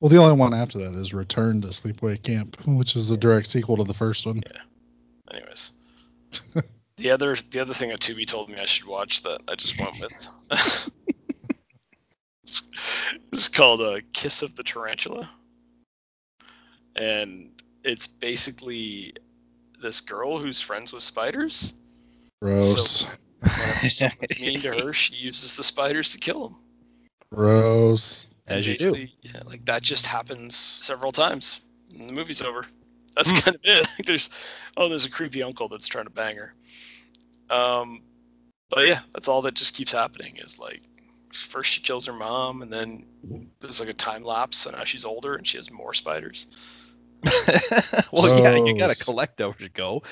Well, 0.00 0.08
the 0.08 0.16
only 0.16 0.34
one 0.34 0.54
after 0.54 0.78
that 0.78 0.98
is 0.98 1.12
Return 1.12 1.60
to 1.60 1.68
Sleepaway 1.68 2.22
Camp, 2.22 2.56
which 2.66 2.96
is 2.96 3.10
a 3.10 3.18
direct 3.18 3.46
sequel 3.46 3.76
to 3.76 3.84
the 3.84 3.92
first 3.92 4.24
one. 4.24 4.42
Yeah. 4.46 5.36
Anyways, 5.36 5.72
the 6.96 7.10
other 7.10 7.36
the 7.50 7.60
other 7.60 7.74
thing 7.74 7.90
that 7.90 8.00
Tubi 8.00 8.26
told 8.26 8.48
me 8.48 8.58
I 8.58 8.64
should 8.64 8.86
watch 8.86 9.22
that 9.22 9.42
I 9.46 9.54
just 9.54 9.78
went 9.78 9.94
with 10.00 10.90
is 13.32 13.40
is 13.40 13.48
called 13.48 13.80
a 13.80 14.02
Kiss 14.12 14.42
of 14.42 14.54
the 14.56 14.62
Tarantula, 14.62 15.28
and 16.96 17.50
it's 17.84 18.06
basically 18.06 19.14
this 19.80 20.00
girl 20.00 20.38
who's 20.38 20.60
friends 20.60 20.92
with 20.92 21.02
spiders. 21.02 21.74
Gross. 22.42 23.06
Whenever 23.40 23.90
someone's 23.90 24.40
mean 24.40 24.60
to 24.60 24.72
her, 24.72 24.92
she 24.92 25.14
uses 25.14 25.56
the 25.56 25.62
spiders 25.62 26.10
to 26.10 26.18
kill 26.18 26.48
them. 26.48 26.56
Gross. 27.32 28.26
As 28.46 28.66
you 28.66 28.76
do. 28.76 29.06
Yeah, 29.22 29.40
like 29.46 29.64
that 29.64 29.82
just 29.82 30.06
happens 30.06 30.56
several 30.56 31.12
times. 31.12 31.60
And 31.96 32.08
the 32.08 32.12
movie's 32.12 32.42
over. 32.42 32.64
That's 33.16 33.30
Hmm. 33.30 33.38
kind 33.38 33.56
of 33.56 33.60
it. 33.64 33.88
Like 33.98 34.06
there's, 34.06 34.30
oh, 34.76 34.88
there's 34.88 35.04
a 35.04 35.10
creepy 35.10 35.42
uncle 35.42 35.68
that's 35.68 35.86
trying 35.86 36.04
to 36.04 36.10
bang 36.10 36.36
her. 36.36 36.54
Um, 37.48 38.02
but 38.68 38.86
yeah, 38.86 39.00
that's 39.12 39.28
all 39.28 39.42
that 39.42 39.54
just 39.54 39.74
keeps 39.74 39.92
happening. 39.92 40.36
Is 40.36 40.58
like, 40.58 40.82
first 41.32 41.72
she 41.72 41.80
kills 41.80 42.06
her 42.06 42.12
mom, 42.12 42.62
and 42.62 42.72
then 42.72 43.06
there's 43.60 43.80
like 43.80 43.88
a 43.88 43.94
time 43.94 44.24
lapse, 44.24 44.66
and 44.66 44.76
now 44.76 44.84
she's 44.84 45.04
older 45.04 45.34
and 45.34 45.46
she 45.46 45.56
has 45.56 45.70
more 45.70 45.94
spiders. 45.94 46.46
well, 48.12 48.42
yeah, 48.42 48.56
you 48.56 48.76
gotta 48.76 48.94
collect 48.94 49.36
collector 49.36 49.52
to 49.52 49.68
go. 49.68 50.02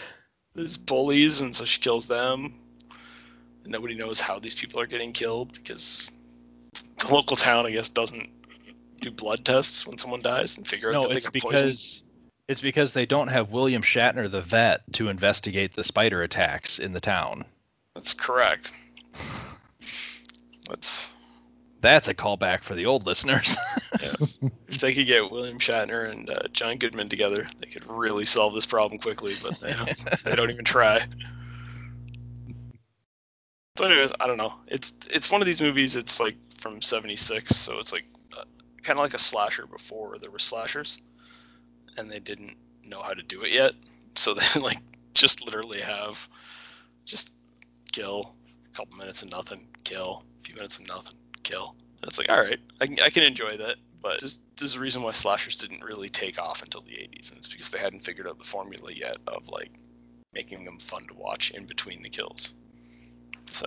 There's 0.55 0.77
bullies, 0.77 1.41
and 1.41 1.55
so 1.55 1.65
she 1.65 1.81
kills 1.81 2.07
them. 2.07 2.55
And 3.65 3.73
nobody 3.73 3.95
knows 3.95 4.21
how 4.21 4.39
these 4.39 4.55
people 4.55 4.81
are 4.81 4.87
getting 4.87 5.13
killed 5.13 5.55
because 5.55 6.11
the 6.99 7.13
local 7.13 7.37
town, 7.37 7.67
I 7.67 7.71
guess, 7.71 7.89
doesn't 7.89 8.29
do 9.01 9.11
blood 9.11 9.45
tests 9.45 9.87
when 9.87 9.99
someone 9.99 10.21
dies 10.23 10.57
and 10.59 10.67
figure 10.67 10.91
out 10.91 10.95
No, 10.95 11.03
that 11.03 11.09
they 11.11 11.17
it's 11.17 11.27
got 11.27 11.41
poisoned. 11.41 11.71
because 11.71 12.03
it's 12.49 12.61
because 12.61 12.93
they 12.95 13.07
don't 13.07 13.29
have 13.29 13.51
William 13.51 13.83
Shatner, 13.83 14.31
the 14.31 14.43
vet, 14.43 14.91
to 14.95 15.09
investigate 15.09 15.75
the 15.75 15.85
spider 15.85 16.23
attacks 16.23 16.79
in 16.79 16.93
the 16.93 17.01
town. 17.01 17.45
That's 17.95 18.13
correct. 18.13 18.73
That's 20.69 21.15
That's 21.81 22.09
a 22.09 22.15
callback 22.15 22.63
for 22.63 22.75
the 22.75 22.87
old 22.87 23.07
listeners. 23.07 23.57
if 23.93 24.81
they 24.81 24.95
could 24.95 25.07
get 25.07 25.31
William 25.31 25.59
Shatner 25.59 26.11
and 26.11 26.29
uh, 26.29 26.49
John 26.53 26.77
Goodman 26.77 27.09
together, 27.09 27.49
they 27.61 27.69
could 27.69 27.87
really 27.89 28.25
solve 28.25 28.55
this 28.55 28.67
problem 28.67 29.01
quickly. 29.01 29.35
But 29.43 29.59
they 29.61 29.73
don't, 29.73 30.25
they 30.25 30.37
don't 30.37 30.51
even 30.51 30.65
try. 30.65 31.07
So, 33.77 33.85
anyways, 33.87 34.11
I 34.21 34.27
don't 34.27 34.39
know. 34.39 34.55
It's 34.67 34.99
it's 35.11 35.31
one 35.31 35.41
of 35.41 35.47
these 35.47 35.61
movies. 35.61 35.95
It's 35.97 36.19
like 36.19 36.37
from 36.57 36.83
'76, 36.83 37.55
so 37.55 37.79
it's 37.79 37.93
like 37.93 38.05
uh, 38.37 38.45
kind 38.83 38.99
of 38.99 39.05
like 39.05 39.15
a 39.15 39.19
slasher 39.19 39.67
before 39.67 40.19
there 40.19 40.33
were 40.33 40.41
slashers, 40.41 41.01
and 41.97 42.11
they 42.11 42.19
didn't 42.19 42.57
know 42.85 43.01
how 43.03 43.15
to 43.15 43.23
do 43.23 43.43
it 43.43 43.53
yet. 43.53 43.73
So 44.17 44.35
they 44.55 44.61
like 44.61 44.81
just 45.15 45.45
literally 45.45 45.81
have 45.81 46.29
just 47.05 47.31
kill 47.93 48.35
a 48.67 48.77
couple 48.77 48.97
minutes 48.99 49.23
and 49.23 49.31
nothing, 49.31 49.67
kill 49.85 50.25
a 50.41 50.45
few 50.45 50.55
minutes 50.55 50.79
of 50.79 50.87
nothing, 50.87 51.15
kill. 51.43 51.75
And 52.01 52.09
it's 52.09 52.19
like 52.19 52.31
all 52.31 52.41
right, 52.41 52.59
I 52.81 52.87
can, 52.87 52.99
I 53.01 53.11
can 53.11 53.23
enjoy 53.23 53.57
that. 53.57 53.77
But 54.01 54.21
there's, 54.21 54.41
there's 54.57 54.77
a 54.77 54.81
reason 54.81 55.03
why 55.03 55.11
slashers 55.11 55.57
didn't 55.57 55.83
really 55.83 56.09
take 56.09 56.41
off 56.41 56.63
until 56.63 56.83
the 56.83 56.93
80s, 56.93 57.31
and 57.31 57.39
it's 57.39 57.49
because 57.49 57.71
they 57.71 57.81
hadn't 57.81 58.05
figured 58.05 58.29
out 58.29 58.39
the 58.39 58.45
formula 58.45 58.93
yet 58.93 59.17
of 59.27 59.49
like 59.49 59.73
making 60.33 60.65
them 60.65 60.79
fun 60.79 61.07
to 61.09 61.15
watch 61.15 61.51
in 61.51 61.67
between 61.67 62.03
the 62.03 62.09
kills. 62.09 62.53
So 63.47 63.65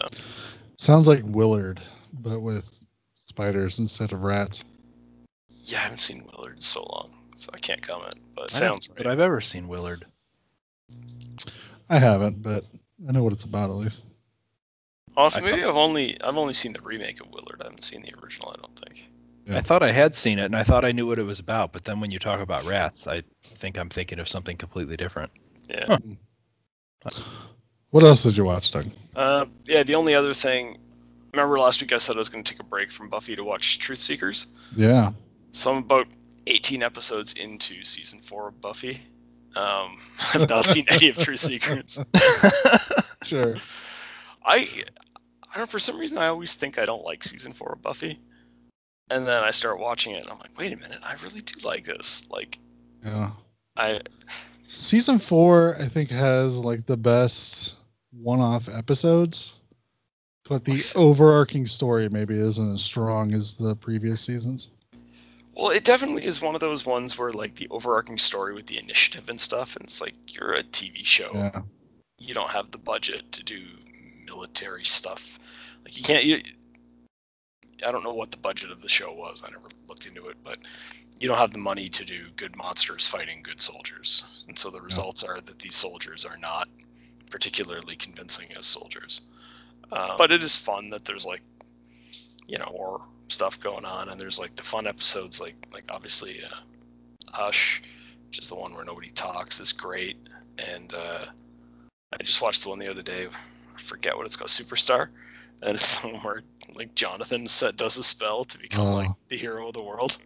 Sounds 0.77 1.07
like 1.07 1.21
Willard, 1.25 1.81
but 2.13 2.39
with 2.39 2.69
spiders 3.17 3.79
instead 3.79 4.13
of 4.13 4.23
rats. 4.23 4.63
yeah, 5.49 5.79
I 5.79 5.81
haven't 5.81 5.99
seen 5.99 6.25
Willard 6.31 6.57
in 6.57 6.61
so 6.61 6.83
long, 6.91 7.11
so 7.35 7.49
I 7.53 7.57
can't 7.57 7.81
comment. 7.81 8.15
But 8.35 8.45
it 8.45 8.51
sounds 8.51 8.87
know 8.87 8.93
right. 8.93 9.03
that 9.03 9.11
I've 9.11 9.19
ever 9.19 9.41
seen 9.41 9.67
Willard. 9.67 10.05
I 11.89 11.99
haven't, 11.99 12.41
but 12.41 12.65
I 13.07 13.11
know 13.11 13.23
what 13.23 13.33
it's 13.33 13.43
about 13.43 13.69
at 13.69 13.75
least. 13.75 14.05
Honestly, 15.17 15.41
maybe 15.41 15.61
thought- 15.61 15.69
I've 15.69 15.77
only 15.77 16.21
I've 16.21 16.37
only 16.37 16.53
seen 16.53 16.73
the 16.73 16.81
remake 16.81 17.19
of 17.21 17.27
Willard. 17.31 17.61
I 17.61 17.65
haven't 17.65 17.83
seen 17.83 18.01
the 18.01 18.13
original. 18.23 18.53
I 18.55 18.61
don't 18.61 18.75
think. 18.79 19.05
Yeah. 19.45 19.57
I 19.57 19.61
thought 19.61 19.81
I 19.83 19.91
had 19.91 20.13
seen 20.15 20.39
it 20.39 20.45
and 20.45 20.55
I 20.55 20.63
thought 20.63 20.85
I 20.85 20.91
knew 20.91 21.07
what 21.07 21.17
it 21.19 21.23
was 21.23 21.39
about, 21.39 21.73
but 21.73 21.83
then 21.83 21.99
when 21.99 22.11
you 22.11 22.19
talk 22.19 22.39
about 22.39 22.63
rats, 22.65 23.07
I 23.07 23.23
think 23.43 23.77
I'm 23.77 23.89
thinking 23.89 24.19
of 24.19 24.29
something 24.29 24.55
completely 24.55 24.95
different. 24.95 25.31
Yeah. 25.67 25.97
What 27.89 28.03
else 28.03 28.23
did 28.23 28.37
you 28.37 28.45
watch, 28.45 28.71
Doug? 28.71 28.85
Uh, 29.15 29.45
yeah. 29.65 29.83
The 29.83 29.95
only 29.95 30.13
other 30.13 30.33
thing, 30.33 30.77
remember 31.33 31.59
last 31.59 31.81
week 31.81 31.91
I 31.91 31.97
said 31.97 32.15
I 32.15 32.19
was 32.19 32.29
going 32.29 32.43
to 32.43 32.51
take 32.53 32.61
a 32.61 32.65
break 32.65 32.91
from 32.91 33.09
Buffy 33.09 33.35
to 33.35 33.43
watch 33.43 33.79
Truth 33.79 33.99
Seekers. 33.99 34.47
Yeah. 34.75 35.11
So 35.51 35.71
I'm 35.71 35.77
about 35.79 36.07
18 36.47 36.81
episodes 36.83 37.33
into 37.33 37.83
season 37.83 38.19
four 38.19 38.47
of 38.49 38.61
Buffy. 38.61 38.99
Um, 39.55 39.97
I've 40.33 40.47
not 40.47 40.65
seen 40.65 40.85
any 40.87 41.09
of 41.09 41.17
Truth 41.17 41.39
Seekers. 41.41 41.99
Sure. 43.23 43.55
I, 44.45 44.67
I 45.53 45.57
don't. 45.57 45.69
For 45.69 45.79
some 45.79 45.97
reason, 45.99 46.17
I 46.17 46.27
always 46.27 46.53
think 46.53 46.77
I 46.77 46.85
don't 46.85 47.03
like 47.03 47.23
season 47.23 47.53
four 47.53 47.73
of 47.73 47.81
Buffy, 47.81 48.19
and 49.09 49.25
then 49.25 49.43
I 49.43 49.51
start 49.51 49.79
watching 49.79 50.13
it, 50.13 50.23
and 50.23 50.29
I'm 50.29 50.39
like, 50.39 50.57
wait 50.57 50.73
a 50.73 50.77
minute, 50.77 50.99
I 51.03 51.15
really 51.23 51.41
do 51.41 51.53
like 51.67 51.85
this. 51.85 52.29
Like, 52.29 52.57
Yeah. 53.05 53.31
I 53.77 54.01
Season 54.67 55.19
four, 55.19 55.75
I 55.79 55.85
think, 55.85 56.09
has 56.09 56.59
like 56.59 56.85
the 56.85 56.95
best 56.97 57.75
one-off 58.11 58.69
episodes, 58.69 59.55
but 60.47 60.63
the 60.63 60.73
Nice. 60.73 60.95
overarching 60.95 61.65
story 61.65 62.07
maybe 62.09 62.35
isn't 62.35 62.73
as 62.73 62.81
strong 62.81 63.33
as 63.33 63.55
the 63.55 63.75
previous 63.75 64.21
seasons. 64.21 64.71
Well, 65.55 65.71
it 65.71 65.83
definitely 65.83 66.25
is 66.25 66.41
one 66.41 66.55
of 66.55 66.61
those 66.61 66.85
ones 66.85 67.17
where 67.17 67.31
like 67.33 67.55
the 67.55 67.67
overarching 67.69 68.17
story 68.17 68.53
with 68.53 68.65
the 68.67 68.79
initiative 68.79 69.27
and 69.29 69.39
stuff, 69.39 69.75
and 69.75 69.83
it's 69.83 69.99
like 69.99 70.15
you're 70.27 70.53
a 70.53 70.63
TV 70.63 71.05
show. 71.05 71.31
Yeah. 71.33 71.61
You 72.17 72.33
don't 72.33 72.49
have 72.49 72.71
the 72.71 72.77
budget 72.77 73.29
to 73.33 73.43
do 73.43 73.61
military 74.31 74.83
stuff. 74.83 75.39
Like 75.83 75.97
you 75.97 76.03
can't. 76.03 76.23
You, 76.23 76.41
I 77.85 77.91
don't 77.91 78.03
know 78.03 78.13
what 78.13 78.31
the 78.31 78.37
budget 78.37 78.71
of 78.71 78.81
the 78.81 78.89
show 78.89 79.11
was. 79.11 79.41
I 79.45 79.49
never 79.49 79.69
looked 79.87 80.05
into 80.05 80.27
it, 80.27 80.37
but 80.43 80.59
you 81.19 81.27
don't 81.27 81.37
have 81.37 81.53
the 81.53 81.59
money 81.59 81.87
to 81.89 82.05
do 82.05 82.27
good 82.35 82.55
monsters 82.55 83.07
fighting 83.07 83.41
good 83.43 83.59
soldiers, 83.59 84.45
and 84.47 84.57
so 84.57 84.69
the 84.69 84.81
results 84.81 85.23
are 85.23 85.41
that 85.41 85.59
these 85.59 85.75
soldiers 85.75 86.25
are 86.25 86.37
not 86.37 86.67
particularly 87.29 87.95
convincing 87.95 88.47
as 88.57 88.65
soldiers. 88.65 89.29
Uh, 89.91 90.15
but 90.17 90.31
it 90.31 90.43
is 90.43 90.55
fun 90.55 90.89
that 90.89 91.05
there's 91.05 91.25
like, 91.25 91.41
you 92.47 92.57
know, 92.57 92.71
more 92.71 93.01
stuff 93.29 93.59
going 93.59 93.85
on, 93.85 94.09
and 94.09 94.21
there's 94.21 94.39
like 94.39 94.55
the 94.55 94.63
fun 94.63 94.87
episodes, 94.87 95.41
like 95.41 95.55
like 95.73 95.85
obviously, 95.89 96.43
uh, 96.43 96.55
Hush, 97.29 97.81
which 98.27 98.39
is 98.39 98.49
the 98.49 98.55
one 98.55 98.73
where 98.73 98.85
nobody 98.85 99.09
talks, 99.09 99.59
is 99.59 99.71
great, 99.71 100.17
and 100.57 100.93
uh, 100.93 101.25
I 102.13 102.23
just 102.23 102.41
watched 102.41 102.63
the 102.63 102.69
one 102.69 102.79
the 102.79 102.89
other 102.89 103.01
day. 103.01 103.27
Forget 103.81 104.15
what 104.15 104.25
it's 104.25 104.35
called, 104.37 104.49
Superstar, 104.49 105.09
and 105.61 105.75
it's 105.75 105.97
the 106.01 106.07
one 106.09 106.21
where 106.21 106.41
like 106.73 106.95
Jonathan 106.95 107.47
set 107.47 107.75
does 107.77 107.97
a 107.97 108.03
spell 108.03 108.43
to 108.45 108.57
become 108.57 108.87
Oh. 108.87 108.93
like 108.93 109.11
the 109.29 109.37
hero 109.37 109.67
of 109.67 109.73
the 109.73 109.83
world, 109.83 110.17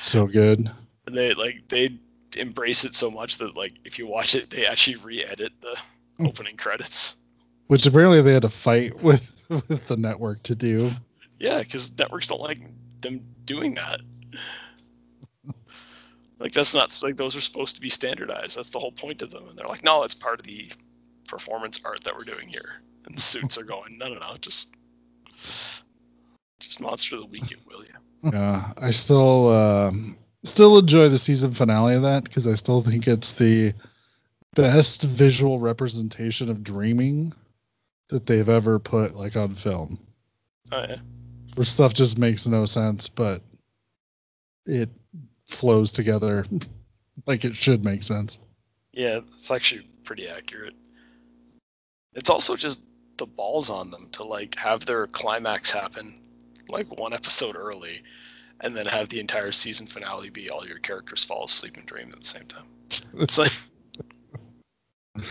So 0.00 0.26
good. 0.26 0.70
and 1.06 1.16
they 1.16 1.34
like 1.34 1.62
they 1.68 1.98
embrace 2.36 2.84
it 2.84 2.94
so 2.94 3.10
much 3.10 3.38
that 3.38 3.56
like 3.56 3.74
if 3.84 3.98
you 3.98 4.06
watch 4.06 4.34
it, 4.34 4.50
they 4.50 4.66
actually 4.66 4.96
re-edit 4.96 5.52
the 5.60 5.76
Hmm. 6.18 6.26
opening 6.26 6.56
credits. 6.56 7.16
Which 7.68 7.86
apparently 7.86 8.20
they 8.22 8.32
had 8.32 8.42
to 8.42 8.48
fight 8.48 9.00
with 9.02 9.32
with 9.68 9.86
the 9.86 9.96
network 9.96 10.42
to 10.44 10.54
do. 10.54 10.90
Yeah, 11.38 11.60
because 11.60 11.96
networks 11.96 12.26
don't 12.26 12.40
like 12.40 12.60
them 13.00 13.20
doing 13.44 13.74
that. 13.76 14.00
like 16.38 16.52
that's 16.52 16.74
not 16.74 16.96
like 17.02 17.16
those 17.16 17.36
are 17.36 17.40
supposed 17.40 17.74
to 17.76 17.80
be 17.80 17.88
standardized. 17.88 18.56
That's 18.56 18.70
the 18.70 18.78
whole 18.78 18.92
point 18.92 19.22
of 19.22 19.30
them. 19.30 19.48
And 19.48 19.56
they're 19.58 19.66
like, 19.68 19.84
no, 19.84 20.02
it's 20.04 20.14
part 20.14 20.40
of 20.40 20.46
the 20.46 20.70
performance 21.26 21.80
art 21.84 22.04
that 22.04 22.16
we're 22.16 22.24
doing 22.24 22.48
here. 22.48 22.82
And 23.08 23.18
suits 23.20 23.58
are 23.58 23.64
going, 23.64 23.98
no, 23.98 24.08
no, 24.08 24.18
no, 24.18 24.34
just 24.40 24.68
just 26.60 26.80
monster 26.80 27.16
of 27.16 27.22
the 27.22 27.26
weekend, 27.26 27.62
will 27.66 27.82
you? 27.82 28.30
Yeah, 28.32 28.72
I 28.76 28.90
still 28.90 29.48
um, 29.48 30.16
still 30.44 30.78
enjoy 30.78 31.08
the 31.08 31.18
season 31.18 31.52
finale 31.52 31.94
of 31.94 32.02
that 32.02 32.24
because 32.24 32.46
I 32.46 32.54
still 32.54 32.82
think 32.82 33.06
it's 33.06 33.34
the 33.34 33.72
best 34.54 35.02
visual 35.02 35.58
representation 35.58 36.50
of 36.50 36.64
dreaming 36.64 37.32
that 38.08 38.26
they've 38.26 38.48
ever 38.48 38.78
put 38.78 39.14
like 39.14 39.36
on 39.36 39.54
film. 39.54 39.98
Oh 40.72 40.84
yeah. 40.88 40.96
Where 41.54 41.64
stuff 41.64 41.94
just 41.94 42.18
makes 42.18 42.46
no 42.46 42.64
sense, 42.64 43.08
but 43.08 43.42
it 44.66 44.90
flows 45.46 45.92
together 45.92 46.44
like 47.26 47.44
it 47.44 47.56
should 47.56 47.84
make 47.84 48.02
sense. 48.02 48.38
Yeah, 48.92 49.20
it's 49.36 49.50
actually 49.50 49.86
pretty 50.04 50.28
accurate. 50.28 50.74
It's 52.14 52.30
also 52.30 52.56
just 52.56 52.82
the 53.18 53.26
balls 53.26 53.68
on 53.70 53.90
them 53.90 54.08
to 54.12 54.24
like 54.24 54.56
have 54.56 54.86
their 54.86 55.06
climax 55.08 55.70
happen 55.70 56.14
like 56.68 56.98
one 56.98 57.12
episode 57.12 57.56
early 57.56 58.02
and 58.60 58.76
then 58.76 58.86
have 58.86 59.08
the 59.08 59.20
entire 59.20 59.52
season 59.52 59.86
finale 59.86 60.30
be 60.30 60.50
all 60.50 60.66
your 60.66 60.78
characters 60.78 61.22
fall 61.22 61.44
asleep 61.44 61.76
and 61.76 61.86
dream 61.86 62.10
at 62.12 62.18
the 62.20 62.26
same 62.26 62.46
time. 62.46 62.66
It's 63.14 63.38
like 63.38 63.52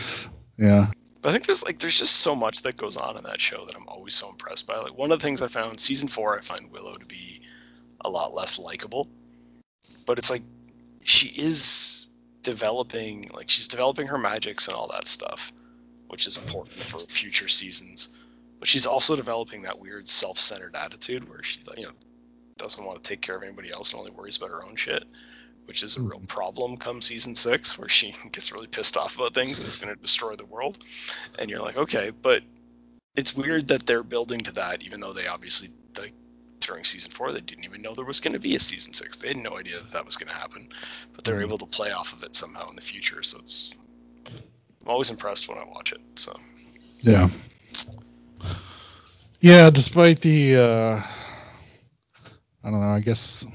Yeah, 0.58 0.90
but 1.22 1.30
I 1.30 1.32
think 1.32 1.46
there's 1.46 1.62
like 1.62 1.78
there's 1.78 1.98
just 1.98 2.16
so 2.16 2.34
much 2.34 2.62
that 2.62 2.76
goes 2.76 2.96
on 2.96 3.16
in 3.16 3.24
that 3.24 3.40
show 3.40 3.64
that 3.64 3.76
I'm 3.76 3.88
always 3.88 4.14
so 4.14 4.30
impressed 4.30 4.66
by. 4.66 4.76
Like 4.76 4.96
one 4.96 5.12
of 5.12 5.20
the 5.20 5.24
things 5.24 5.42
I 5.42 5.48
found 5.48 5.80
season 5.80 6.08
4 6.08 6.38
I 6.38 6.40
find 6.40 6.70
Willow 6.70 6.96
to 6.96 7.06
be 7.06 7.42
a 8.02 8.10
lot 8.10 8.34
less 8.34 8.58
likable. 8.58 9.08
But 10.06 10.18
it's 10.18 10.30
like 10.30 10.42
she 11.04 11.28
is 11.28 12.08
developing 12.42 13.30
like 13.34 13.50
she's 13.50 13.68
developing 13.68 14.06
her 14.06 14.18
magics 14.18 14.68
and 14.68 14.76
all 14.76 14.88
that 14.88 15.06
stuff, 15.06 15.52
which 16.08 16.26
is 16.26 16.36
important 16.36 16.82
for 16.82 16.98
future 17.00 17.48
seasons. 17.48 18.08
But 18.58 18.68
she's 18.68 18.86
also 18.86 19.14
developing 19.14 19.62
that 19.62 19.78
weird 19.78 20.08
self-centered 20.08 20.74
attitude 20.74 21.28
where 21.28 21.42
she 21.42 21.60
you 21.76 21.84
know 21.84 21.92
doesn't 22.56 22.84
want 22.84 23.02
to 23.02 23.08
take 23.08 23.20
care 23.20 23.36
of 23.36 23.42
anybody 23.42 23.70
else 23.70 23.92
and 23.92 24.00
only 24.00 24.10
worries 24.10 24.36
about 24.36 24.50
her 24.50 24.64
own 24.64 24.74
shit, 24.74 25.04
which 25.66 25.82
is 25.84 25.96
a 25.96 26.02
real 26.02 26.20
problem 26.26 26.76
come 26.76 27.00
season 27.00 27.34
6 27.34 27.78
where 27.78 27.88
she 27.88 28.14
gets 28.32 28.50
really 28.52 28.66
pissed 28.66 28.96
off 28.96 29.14
about 29.16 29.34
things 29.34 29.60
and 29.60 29.68
is 29.68 29.78
going 29.78 29.94
to 29.94 30.02
destroy 30.02 30.34
the 30.34 30.46
world. 30.46 30.78
And 31.38 31.48
you're 31.48 31.62
like, 31.62 31.76
"Okay, 31.76 32.10
but 32.22 32.42
it's 33.16 33.36
weird 33.36 33.68
that 33.68 33.86
they're 33.86 34.02
building 34.02 34.40
to 34.40 34.52
that 34.52 34.82
even 34.82 35.00
though 35.00 35.12
they 35.12 35.26
obviously 35.26 35.68
like 35.98 36.12
during 36.60 36.84
season 36.84 37.10
four 37.10 37.32
they 37.32 37.40
didn't 37.40 37.64
even 37.64 37.82
know 37.82 37.94
there 37.94 38.04
was 38.04 38.20
going 38.20 38.32
to 38.32 38.38
be 38.38 38.54
a 38.54 38.60
season 38.60 38.92
six 38.94 39.16
they 39.16 39.28
had 39.28 39.36
no 39.36 39.58
idea 39.58 39.76
that 39.80 39.90
that 39.90 40.04
was 40.04 40.16
going 40.16 40.28
to 40.28 40.38
happen 40.38 40.68
but 41.14 41.24
they're 41.24 41.38
Mhm. 41.38 41.42
able 41.42 41.58
to 41.58 41.66
play 41.66 41.90
off 41.90 42.12
of 42.12 42.22
it 42.22 42.34
somehow 42.36 42.68
in 42.68 42.76
the 42.76 42.82
future 42.82 43.22
so 43.22 43.38
it's 43.38 43.72
i'm 44.88 44.92
always 44.92 45.10
impressed 45.10 45.48
when 45.48 45.58
i 45.58 45.64
watch 45.64 45.92
it 45.92 46.00
so 46.16 46.34
yeah, 47.00 47.28
yeah. 49.40 49.70
Despite 49.70 50.20
the, 50.20 50.56
uh, 50.56 51.02
I 52.64 52.70
don't 52.70 52.80
know, 52.80 52.88
I 52.88 53.00
guess 53.00 53.46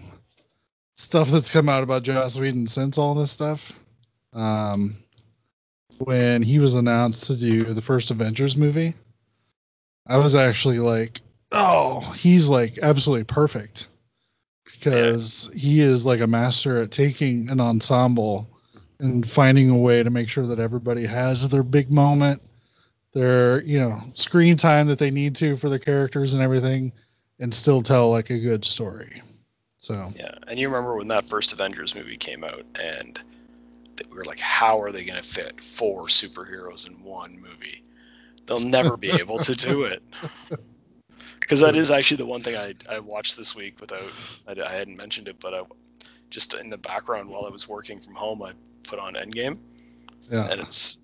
stuff 0.94 1.30
that's 1.30 1.50
come 1.50 1.70
out 1.70 1.84
about 1.84 2.04
Joss 2.04 2.38
Whedon 2.38 2.68
since 2.68 2.98
all 2.98 3.14
this 3.14 3.32
stuff. 3.32 3.78
Um, 4.32 4.96
when 6.00 6.42
he 6.42 6.60
was 6.60 6.74
announced 6.74 7.28
to 7.28 7.36
do 7.36 7.74
the 7.74 7.82
first 7.82 8.12
Avengers 8.12 8.56
movie, 8.56 8.94
I 10.08 10.18
was 10.18 10.36
actually 10.36 10.80
like, 10.80 11.22
oh, 11.52 12.00
he's 12.18 12.50
like 12.50 12.80
absolutely 12.82 13.26
perfect 13.26 13.88
because 14.66 15.50
he 15.54 15.82
is 15.82 16.06
like 16.06 16.22
a 16.22 16.28
master 16.28 16.78
at 16.78 16.92
taking 16.92 17.50
an 17.50 17.60
ensemble 17.60 18.48
and 19.04 19.30
finding 19.30 19.70
a 19.70 19.78
way 19.78 20.02
to 20.02 20.10
make 20.10 20.30
sure 20.30 20.48
that 20.48 20.60
everybody 20.60 21.06
has 21.06 21.48
their 21.50 21.62
big 21.62 21.92
moment, 21.92 22.42
their, 23.14 23.62
you 23.64 23.78
know, 23.78 24.02
screen 24.14 24.56
time 24.56 24.88
that 24.88 24.98
they 24.98 25.12
need 25.12 25.36
to 25.36 25.58
for 25.58 25.70
the 25.70 25.78
characters 25.78 26.34
and 26.34 26.42
everything, 26.42 26.92
and 27.40 27.54
still 27.54 27.82
tell 27.82 28.10
like 28.10 28.30
a 28.30 28.40
good 28.40 28.64
story. 28.64 29.22
So, 29.80 30.14
yeah 30.16 30.34
and 30.48 30.58
you 30.58 30.70
remember 30.70 30.96
when 30.96 31.10
that 31.10 31.26
first 31.26 31.52
avengers 31.52 31.94
movie 31.94 32.16
came 32.16 32.46
out 32.46 32.66
and 32.82 33.20
we 34.10 34.16
were 34.18 34.24
like 34.24 34.40
how 34.40 34.82
are 34.82 34.94
they 34.94 35.04
going 35.04 35.22
to 35.22 35.28
fit 35.28 35.62
four 35.62 36.04
superheroes 36.04 36.88
in 36.88 37.04
one 37.04 37.34
movie? 37.42 37.84
They'll 38.46 38.62
never 38.62 38.96
be 38.96 39.12
able 39.12 39.40
to 39.40 39.56
do 39.56 39.84
it. 39.84 40.02
Because 41.40 41.60
that 41.60 41.76
is 41.76 41.92
actually 41.92 42.18
the 42.18 42.26
one 42.26 42.42
thing 42.42 42.56
I, 42.56 42.74
I 42.90 43.00
watched 43.00 43.36
this 43.36 43.54
week 43.54 43.82
without 43.82 44.02
I, 44.48 44.54
I 44.62 44.72
hadn't 44.72 44.96
mentioned 44.96 45.28
it 45.28 45.36
but 45.42 45.54
I 45.54 45.64
just 46.30 46.54
in 46.54 46.70
the 46.70 46.78
background 46.78 47.30
while 47.30 47.46
I 47.46 47.50
was 47.50 47.68
working 47.68 48.00
from 48.00 48.16
home 48.16 48.42
I 48.42 48.54
put 48.84 49.00
on 49.00 49.16
Endgame. 49.16 49.58
Yeah. 50.30 50.48
and 50.50 50.62
it's 50.62 51.00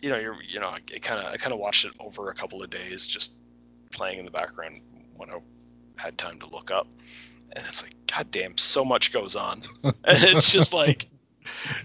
you 0.00 0.08
know 0.08 0.18
you're 0.18 0.40
you 0.42 0.60
know 0.60 0.68
I 0.68 0.80
kind 1.00 1.24
of 1.24 1.32
I 1.32 1.36
kind 1.36 1.52
of 1.52 1.58
watched 1.58 1.84
it 1.84 1.92
over 1.98 2.30
a 2.30 2.34
couple 2.34 2.62
of 2.62 2.70
days 2.70 3.06
just 3.06 3.38
playing 3.92 4.18
in 4.18 4.24
the 4.24 4.30
background 4.30 4.80
when 5.16 5.30
I 5.30 5.38
had 5.96 6.16
time 6.18 6.38
to 6.40 6.46
look 6.46 6.70
up. 6.70 6.86
And 7.54 7.64
it's 7.66 7.82
like 7.82 7.94
god 8.06 8.30
damn 8.30 8.56
so 8.56 8.84
much 8.84 9.12
goes 9.12 9.36
on. 9.36 9.60
And 9.84 9.94
it's 10.04 10.50
just 10.50 10.72
like 10.72 11.08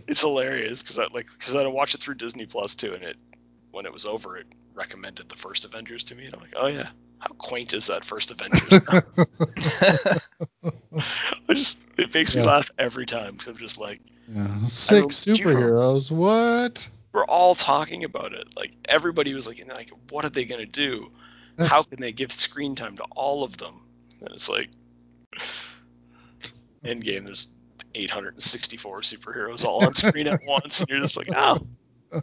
it's 0.08 0.22
hilarious 0.22 0.82
because 0.82 1.00
I 1.00 1.08
like 1.14 1.28
because 1.38 1.56
I 1.56 1.66
watched 1.68 1.96
it 1.96 2.02
through 2.02 2.16
Disney 2.16 2.46
Plus 2.46 2.76
too 2.76 2.94
and 2.94 3.04
it 3.04 3.18
when 3.72 3.86
it 3.86 3.94
was 3.94 4.06
over 4.06 4.38
it 4.38 4.48
recommended 4.74 5.30
the 5.30 5.36
first 5.36 5.66
Avengers 5.66 6.04
to 6.06 6.16
me 6.16 6.26
and 6.26 6.34
I'm 6.34 6.42
like 6.42 6.54
oh 6.56 6.68
yeah 6.68 6.90
How 7.20 7.30
quaint 7.38 7.74
is 7.74 7.88
that 7.88 8.06
first 8.06 8.32
Avengers? 8.32 8.72
I 11.50 11.54
just 11.54 11.80
it 11.98 12.14
makes 12.14 12.36
me 12.36 12.42
Yeah. 12.42 12.48
laugh 12.48 12.70
every 12.78 13.06
time 13.06 13.32
because 13.34 13.48
I'm 13.48 13.58
just 13.58 13.78
like 13.80 14.02
Yeah. 14.28 14.66
Six 14.68 15.26
do 15.26 15.34
you 15.34 15.46
remember- 15.46 15.72
superheroes. 15.72 16.12
What? 16.12 16.90
we're 17.14 17.26
all 17.26 17.56
talking 17.56 18.04
about 18.04 18.34
it. 18.34 18.48
Like 18.56 18.74
everybody 18.86 19.34
was 19.34 19.48
like, 19.48 19.60
like 19.68 19.90
what 20.10 20.24
are 20.26 20.30
they 20.30 20.46
gonna 20.46 20.66
do? 20.68 21.12
How 21.60 21.82
can 21.82 22.00
they 22.00 22.12
give 22.12 22.32
screen 22.32 22.76
time 22.76 22.96
to 22.98 23.04
all 23.16 23.44
of 23.44 23.58
them? 23.58 23.82
And 24.22 24.30
it's 24.32 24.48
like 24.50 24.70
Endgame, 26.84 27.26
there's 27.26 27.48
864 27.96 29.02
superheroes 29.02 29.66
all 29.66 29.84
on 29.84 29.94
screen 29.96 30.28
at 30.28 30.40
once, 30.46 30.80
and 30.82 30.90
you're 30.90 31.00
just 31.02 31.18
like, 31.18 31.30
oh, 31.36 31.60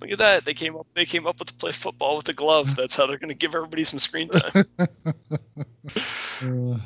look 0.00 0.10
at 0.10 0.18
that. 0.18 0.44
They 0.44 0.54
came 0.54 0.76
up. 0.76 0.86
They 0.94 1.04
came 1.04 1.26
up 1.26 1.38
with 1.38 1.48
to 1.48 1.54
play 1.54 1.72
football 1.72 2.16
with 2.16 2.28
a 2.28 2.32
glove. 2.32 2.74
That's 2.76 2.96
how 2.96 3.06
they're 3.06 3.18
gonna 3.18 3.34
give 3.34 3.54
everybody 3.54 3.84
some 3.84 3.98
screen 3.98 4.28
time. 4.28 4.64
Uh, 6.42 6.78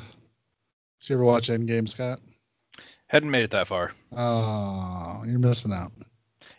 did 0.99 1.09
you 1.09 1.15
ever 1.15 1.23
watch 1.23 1.47
Endgame, 1.47 1.87
Scott? 1.87 2.19
Hadn't 3.07 3.31
made 3.31 3.43
it 3.43 3.51
that 3.51 3.67
far. 3.67 3.93
Oh, 4.11 5.23
you're 5.25 5.39
missing 5.39 5.71
out. 5.71 5.93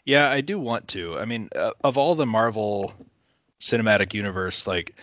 Yeah, 0.05 0.31
I 0.31 0.41
do 0.41 0.59
want 0.59 0.89
to. 0.89 1.19
I 1.19 1.25
mean, 1.25 1.51
uh, 1.55 1.73
of 1.83 1.99
all 1.99 2.15
the 2.15 2.25
Marvel 2.25 2.95
cinematic 3.61 4.15
universe, 4.15 4.67
like 4.67 4.95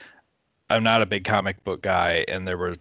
I'm 0.69 0.83
not 0.83 1.01
a 1.01 1.05
big 1.05 1.25
comic 1.25 1.63
book 1.63 1.81
guy, 1.81 2.25
and 2.27 2.47
there 2.47 2.57
were 2.57 2.75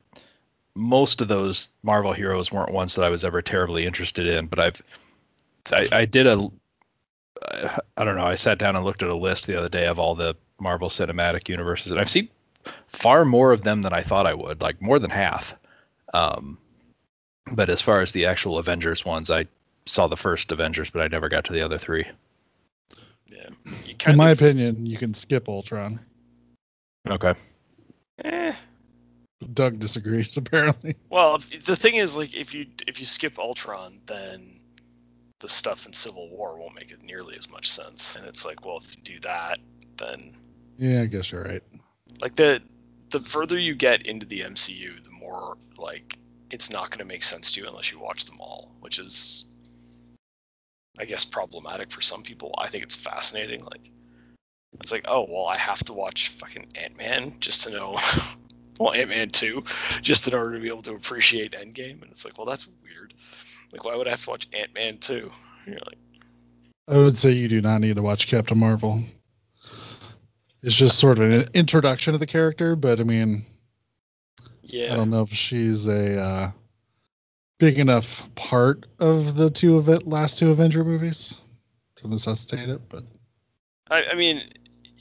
most 0.74 1.20
of 1.20 1.28
those 1.28 1.68
Marvel 1.82 2.12
heroes 2.12 2.50
weren't 2.50 2.72
ones 2.72 2.94
that 2.94 3.04
I 3.04 3.10
was 3.10 3.24
ever 3.24 3.42
terribly 3.42 3.84
interested 3.84 4.26
in. 4.26 4.46
But 4.46 4.58
I've, 4.60 4.82
I, 5.72 5.88
I 5.92 6.04
did 6.04 6.26
a, 6.26 6.48
I 7.42 7.78
I 7.96 8.04
don't 8.04 8.16
know. 8.16 8.26
I 8.26 8.34
sat 8.34 8.58
down 8.58 8.76
and 8.76 8.84
looked 8.84 9.02
at 9.02 9.08
a 9.08 9.14
list 9.14 9.46
the 9.46 9.58
other 9.58 9.68
day 9.68 9.86
of 9.86 9.98
all 9.98 10.14
the 10.14 10.34
Marvel 10.60 10.88
cinematic 10.88 11.48
universes, 11.48 11.90
and 11.92 12.00
I've 12.00 12.10
seen 12.10 12.28
far 12.86 13.24
more 13.24 13.52
of 13.52 13.62
them 13.64 13.82
than 13.82 13.92
I 13.92 14.02
thought 14.02 14.26
I 14.26 14.34
would, 14.34 14.60
like 14.60 14.80
more 14.80 14.98
than 14.98 15.10
half. 15.10 15.56
Um, 16.14 16.58
but 17.52 17.68
as 17.68 17.82
far 17.82 18.00
as 18.00 18.12
the 18.12 18.26
actual 18.26 18.58
Avengers 18.58 19.04
ones, 19.04 19.30
I 19.30 19.46
saw 19.86 20.06
the 20.06 20.16
first 20.16 20.52
Avengers, 20.52 20.90
but 20.90 21.02
I 21.02 21.08
never 21.08 21.28
got 21.28 21.44
to 21.46 21.52
the 21.52 21.62
other 21.62 21.78
three. 21.78 22.06
Yeah, 23.30 23.48
you 23.84 23.94
In 24.06 24.16
my 24.16 24.30
of. 24.30 24.38
opinion, 24.38 24.86
you 24.86 24.96
can 24.96 25.14
skip 25.14 25.48
Ultron. 25.48 25.98
Okay. 27.08 27.34
Eh. 28.24 28.54
Doug 29.54 29.78
disagrees, 29.80 30.36
apparently. 30.36 30.94
Well, 31.10 31.38
the 31.64 31.76
thing 31.76 31.96
is, 31.96 32.16
like, 32.16 32.34
if 32.36 32.54
you 32.54 32.66
if 32.86 33.00
you 33.00 33.06
skip 33.06 33.38
Ultron, 33.38 33.98
then 34.06 34.60
the 35.42 35.48
stuff 35.48 35.86
in 35.86 35.92
Civil 35.92 36.30
War 36.30 36.56
won't 36.56 36.74
make 36.76 36.92
it 36.92 37.02
nearly 37.02 37.36
as 37.36 37.50
much 37.50 37.68
sense. 37.68 38.16
And 38.16 38.24
it's 38.24 38.46
like, 38.46 38.64
well, 38.64 38.78
if 38.78 38.96
you 38.96 39.02
do 39.02 39.18
that, 39.20 39.58
then 39.98 40.34
Yeah, 40.78 41.02
I 41.02 41.06
guess 41.06 41.32
you're 41.32 41.44
right. 41.44 41.62
like 42.20 42.36
the 42.36 42.62
the 43.10 43.20
further 43.20 43.58
you 43.58 43.74
get 43.74 44.06
into 44.06 44.24
the 44.24 44.40
MCU, 44.40 45.02
the 45.04 45.10
more 45.10 45.58
like 45.76 46.16
it's 46.50 46.70
not 46.70 46.90
going 46.90 47.00
to 47.00 47.04
make 47.04 47.24
sense 47.24 47.50
to 47.52 47.60
you 47.60 47.68
unless 47.68 47.92
you 47.92 47.98
watch 47.98 48.24
them 48.24 48.40
all, 48.40 48.70
which 48.80 48.98
is 48.98 49.46
I 50.98 51.04
guess 51.04 51.24
problematic 51.24 51.90
for 51.90 52.00
some 52.02 52.22
people. 52.22 52.54
I 52.58 52.68
think 52.68 52.84
it's 52.84 52.96
fascinating 52.96 53.64
like 53.64 53.90
it's 54.80 54.92
like, 54.92 55.04
"Oh, 55.08 55.26
well, 55.28 55.46
I 55.46 55.58
have 55.58 55.82
to 55.84 55.92
watch 55.92 56.28
fucking 56.28 56.68
Ant-Man 56.76 57.36
just 57.40 57.64
to 57.64 57.70
know 57.70 57.98
well, 58.78 58.94
Ant-Man 58.94 59.30
2 59.30 59.64
just 60.02 60.28
in 60.28 60.34
order 60.34 60.54
to 60.54 60.60
be 60.60 60.68
able 60.68 60.82
to 60.82 60.94
appreciate 60.94 61.52
Endgame." 61.52 62.00
And 62.00 62.10
it's 62.12 62.24
like, 62.24 62.38
"Well, 62.38 62.46
that's 62.46 62.68
weird. 62.84 63.14
Like 63.72 63.84
why 63.84 63.96
would 63.96 64.06
I 64.06 64.10
have 64.10 64.24
to 64.24 64.30
watch 64.30 64.48
Ant-Man 64.52 64.98
2?" 64.98 65.30
You're 65.66 65.78
like, 65.86 65.98
I 66.88 66.98
would 66.98 67.16
say 67.16 67.32
you 67.32 67.48
do 67.48 67.60
not 67.60 67.80
need 67.80 67.96
to 67.96 68.02
watch 68.02 68.28
Captain 68.28 68.58
Marvel. 68.58 69.02
It's 70.62 70.74
just 70.74 70.98
sort 70.98 71.18
of 71.18 71.30
an 71.30 71.48
introduction 71.54 72.12
to 72.12 72.18
the 72.18 72.26
character, 72.26 72.76
but 72.76 73.00
I 73.00 73.04
mean, 73.04 73.44
yeah, 74.62 74.92
I 74.92 74.96
don't 74.96 75.10
know 75.10 75.22
if 75.22 75.32
she's 75.32 75.88
a 75.88 76.20
uh, 76.20 76.50
big 77.58 77.78
enough 77.78 78.28
part 78.34 78.86
of 78.98 79.36
the 79.36 79.50
two 79.50 79.76
of 79.76 79.88
it 79.88 80.06
last 80.06 80.38
two 80.38 80.50
Avenger 80.50 80.84
movies 80.84 81.36
to 81.96 82.08
necessitate 82.08 82.68
it. 82.68 82.80
But 82.88 83.04
I, 83.90 84.04
I 84.10 84.14
mean, 84.14 84.42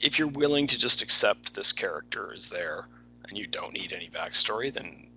if 0.01 0.17
you're 0.17 0.27
willing 0.27 0.67
to 0.67 0.77
just 0.77 1.01
accept 1.01 1.53
this 1.55 1.71
character 1.71 2.33
is 2.33 2.49
there 2.49 2.87
and 3.27 3.37
you 3.37 3.47
don't 3.47 3.73
need 3.73 3.93
any 3.93 4.09
backstory, 4.09 4.73
then 4.73 5.07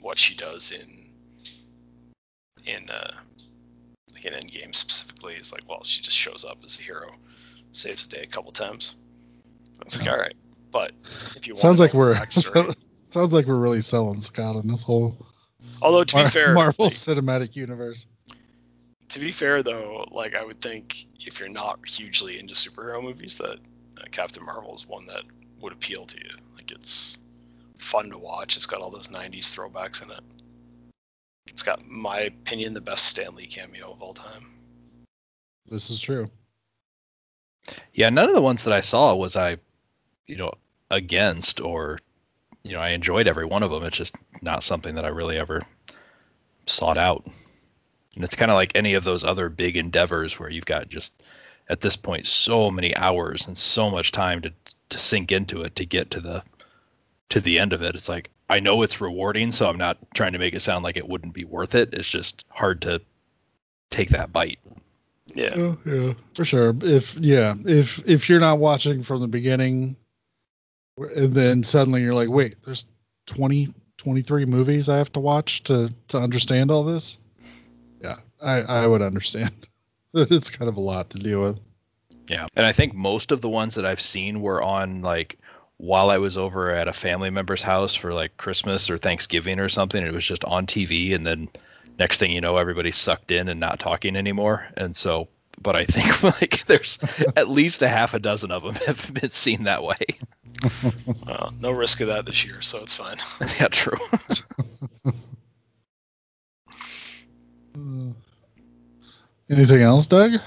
what 0.00 0.18
she 0.18 0.34
does 0.34 0.72
in 0.72 1.05
in 2.66 2.88
uh, 2.90 3.12
like 4.12 4.24
in 4.24 4.32
Endgame 4.32 4.74
specifically 4.74 5.34
is 5.34 5.52
like, 5.52 5.62
well, 5.68 5.82
she 5.84 6.02
just 6.02 6.16
shows 6.16 6.44
up 6.44 6.58
as 6.64 6.78
a 6.78 6.82
hero, 6.82 7.10
saves 7.72 8.06
the 8.06 8.16
day 8.16 8.22
a 8.22 8.26
couple 8.26 8.52
times. 8.52 8.96
It's 9.82 9.98
like, 9.98 10.10
all 10.10 10.18
right, 10.18 10.36
but 10.72 10.92
if 11.34 11.46
you 11.46 11.52
want 11.52 11.60
sounds 11.60 11.80
like 11.80 11.94
we're 11.94 12.14
backstory, 12.14 12.74
sounds 13.10 13.32
like 13.32 13.46
we're 13.46 13.56
really 13.56 13.80
selling 13.80 14.20
Scott 14.20 14.56
in 14.56 14.68
this 14.68 14.82
whole 14.82 15.16
although 15.82 16.04
to 16.04 16.14
be 16.14 16.22
Mar- 16.22 16.30
fair, 16.30 16.54
Marvel 16.54 16.86
like, 16.86 16.94
Cinematic 16.94 17.56
Universe. 17.56 18.06
to 19.08 19.18
be 19.18 19.30
fair 19.30 19.62
though, 19.62 20.06
like 20.10 20.34
I 20.34 20.44
would 20.44 20.60
think 20.60 21.06
if 21.20 21.40
you're 21.40 21.48
not 21.48 21.78
hugely 21.88 22.38
into 22.38 22.54
superhero 22.54 23.02
movies, 23.02 23.38
that 23.38 23.58
uh, 23.98 24.04
Captain 24.10 24.44
Marvel 24.44 24.74
is 24.74 24.86
one 24.86 25.06
that 25.06 25.22
would 25.60 25.72
appeal 25.72 26.06
to 26.06 26.18
you. 26.18 26.36
Like 26.54 26.70
it's 26.70 27.18
fun 27.76 28.10
to 28.10 28.18
watch. 28.18 28.56
It's 28.56 28.66
got 28.66 28.80
all 28.80 28.90
those 28.90 29.08
'90s 29.08 29.54
throwbacks 29.54 30.02
in 30.02 30.10
it. 30.10 30.20
It's 31.48 31.62
got, 31.62 31.86
my 31.86 32.20
opinion, 32.20 32.74
the 32.74 32.80
best 32.80 33.06
Stan 33.06 33.34
Lee 33.34 33.46
cameo 33.46 33.92
of 33.92 34.02
all 34.02 34.14
time. 34.14 34.46
This 35.68 35.90
is 35.90 36.00
true. 36.00 36.30
Yeah, 37.94 38.10
none 38.10 38.28
of 38.28 38.34
the 38.34 38.40
ones 38.40 38.64
that 38.64 38.74
I 38.74 38.80
saw 38.80 39.14
was 39.14 39.36
I, 39.36 39.56
you 40.26 40.36
know, 40.36 40.52
against 40.90 41.60
or, 41.60 41.98
you 42.62 42.72
know, 42.72 42.80
I 42.80 42.90
enjoyed 42.90 43.26
every 43.26 43.44
one 43.44 43.62
of 43.62 43.70
them. 43.70 43.84
It's 43.84 43.96
just 43.96 44.14
not 44.42 44.62
something 44.62 44.94
that 44.94 45.04
I 45.04 45.08
really 45.08 45.36
ever 45.36 45.62
sought 46.66 46.98
out. 46.98 47.26
And 48.14 48.24
it's 48.24 48.36
kind 48.36 48.50
of 48.50 48.54
like 48.54 48.74
any 48.74 48.94
of 48.94 49.04
those 49.04 49.24
other 49.24 49.48
big 49.48 49.76
endeavors 49.76 50.38
where 50.38 50.50
you've 50.50 50.66
got 50.66 50.88
just 50.88 51.22
at 51.68 51.80
this 51.80 51.96
point 51.96 52.26
so 52.26 52.70
many 52.70 52.94
hours 52.96 53.46
and 53.46 53.58
so 53.58 53.90
much 53.90 54.12
time 54.12 54.40
to 54.42 54.52
to 54.88 54.98
sink 54.98 55.32
into 55.32 55.62
it 55.62 55.74
to 55.76 55.84
get 55.84 56.10
to 56.12 56.20
the 56.20 56.42
to 57.28 57.40
the 57.40 57.58
end 57.58 57.72
of 57.72 57.82
it. 57.82 57.94
It's 57.94 58.08
like 58.08 58.30
I 58.48 58.60
know 58.60 58.82
it's 58.82 59.00
rewarding, 59.00 59.50
so 59.52 59.68
I'm 59.68 59.78
not 59.78 59.98
trying 60.14 60.32
to 60.32 60.38
make 60.38 60.54
it 60.54 60.60
sound 60.60 60.84
like 60.84 60.96
it 60.96 61.08
wouldn't 61.08 61.34
be 61.34 61.44
worth 61.44 61.74
it. 61.74 61.92
It's 61.92 62.08
just 62.08 62.44
hard 62.48 62.80
to 62.82 63.00
take 63.90 64.10
that 64.10 64.32
bite. 64.32 64.58
Yeah, 65.34 65.56
Yeah, 65.56 65.74
yeah, 65.84 66.12
for 66.34 66.44
sure. 66.44 66.74
If 66.82 67.16
yeah, 67.16 67.54
if 67.64 68.06
if 68.08 68.28
you're 68.28 68.40
not 68.40 68.58
watching 68.58 69.02
from 69.02 69.20
the 69.20 69.28
beginning, 69.28 69.96
and 70.96 71.34
then 71.34 71.64
suddenly 71.64 72.02
you're 72.02 72.14
like, 72.14 72.28
wait, 72.28 72.56
there's 72.64 72.86
20, 73.26 73.74
23 73.98 74.44
movies 74.44 74.88
I 74.88 74.96
have 74.98 75.12
to 75.12 75.20
watch 75.20 75.64
to 75.64 75.92
to 76.08 76.18
understand 76.18 76.70
all 76.70 76.84
this. 76.84 77.18
Yeah, 78.00 78.16
I 78.40 78.62
I 78.62 78.86
would 78.86 79.02
understand. 79.02 79.68
it's 80.14 80.50
kind 80.50 80.68
of 80.68 80.76
a 80.76 80.80
lot 80.80 81.10
to 81.10 81.18
deal 81.18 81.42
with. 81.42 81.58
Yeah. 82.28 82.46
And 82.54 82.66
I 82.66 82.72
think 82.72 82.94
most 82.94 83.30
of 83.30 83.40
the 83.40 83.48
ones 83.48 83.74
that 83.74 83.84
I've 83.84 84.00
seen 84.00 84.40
were 84.40 84.62
on 84.62 85.02
like 85.02 85.38
while 85.78 86.10
I 86.10 86.18
was 86.18 86.36
over 86.36 86.70
at 86.70 86.88
a 86.88 86.92
family 86.92 87.30
member's 87.30 87.62
house 87.62 87.94
for 87.94 88.14
like 88.14 88.36
Christmas 88.36 88.88
or 88.88 88.98
Thanksgiving 88.98 89.60
or 89.60 89.68
something. 89.68 90.04
It 90.04 90.12
was 90.12 90.26
just 90.26 90.44
on 90.44 90.66
TV. 90.66 91.14
And 91.14 91.26
then 91.26 91.48
next 91.98 92.18
thing 92.18 92.30
you 92.30 92.40
know, 92.40 92.56
everybody's 92.56 92.96
sucked 92.96 93.30
in 93.30 93.48
and 93.48 93.60
not 93.60 93.78
talking 93.78 94.16
anymore. 94.16 94.66
And 94.76 94.96
so, 94.96 95.28
but 95.62 95.76
I 95.76 95.84
think 95.84 96.22
like 96.40 96.64
there's 96.66 96.98
at 97.36 97.50
least 97.50 97.82
a 97.82 97.88
half 97.88 98.14
a 98.14 98.18
dozen 98.18 98.50
of 98.50 98.62
them 98.62 98.74
have 98.86 99.12
been 99.12 99.30
seen 99.30 99.64
that 99.64 99.82
way. 99.82 100.04
well, 101.26 101.52
no 101.60 101.70
risk 101.70 102.00
of 102.00 102.08
that 102.08 102.24
this 102.24 102.44
year, 102.44 102.62
so 102.62 102.82
it's 102.82 102.94
fine. 102.94 103.16
yeah, 103.60 103.68
true. 103.68 103.98
Anything 109.50 109.82
else, 109.82 110.06
Doug? 110.06 110.40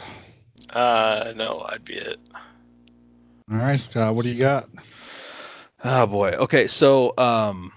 Uh, 0.72 1.34
no, 1.36 1.66
I'd 1.70 1.86
be 1.86 1.94
it. 1.94 2.20
All 3.52 3.58
right, 3.58 3.80
Scott, 3.80 4.16
what 4.16 4.26
do 4.26 4.34
you 4.34 4.40
got? 4.40 4.68
Oh 5.84 6.08
boy. 6.08 6.32
Okay, 6.32 6.68
so 6.68 7.14
um 7.18 7.72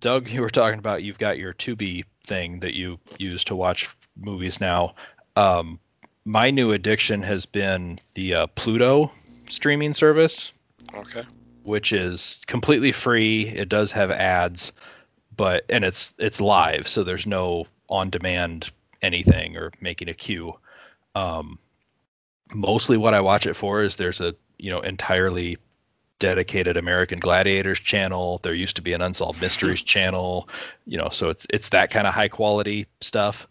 Doug, 0.00 0.28
you 0.30 0.40
were 0.40 0.50
talking 0.50 0.78
about 0.78 1.02
you've 1.02 1.18
got 1.18 1.38
your 1.38 1.52
Tubi 1.54 2.04
thing 2.24 2.60
that 2.60 2.74
you 2.74 2.98
use 3.18 3.44
to 3.44 3.56
watch 3.56 3.88
movies 4.16 4.60
now. 4.60 4.94
Um 5.36 5.78
my 6.24 6.50
new 6.50 6.72
addiction 6.72 7.22
has 7.22 7.46
been 7.46 7.98
the 8.14 8.34
uh, 8.34 8.46
Pluto 8.48 9.10
streaming 9.48 9.94
service, 9.94 10.52
Okay. 10.94 11.22
which 11.62 11.90
is 11.90 12.44
completely 12.46 12.92
free. 12.92 13.48
It 13.48 13.70
does 13.70 13.92
have 13.92 14.10
ads, 14.10 14.72
but 15.36 15.64
and 15.70 15.84
it's 15.84 16.14
it's 16.18 16.40
live, 16.40 16.86
so 16.86 17.02
there's 17.02 17.26
no 17.26 17.66
on-demand 17.88 18.70
anything 19.00 19.56
or 19.56 19.72
making 19.80 20.08
a 20.10 20.14
queue. 20.14 20.52
Um, 21.14 21.58
mostly 22.54 22.98
what 22.98 23.14
I 23.14 23.20
watch 23.20 23.46
it 23.46 23.54
for 23.54 23.82
is 23.82 23.96
there's 23.96 24.20
a 24.20 24.34
you 24.58 24.70
know 24.70 24.80
entirely 24.80 25.56
dedicated 26.18 26.76
American 26.76 27.18
Gladiators 27.18 27.80
channel. 27.80 28.40
There 28.42 28.54
used 28.54 28.76
to 28.76 28.82
be 28.82 28.92
an 28.92 29.02
Unsolved 29.02 29.40
Mysteries 29.40 29.82
channel, 29.82 30.48
you 30.86 30.96
know, 30.98 31.08
so 31.10 31.28
it's 31.28 31.46
it's 31.50 31.68
that 31.70 31.90
kind 31.90 32.06
of 32.06 32.14
high 32.14 32.28
quality 32.28 32.86
stuff. 33.00 33.46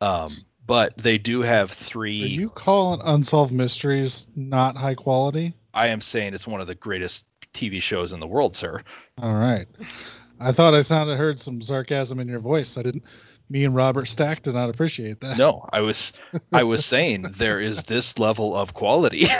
Um, 0.00 0.30
but 0.66 0.96
they 0.98 1.18
do 1.18 1.40
have 1.42 1.70
Are 1.70 1.74
three. 1.74 2.14
you 2.26 2.50
calling 2.50 3.00
Unsolved 3.04 3.52
Mysteries 3.52 4.26
not 4.36 4.76
high 4.76 4.94
quality? 4.94 5.54
I 5.74 5.86
am 5.88 6.00
saying 6.00 6.34
it's 6.34 6.46
one 6.46 6.60
of 6.60 6.66
the 6.66 6.74
greatest 6.74 7.26
TV 7.54 7.80
shows 7.80 8.12
in 8.12 8.20
the 8.20 8.26
world, 8.26 8.54
sir. 8.54 8.82
All 9.22 9.34
right. 9.34 9.66
I 10.40 10.52
thought 10.52 10.74
I 10.74 10.82
sounded 10.82 11.16
heard 11.16 11.40
some 11.40 11.60
sarcasm 11.62 12.20
in 12.20 12.28
your 12.28 12.38
voice. 12.40 12.76
I 12.76 12.82
didn't. 12.82 13.04
Me 13.50 13.64
and 13.64 13.74
Robert 13.74 14.06
Stack 14.06 14.42
did 14.42 14.54
not 14.54 14.68
appreciate 14.68 15.20
that. 15.20 15.38
No, 15.38 15.66
I 15.72 15.80
was 15.80 16.12
I 16.52 16.62
was 16.64 16.84
saying 16.94 17.22
there 17.36 17.60
is 17.60 17.84
this 17.84 18.18
level 18.18 18.54
of 18.54 18.74
quality. 18.74 19.26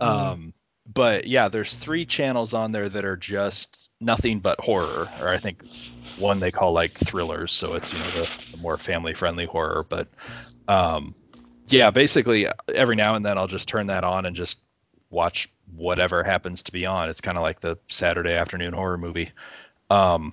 um, 0.00 0.52
but 0.92 1.26
yeah, 1.26 1.48
there's 1.48 1.74
three 1.74 2.04
channels 2.06 2.54
on 2.54 2.72
there 2.72 2.88
that 2.88 3.04
are 3.04 3.16
just 3.16 3.90
nothing 4.00 4.40
but 4.40 4.60
horror, 4.60 5.12
or 5.18 5.28
I 5.28 5.38
think 5.38 5.62
one 6.16 6.40
they 6.40 6.50
call 6.50 6.72
like 6.72 6.92
thrillers, 6.92 7.52
so 7.52 7.74
it's 7.74 7.92
you 7.92 7.98
know 7.98 8.10
the, 8.10 8.28
the 8.52 8.58
more 8.58 8.78
family 8.78 9.14
friendly 9.14 9.46
horror. 9.46 9.84
But 9.88 10.08
um, 10.68 11.14
yeah, 11.68 11.90
basically 11.90 12.46
every 12.74 12.96
now 12.96 13.14
and 13.14 13.24
then 13.24 13.38
I'll 13.38 13.46
just 13.46 13.68
turn 13.68 13.86
that 13.88 14.04
on 14.04 14.26
and 14.26 14.36
just 14.36 14.58
watch 15.10 15.48
whatever 15.74 16.22
happens 16.22 16.62
to 16.64 16.72
be 16.72 16.86
on. 16.86 17.08
It's 17.08 17.20
kind 17.20 17.36
of 17.36 17.42
like 17.42 17.60
the 17.60 17.78
Saturday 17.88 18.34
afternoon 18.34 18.72
horror 18.72 18.98
movie. 18.98 19.30
Um, 19.90 20.32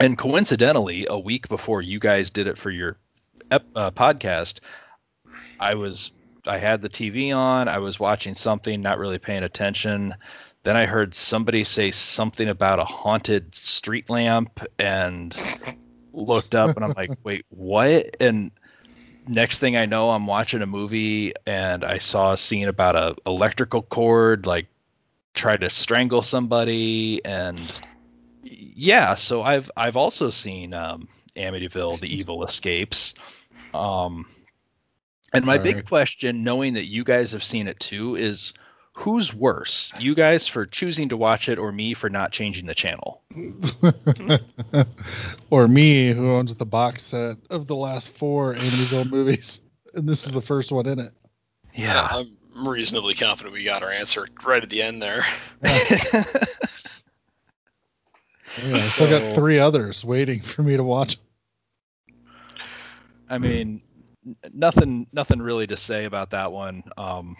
and 0.00 0.16
coincidentally, 0.16 1.06
a 1.10 1.18
week 1.18 1.48
before 1.48 1.82
you 1.82 1.98
guys 1.98 2.30
did 2.30 2.46
it 2.46 2.56
for 2.56 2.70
your 2.70 2.96
ep- 3.50 3.66
uh, 3.74 3.90
podcast, 3.90 4.60
I 5.60 5.74
was 5.74 6.12
I 6.48 6.58
had 6.58 6.80
the 6.80 6.88
TV 6.88 7.34
on. 7.34 7.68
I 7.68 7.78
was 7.78 8.00
watching 8.00 8.34
something, 8.34 8.80
not 8.80 8.98
really 8.98 9.18
paying 9.18 9.42
attention. 9.42 10.14
Then 10.62 10.76
I 10.76 10.86
heard 10.86 11.14
somebody 11.14 11.64
say 11.64 11.90
something 11.90 12.48
about 12.48 12.78
a 12.78 12.84
haunted 12.84 13.54
street 13.54 14.10
lamp, 14.10 14.60
and 14.78 15.36
looked 16.12 16.54
up, 16.54 16.74
and 16.74 16.84
I'm 16.84 16.94
like, 16.96 17.10
"Wait, 17.24 17.46
what?" 17.50 18.16
And 18.20 18.50
next 19.28 19.58
thing 19.58 19.76
I 19.76 19.86
know, 19.86 20.10
I'm 20.10 20.26
watching 20.26 20.62
a 20.62 20.66
movie, 20.66 21.32
and 21.46 21.84
I 21.84 21.98
saw 21.98 22.32
a 22.32 22.36
scene 22.36 22.68
about 22.68 22.96
a 22.96 23.14
electrical 23.26 23.82
cord, 23.82 24.46
like 24.46 24.66
try 25.34 25.56
to 25.56 25.70
strangle 25.70 26.22
somebody, 26.22 27.24
and 27.24 27.80
yeah. 28.42 29.14
So 29.14 29.42
I've 29.42 29.70
I've 29.76 29.96
also 29.96 30.30
seen 30.30 30.74
um, 30.74 31.08
Amityville: 31.36 32.00
The 32.00 32.14
Evil 32.14 32.42
Escapes. 32.42 33.14
Um, 33.74 34.26
and 35.32 35.44
my 35.44 35.56
Sorry. 35.56 35.74
big 35.74 35.86
question, 35.86 36.42
knowing 36.42 36.74
that 36.74 36.86
you 36.86 37.04
guys 37.04 37.32
have 37.32 37.44
seen 37.44 37.66
it 37.66 37.78
too, 37.80 38.16
is 38.16 38.52
who's 38.92 39.34
worse? 39.34 39.92
You 39.98 40.14
guys 40.14 40.48
for 40.48 40.66
choosing 40.66 41.08
to 41.10 41.16
watch 41.16 41.48
it 41.48 41.58
or 41.58 41.72
me 41.72 41.94
for 41.94 42.10
not 42.10 42.32
changing 42.32 42.66
the 42.66 42.74
channel? 42.74 43.22
or 45.50 45.68
me, 45.68 46.12
who 46.12 46.30
owns 46.30 46.54
the 46.54 46.66
box 46.66 47.02
set 47.02 47.36
of 47.50 47.66
the 47.66 47.76
last 47.76 48.16
four 48.16 48.54
Amityville 48.54 49.10
movies, 49.10 49.60
and 49.94 50.08
this 50.08 50.26
is 50.26 50.32
the 50.32 50.42
first 50.42 50.72
one 50.72 50.86
in 50.86 50.98
it. 50.98 51.12
Yeah. 51.74 52.08
I'm 52.10 52.36
reasonably 52.66 53.14
confident 53.14 53.54
we 53.54 53.64
got 53.64 53.82
our 53.82 53.90
answer 53.90 54.26
right 54.44 54.62
at 54.62 54.70
the 54.70 54.82
end 54.82 55.02
there. 55.02 55.22
Yeah, 58.64 58.76
I 58.76 58.80
still 58.80 59.08
got 59.08 59.34
three 59.34 59.58
others 59.58 60.04
waiting 60.04 60.40
for 60.40 60.62
me 60.62 60.76
to 60.76 60.82
watch. 60.82 61.18
I 63.30 63.38
mean, 63.38 63.60
n- 63.60 63.80
nothing 64.52 65.06
nothing 65.12 65.40
really 65.40 65.66
to 65.66 65.76
say 65.76 66.04
about 66.04 66.30
that 66.30 66.52
one. 66.52 66.82
Um 66.96 67.36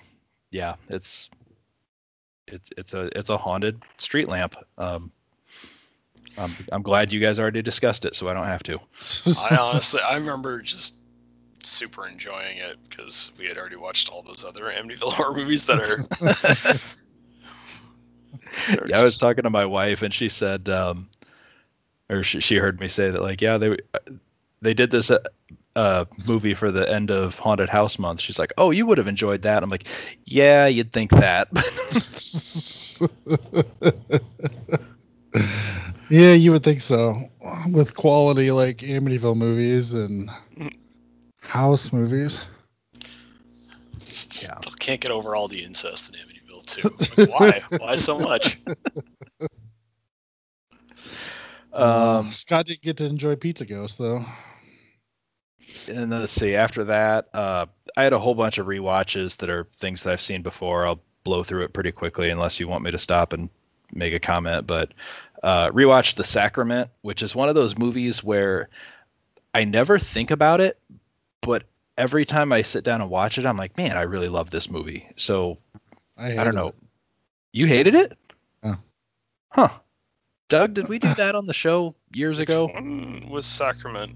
yeah, 0.51 0.75
it's 0.89 1.31
it's 2.47 2.71
it's 2.77 2.95
a 2.95 3.11
it's 3.19 3.31
a 3.31 3.37
haunted 3.37 3.83
street 3.99 4.29
lamp. 4.29 4.57
Um 4.77 5.13
I'm, 6.39 6.53
I'm 6.71 6.83
glad 6.83 7.13
you 7.13 7.21
guys 7.21 7.39
already 7.39 7.63
discussed 7.63 8.05
it, 8.05 8.15
so 8.15 8.29
I 8.29 8.35
don't 8.35 8.47
have 8.47 8.63
to. 8.65 8.79
I 9.51 9.57
honestly, 9.57 10.01
I 10.01 10.15
remember 10.15 10.61
just 10.61 10.99
super 11.63 12.07
enjoying 12.07 12.59
it 12.59 12.77
because 12.89 13.33
we 13.39 13.47
had 13.47 13.59
already 13.59 13.77
watched 13.77 14.09
all 14.09 14.23
those 14.23 14.45
other 14.45 14.65
Amityville 14.65 15.13
horror 15.15 15.35
movies 15.35 15.67
that 15.67 15.81
are. 15.81 15.99
yeah, 18.89 18.99
I 18.99 19.03
was 19.03 19.17
talking 19.17 19.43
to 19.43 19.51
my 19.51 19.67
wife, 19.67 20.03
and 20.03 20.15
she 20.15 20.29
said, 20.29 20.69
um, 20.69 21.09
or 22.09 22.23
she, 22.23 22.41
she 22.41 22.57
heard 22.57 22.81
me 22.81 22.89
say 22.89 23.11
that, 23.11 23.23
like, 23.23 23.41
yeah, 23.41 23.59
they 23.59 23.77
they 24.63 24.75
did 24.75 24.91
this 24.91 25.11
uh, 25.77 26.07
movie 26.27 26.55
for 26.55 26.73
the 26.73 26.91
end 26.91 27.11
of 27.11 27.39
Haunted 27.39 27.69
House 27.69 27.99
Month. 27.99 28.21
She's 28.21 28.39
like, 28.39 28.53
oh, 28.59 28.71
you 28.71 28.87
would 28.87 28.99
have 28.99 29.07
enjoyed 29.07 29.43
that. 29.43 29.63
I'm 29.63 29.71
like, 29.71 29.87
yeah, 30.25 30.67
you'd 30.67 30.93
think 30.93 31.11
that. 31.11 31.49
yeah, 36.11 36.33
you 36.33 36.53
would 36.53 36.65
think 36.65 36.81
so. 36.81 37.21
With 37.71 37.97
quality 37.97 38.51
like 38.51 38.79
Amityville 38.79 39.37
movies 39.37 39.95
and 39.95 40.31
house 41.41 41.93
movies. 41.93 42.47
Yeah. 44.01 44.07
Still 44.07 44.73
can't 44.79 45.01
get 45.01 45.11
over 45.11 45.37
all 45.37 45.49
the 45.49 45.63
incest 45.63 46.09
in 46.09 46.15
Amityville 46.21 46.67
too. 46.67 46.91
Like, 47.17 47.41
why? 47.41 47.63
Why 47.79 47.97
so 47.97 48.19
much? 48.19 48.59
um, 51.73 52.31
Scott 52.31 52.67
didn't 52.67 52.83
get 52.83 52.97
to 52.99 53.07
enjoy 53.07 53.35
Pizza 53.37 53.67
Ghost 53.67 53.99
though. 53.99 54.25
And 55.89 56.13
then 56.13 56.21
let's 56.21 56.33
see. 56.33 56.55
After 56.55 56.85
that, 56.85 57.29
uh, 57.35 57.67
I 57.97 58.03
had 58.03 58.13
a 58.13 58.19
whole 58.19 58.35
bunch 58.35 58.59
of 58.59 58.67
rewatches 58.67 59.37
that 59.39 59.51
are 59.51 59.67
things 59.81 60.03
that 60.03 60.13
I've 60.13 60.21
seen 60.21 60.43
before. 60.43 60.87
I'll 60.87 61.01
blow 61.25 61.43
through 61.43 61.65
it 61.65 61.73
pretty 61.73 61.93
quickly 61.93 62.31
unless 62.31 62.59
you 62.61 62.69
want 62.69 62.85
me 62.85 62.91
to 62.91 62.99
stop 62.99 63.33
and 63.33 63.49
make 63.93 64.15
a 64.15 64.19
comment. 64.19 64.67
But 64.67 64.93
uh, 65.43 65.71
rewatched 65.71 66.17
The 66.17 66.25
Sacrament, 66.25 66.91
which 67.03 67.23
is 67.23 67.35
one 67.35 67.49
of 67.49 67.55
those 67.55 67.77
movies 67.79 68.23
where 68.23 68.69
I 69.55 69.65
never 69.65 69.99
think 69.99 70.31
about 70.31 70.61
it, 70.61 70.79
but 71.41 71.65
every 71.97 72.25
time 72.25 72.53
I 72.53 72.63
sit 72.63 72.85
down 72.85 73.01
and 73.01 73.11
watch 73.11 73.39
it, 73.39 73.47
I'm 73.47 73.57
like, 73.57 73.77
man, 73.77 73.97
I 73.97 74.03
really 74.03 74.29
love 74.29 74.51
this 74.51 74.71
movie. 74.71 75.09
So 75.17 75.59
I, 76.17 76.39
I 76.39 76.45
don't 76.45 76.55
know. 76.55 76.69
it. 76.69 76.75
You 77.53 77.67
hated 77.67 77.95
it? 77.95 78.17
Yeah. 78.63 78.77
Huh. 79.51 79.69
Doug, 80.49 80.75
did 80.75 80.89
we 80.89 80.99
do 80.99 81.13
that 81.15 81.35
on 81.35 81.47
the 81.47 81.53
show 81.53 81.95
years 82.15 82.39
ago? 82.39 82.67
Which 82.67 82.75
one 82.75 83.29
was 83.29 83.47
Sacrament? 83.47 84.15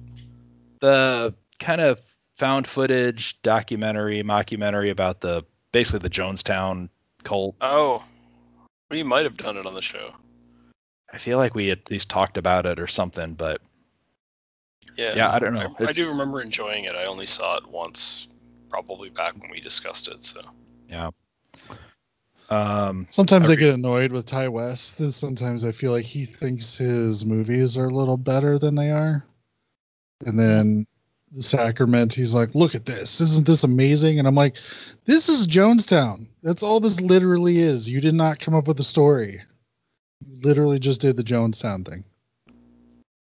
the 0.83 1.33
kind 1.59 1.81
of 1.81 2.01
found 2.37 2.67
footage 2.67 3.41
documentary 3.43 4.23
mockumentary 4.23 4.91
about 4.91 5.21
the 5.21 5.45
basically 5.73 6.01
the 6.01 6.11
Jonestown 6.11 6.89
cult. 7.25 7.55
Oh, 7.61 8.03
we 8.91 9.03
might 9.03 9.25
have 9.25 9.37
done 9.37 9.57
it 9.57 9.67
on 9.67 9.75
the 9.75 9.83
show. 9.83 10.13
I 11.13 11.19
feel 11.19 11.39
like 11.39 11.55
we 11.55 11.71
at 11.71 11.91
least 11.91 12.09
talked 12.11 12.37
about 12.39 12.67
it 12.67 12.81
or 12.81 12.87
something, 12.87 13.35
but 13.35 13.61
Yeah, 14.97 15.15
Yeah, 15.17 15.33
I 15.33 15.39
don't 15.39 15.55
know. 15.55 15.61
I, 15.79 15.83
It's- 15.85 15.97
do 15.97 16.09
remember 16.09 16.41
enjoying 16.43 16.85
it. 16.85 16.95
I 16.95 17.05
only 17.05 17.27
saw 17.27 17.57
it 17.57 17.67
once, 17.67 18.29
probably 18.69 19.09
back 19.11 19.41
when 19.41 19.51
we 19.51 19.61
discussed 19.61 20.09
it. 20.09 20.25
So 20.25 20.41
yeah. 20.89 21.11
Um, 22.51 23.07
Sometimes 23.09 23.49
I 23.49 23.55
Every- 23.55 23.65
get 23.65 23.75
annoyed 23.75 24.13
with 24.13 24.27
Ti 24.27 24.49
West. 24.49 24.99
This- 24.99 25.17
Sometimes 25.17 25.65
I 25.65 25.73
feel 25.73 25.93
like 25.93 26.05
he 26.05 26.25
thinks 26.27 26.77
his 26.77 27.25
movies 27.25 27.77
are 27.79 27.87
a 27.87 27.95
little 27.95 28.19
better 28.19 28.59
than 28.59 28.75
they 28.75 28.91
are. 28.91 29.25
And 30.27 30.39
then 30.39 30.87
the 31.35 31.43
Sacrament, 31.43 32.13
he's 32.13 32.35
like, 32.35 32.55
look 32.55 32.75
at 32.75 32.87
this. 32.87 33.21
Isn't 33.21 33.47
this 33.47 33.65
amazing? 33.65 34.19
And 34.19 34.29
I'm 34.29 34.35
like, 34.35 34.57
this 35.07 35.29
is 35.29 35.47
Jonestown. 35.47 36.27
That's 36.43 36.63
all 36.63 36.81
this 36.81 37.01
literally 37.01 37.59
is. 37.59 37.89
You 37.89 38.01
did 38.01 38.15
not 38.15 38.39
come 38.39 38.55
up 38.55 38.69
with 38.69 38.77
the 38.77 38.83
story. 38.83 39.41
You 40.27 40.37
literally 40.43 40.79
just 40.79 41.01
did 41.01 41.17
the 41.17 41.25
Jonestown 41.25 41.87
thing. 41.87 42.05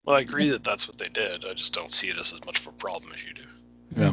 Well, 0.04 0.16
I 0.16 0.20
agree 0.20 0.50
that 0.50 0.64
that's 0.64 0.86
what 0.86 0.98
they 0.98 1.08
did. 1.08 1.46
I 1.46 1.54
just 1.54 1.72
don't 1.72 1.92
see 1.92 2.08
it 2.08 2.18
as 2.18 2.32
as 2.32 2.44
much 2.44 2.60
of 2.60 2.66
a 2.66 2.72
problem 2.72 3.12
as 3.14 3.24
you 3.24 3.32
do. 3.32 3.42
Yeah. 3.96 4.12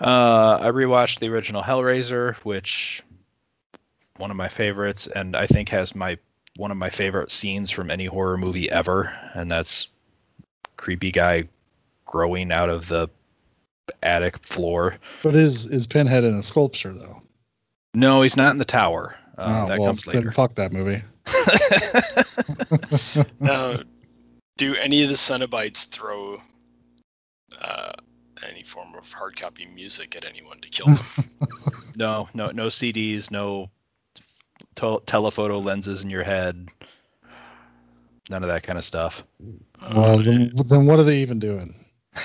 Uh, 0.00 0.58
I 0.60 0.70
rewatched 0.70 1.20
the 1.20 1.28
original 1.28 1.62
Hellraiser, 1.62 2.34
which 2.36 3.02
one 4.16 4.30
of 4.30 4.36
my 4.36 4.48
favorites, 4.48 5.06
and 5.06 5.36
I 5.36 5.46
think 5.46 5.68
has 5.68 5.94
my 5.94 6.18
one 6.56 6.70
of 6.70 6.76
my 6.76 6.90
favorite 6.90 7.30
scenes 7.30 7.70
from 7.70 7.90
any 7.90 8.06
horror 8.06 8.36
movie 8.36 8.70
ever, 8.70 9.14
and 9.34 9.50
that's 9.50 9.88
creepy 10.76 11.12
guy 11.12 11.48
growing 12.06 12.50
out 12.52 12.70
of 12.70 12.88
the 12.88 13.08
attic 14.02 14.38
floor. 14.44 14.96
But 15.22 15.36
is 15.36 15.66
is 15.66 15.86
Pinhead 15.86 16.24
in 16.24 16.34
a 16.34 16.42
sculpture 16.42 16.92
though? 16.92 17.20
No, 17.94 18.22
he's 18.22 18.36
not 18.36 18.50
in 18.52 18.58
the 18.58 18.64
tower. 18.64 19.16
Uh, 19.38 19.64
Oh, 19.64 19.68
that 19.68 19.78
well, 19.78 19.88
comes 19.90 20.04
then 20.04 20.14
later. 20.16 20.32
fuck 20.32 20.54
that 20.54 20.72
movie. 20.72 21.02
Now, 23.40 23.78
do 24.56 24.74
any 24.76 25.02
of 25.02 25.08
the 25.08 25.14
Cenobites 25.14 25.86
throw 25.86 26.40
uh, 27.60 27.92
any 28.48 28.62
form 28.62 28.94
of 28.96 29.10
hard 29.12 29.38
copy 29.40 29.66
music 29.66 30.16
at 30.16 30.24
anyone 30.24 30.60
to 30.60 30.68
kill 30.68 30.86
them? 30.86 30.98
no, 31.96 32.28
no, 32.34 32.46
no 32.48 32.66
CDs, 32.66 33.30
no 33.30 33.70
tel- 34.74 35.00
telephoto 35.00 35.58
lenses 35.58 36.02
in 36.04 36.10
your 36.10 36.22
head. 36.22 36.68
None 38.28 38.42
of 38.42 38.48
that 38.48 38.62
kind 38.62 38.78
of 38.78 38.84
stuff. 38.84 39.24
well, 39.94 40.18
Uh, 40.18 40.22
then, 40.22 40.52
then 40.68 40.86
what 40.86 40.98
are 40.98 41.04
they 41.04 41.18
even 41.18 41.38
doing? 41.38 41.74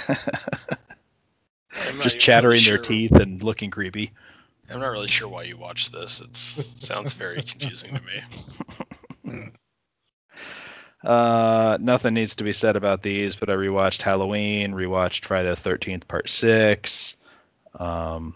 I'm 0.09 1.97
not 1.97 2.03
Just 2.03 2.19
chattering 2.19 2.59
really 2.59 2.65
their 2.65 2.77
teeth 2.77 3.11
and 3.11 3.43
looking 3.43 3.69
creepy. 3.71 4.11
I'm 4.69 4.79
not 4.79 4.87
really 4.87 5.07
sure 5.07 5.27
why 5.27 5.43
you 5.43 5.57
watch 5.57 5.91
this. 5.91 6.21
It 6.21 6.35
sounds 6.35 7.13
very 7.13 7.41
confusing 7.41 7.95
to 7.95 8.01
me. 8.01 9.49
Uh, 11.03 11.77
nothing 11.81 12.13
needs 12.13 12.35
to 12.35 12.43
be 12.43 12.53
said 12.53 12.75
about 12.75 13.01
these, 13.01 13.35
but 13.35 13.49
I 13.49 13.53
rewatched 13.53 14.01
Halloween, 14.03 14.73
rewatched 14.73 15.25
Friday 15.25 15.49
the 15.49 15.55
Thirteenth 15.55 16.07
Part 16.07 16.29
Six, 16.29 17.15
um, 17.79 18.35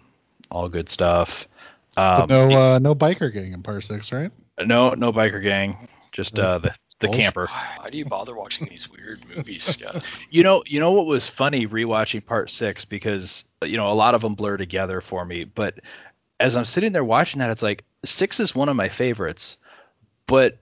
all 0.49 0.67
good 0.67 0.89
stuff. 0.89 1.47
But 1.95 2.23
Um, 2.23 2.27
no, 2.27 2.51
uh, 2.55 2.79
no 2.81 2.95
biker 2.95 3.31
gang 3.31 3.53
in 3.53 3.61
part 3.61 3.83
six, 3.83 4.11
right? 4.11 4.31
no, 4.65 4.91
no 4.91 5.13
biker 5.13 5.41
gang. 5.43 5.77
Just 6.11 6.39
uh, 6.39 6.57
the 6.57 6.73
the 7.05 7.09
bullshit. 7.09 7.23
camper. 7.23 7.47
Why 7.79 7.89
do 7.89 7.97
you 7.97 8.05
bother 8.05 8.35
watching 8.35 8.67
these 8.67 8.89
weird 8.89 9.21
movies, 9.35 9.63
Scott? 9.63 10.05
You 10.29 10.43
know, 10.43 10.63
you 10.65 10.79
know 10.79 10.91
what 10.91 11.05
was 11.05 11.27
funny 11.27 11.67
rewatching 11.67 12.25
part 12.25 12.49
six 12.49 12.83
because 12.83 13.45
you 13.63 13.77
know 13.77 13.91
a 13.91 13.93
lot 13.93 14.15
of 14.15 14.21
them 14.21 14.35
blur 14.35 14.57
together 14.57 15.01
for 15.01 15.25
me. 15.25 15.45
But 15.45 15.79
as 16.39 16.55
I'm 16.55 16.65
sitting 16.65 16.91
there 16.91 17.03
watching 17.03 17.39
that, 17.39 17.49
it's 17.49 17.63
like 17.63 17.83
six 18.03 18.39
is 18.39 18.55
one 18.55 18.69
of 18.69 18.75
my 18.75 18.89
favorites. 18.89 19.57
But 20.27 20.57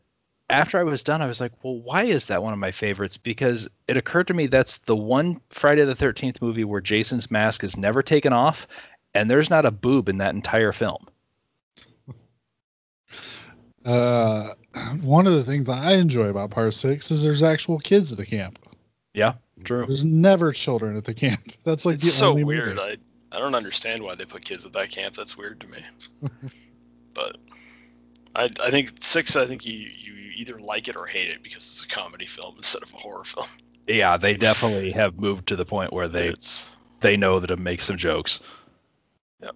after 0.49 0.77
I 0.77 0.83
was 0.83 1.03
done, 1.03 1.21
I 1.21 1.27
was 1.27 1.41
like, 1.41 1.51
well, 1.63 1.77
why 1.77 2.03
is 2.03 2.27
that 2.27 2.43
one 2.43 2.53
of 2.53 2.59
my 2.59 2.71
favorites? 2.71 3.17
Because 3.17 3.69
it 3.87 3.97
occurred 3.97 4.27
to 4.27 4.33
me 4.33 4.45
that's 4.47 4.79
the 4.79 4.95
one 4.95 5.41
Friday 5.49 5.85
the 5.85 5.95
Thirteenth 5.95 6.41
movie 6.41 6.63
where 6.63 6.81
Jason's 6.81 7.31
mask 7.31 7.63
is 7.63 7.77
never 7.77 8.03
taken 8.03 8.33
off, 8.33 8.67
and 9.13 9.29
there's 9.29 9.49
not 9.49 9.65
a 9.65 9.71
boob 9.71 10.09
in 10.09 10.17
that 10.19 10.35
entire 10.35 10.71
film. 10.71 11.07
Uh, 13.85 14.53
one 15.01 15.27
of 15.27 15.33
the 15.33 15.43
things 15.43 15.69
I 15.69 15.93
enjoy 15.93 16.27
about 16.27 16.51
part 16.51 16.73
six 16.73 17.11
is 17.11 17.23
there's 17.23 17.43
actual 17.43 17.79
kids 17.79 18.11
at 18.11 18.17
the 18.17 18.25
camp. 18.25 18.59
Yeah, 19.13 19.33
true. 19.63 19.85
There's 19.87 20.05
never 20.05 20.51
children 20.51 20.97
at 20.97 21.05
the 21.05 21.13
camp. 21.13 21.53
That's 21.63 21.85
like 21.85 21.95
it's 21.95 22.05
the 22.05 22.11
so 22.11 22.29
only 22.31 22.43
weird. 22.43 22.75
movie. 22.75 22.81
I 22.81 22.97
I 23.35 23.39
don't 23.39 23.55
understand 23.55 24.03
why 24.03 24.15
they 24.15 24.25
put 24.25 24.45
kids 24.45 24.65
at 24.65 24.73
that 24.73 24.89
camp. 24.89 25.15
That's 25.15 25.37
weird 25.37 25.59
to 25.61 25.67
me. 25.67 25.79
but 27.13 27.37
I 28.35 28.49
I 28.63 28.69
think 28.71 28.91
six. 29.03 29.35
I 29.35 29.45
think 29.45 29.65
you 29.65 29.73
you 29.73 30.13
either 30.35 30.59
like 30.59 30.87
it 30.87 30.95
or 30.95 31.05
hate 31.05 31.29
it 31.29 31.43
because 31.43 31.65
it's 31.67 31.83
a 31.83 31.87
comedy 31.87 32.25
film 32.25 32.55
instead 32.57 32.83
of 32.83 32.93
a 32.93 32.97
horror 32.97 33.23
film. 33.23 33.47
Yeah, 33.87 34.17
they 34.17 34.35
definitely 34.35 34.91
have 34.91 35.19
moved 35.19 35.47
to 35.47 35.55
the 35.55 35.65
point 35.65 35.91
where 35.91 36.07
they 36.07 36.29
It's 36.29 36.75
they 37.01 37.17
know 37.17 37.39
that 37.39 37.51
it 37.51 37.59
makes 37.59 37.85
some 37.85 37.97
jokes. 37.97 38.41
Yep. 39.41 39.55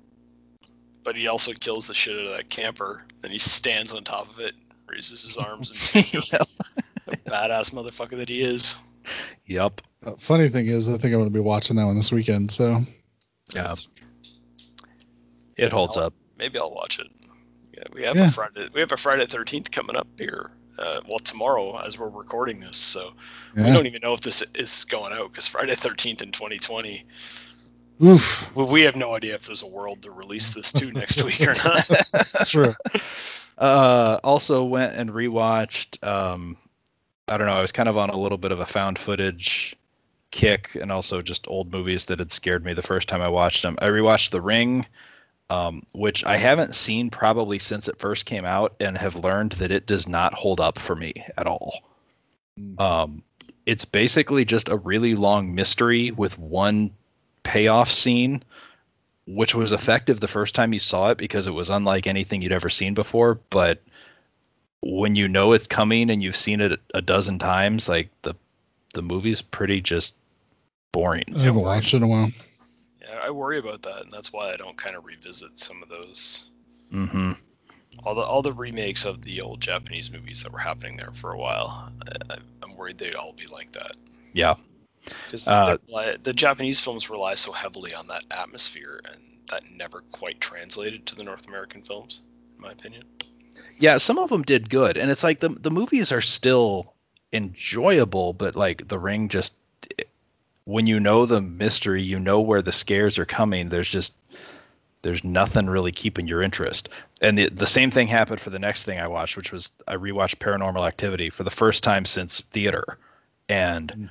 But 1.04 1.16
he 1.16 1.28
also 1.28 1.54
kills 1.54 1.88
the 1.88 1.94
shit 1.94 2.20
out 2.20 2.26
of 2.26 2.32
that 2.36 2.50
camper. 2.50 3.06
Then 3.22 3.32
he 3.32 3.40
stands 3.40 3.94
on 3.94 4.04
top 4.04 4.30
of 4.30 4.40
it, 4.40 4.54
raises 4.90 5.24
his 5.24 5.38
arms, 5.38 5.90
and 5.94 6.14
yep. 6.32 6.48
badass 7.26 7.72
motherfucker 7.72 8.18
that 8.18 8.30
he 8.30 8.42
is. 8.42 8.78
Yep. 9.46 9.82
Uh, 10.06 10.14
funny 10.18 10.50
thing 10.50 10.68
is, 10.68 10.90
I 10.90 10.94
think 10.94 11.06
I'm 11.06 11.20
going 11.20 11.26
to 11.26 11.30
be 11.30 11.40
watching 11.40 11.76
that 11.78 11.86
one 11.86 11.96
this 11.96 12.12
weekend. 12.12 12.52
So 12.52 12.84
Yeah. 13.54 13.74
It 15.56 15.72
holds 15.72 15.98
up. 15.98 16.14
Maybe 16.38 16.60
I'll 16.60 16.74
watch 16.74 17.00
it. 17.00 17.08
Yeah, 17.74 17.84
we 17.94 18.04
have 18.04 18.16
Yeah. 18.16 18.28
a 18.28 18.32
Friday. 18.32 18.70
We 18.74 18.80
have 18.80 18.92
a 18.92 18.98
Friday 18.98 19.26
Thirteenth 19.26 19.72
coming 19.72 19.96
up 19.96 20.08
here. 20.18 20.52
Uh, 20.78 21.00
well, 21.08 21.20
tomorrow 21.20 21.80
as 21.80 21.98
we're 21.98 22.10
recording 22.10 22.60
this, 22.60 22.78
so 22.78 23.14
we 23.56 23.64
don't 23.64 23.88
even 23.88 24.02
know 24.04 24.14
if 24.14 24.22
this 24.22 24.44
is 24.54 24.84
going 24.86 25.12
out 25.14 25.32
because 25.32 25.48
Friday 25.48 25.74
Thirteenth 25.76 26.22
in 26.22 26.32
2020. 26.32 27.04
Oof. 28.04 28.56
Well, 28.56 28.68
we 28.68 28.84
have 28.84 28.96
no 28.96 29.16
idea 29.16 29.34
if 29.34 29.48
there's 29.48 29.64
a 29.64 29.68
world 29.68 30.04
to 30.04 30.12
release 30.12 30.54
this 30.54 30.72
to 30.74 30.92
next 30.92 31.24
week 31.24 31.42
or 31.42 31.56
not. 31.66 31.88
True. 32.48 32.76
Uh, 33.58 34.20
also 34.24 34.64
went 34.64 34.96
and 34.96 35.10
rewatched. 35.10 36.06
Um, 36.08 36.58
I 37.28 37.38
don't 37.38 37.48
know. 37.48 37.54
I 37.54 37.62
was 37.62 37.72
kind 37.72 37.90
of 37.90 37.98
on 37.98 38.10
a 38.10 38.18
little 38.18 38.38
bit 38.38 38.52
of 38.52 38.60
a 38.60 38.66
found 38.66 39.00
footage 39.00 39.76
kick, 40.32 40.76
and 40.80 40.92
also 40.92 41.22
just 41.22 41.48
old 41.48 41.72
movies 41.72 42.06
that 42.06 42.20
had 42.20 42.32
scared 42.32 42.64
me 42.64 42.74
the 42.74 42.82
first 42.82 43.08
time 43.08 43.22
I 43.22 43.30
watched 43.30 43.64
them. 43.64 43.78
I 43.82 43.88
rewatched 43.88 44.30
The 44.30 44.42
Ring, 44.42 44.86
um, 45.50 45.84
which 45.94 46.24
I 46.24 46.38
haven't 46.38 46.76
seen 46.76 47.10
probably 47.10 47.58
since 47.60 47.88
it 47.88 48.00
first 48.00 48.26
came 48.26 48.46
out, 48.46 48.76
and 48.80 48.98
have 48.98 49.16
learned 49.16 49.54
that 49.54 49.72
it 49.72 49.88
does 49.88 50.08
not 50.08 50.34
hold 50.34 50.60
up 50.60 50.78
for 50.78 50.96
me 50.96 51.26
at 51.38 51.48
all. 51.48 51.82
Mm. 52.60 52.80
Um, 52.80 53.24
it's 53.66 53.86
basically 53.86 54.46
just 54.46 54.70
a 54.70 54.78
really 54.78 55.16
long 55.16 55.54
mystery 55.54 56.12
with 56.12 56.38
one 56.40 56.92
payoff 57.44 57.92
scene, 57.92 58.44
which 59.28 59.54
was 59.54 59.72
effective 59.72 60.20
the 60.20 60.28
first 60.28 60.56
time 60.56 60.74
you 60.74 60.80
saw 60.80 61.10
it 61.10 61.18
because 61.18 61.46
it 61.48 61.52
was 61.52 61.70
unlike 61.70 62.08
anything 62.08 62.42
you'd 62.42 62.52
ever 62.52 62.70
seen 62.70 62.94
before. 62.94 63.36
But 63.50 63.82
when 64.82 65.16
you 65.16 65.28
know 65.28 65.54
it's 65.54 65.68
coming 65.68 66.10
and 66.10 66.24
you've 66.24 66.38
seen 66.38 66.62
it 66.62 66.80
a 66.94 67.02
dozen 67.02 67.40
times, 67.40 67.90
like 67.90 68.10
the 68.22 68.34
the 68.94 69.02
movie's 69.02 69.42
pretty 69.42 69.82
just 69.82 70.16
boring. 70.92 71.26
I 71.36 71.40
haven't 71.40 71.62
watched 71.62 71.94
it 71.94 71.98
in 71.98 72.04
a 72.04 72.08
while. 72.08 72.32
yeah, 73.02 73.20
I 73.22 73.30
worry 73.32 73.60
about 73.60 73.82
that, 73.84 74.04
and 74.04 74.12
that's 74.12 74.32
why 74.34 74.52
I 74.52 74.56
don't 74.56 74.78
kind 74.78 74.96
of 74.96 75.06
revisit 75.06 75.60
some 75.60 75.84
of 75.84 75.90
those. 75.90 76.50
hmm 76.90 77.34
All 78.06 78.16
the 78.16 78.22
all 78.22 78.42
the 78.42 78.54
remakes 78.54 79.04
of 79.06 79.24
the 79.24 79.42
old 79.42 79.60
Japanese 79.60 80.10
movies 80.12 80.42
that 80.44 80.54
were 80.54 80.60
happening 80.60 80.98
there 80.98 81.12
for 81.12 81.32
a 81.34 81.38
while. 81.38 81.92
I, 82.08 82.34
I- 82.34 82.38
I'm 82.64 82.76
worried 82.76 82.98
they'd 82.98 83.16
all 83.16 83.34
be 83.34 83.48
like 83.48 83.72
that. 83.74 83.92
Yeah. 84.34 84.56
Because 85.26 85.48
Uh, 85.48 85.78
the 86.24 86.34
Japanese 86.34 86.80
films 86.80 87.10
rely 87.10 87.36
so 87.36 87.52
heavily 87.52 87.94
on 87.94 88.08
that 88.08 88.24
atmosphere, 88.32 89.02
and 89.12 89.22
that 89.50 89.64
never 89.72 90.02
quite 90.12 90.40
translated 90.42 91.06
to 91.08 91.16
the 91.16 91.24
North 91.24 91.48
American 91.48 91.82
films, 91.82 92.22
in 92.56 92.62
my 92.62 92.72
opinion. 92.72 93.04
Yeah, 93.80 93.98
some 93.98 94.18
of 94.18 94.30
them 94.30 94.44
did 94.44 94.70
good, 94.70 94.98
and 94.98 95.10
it's 95.12 95.24
like 95.24 95.40
the 95.40 95.50
the 95.50 95.72
movies 95.72 96.12
are 96.12 96.22
still 96.22 96.94
enjoyable, 97.34 98.34
but 98.34 98.56
like 98.56 98.88
The 98.88 99.00
Ring 99.00 99.30
just 99.30 99.54
when 100.66 100.86
you 100.86 101.00
know 101.00 101.26
the 101.26 101.42
mystery, 101.42 102.04
you 102.04 102.20
know 102.20 102.42
where 102.42 102.62
the 102.62 102.72
scares 102.72 103.18
are 103.18 103.26
coming. 103.26 103.70
There's 103.70 103.90
just 103.90 104.14
there's 105.02 105.24
nothing 105.24 105.68
really 105.68 105.92
keeping 105.92 106.28
your 106.28 106.42
interest. 106.42 106.90
And 107.22 107.38
the 107.38 107.50
the 107.50 107.68
same 107.68 107.92
thing 107.92 108.08
happened 108.08 108.42
for 108.42 108.50
the 108.50 108.60
next 108.60 108.84
thing 108.84 109.00
I 109.00 109.08
watched, 109.08 109.38
which 109.38 109.52
was 109.52 109.72
I 109.88 109.96
rewatched 109.96 110.38
Paranormal 110.38 110.86
Activity 110.88 111.30
for 111.30 111.44
the 111.44 111.50
first 111.52 111.84
time 111.84 112.06
since 112.06 112.42
theater, 112.42 112.98
and 113.50 113.92
Mm. 113.92 114.10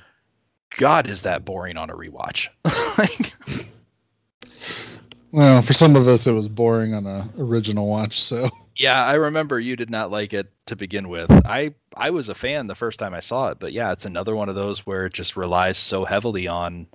God, 0.77 1.09
is 1.09 1.23
that 1.23 1.43
boring 1.43 1.75
on 1.75 1.89
a 1.89 1.95
rewatch? 1.95 2.49
like, 2.97 3.33
Well, 5.31 5.61
for 5.61 5.73
some 5.73 5.95
of 5.95 6.07
us, 6.07 6.25
it 6.27 6.31
was 6.31 6.47
boring 6.47 6.93
on 6.93 7.05
a 7.05 7.29
original 7.37 7.87
watch. 7.87 8.21
So 8.21 8.49
Yeah, 8.75 9.05
I 9.05 9.15
remember 9.15 9.59
you 9.59 9.75
did 9.75 9.89
not 9.89 10.11
like 10.11 10.33
it 10.33 10.51
to 10.67 10.75
begin 10.75 11.09
with. 11.09 11.31
I 11.45 11.73
I 11.95 12.11
was 12.11 12.29
a 12.29 12.35
fan 12.35 12.67
the 12.67 12.75
first 12.75 12.99
time 12.99 13.13
I 13.13 13.19
saw 13.19 13.49
it, 13.49 13.59
but 13.59 13.73
yeah, 13.73 13.91
it's 13.91 14.05
another 14.05 14.35
one 14.35 14.49
of 14.49 14.55
those 14.55 14.85
where 14.85 15.07
it 15.07 15.13
just 15.13 15.35
relies 15.35 15.77
so 15.77 16.05
heavily 16.05 16.47
on 16.47 16.87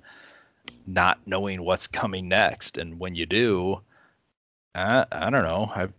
not 0.87 1.19
knowing 1.25 1.63
what's 1.63 1.87
coming 1.87 2.29
next, 2.29 2.77
and 2.77 2.99
when 2.99 3.15
you 3.15 3.25
do, 3.25 3.81
I 4.75 5.05
I 5.11 5.29
don't 5.29 5.43
know, 5.43 5.71
I 5.75 5.89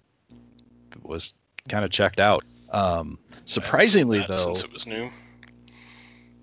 was 1.02 1.34
kind 1.68 1.84
of 1.84 1.90
checked 1.90 2.18
out. 2.18 2.44
Um, 2.70 2.78
I 2.80 3.34
haven't 3.34 3.44
seen 3.44 3.46
surprisingly 3.46 4.18
though, 4.20 4.54
since 4.54 4.64
it 4.64 4.72
was 4.72 4.86
new. 4.86 5.10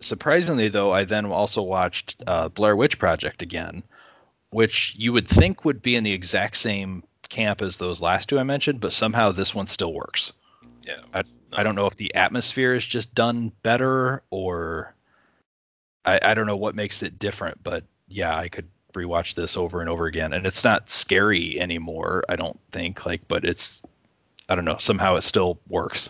Surprisingly 0.02 0.68
though, 0.68 0.92
I 0.92 1.04
then 1.06 1.26
also 1.26 1.62
watched 1.62 2.22
uh, 2.28 2.50
Blair 2.50 2.76
Witch 2.76 3.00
Project 3.00 3.42
again, 3.42 3.84
which 4.50 4.96
you 4.98 5.14
would 5.14 5.28
think 5.28 5.64
would 5.64 5.82
be 5.82 5.96
in 5.96 6.04
the 6.04 6.14
exact 6.14 6.58
same 6.58 7.04
camp 7.30 7.62
as 7.62 7.78
those 7.78 8.02
last 8.02 8.30
two 8.30 8.40
I 8.40 8.44
mentioned, 8.44 8.82
but 8.82 8.92
somehow 8.92 9.32
this 9.32 9.56
one 9.56 9.68
still 9.68 9.94
works. 9.94 10.34
Yeah, 10.86 11.22
I 11.54 11.64
don't 11.64 11.76
know 11.76 11.86
if 11.86 11.96
the 11.96 12.14
atmosphere 12.16 12.74
is 12.74 12.86
just 12.86 13.14
done 13.14 13.52
better 13.64 14.24
or 14.30 14.94
I, 16.06 16.20
I 16.24 16.34
don't 16.34 16.48
know 16.48 16.56
what 16.56 16.76
makes 16.76 17.04
it 17.04 17.20
different, 17.20 17.62
but 17.64 17.84
yeah, 18.08 18.38
I 18.38 18.50
could 18.50 18.68
rewatch 18.94 19.36
this 19.36 19.56
over 19.56 19.80
and 19.80 19.90
over 19.90 20.06
again. 20.06 20.34
And 20.34 20.46
it's 20.46 20.64
not 20.64 20.90
scary 20.90 21.60
anymore, 21.60 22.24
I 22.30 22.36
don't 22.36 22.60
think. 22.72 23.06
Like, 23.06 23.28
but 23.28 23.46
it's 23.46 23.84
I 24.50 24.56
don't 24.56 24.66
know, 24.66 24.78
somehow 24.78 25.16
it 25.16 25.24
still 25.24 25.60
works. 25.70 26.10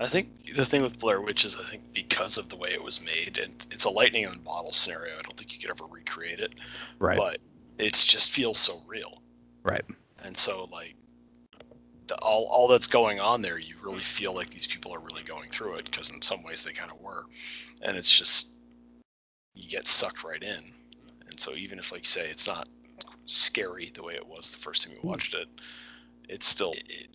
I 0.00 0.08
think 0.08 0.54
the 0.54 0.64
thing 0.64 0.82
with 0.82 0.98
Blair 0.98 1.20
Witch 1.20 1.44
is 1.44 1.56
I 1.56 1.62
think 1.62 1.92
because 1.92 2.38
of 2.38 2.48
the 2.48 2.56
way 2.56 2.70
it 2.70 2.82
was 2.82 3.02
made, 3.02 3.38
and 3.38 3.66
it's 3.70 3.84
a 3.84 3.90
lightning 3.90 4.24
in 4.24 4.32
a 4.32 4.38
bottle 4.38 4.72
scenario. 4.72 5.12
I 5.18 5.22
don't 5.22 5.36
think 5.36 5.52
you 5.52 5.60
could 5.60 5.70
ever 5.70 5.84
recreate 5.84 6.40
it. 6.40 6.54
Right. 6.98 7.18
But 7.18 7.38
it 7.78 7.92
just 7.92 8.30
feels 8.30 8.58
so 8.58 8.82
real. 8.86 9.20
Right. 9.62 9.84
And 10.22 10.36
so 10.36 10.68
like 10.72 10.96
the, 12.06 12.16
all 12.16 12.44
all 12.46 12.66
that's 12.66 12.86
going 12.86 13.20
on 13.20 13.42
there, 13.42 13.58
you 13.58 13.74
really 13.82 14.00
feel 14.00 14.34
like 14.34 14.48
these 14.48 14.66
people 14.66 14.94
are 14.94 15.00
really 15.00 15.22
going 15.22 15.50
through 15.50 15.74
it 15.74 15.84
because 15.84 16.08
in 16.08 16.22
some 16.22 16.42
ways 16.44 16.64
they 16.64 16.72
kind 16.72 16.90
of 16.90 16.98
were, 16.98 17.26
and 17.82 17.98
it's 17.98 18.16
just 18.16 18.54
you 19.54 19.68
get 19.68 19.86
sucked 19.86 20.24
right 20.24 20.42
in. 20.42 20.72
And 21.28 21.38
so 21.38 21.54
even 21.54 21.78
if 21.78 21.92
like 21.92 22.04
you 22.04 22.08
say 22.08 22.30
it's 22.30 22.46
not 22.46 22.68
scary 23.26 23.90
the 23.92 24.02
way 24.02 24.14
it 24.14 24.26
was 24.26 24.50
the 24.50 24.58
first 24.58 24.82
time 24.82 24.94
you 24.94 25.00
hmm. 25.00 25.08
watched 25.08 25.34
it, 25.34 25.48
it's 26.30 26.46
still 26.46 26.72
it's 26.74 27.08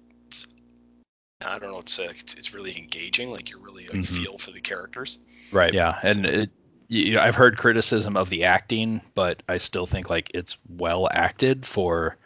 I 1.41 1.59
don't 1.59 1.69
know 1.69 1.75
what 1.75 1.87
to 1.87 1.93
say. 1.93 2.07
Like, 2.07 2.19
it's, 2.19 2.33
it's 2.35 2.53
really 2.53 2.77
engaging. 2.77 3.31
Like 3.31 3.49
you 3.49 3.59
really 3.59 3.87
like, 3.87 3.97
Mhm. 3.97 4.05
feel 4.05 4.37
for 4.37 4.51
the 4.51 4.61
characters. 4.61 5.19
Right. 5.51 5.73
Yeah. 5.73 5.99
And 6.03 6.25
it 6.25 6.49
you 6.87 7.15
know, 7.15 7.21
I've 7.21 7.35
heard 7.35 7.57
criticism 7.57 8.15
of 8.15 8.29
the 8.29 8.43
acting, 8.43 9.01
but 9.15 9.41
I 9.49 9.57
still 9.57 9.87
think 9.87 10.09
like 10.09 10.29
it's 10.35 10.57
well 10.69 11.09
acted 11.11 11.65
for 11.65 12.17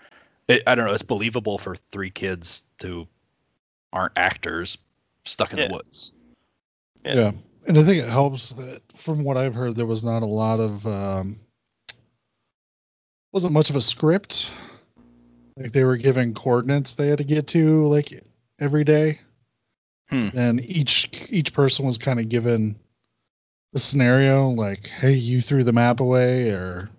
it, 0.50 0.64
I 0.68 0.76
don't 0.76 0.86
know, 0.86 0.94
it's 0.94 1.02
believable 1.02 1.58
for 1.58 1.76
three 1.76 2.10
kids 2.10 2.64
who 2.82 3.08
aren't 3.94 4.18
actors 4.18 4.78
stuck 5.24 5.54
in 5.54 5.60
Yeah. 5.60 5.68
the 5.68 5.74
woods. 5.74 6.12
Yeah. 7.06 7.14
yeah. 7.16 7.32
and 7.68 7.78
I 7.78 7.84
think 7.84 8.04
it 8.04 8.10
helps 8.10 8.50
that 8.50 8.82
from 8.96 9.24
what 9.24 9.38
I've 9.38 9.56
heard, 9.56 9.76
there 9.76 9.86
was 9.86 10.04
not 10.04 10.24
a 10.24 10.28
lot 10.28 10.60
of 10.60 10.86
um, 10.86 11.40
wasn't 13.32 13.54
much 13.54 13.70
of 13.70 13.76
a 13.76 13.82
script. 13.82 14.50
Like 15.56 15.72
they 15.72 15.84
were 15.84 15.98
given 15.98 16.34
coordinates 16.34 16.94
they 16.94 17.08
had 17.08 17.18
to 17.20 17.24
get 17.24 17.48
to 17.48 17.86
like 17.88 18.12
every 18.60 18.84
day, 18.84 19.20
Hmm. 20.10 20.30
and 20.34 20.62
each 20.66 21.10
each 21.30 21.54
person 21.54 21.86
was 21.86 21.98
kind 21.98 22.20
of 22.20 22.30
given 22.30 22.76
a 23.74 23.80
scenario 23.80 24.50
like, 24.50 24.88
"Hey, 24.88 25.14
you 25.14 25.42
threw 25.42 25.64
the 25.64 25.74
map 25.74 26.00
away," 26.00 26.50
or 26.50 26.90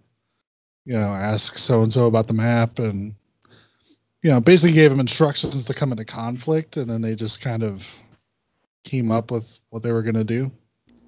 you 0.86 0.94
know, 0.94 1.12
ask 1.14 1.58
so 1.58 1.82
and 1.82 1.92
so 1.92 2.06
about 2.06 2.26
the 2.26 2.32
map, 2.32 2.78
and 2.78 3.14
you 4.22 4.30
know, 4.30 4.40
basically 4.40 4.74
gave 4.74 4.90
them 4.90 5.00
instructions 5.00 5.64
to 5.64 5.74
come 5.74 5.92
into 5.92 6.04
conflict, 6.04 6.76
and 6.76 6.88
then 6.88 7.00
they 7.02 7.14
just 7.14 7.40
kind 7.40 7.62
of 7.62 7.88
came 8.84 9.10
up 9.10 9.30
with 9.30 9.58
what 9.70 9.82
they 9.82 9.92
were 9.92 10.02
going 10.02 10.14
to 10.14 10.24
do. 10.24 10.50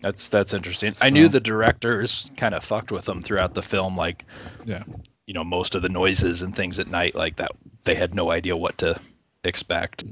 That's 0.01 0.29
that's 0.29 0.53
interesting. 0.55 0.93
I 1.01 1.11
knew 1.11 1.29
the 1.29 1.41
directors 1.41 2.31
kind 2.37 2.55
of 2.55 2.65
fucked 2.65 2.91
with 2.91 3.05
them 3.05 3.23
throughout 3.23 3.55
the 3.55 3.63
film, 3.63 3.97
like 3.97 4.25
Yeah. 4.67 4.83
you 5.27 5.35
know 5.35 5.45
most 5.45 5.75
of 5.77 5.83
the 5.83 5.89
noises 5.89 6.43
and 6.43 6.55
things 6.55 6.79
at 6.81 6.89
night, 6.89 7.15
like 7.15 7.37
that. 7.37 7.53
They 7.85 7.95
had 7.95 8.15
no 8.15 8.31
idea 8.31 8.57
what 8.57 8.79
to 8.79 9.01
expect. 9.45 10.05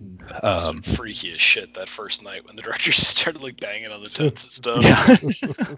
Um, 0.42 0.82
freaky 0.82 1.32
as 1.32 1.40
shit 1.40 1.74
that 1.74 1.88
first 1.88 2.22
night 2.24 2.46
when 2.46 2.56
the 2.56 2.62
director 2.66 2.90
just 2.90 3.18
started 3.18 3.42
like 3.42 3.60
banging 3.60 3.90
on 3.92 4.02
the 4.02 4.08
tents 4.10 4.44
and 4.44 4.52
stuff. 4.52 5.42
yeah. 5.42 5.74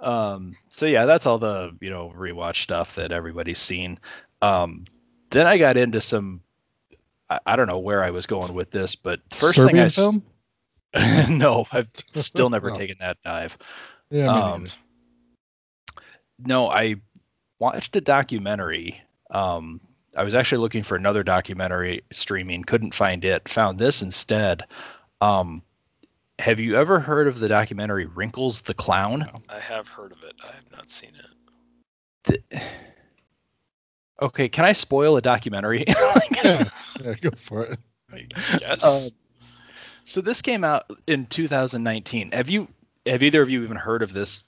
um. 0.00 0.56
So 0.68 0.86
yeah, 0.86 1.04
that's 1.04 1.26
all 1.26 1.38
the 1.38 1.76
you 1.80 1.90
know 1.90 2.12
rewatch 2.16 2.62
stuff 2.62 2.94
that 2.96 3.12
everybody's 3.12 3.58
seen. 3.58 3.98
Um. 4.42 4.84
Then 5.30 5.46
I 5.46 5.58
got 5.58 5.76
into 5.76 6.00
some. 6.00 6.40
I, 7.28 7.38
I 7.46 7.56
don't 7.56 7.66
know 7.68 7.78
where 7.78 8.02
I 8.02 8.10
was 8.10 8.26
going 8.26 8.54
with 8.54 8.70
this, 8.70 8.94
but 8.94 9.20
first 9.30 9.56
Serbian 9.56 9.74
thing 9.76 9.80
I 9.84 9.88
film. 9.90 10.22
no, 11.38 11.66
I've 11.70 11.88
still 12.14 12.48
never 12.48 12.70
Oh. 12.70 12.74
taken 12.74 12.96
that 13.00 13.18
dive. 13.22 13.58
Yeah. 14.10 14.32
Um, 14.32 14.64
no, 16.38 16.70
I 16.70 16.96
watched 17.58 17.94
a 17.96 18.00
documentary. 18.00 19.02
Um, 19.30 19.82
I 20.18 20.24
was 20.24 20.34
actually 20.34 20.58
looking 20.58 20.82
for 20.82 20.96
another 20.96 21.22
documentary 21.22 22.02
streaming, 22.10 22.64
couldn't 22.64 22.92
find 22.92 23.24
it. 23.24 23.48
Found 23.48 23.78
this 23.78 24.02
instead. 24.02 24.64
Um, 25.20 25.62
have 26.40 26.58
you 26.58 26.74
ever 26.74 26.98
heard 26.98 27.28
of 27.28 27.38
the 27.38 27.46
documentary 27.46 28.06
Wrinkles 28.06 28.62
the 28.62 28.74
Clown? 28.74 29.30
I 29.48 29.60
have 29.60 29.88
heard 29.88 30.10
of 30.10 30.24
it. 30.24 30.34
I 30.42 30.48
have 30.56 30.72
not 30.72 30.90
seen 30.90 31.12
it. 31.14 32.42
The- 32.50 32.62
okay, 34.20 34.48
can 34.48 34.64
I 34.64 34.72
spoil 34.72 35.16
a 35.16 35.22
documentary? 35.22 35.84
yeah, 36.44 36.64
yeah, 37.00 37.14
go 37.20 37.30
for 37.36 37.66
it. 37.66 37.78
I 38.12 38.26
guess. 38.58 38.84
Um, 38.84 39.12
so 40.02 40.20
this 40.20 40.42
came 40.42 40.64
out 40.64 40.90
in 41.06 41.26
2019. 41.26 42.32
Have 42.32 42.50
you 42.50 42.66
have 43.06 43.22
either 43.22 43.40
of 43.40 43.50
you 43.50 43.62
even 43.62 43.76
heard 43.76 44.02
of 44.02 44.14
this 44.14 44.42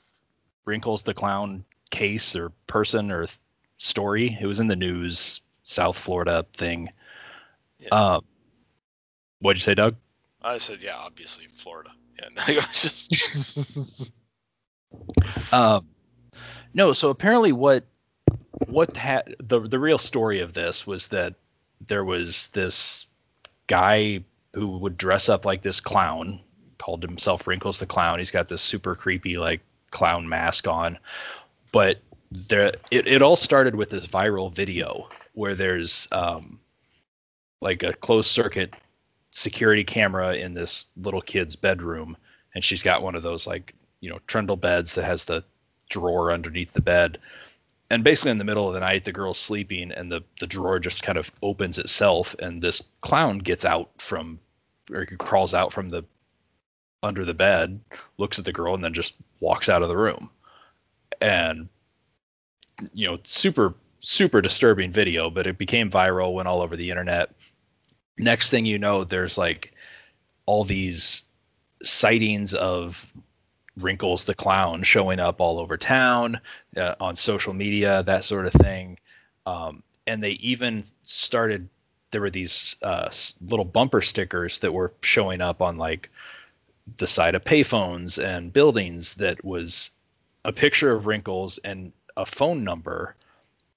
Wrinkles 0.64 1.05
the 1.05 1.14
Clown 1.14 1.64
case 1.90 2.34
or 2.34 2.51
person 2.66 3.12
or 3.12 3.26
th- 3.26 3.38
story? 3.78 4.36
It 4.40 4.47
was 4.47 4.59
in 4.59 4.66
the 4.66 4.74
news, 4.74 5.42
South 5.62 5.97
Florida 5.97 6.45
thing. 6.55 6.89
Yeah. 7.78 7.89
Um, 7.89 8.24
what'd 9.41 9.61
you 9.61 9.65
say, 9.65 9.74
Doug? 9.74 9.97
I 10.43 10.59
said, 10.59 10.81
yeah, 10.81 10.97
obviously 10.97 11.47
Florida. 11.53 11.91
Yeah, 12.19 12.28
no, 12.37 12.43
it 12.49 12.57
was 12.57 12.82
just 12.82 14.12
Um, 15.53 15.87
no, 16.74 16.93
so 16.93 17.11
apparently 17.11 17.53
what 17.53 17.85
what 18.66 18.97
had 18.97 19.35
the 19.39 19.61
the 19.61 19.78
real 19.78 19.99
story 19.99 20.41
of 20.41 20.53
this 20.53 20.87
was 20.87 21.09
that 21.09 21.35
there 21.87 22.05
was 22.05 22.49
this 22.49 23.07
guy 23.66 24.23
who 24.55 24.78
would 24.78 24.97
dress 24.97 25.28
up 25.28 25.45
like 25.45 25.62
this 25.62 25.81
clown, 25.81 26.41
called 26.78 27.03
himself 27.03 27.47
Wrinkles 27.47 27.78
the 27.78 27.87
Clown. 27.87 28.19
He's 28.19 28.31
got 28.31 28.49
this 28.49 28.62
super 28.62 28.95
creepy 28.95 29.39
like 29.39 29.61
clown 29.91 30.28
mask 30.28 30.66
on, 30.66 30.99
but 31.73 32.01
there 32.31 32.73
it, 32.90 33.07
it 33.07 33.23
all 33.23 33.36
started 33.36 33.74
with 33.74 33.90
this 33.90 34.07
viral 34.07 34.52
video 34.55 35.09
where 35.35 35.55
there's 35.55 36.07
um 36.12 36.59
like 37.61 37.82
a 37.82 37.93
closed 37.94 38.31
circuit 38.31 38.74
security 39.32 39.85
camera 39.85 40.35
in 40.35 40.55
this 40.55 40.86
little 40.97 41.20
kid's 41.20 41.55
bedroom. 41.57 42.16
And 42.55 42.65
she's 42.65 42.82
got 42.82 43.02
one 43.02 43.15
of 43.15 43.23
those 43.23 43.47
like 43.47 43.74
you 44.01 44.11
know 44.11 44.19
trundle 44.27 44.57
beds 44.57 44.94
that 44.94 45.05
has 45.05 45.24
the 45.24 45.44
drawer 45.89 46.32
underneath 46.32 46.73
the 46.73 46.81
bed. 46.81 47.19
And 47.90 48.05
basically 48.05 48.31
in 48.31 48.39
the 48.39 48.44
middle 48.44 48.69
of 48.69 48.74
the 48.74 48.81
night 48.81 49.05
the 49.05 49.12
girl's 49.12 49.39
sleeping 49.39 49.90
and 49.93 50.11
the 50.11 50.23
the 50.39 50.47
drawer 50.47 50.78
just 50.78 51.02
kind 51.02 51.19
of 51.19 51.32
opens 51.43 51.78
itself 51.78 52.35
and 52.39 52.62
this 52.62 52.90
clown 53.01 53.39
gets 53.39 53.65
out 53.65 53.90
from 53.98 54.39
or 54.93 55.05
crawls 55.07 55.55
out 55.55 55.73
from 55.73 55.90
the 55.90 56.05
under 57.02 57.24
the 57.24 57.35
bed 57.35 57.81
looks 58.19 58.39
at 58.39 58.44
the 58.44 58.52
girl 58.52 58.74
and 58.74 58.85
then 58.85 58.94
just 58.94 59.15
walks 59.40 59.69
out 59.69 59.82
of 59.82 59.89
the 59.89 59.97
room. 59.97 60.31
And 61.20 61.69
you 62.93 63.07
know 63.07 63.16
super 63.24 63.74
super 64.01 64.40
disturbing 64.40 64.90
video 64.93 65.28
but 65.31 65.47
it 65.47 65.59
became 65.59 65.90
viral 65.90 66.35
went 66.35 66.48
all 66.48 66.62
over 66.62 66.77
the 66.77 66.90
internet 66.90 67.35
next 68.19 68.51
thing 68.51 68.65
you 68.65 68.78
know 68.78 69.05
there's 69.05 69.36
like 69.36 69.74
all 70.47 70.65
these 70.65 71.28
sightings 71.82 72.55
of 72.55 73.12
Wrinkles 73.77 74.24
the 74.24 74.35
clown 74.35 74.82
showing 74.82 75.20
up 75.20 75.40
all 75.40 75.59
over 75.59 75.77
town 75.77 76.40
uh, 76.77 76.94
on 77.01 77.16
social 77.16 77.55
media, 77.55 78.02
that 78.05 78.24
sort 78.24 78.47
of 78.47 78.52
thing. 78.52 78.98
Um, 79.47 79.82
and 80.07 80.23
they 80.23 80.32
even 80.32 80.85
started. 81.02 81.69
There 82.11 82.20
were 82.20 82.31
these 82.31 82.77
uh, 82.82 83.11
little 83.40 83.65
bumper 83.65 84.02
stickers 84.02 84.59
that 84.61 84.73
were 84.73 84.93
showing 85.02 85.40
up 85.40 85.62
on 85.62 85.77
like 85.77 86.11
the 86.97 87.07
side 87.07 87.35
of 87.35 87.44
payphones 87.44 88.23
and 88.23 88.52
buildings. 88.52 89.15
That 89.15 89.44
was 89.44 89.93
a 90.44 90.52
picture 90.52 90.90
of 90.90 91.07
Wrinkles 91.07 91.59
and 91.59 91.93
a 92.20 92.26
phone 92.26 92.62
number. 92.62 93.14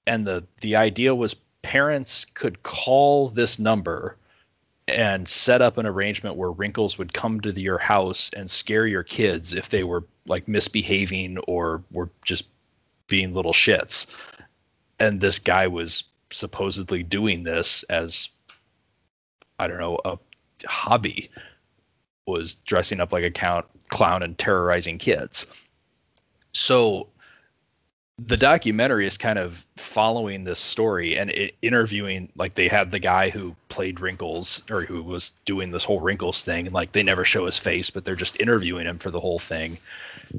And 0.06 0.26
the 0.26 0.44
the 0.60 0.76
idea 0.76 1.14
was 1.14 1.34
parents 1.62 2.26
could 2.34 2.62
call 2.62 3.30
this 3.30 3.58
number 3.58 4.16
and 4.86 5.26
set 5.26 5.62
up 5.62 5.78
an 5.78 5.86
arrangement 5.86 6.36
where 6.36 6.50
Wrinkles 6.50 6.98
would 6.98 7.14
come 7.14 7.40
to 7.40 7.50
the, 7.50 7.62
your 7.62 7.78
house 7.78 8.30
and 8.36 8.50
scare 8.50 8.86
your 8.86 9.02
kids 9.02 9.54
if 9.54 9.70
they 9.70 9.82
were 9.82 10.04
like 10.26 10.46
misbehaving 10.46 11.38
or 11.48 11.82
were 11.90 12.10
just 12.22 12.46
being 13.06 13.32
little 13.32 13.54
shits. 13.54 14.14
And 14.98 15.20
this 15.20 15.38
guy 15.38 15.66
was 15.66 16.04
supposedly 16.30 17.02
doing 17.02 17.44
this 17.44 17.82
as 17.84 18.28
I 19.58 19.68
don't 19.68 19.78
know, 19.78 19.98
a 20.04 20.18
hobby 20.66 21.30
was 22.26 22.54
dressing 22.54 23.00
up 23.00 23.12
like 23.12 23.24
a 23.24 23.30
count, 23.30 23.66
clown 23.88 24.22
and 24.22 24.36
terrorizing 24.36 24.98
kids. 24.98 25.46
So 26.52 27.08
the 28.18 28.36
documentary 28.36 29.06
is 29.06 29.18
kind 29.18 29.38
of 29.38 29.66
following 29.76 30.44
this 30.44 30.60
story 30.60 31.18
and 31.18 31.30
it, 31.30 31.56
interviewing 31.62 32.30
like 32.36 32.54
they 32.54 32.68
had 32.68 32.90
the 32.90 32.98
guy 32.98 33.28
who 33.28 33.54
played 33.68 33.98
wrinkles 33.98 34.62
or 34.70 34.82
who 34.82 35.02
was 35.02 35.32
doing 35.44 35.72
this 35.72 35.82
whole 35.82 36.00
wrinkles 36.00 36.44
thing 36.44 36.66
and 36.66 36.74
like 36.74 36.92
they 36.92 37.02
never 37.02 37.24
show 37.24 37.44
his 37.44 37.58
face 37.58 37.90
but 37.90 38.04
they're 38.04 38.14
just 38.14 38.40
interviewing 38.40 38.86
him 38.86 38.98
for 38.98 39.10
the 39.10 39.18
whole 39.18 39.40
thing 39.40 39.76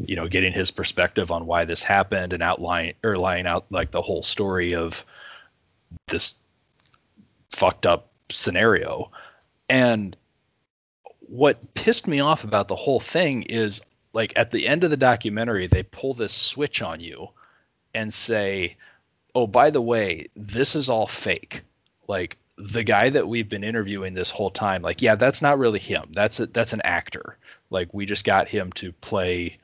you 0.06 0.16
know 0.16 0.28
getting 0.28 0.54
his 0.54 0.72
perspective 0.72 1.32
on 1.32 1.46
why 1.46 1.66
this 1.66 1.84
happened 1.84 2.32
and 2.32 2.42
outline 2.42 2.94
or 3.04 3.18
laying 3.18 3.46
out 3.46 3.66
like 3.70 3.92
the 3.92 4.02
whole 4.02 4.24
story 4.24 4.74
of 4.74 5.06
this 6.08 6.36
fucked 7.50 7.86
up 7.86 8.10
scenario. 8.30 9.12
And 9.70 10.16
what 11.20 11.74
pissed 11.74 12.08
me 12.08 12.20
off 12.20 12.44
about 12.44 12.68
the 12.68 12.76
whole 12.76 13.00
thing 13.00 13.44
is 13.44 13.82
like 14.14 14.34
at 14.36 14.52
the 14.52 14.68
end 14.68 14.84
of 14.84 14.90
the 14.90 14.98
documentary 14.98 15.68
they 15.68 15.84
pull 15.84 16.14
this 16.14 16.34
switch 16.34 16.82
on 16.82 17.00
you 17.00 17.28
and 17.96 18.14
say, 18.14 18.78
"Oh, 19.34 19.48
by 19.48 19.72
the 19.72 19.82
way, 19.82 20.28
this 20.36 20.76
is 20.76 20.90
all 20.90 21.08
fake." 21.08 21.62
Like 22.08 22.38
the 22.58 22.84
guy 22.84 23.10
that 23.10 23.28
we've 23.28 23.50
been 23.50 23.64
interviewing 23.64 24.14
this 24.14 24.30
whole 24.30 24.52
time, 24.52 24.82
like, 24.82 25.02
yeah, 25.02 25.16
that's 25.16 25.42
not 25.42 25.58
really 25.60 25.80
him. 25.80 26.04
That's 26.14 26.40
a, 26.40 26.46
that's 26.48 26.74
an 26.74 26.82
actor. 26.84 27.38
Like 27.70 27.94
we 27.94 28.06
just 28.06 28.26
got 28.26 28.48
him 28.48 28.72
to 28.74 28.92
play 28.94 29.58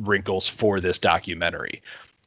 Wrinkles 0.00 0.48
for 0.48 0.80
this 0.80 0.98
documentary. 0.98 1.82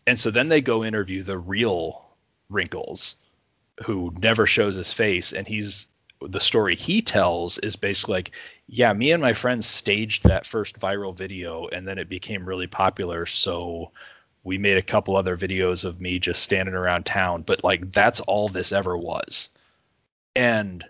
And 0.08 0.20
so 0.20 0.32
then 0.32 0.50
they 0.50 0.62
go 0.62 0.84
interview 0.84 1.24
the 1.24 1.38
real 1.38 2.06
Wrinkles 2.50 3.18
who 3.86 4.14
never 4.20 4.46
shows 4.46 4.76
his 4.76 4.94
face 4.94 5.34
and 5.34 5.48
he's 5.48 5.88
the 6.22 6.40
story 6.40 6.76
he 6.76 7.02
tells 7.02 7.58
is 7.60 7.76
basically 7.76 8.14
like 8.14 8.32
yeah 8.68 8.94
me 8.94 9.12
and 9.12 9.22
my 9.22 9.34
friends 9.34 9.66
staged 9.66 10.24
that 10.24 10.46
first 10.46 10.80
viral 10.80 11.18
video 11.18 11.68
and 11.70 11.88
then 11.88 11.98
it 11.98 12.10
became 12.10 12.46
really 12.46 12.68
popular 12.68 13.26
so 13.26 13.92
we 14.44 14.58
made 14.58 14.78
a 14.78 14.82
couple 14.82 15.16
other 15.16 15.38
videos 15.38 15.86
of 15.86 16.02
me 16.02 16.20
just 16.20 16.44
standing 16.44 16.76
around 16.76 17.06
town 17.06 17.44
but 17.44 17.64
like 17.64 17.92
that's 17.92 18.22
all 18.22 18.48
this 18.48 18.72
ever 18.72 18.98
was. 18.98 19.50
And 20.36 20.84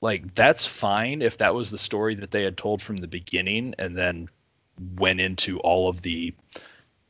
like 0.00 0.34
that's 0.34 0.66
fine 0.66 1.22
if 1.22 1.38
that 1.38 1.54
was 1.54 1.70
the 1.70 1.78
story 1.78 2.14
that 2.14 2.30
they 2.30 2.42
had 2.42 2.56
told 2.56 2.82
from 2.82 2.98
the 2.98 3.08
beginning 3.08 3.74
and 3.78 3.96
then 3.96 4.28
went 4.96 5.20
into 5.20 5.58
all 5.60 5.88
of 5.88 6.02
the 6.02 6.34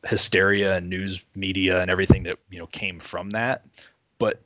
hysteria 0.06 0.76
and 0.76 0.88
news 0.88 1.20
media 1.34 1.80
and 1.80 1.90
everything 1.90 2.22
that 2.24 2.38
you 2.50 2.58
know 2.58 2.66
came 2.68 3.00
from 3.00 3.30
that. 3.30 3.64
But 4.18 4.40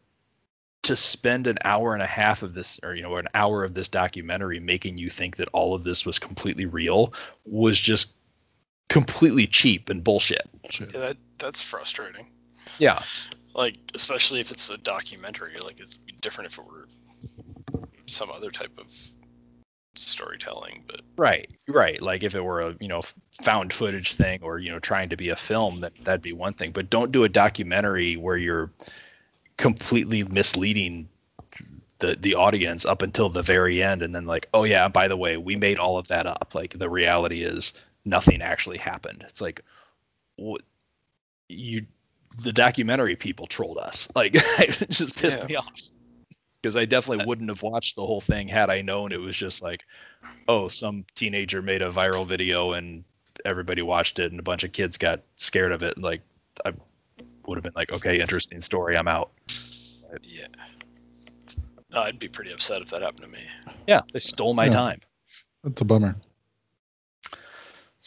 to 0.82 0.96
spend 0.96 1.46
an 1.46 1.58
hour 1.64 1.92
and 1.92 2.02
a 2.02 2.06
half 2.06 2.42
of 2.42 2.54
this 2.54 2.78
or 2.82 2.94
you 2.94 3.02
know 3.02 3.16
an 3.16 3.28
hour 3.34 3.64
of 3.64 3.74
this 3.74 3.88
documentary 3.88 4.60
making 4.60 4.98
you 4.98 5.10
think 5.10 5.36
that 5.36 5.48
all 5.52 5.74
of 5.74 5.84
this 5.84 6.06
was 6.06 6.18
completely 6.18 6.66
real 6.66 7.12
was 7.44 7.78
just 7.78 8.14
completely 8.88 9.46
cheap 9.46 9.90
and 9.90 10.02
bullshit 10.02 10.48
yeah, 10.80 10.86
that, 10.86 11.16
that's 11.38 11.62
frustrating. 11.62 12.26
yeah 12.78 13.02
Like, 13.54 13.76
especially 13.94 14.40
if 14.40 14.50
it's 14.50 14.70
a 14.70 14.78
documentary. 14.78 15.56
Like, 15.62 15.80
it'd 15.80 15.98
be 16.06 16.14
different 16.20 16.52
if 16.52 16.58
it 16.58 16.64
were 16.64 16.86
some 18.06 18.30
other 18.30 18.50
type 18.50 18.72
of 18.78 18.86
storytelling. 19.94 20.84
But 20.86 21.00
Right, 21.16 21.52
right. 21.66 22.00
Like 22.00 22.22
if 22.22 22.34
it 22.34 22.44
were 22.44 22.60
a 22.60 22.76
you 22.80 22.88
know 22.88 23.02
found 23.42 23.72
footage 23.72 24.14
thing 24.14 24.40
or 24.42 24.58
you 24.58 24.70
know 24.70 24.78
trying 24.78 25.08
to 25.08 25.16
be 25.16 25.30
a 25.30 25.36
film, 25.36 25.80
that 25.80 25.92
that'd 26.04 26.22
be 26.22 26.32
one 26.32 26.52
thing. 26.52 26.72
But 26.72 26.90
don't 26.90 27.12
do 27.12 27.24
a 27.24 27.28
documentary 27.28 28.16
where 28.16 28.36
you're 28.36 28.70
completely 29.56 30.22
misleading 30.24 31.08
the 31.98 32.16
the 32.20 32.34
audience 32.34 32.84
up 32.84 33.02
until 33.02 33.28
the 33.28 33.42
very 33.42 33.82
end 33.82 34.02
and 34.02 34.14
then 34.14 34.24
like 34.24 34.48
oh 34.54 34.62
yeah 34.62 34.86
by 34.86 35.08
the 35.08 35.16
way 35.16 35.36
we 35.36 35.56
made 35.56 35.80
all 35.80 35.98
of 35.98 36.06
that 36.06 36.28
up 36.28 36.54
like 36.54 36.78
the 36.78 36.88
reality 36.88 37.42
is 37.42 37.72
nothing 38.08 38.42
actually 38.42 38.78
happened 38.78 39.24
it's 39.28 39.40
like 39.40 39.60
what 40.36 40.62
you 41.48 41.84
the 42.42 42.52
documentary 42.52 43.16
people 43.16 43.46
trolled 43.46 43.78
us 43.78 44.08
like 44.16 44.32
it 44.34 44.90
just 44.90 45.16
pissed 45.20 45.40
Yeah. 45.40 45.46
me 45.46 45.56
off 45.56 45.80
because 46.62 46.76
i 46.76 46.84
definitely 46.84 47.24
uh, 47.24 47.26
wouldn't 47.26 47.48
have 47.48 47.62
watched 47.62 47.96
the 47.96 48.04
whole 48.06 48.20
thing 48.20 48.48
had 48.48 48.70
i 48.70 48.80
known 48.80 49.12
it 49.12 49.20
was 49.20 49.36
just 49.36 49.62
like 49.62 49.84
oh 50.48 50.68
some 50.68 51.04
teenager 51.14 51.62
made 51.62 51.82
a 51.82 51.90
viral 51.90 52.26
video 52.26 52.72
and 52.72 53.04
everybody 53.44 53.82
watched 53.82 54.18
it 54.18 54.30
and 54.30 54.40
a 54.40 54.42
bunch 54.42 54.64
of 54.64 54.72
kids 54.72 54.96
got 54.96 55.20
scared 55.36 55.72
of 55.72 55.82
it 55.82 55.94
and 55.96 56.04
like 56.04 56.20
i 56.64 56.72
would 57.46 57.56
have 57.56 57.62
been 57.62 57.72
like 57.76 57.92
okay 57.92 58.18
interesting 58.20 58.60
story 58.60 58.96
i'm 58.96 59.08
out 59.08 59.30
Yeah. 60.22 60.46
No, 61.90 62.02
I'd 62.02 62.18
be 62.18 62.28
pretty 62.28 62.52
upset 62.52 62.82
if 62.82 62.90
that 62.90 63.00
happened 63.00 63.24
to 63.24 63.30
me. 63.30 63.46
yeah 63.86 64.02
they 64.12 64.18
stole 64.20 64.52
my 64.54 64.66
Yeah. 64.66 64.74
time 64.74 65.00
That's 65.64 65.80
a 65.80 65.84
bummer. 65.84 66.14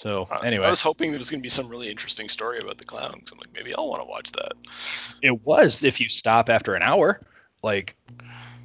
So 0.02 0.28
anyway 0.44 0.66
I 0.66 0.70
was 0.70 0.82
hoping 0.82 1.12
there 1.12 1.20
was 1.20 1.30
going 1.30 1.42
to 1.42 1.44
be 1.44 1.50
some 1.50 1.68
really 1.70 1.90
interesting 1.90 2.28
story 2.28 2.58
about 2.60 2.78
the 2.80 2.86
clown. 2.86 3.12
'cause 3.12 3.32
I'm 3.32 3.38
like, 3.38 3.54
maybe 3.54 3.72
I'll 3.78 3.88
want 3.88 4.02
to 4.02 4.08
watch 4.08 4.32
that. 4.32 4.54
it 5.22 5.46
was 5.46 5.84
if 5.84 6.00
you 6.02 6.10
stop 6.10 6.50
after 6.50 6.74
an 6.76 6.82
hour 6.82 7.22
like 7.64 7.96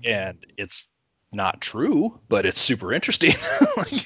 and 0.04 0.38
it's 0.56 0.88
not 1.32 1.60
true 1.60 2.18
but 2.28 2.46
it's 2.46 2.58
super 2.60 2.92
interesting 2.92 3.34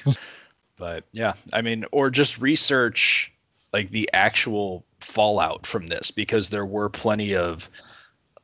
but 0.77 1.05
yeah 1.13 1.33
i 1.53 1.61
mean 1.61 1.85
or 1.91 2.09
just 2.09 2.39
research 2.39 3.31
like 3.71 3.89
the 3.91 4.09
actual 4.13 4.83
fallout 4.99 5.65
from 5.65 5.87
this 5.87 6.11
because 6.11 6.49
there 6.49 6.65
were 6.65 6.89
plenty 6.89 7.33
of 7.35 7.69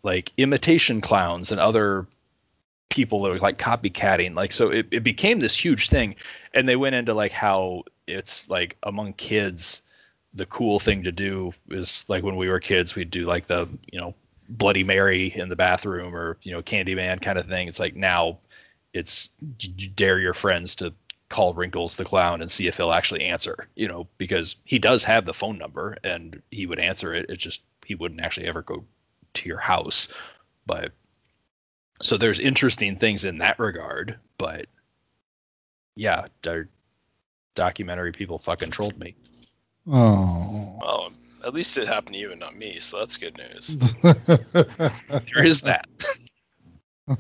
like 0.04 0.32
imitation 0.38 1.02
clowns 1.02 1.52
and 1.52 1.60
other 1.60 2.08
people 2.90 3.22
that 3.24 3.30
were 3.30 3.40
like 3.40 3.58
copycatting 3.60 4.34
like 4.36 4.52
so 4.54 4.70
it, 4.70 4.88
it 4.92 5.04
became 5.04 5.40
this 5.40 5.58
huge 5.58 5.90
thing 5.90 6.16
and 6.54 6.70
they 6.70 6.76
went 6.78 6.96
into 6.96 7.14
like 7.14 7.32
how 7.34 7.84
it's 8.08 8.50
like 8.50 8.78
among 8.84 9.14
kids 9.14 9.82
the 10.34 10.46
cool 10.46 10.80
thing 10.80 11.04
to 11.04 11.12
do 11.12 11.52
is 11.70 12.06
like 12.10 12.24
when 12.24 12.36
we 12.36 12.48
were 12.48 12.60
kids 12.60 12.96
we'd 12.96 13.12
do 13.12 13.26
like 13.26 13.48
the 13.48 13.68
you 13.92 14.00
know 14.00 14.14
bloody 14.50 14.84
mary 14.84 15.34
in 15.36 15.50
the 15.50 15.56
bathroom 15.56 16.16
or 16.16 16.38
you 16.44 16.52
know 16.52 16.62
candyman 16.62 17.22
kind 17.22 17.38
of 17.38 17.48
thing. 17.48 17.68
It's 17.68 17.80
like 17.80 17.96
now 17.96 18.40
it's 18.94 19.30
you 19.60 19.90
dare 19.90 20.20
your 20.20 20.34
friends 20.34 20.76
to 20.76 20.94
call 21.30 21.54
wrinkles 21.54 21.98
the 21.98 22.06
clown 22.06 22.42
and 22.42 22.50
see 22.50 22.68
if 22.68 22.78
he'll 22.78 22.94
actually 22.94 23.26
answer 23.26 23.68
you 23.76 23.88
know 23.88 24.08
because 24.18 24.56
he 24.64 24.80
does 24.80 25.04
have 25.04 25.26
the 25.26 25.34
phone 25.34 25.58
number 25.58 25.98
and 26.04 26.42
he 26.52 26.66
would 26.66 26.80
answer 26.80 27.14
it. 27.14 27.26
It's 27.30 27.44
just 27.44 27.62
he 27.86 27.96
wouldn't 27.96 28.22
actually 28.22 28.48
ever 28.48 28.62
go 28.62 28.86
to 29.34 29.50
your 29.50 29.60
house. 29.60 30.14
But 30.66 30.94
so 32.02 32.18
there's 32.18 32.40
interesting 32.40 32.96
things 32.96 33.24
in 33.24 33.40
that 33.40 33.58
regard 33.58 34.20
but 34.38 34.68
yeah 35.96 36.26
our 36.46 36.68
documentary 37.58 38.14
people 38.14 38.40
fucking 38.40 38.72
trolled 38.72 38.98
me 38.98 39.14
Oh. 39.90 40.78
Well, 40.82 41.12
at 41.46 41.54
least 41.54 41.78
it 41.78 41.88
happened 41.88 42.16
to 42.16 42.20
you 42.20 42.32
and 42.32 42.40
not 42.40 42.58
me, 42.58 42.78
so 42.80 43.00
that's 43.00 43.18
good 43.18 43.38
news. 43.38 43.76
there 44.02 45.46
is 45.46 45.62
that. 45.62 45.88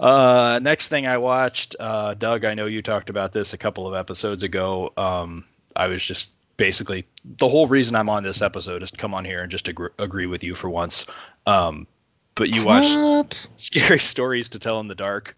uh, 0.00 0.58
next 0.62 0.88
thing 0.88 1.06
I 1.06 1.16
watched, 1.16 1.76
uh, 1.78 2.14
Doug, 2.14 2.44
I 2.44 2.54
know 2.54 2.66
you 2.66 2.82
talked 2.82 3.08
about 3.10 3.32
this 3.32 3.52
a 3.52 3.58
couple 3.58 3.86
of 3.86 3.94
episodes 3.94 4.42
ago. 4.42 4.92
Um, 4.96 5.44
I 5.76 5.86
was 5.86 6.04
just 6.04 6.30
basically 6.56 7.06
the 7.38 7.48
whole 7.48 7.68
reason 7.68 7.94
I'm 7.94 8.08
on 8.08 8.24
this 8.24 8.42
episode 8.42 8.82
is 8.82 8.90
to 8.90 8.96
come 8.96 9.14
on 9.14 9.24
here 9.24 9.42
and 9.42 9.50
just 9.50 9.68
agree, 9.68 9.90
agree 9.98 10.26
with 10.26 10.42
you 10.42 10.56
for 10.56 10.68
once. 10.68 11.06
Um, 11.46 11.86
but 12.34 12.50
you 12.50 12.64
watched 12.64 12.96
What? 12.96 13.48
Scary 13.54 14.00
Stories 14.00 14.48
to 14.50 14.58
Tell 14.58 14.80
in 14.80 14.88
the 14.88 14.94
Dark. 14.94 15.36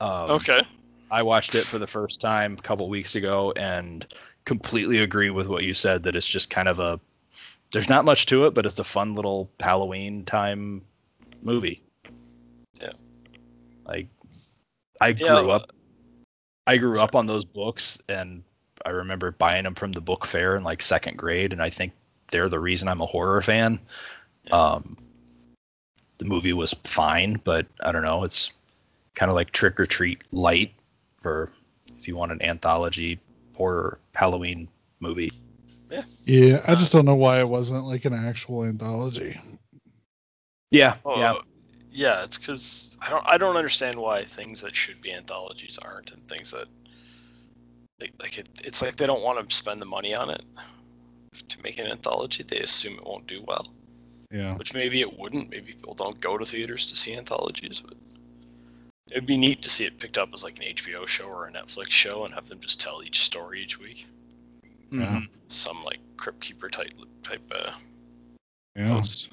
Um, 0.00 0.30
Okay. 0.30 0.62
I 1.10 1.22
watched 1.22 1.54
it 1.54 1.64
for 1.64 1.78
the 1.78 1.86
first 1.86 2.20
time 2.20 2.54
a 2.54 2.62
couple 2.62 2.88
weeks 2.88 3.14
ago 3.14 3.52
and 3.56 4.06
completely 4.44 4.98
agree 4.98 5.30
with 5.30 5.48
what 5.48 5.64
you 5.64 5.74
said 5.74 6.02
that 6.02 6.16
it's 6.16 6.26
just 6.26 6.50
kind 6.50 6.68
of 6.68 6.78
a 6.78 7.00
there's 7.72 7.88
not 7.88 8.04
much 8.04 8.26
to 8.26 8.46
it, 8.46 8.54
but 8.54 8.66
it's 8.66 8.78
a 8.78 8.84
fun 8.84 9.14
little 9.14 9.50
Halloween 9.58 10.24
time 10.24 10.82
movie. 11.42 11.82
Yeah. 12.80 12.92
Like 13.86 14.06
I 15.00 15.12
grew 15.12 15.26
Yeah, 15.26 15.54
up 15.56 15.72
I 16.66 16.76
grew 16.76 17.00
up 17.00 17.14
on 17.14 17.26
those 17.26 17.44
books 17.44 17.98
and 18.08 18.42
I 18.86 18.90
remember 18.90 19.32
buying 19.32 19.64
them 19.64 19.74
from 19.74 19.92
the 19.92 20.00
book 20.00 20.24
fair 20.24 20.56
in 20.56 20.62
like 20.62 20.82
second 20.82 21.16
grade 21.18 21.52
and 21.52 21.62
I 21.62 21.70
think 21.70 21.92
they're 22.30 22.48
the 22.48 22.60
reason 22.60 22.88
I'm 22.88 23.00
a 23.00 23.06
horror 23.06 23.42
fan. 23.42 23.78
Um 24.52 24.96
the 26.18 26.24
movie 26.24 26.52
was 26.52 26.72
fine, 26.84 27.40
but 27.44 27.66
I 27.80 27.90
don't 27.90 28.04
know, 28.04 28.22
it's 28.22 28.52
kind 29.14 29.30
of 29.30 29.36
like 29.36 29.50
Trick 29.50 29.80
or 29.80 29.86
Treat 29.86 30.22
light 30.32 30.72
for 31.24 31.48
if 31.98 32.06
you 32.06 32.16
want 32.16 32.32
an 32.32 32.42
anthology 32.42 33.18
horror 33.56 33.98
Halloween 34.12 34.68
movie. 35.00 35.32
Yeah, 35.90 36.02
Yeah, 36.26 36.62
I 36.68 36.72
uh, 36.72 36.76
just 36.76 36.92
don't 36.92 37.06
know 37.06 37.14
why 37.14 37.40
it 37.40 37.48
wasn't 37.48 37.86
like 37.86 38.04
an 38.04 38.12
actual 38.12 38.64
anthology. 38.64 39.40
Yeah, 40.70 40.96
Oh, 41.04 41.18
yeah. 41.18 41.34
yeah. 41.90 42.24
It's 42.24 42.36
because 42.36 42.98
I 43.00 43.08
don't. 43.08 43.24
I 43.26 43.38
don't 43.38 43.56
understand 43.56 43.96
why 43.96 44.24
things 44.24 44.60
that 44.60 44.74
should 44.74 45.00
be 45.00 45.12
anthologies 45.12 45.78
aren't, 45.78 46.10
and 46.10 46.26
things 46.28 46.50
that 46.50 46.66
like, 48.00 48.12
like 48.20 48.38
it, 48.38 48.48
it's 48.62 48.82
like 48.82 48.96
they 48.96 49.06
don't 49.06 49.22
want 49.22 49.48
to 49.48 49.54
spend 49.54 49.80
the 49.80 49.86
money 49.86 50.14
on 50.14 50.28
it 50.30 50.42
to 51.48 51.62
make 51.62 51.78
an 51.78 51.86
anthology. 51.86 52.42
They 52.42 52.58
assume 52.58 52.98
it 52.98 53.06
won't 53.06 53.26
do 53.26 53.42
well, 53.46 53.66
Yeah. 54.30 54.56
which 54.56 54.74
maybe 54.74 55.00
it 55.00 55.18
wouldn't. 55.18 55.48
Maybe 55.48 55.72
people 55.72 55.94
don't 55.94 56.20
go 56.20 56.36
to 56.36 56.44
theaters 56.44 56.86
to 56.86 56.96
see 56.96 57.14
anthologies, 57.14 57.80
but 57.80 57.96
it'd 59.10 59.26
be 59.26 59.36
neat 59.36 59.62
to 59.62 59.68
see 59.70 59.84
it 59.84 59.98
picked 59.98 60.18
up 60.18 60.30
as 60.32 60.42
like 60.42 60.56
an 60.58 60.64
HBO 60.74 61.06
show 61.06 61.26
or 61.26 61.46
a 61.46 61.52
Netflix 61.52 61.90
show, 61.90 62.24
and 62.24 62.34
have 62.34 62.46
them 62.46 62.60
just 62.60 62.80
tell 62.80 63.02
each 63.02 63.24
story 63.24 63.62
each 63.62 63.78
week. 63.78 64.06
Mhm. 64.90 65.28
Some 65.48 65.84
like 65.84 65.98
Crypt 66.16 66.40
Keeper 66.40 66.68
type 66.68 66.92
type. 67.22 67.42
Uh, 67.50 67.72
Yeah. 68.76 68.88
post. 68.88 69.30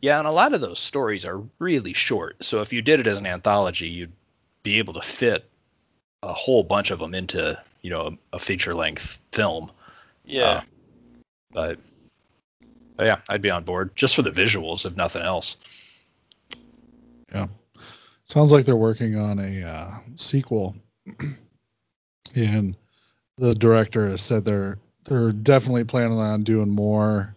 Yeah, 0.00 0.18
and 0.18 0.26
a 0.26 0.32
lot 0.32 0.52
of 0.54 0.60
those 0.60 0.80
stories 0.80 1.24
are 1.24 1.42
really 1.58 1.92
short. 1.92 2.42
So 2.44 2.60
if 2.60 2.72
you 2.72 2.82
did 2.82 3.00
it 3.00 3.06
as 3.06 3.18
an 3.18 3.26
anthology, 3.26 3.88
you'd 3.88 4.12
be 4.64 4.78
able 4.78 4.92
to 4.94 5.02
fit 5.02 5.48
a 6.22 6.32
whole 6.32 6.64
bunch 6.64 6.90
of 6.90 6.98
them 6.98 7.14
into, 7.14 7.58
you 7.82 7.90
know, 7.90 8.18
a, 8.32 8.36
a 8.36 8.38
feature 8.38 8.74
length 8.74 9.18
film. 9.32 9.70
Yeah. 10.24 10.44
Uh, 10.44 10.62
but, 11.52 11.78
but 12.96 13.06
yeah, 13.06 13.20
I'd 13.28 13.40
be 13.40 13.50
on 13.50 13.62
board 13.64 13.94
just 13.94 14.16
for 14.16 14.22
the 14.22 14.30
visuals, 14.32 14.84
if 14.84 14.96
nothing 14.96 15.22
else. 15.22 15.56
Sounds 18.30 18.52
like 18.52 18.64
they're 18.64 18.76
working 18.76 19.16
on 19.16 19.40
a 19.40 19.64
uh, 19.64 19.90
sequel, 20.14 20.76
and 22.36 22.76
the 23.38 23.56
director 23.56 24.06
has 24.06 24.22
said 24.22 24.44
they're 24.44 24.78
they're 25.04 25.32
definitely 25.32 25.82
planning 25.82 26.16
on 26.16 26.44
doing 26.44 26.68
more 26.68 27.34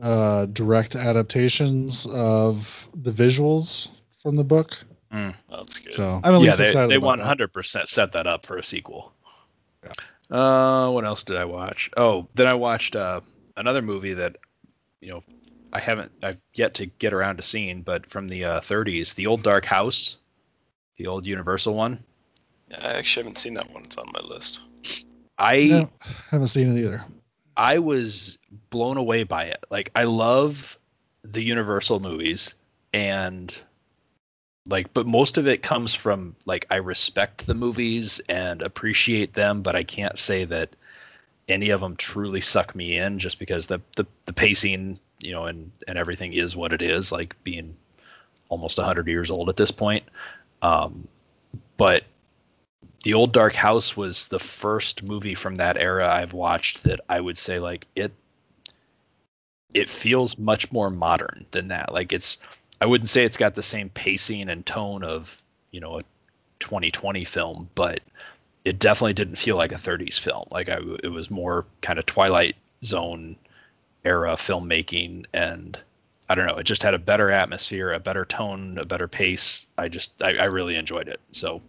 uh, 0.00 0.46
direct 0.46 0.96
adaptations 0.96 2.06
of 2.06 2.88
the 3.02 3.12
visuals 3.12 3.90
from 4.22 4.34
the 4.34 4.44
book. 4.44 4.78
that's 5.10 5.78
good. 5.78 5.92
So 5.92 6.22
I'm 6.24 6.36
at 6.36 6.40
yeah, 6.40 6.46
least 6.46 6.56
they, 6.56 6.64
excited 6.64 6.90
they 6.90 7.06
100% 7.06 7.86
set 7.86 8.12
that 8.12 8.26
up 8.26 8.46
for 8.46 8.56
a 8.56 8.64
sequel. 8.64 9.12
Yeah. 9.84 9.92
Uh, 10.34 10.90
what 10.90 11.04
else 11.04 11.22
did 11.22 11.36
I 11.36 11.44
watch? 11.44 11.90
Oh, 11.98 12.26
then 12.34 12.46
I 12.46 12.54
watched 12.54 12.96
uh, 12.96 13.20
another 13.58 13.82
movie 13.82 14.14
that, 14.14 14.36
you 15.02 15.10
know, 15.10 15.20
I 15.72 15.80
haven't, 15.80 16.12
I've 16.22 16.38
yet 16.54 16.74
to 16.74 16.86
get 16.86 17.12
around 17.12 17.36
to 17.36 17.42
seeing, 17.42 17.82
but 17.82 18.06
from 18.06 18.28
the 18.28 18.44
uh, 18.44 18.60
30s, 18.60 19.14
The 19.14 19.26
Old 19.26 19.42
Dark 19.42 19.64
House, 19.66 20.16
the 20.96 21.06
old 21.06 21.26
Universal 21.26 21.74
one. 21.74 22.02
Yeah, 22.70 22.78
I 22.82 22.92
actually 22.94 23.24
haven't 23.24 23.38
seen 23.38 23.54
that 23.54 23.70
one. 23.72 23.84
It's 23.84 23.96
on 23.96 24.10
my 24.12 24.20
list. 24.28 24.60
I 25.38 25.64
No, 25.66 25.90
haven't 26.30 26.48
seen 26.48 26.76
it 26.76 26.80
either. 26.80 27.04
I 27.56 27.78
was 27.78 28.38
blown 28.70 28.96
away 28.96 29.24
by 29.24 29.44
it. 29.44 29.64
Like 29.70 29.90
I 29.94 30.04
love 30.04 30.78
the 31.22 31.42
Universal 31.42 32.00
movies 32.00 32.54
and 32.92 33.56
like 34.66 34.92
but 34.92 35.06
most 35.06 35.38
of 35.38 35.46
it 35.46 35.62
comes 35.62 35.94
from 35.94 36.36
like 36.46 36.66
I 36.70 36.76
respect 36.76 37.46
the 37.46 37.54
movies 37.54 38.20
and 38.28 38.62
appreciate 38.62 39.34
them, 39.34 39.62
but 39.62 39.76
I 39.76 39.82
can't 39.84 40.18
say 40.18 40.44
that 40.46 40.76
any 41.48 41.70
of 41.70 41.80
them 41.80 41.96
truly 41.96 42.40
suck 42.40 42.74
me 42.74 42.96
in 42.98 43.18
just 43.18 43.38
because 43.38 43.66
the 43.66 43.80
the, 43.96 44.06
the 44.26 44.32
pacing, 44.32 44.98
you 45.20 45.32
know, 45.32 45.44
and 45.44 45.70
and 45.86 45.98
everything 45.98 46.32
is 46.32 46.56
what 46.56 46.72
it 46.72 46.82
is, 46.82 47.12
like 47.12 47.34
being 47.44 47.76
almost 48.48 48.78
100 48.78 49.06
years 49.06 49.30
old 49.30 49.48
at 49.48 49.56
this 49.56 49.70
point. 49.70 50.04
Um 50.62 51.06
but 51.76 52.04
the 53.04 53.14
old 53.14 53.32
dark 53.32 53.54
house 53.54 53.96
was 53.96 54.28
the 54.28 54.38
first 54.38 55.02
movie 55.02 55.34
from 55.34 55.54
that 55.54 55.76
era 55.76 56.08
i've 56.12 56.32
watched 56.32 56.82
that 56.82 57.00
i 57.08 57.20
would 57.20 57.38
say 57.38 57.58
like 57.58 57.86
it 57.96 58.12
it 59.74 59.88
feels 59.88 60.38
much 60.38 60.70
more 60.72 60.90
modern 60.90 61.46
than 61.52 61.68
that 61.68 61.92
like 61.92 62.12
it's 62.12 62.38
i 62.80 62.86
wouldn't 62.86 63.08
say 63.08 63.24
it's 63.24 63.36
got 63.36 63.54
the 63.54 63.62
same 63.62 63.88
pacing 63.90 64.48
and 64.48 64.66
tone 64.66 65.02
of 65.02 65.42
you 65.70 65.80
know 65.80 65.98
a 65.98 66.02
2020 66.60 67.24
film 67.24 67.68
but 67.74 68.00
it 68.64 68.78
definitely 68.78 69.12
didn't 69.12 69.36
feel 69.36 69.56
like 69.56 69.72
a 69.72 69.76
30s 69.76 70.18
film 70.18 70.44
like 70.50 70.68
I, 70.68 70.78
it 71.02 71.12
was 71.12 71.30
more 71.30 71.64
kind 71.80 71.98
of 71.98 72.06
twilight 72.06 72.56
zone 72.84 73.36
era 74.04 74.32
filmmaking 74.32 75.26
and 75.32 75.78
I 76.30 76.34
don't 76.34 76.46
know, 76.46 76.56
it 76.56 76.64
just 76.64 76.82
had 76.82 76.92
a 76.94 76.98
better 76.98 77.30
atmosphere, 77.30 77.92
a 77.92 77.98
better 78.00 78.24
tone, 78.26 78.76
a 78.78 78.84
better 78.84 79.08
pace. 79.08 79.66
I 79.78 79.88
just 79.88 80.22
I, 80.22 80.36
I 80.36 80.44
really 80.44 80.76
enjoyed 80.76 81.08
it. 81.08 81.20
So 81.32 81.62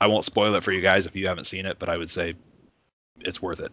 I 0.00 0.06
won't 0.06 0.24
spoil 0.24 0.54
it 0.54 0.62
for 0.62 0.70
you 0.72 0.80
guys 0.80 1.06
if 1.06 1.16
you 1.16 1.26
haven't 1.26 1.46
seen 1.46 1.66
it, 1.66 1.78
but 1.78 1.88
I 1.88 1.96
would 1.96 2.10
say 2.10 2.34
it's 3.20 3.42
worth 3.42 3.60
it. 3.60 3.72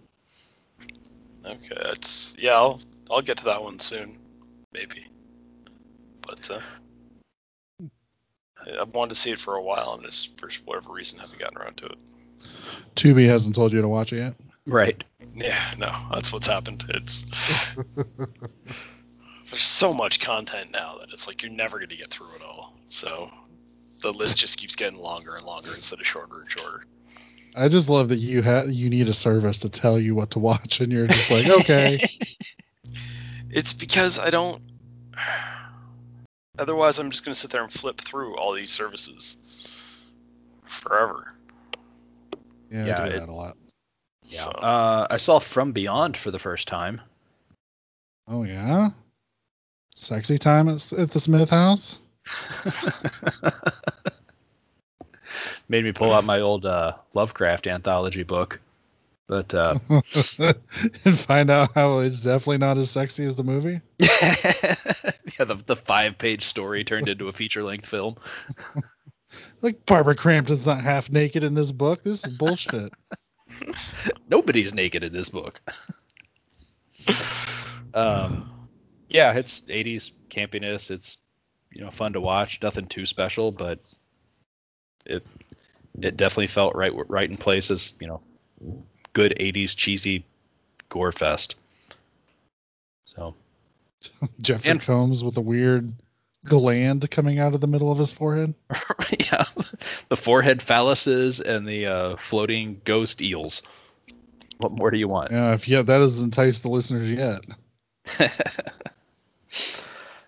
Okay, 1.45 1.75
it's 1.91 2.35
yeah. 2.39 2.53
I'll 2.53 2.79
I'll 3.09 3.21
get 3.21 3.37
to 3.39 3.43
that 3.45 3.61
one 3.61 3.77
soon, 3.79 4.17
maybe. 4.73 5.05
But 6.21 6.49
uh, 6.51 6.59
I- 8.65 8.81
I've 8.81 8.93
wanted 8.93 9.09
to 9.09 9.15
see 9.15 9.31
it 9.31 9.39
for 9.39 9.55
a 9.55 9.61
while, 9.61 9.93
and 9.93 10.03
just 10.03 10.39
for 10.39 10.49
whatever 10.65 10.91
reason 10.93 11.19
haven't 11.19 11.39
gotten 11.39 11.57
around 11.57 11.77
to 11.77 11.85
it. 11.87 11.97
Tubi 12.95 13.27
hasn't 13.27 13.55
told 13.55 13.73
you 13.73 13.81
to 13.81 13.87
watch 13.87 14.13
it 14.13 14.17
yet. 14.17 14.35
Right. 14.67 15.03
Yeah, 15.35 15.59
no, 15.77 15.91
that's 16.11 16.31
what's 16.31 16.47
happened. 16.47 16.85
It's 16.89 17.25
there's 19.49 19.61
so 19.61 19.93
much 19.93 20.19
content 20.19 20.71
now 20.71 20.97
that 20.99 21.09
it's 21.11 21.27
like 21.27 21.41
you're 21.41 21.51
never 21.51 21.77
going 21.77 21.89
to 21.89 21.97
get 21.97 22.07
through 22.09 22.35
it 22.35 22.41
all. 22.41 22.73
So 22.87 23.29
the 24.01 24.11
list 24.13 24.37
just 24.37 24.57
keeps 24.57 24.75
getting 24.75 24.99
longer 24.99 25.35
and 25.35 25.45
longer 25.45 25.69
instead 25.75 25.99
of 25.99 26.07
shorter 26.07 26.41
and 26.41 26.49
shorter. 26.49 26.85
I 27.55 27.67
just 27.67 27.89
love 27.89 28.07
that 28.09 28.17
you 28.19 28.41
have 28.43 28.71
you 28.71 28.89
need 28.89 29.09
a 29.09 29.13
service 29.13 29.57
to 29.59 29.69
tell 29.69 29.99
you 29.99 30.15
what 30.15 30.31
to 30.31 30.39
watch, 30.39 30.79
and 30.79 30.91
you're 30.91 31.07
just 31.07 31.29
like, 31.31 31.47
okay, 31.47 32.01
It's 33.53 33.73
because 33.73 34.17
I 34.17 34.29
don't. 34.29 34.61
Otherwise, 36.57 36.99
I'm 36.99 37.09
just 37.11 37.25
going 37.25 37.33
to 37.33 37.39
sit 37.39 37.51
there 37.51 37.63
and 37.63 37.71
flip 37.71 37.99
through 37.99 38.37
all 38.37 38.53
these 38.53 38.71
services 38.71 39.37
forever. 40.65 41.33
yeah, 42.69 42.85
Yeah, 42.85 43.03
I 43.03 43.09
do 43.09 43.15
it- 43.15 43.19
that 43.19 43.29
a 43.29 43.33
lot. 43.33 43.57
Yeah. 44.31 44.41
So- 44.41 44.51
Uh, 44.51 45.07
I 45.09 45.17
saw 45.17 45.39
From 45.39 45.71
Beyond 45.71 46.15
for 46.17 46.31
the 46.31 46.39
first 46.39 46.67
time. 46.67 47.01
Oh 48.27 48.43
yeah, 48.43 48.89
sexy 49.93 50.37
time 50.37 50.69
at, 50.69 50.91
at 50.93 51.11
the 51.11 51.19
Smith 51.19 51.49
house. 51.49 51.97
Made 55.69 55.83
me 55.85 55.91
pull 55.91 56.11
out 56.11 56.25
my 56.25 56.39
old 56.41 56.65
uh, 56.65 56.93
Lovecraft 57.13 57.67
anthology 57.67 58.23
book. 58.23 58.59
But 59.27 59.53
uh, 59.53 59.79
and 61.05 61.17
find 61.19 61.49
out 61.49 61.71
how 61.73 61.99
it's 61.99 62.23
definitely 62.23 62.57
not 62.57 62.77
as 62.77 62.89
sexy 62.91 63.23
as 63.23 63.37
the 63.37 63.43
movie. 63.43 63.79
yeah, 63.99 65.45
the, 65.45 65.61
the 65.65 65.75
five 65.77 66.17
page 66.17 66.43
story 66.43 66.83
turned 66.83 67.07
into 67.07 67.29
a 67.29 67.31
feature 67.31 67.63
length 67.63 67.85
film. 67.85 68.17
Like 69.61 69.85
Barbara 69.85 70.15
Crampton's 70.15 70.67
not 70.67 70.81
half 70.81 71.09
naked 71.09 71.43
in 71.43 71.53
this 71.53 71.71
book. 71.71 72.03
This 72.03 72.25
is 72.25 72.37
bullshit. 72.37 72.91
Nobody's 74.29 74.73
naked 74.73 75.03
in 75.03 75.13
this 75.13 75.29
book. 75.29 75.61
um, 77.93 78.49
yeah, 79.09 79.33
it's 79.33 79.61
80s 79.61 80.11
campiness. 80.29 80.91
It's 80.91 81.17
you 81.71 81.81
know 81.83 81.91
fun 81.91 82.13
to 82.13 82.21
watch. 82.21 82.61
Nothing 82.61 82.85
too 82.87 83.05
special, 83.05 83.51
but 83.51 83.79
it 85.05 85.25
it 86.01 86.17
definitely 86.17 86.47
felt 86.47 86.75
right 86.75 86.91
right 87.09 87.29
in 87.29 87.37
places. 87.37 87.95
You 87.99 88.07
know, 88.07 88.21
good 89.13 89.35
80s 89.39 89.75
cheesy 89.75 90.25
gore 90.89 91.11
fest. 91.11 91.55
So 93.05 93.35
Jeffrey 94.41 94.71
And- 94.71 94.81
Combs 94.81 95.23
with 95.23 95.37
a 95.37 95.41
weird 95.41 95.93
gland 96.45 97.09
coming 97.11 97.39
out 97.39 97.53
of 97.53 97.61
the 97.61 97.67
middle 97.67 97.91
of 97.91 97.97
his 97.97 98.11
forehead. 98.11 98.53
yeah, 99.19 99.45
the 100.09 100.17
forehead 100.17 100.59
phalluses 100.59 101.39
and 101.39 101.67
the 101.67 101.85
uh, 101.85 102.15
floating 102.17 102.81
ghost 102.83 103.21
eels. 103.21 103.61
What 104.57 104.71
more 104.71 104.91
do 104.91 104.97
you 104.97 105.07
want? 105.07 105.31
Yeah, 105.31 105.53
if 105.53 105.67
yeah, 105.67 105.81
that 105.81 105.97
doesn't 105.97 106.25
entice 106.25 106.59
the 106.59 106.69
listeners 106.69 107.09
yet. 107.09 107.41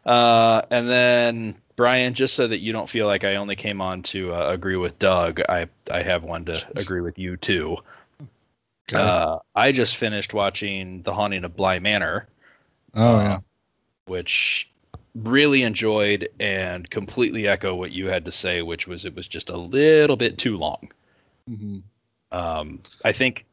Uh, 0.05 0.61
and 0.69 0.89
then 0.89 1.55
Brian, 1.75 2.13
just 2.13 2.33
so 2.35 2.47
that 2.47 2.59
you 2.59 2.73
don't 2.73 2.89
feel 2.89 3.07
like 3.07 3.23
I 3.23 3.35
only 3.35 3.55
came 3.55 3.81
on 3.81 4.03
to 4.03 4.33
uh, 4.33 4.49
agree 4.49 4.75
with 4.75 4.99
Doug, 4.99 5.41
I 5.47 5.67
I 5.91 6.01
have 6.01 6.23
one 6.23 6.45
to 6.45 6.61
agree 6.75 7.01
with 7.01 7.17
you 7.17 7.37
too. 7.37 7.77
Okay. 8.89 9.01
Uh, 9.01 9.39
I 9.55 9.71
just 9.71 9.95
finished 9.95 10.33
watching 10.33 11.01
The 11.03 11.13
Haunting 11.13 11.45
of 11.45 11.55
Bly 11.55 11.79
Manor, 11.79 12.27
oh 12.95 13.15
uh, 13.15 13.21
yeah. 13.21 13.39
which 14.05 14.69
really 15.15 15.63
enjoyed 15.63 16.29
and 16.39 16.89
completely 16.89 17.47
echo 17.47 17.75
what 17.75 17.91
you 17.91 18.07
had 18.07 18.25
to 18.25 18.31
say, 18.31 18.61
which 18.61 18.87
was 18.87 19.05
it 19.05 19.15
was 19.15 19.27
just 19.27 19.49
a 19.49 19.57
little 19.57 20.17
bit 20.17 20.37
too 20.37 20.57
long. 20.57 20.91
hmm 21.47 21.83
um, 22.31 22.81
I 23.05 23.11
think 23.11 23.45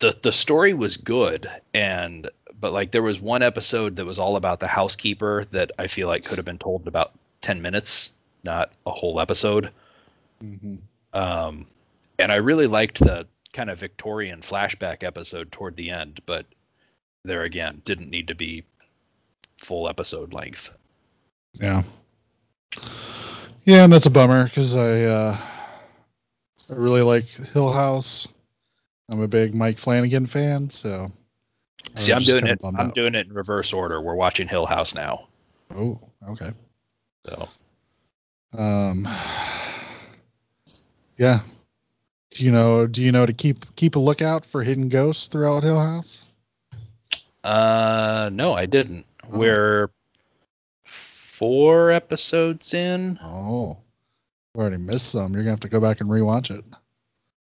the 0.00 0.18
the 0.22 0.32
story 0.32 0.74
was 0.74 0.96
good 0.96 1.48
and 1.74 2.28
but 2.58 2.72
like 2.72 2.90
there 2.90 3.02
was 3.02 3.20
one 3.20 3.42
episode 3.42 3.96
that 3.96 4.04
was 4.04 4.18
all 4.18 4.36
about 4.36 4.58
the 4.60 4.66
housekeeper 4.66 5.44
that 5.52 5.70
I 5.78 5.86
feel 5.86 6.08
like 6.08 6.24
could 6.24 6.38
have 6.38 6.44
been 6.44 6.58
told 6.58 6.82
in 6.82 6.88
about 6.88 7.12
10 7.40 7.62
minutes, 7.62 8.12
not 8.44 8.72
a 8.86 8.90
whole 8.90 9.20
episode. 9.20 9.70
hmm 10.40 10.90
Um, 11.12 11.66
and 12.18 12.30
I 12.32 12.36
really 12.36 12.66
liked 12.66 12.98
the 13.00 13.26
kind 13.52 13.70
of 13.70 13.78
Victorian 13.80 14.40
flashback 14.42 15.02
episode 15.02 15.50
toward 15.52 15.76
the 15.76 15.90
end, 15.90 16.20
but 16.26 16.46
there 17.24 17.44
again, 17.44 17.82
didn't 17.84 18.10
need 18.10 18.28
to 18.28 18.34
be 18.34 18.64
full 19.60 19.88
episode 19.88 20.32
length. 20.32 20.70
Yeah. 21.54 21.82
Yeah, 23.64 23.84
and 23.84 23.92
that's 23.92 24.06
a 24.06 24.10
bummer 24.10 24.44
because 24.44 24.74
I 24.76 25.02
uh, 25.02 25.36
I 26.70 26.74
really 26.74 27.02
like 27.02 27.24
Hill 27.24 27.72
House. 27.72 28.26
I'm 29.08 29.20
a 29.20 29.28
big 29.28 29.54
Mike 29.54 29.78
Flanagan 29.78 30.26
fan, 30.26 30.70
so. 30.70 31.10
See, 31.96 32.12
I'm 32.12 32.22
doing 32.22 32.46
it. 32.46 32.60
I'm 32.62 32.76
out. 32.76 32.94
doing 32.94 33.14
it 33.14 33.26
in 33.26 33.32
reverse 33.32 33.72
order. 33.72 34.00
We're 34.00 34.14
watching 34.14 34.46
Hill 34.46 34.66
House 34.66 34.94
now. 34.94 35.26
Oh, 35.74 35.98
okay. 36.28 36.52
So 37.26 37.48
Um, 38.56 39.08
yeah. 41.18 41.40
Do 42.30 42.44
you 42.44 42.52
know? 42.52 42.86
Do 42.86 43.02
you 43.02 43.10
know 43.10 43.26
to 43.26 43.32
keep 43.32 43.74
keep 43.74 43.96
a 43.96 43.98
lookout 43.98 44.46
for 44.46 44.62
hidden 44.62 44.88
ghosts 44.88 45.26
throughout 45.26 45.64
Hill 45.64 45.80
House? 45.80 46.22
Uh, 47.42 48.30
no, 48.32 48.52
I 48.54 48.66
didn't. 48.66 49.04
Oh. 49.32 49.38
We're 49.38 49.90
four 50.84 51.90
episodes 51.90 52.74
in. 52.74 53.18
Oh, 53.22 53.78
we 54.54 54.60
already 54.60 54.76
missed 54.76 55.10
some. 55.10 55.32
You're 55.32 55.42
gonna 55.42 55.52
have 55.52 55.60
to 55.60 55.68
go 55.68 55.80
back 55.80 56.00
and 56.00 56.10
rewatch 56.10 56.50
it. 56.50 56.64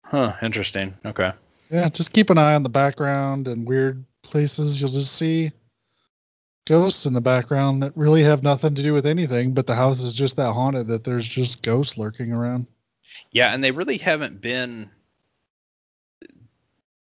Huh, 0.04 0.34
interesting. 0.42 0.94
Okay. 1.06 1.32
Yeah, 1.70 1.88
just 1.90 2.14
keep 2.14 2.30
an 2.30 2.38
eye 2.38 2.54
on 2.54 2.64
the 2.64 2.70
background 2.70 3.48
and 3.48 3.66
weird 3.66 4.04
places. 4.24 4.82
You'll 4.82 4.92
just 4.92 5.16
see 5.16 5.52
ghosts 6.66 7.06
in 7.06 7.14
the 7.14 7.22
background 7.22 7.82
that 7.82 7.96
really 7.96 8.24
have 8.24 8.44
nothing 8.44 8.76
to 8.76 8.84
do 8.84 8.94
with 8.94 9.06
anything, 9.06 9.54
but 9.54 9.68
the 9.68 9.76
house 9.76 10.02
is 10.02 10.14
just 10.14 10.36
that 10.36 10.52
haunted 10.52 10.88
that 10.88 11.04
there's 11.04 11.28
just 11.28 11.64
ghosts 11.64 11.98
lurking 11.98 12.34
around. 12.34 12.68
Yeah, 13.32 13.54
and 13.54 13.64
they 13.64 13.72
really 13.72 13.98
haven't 13.98 14.42
been. 14.42 14.90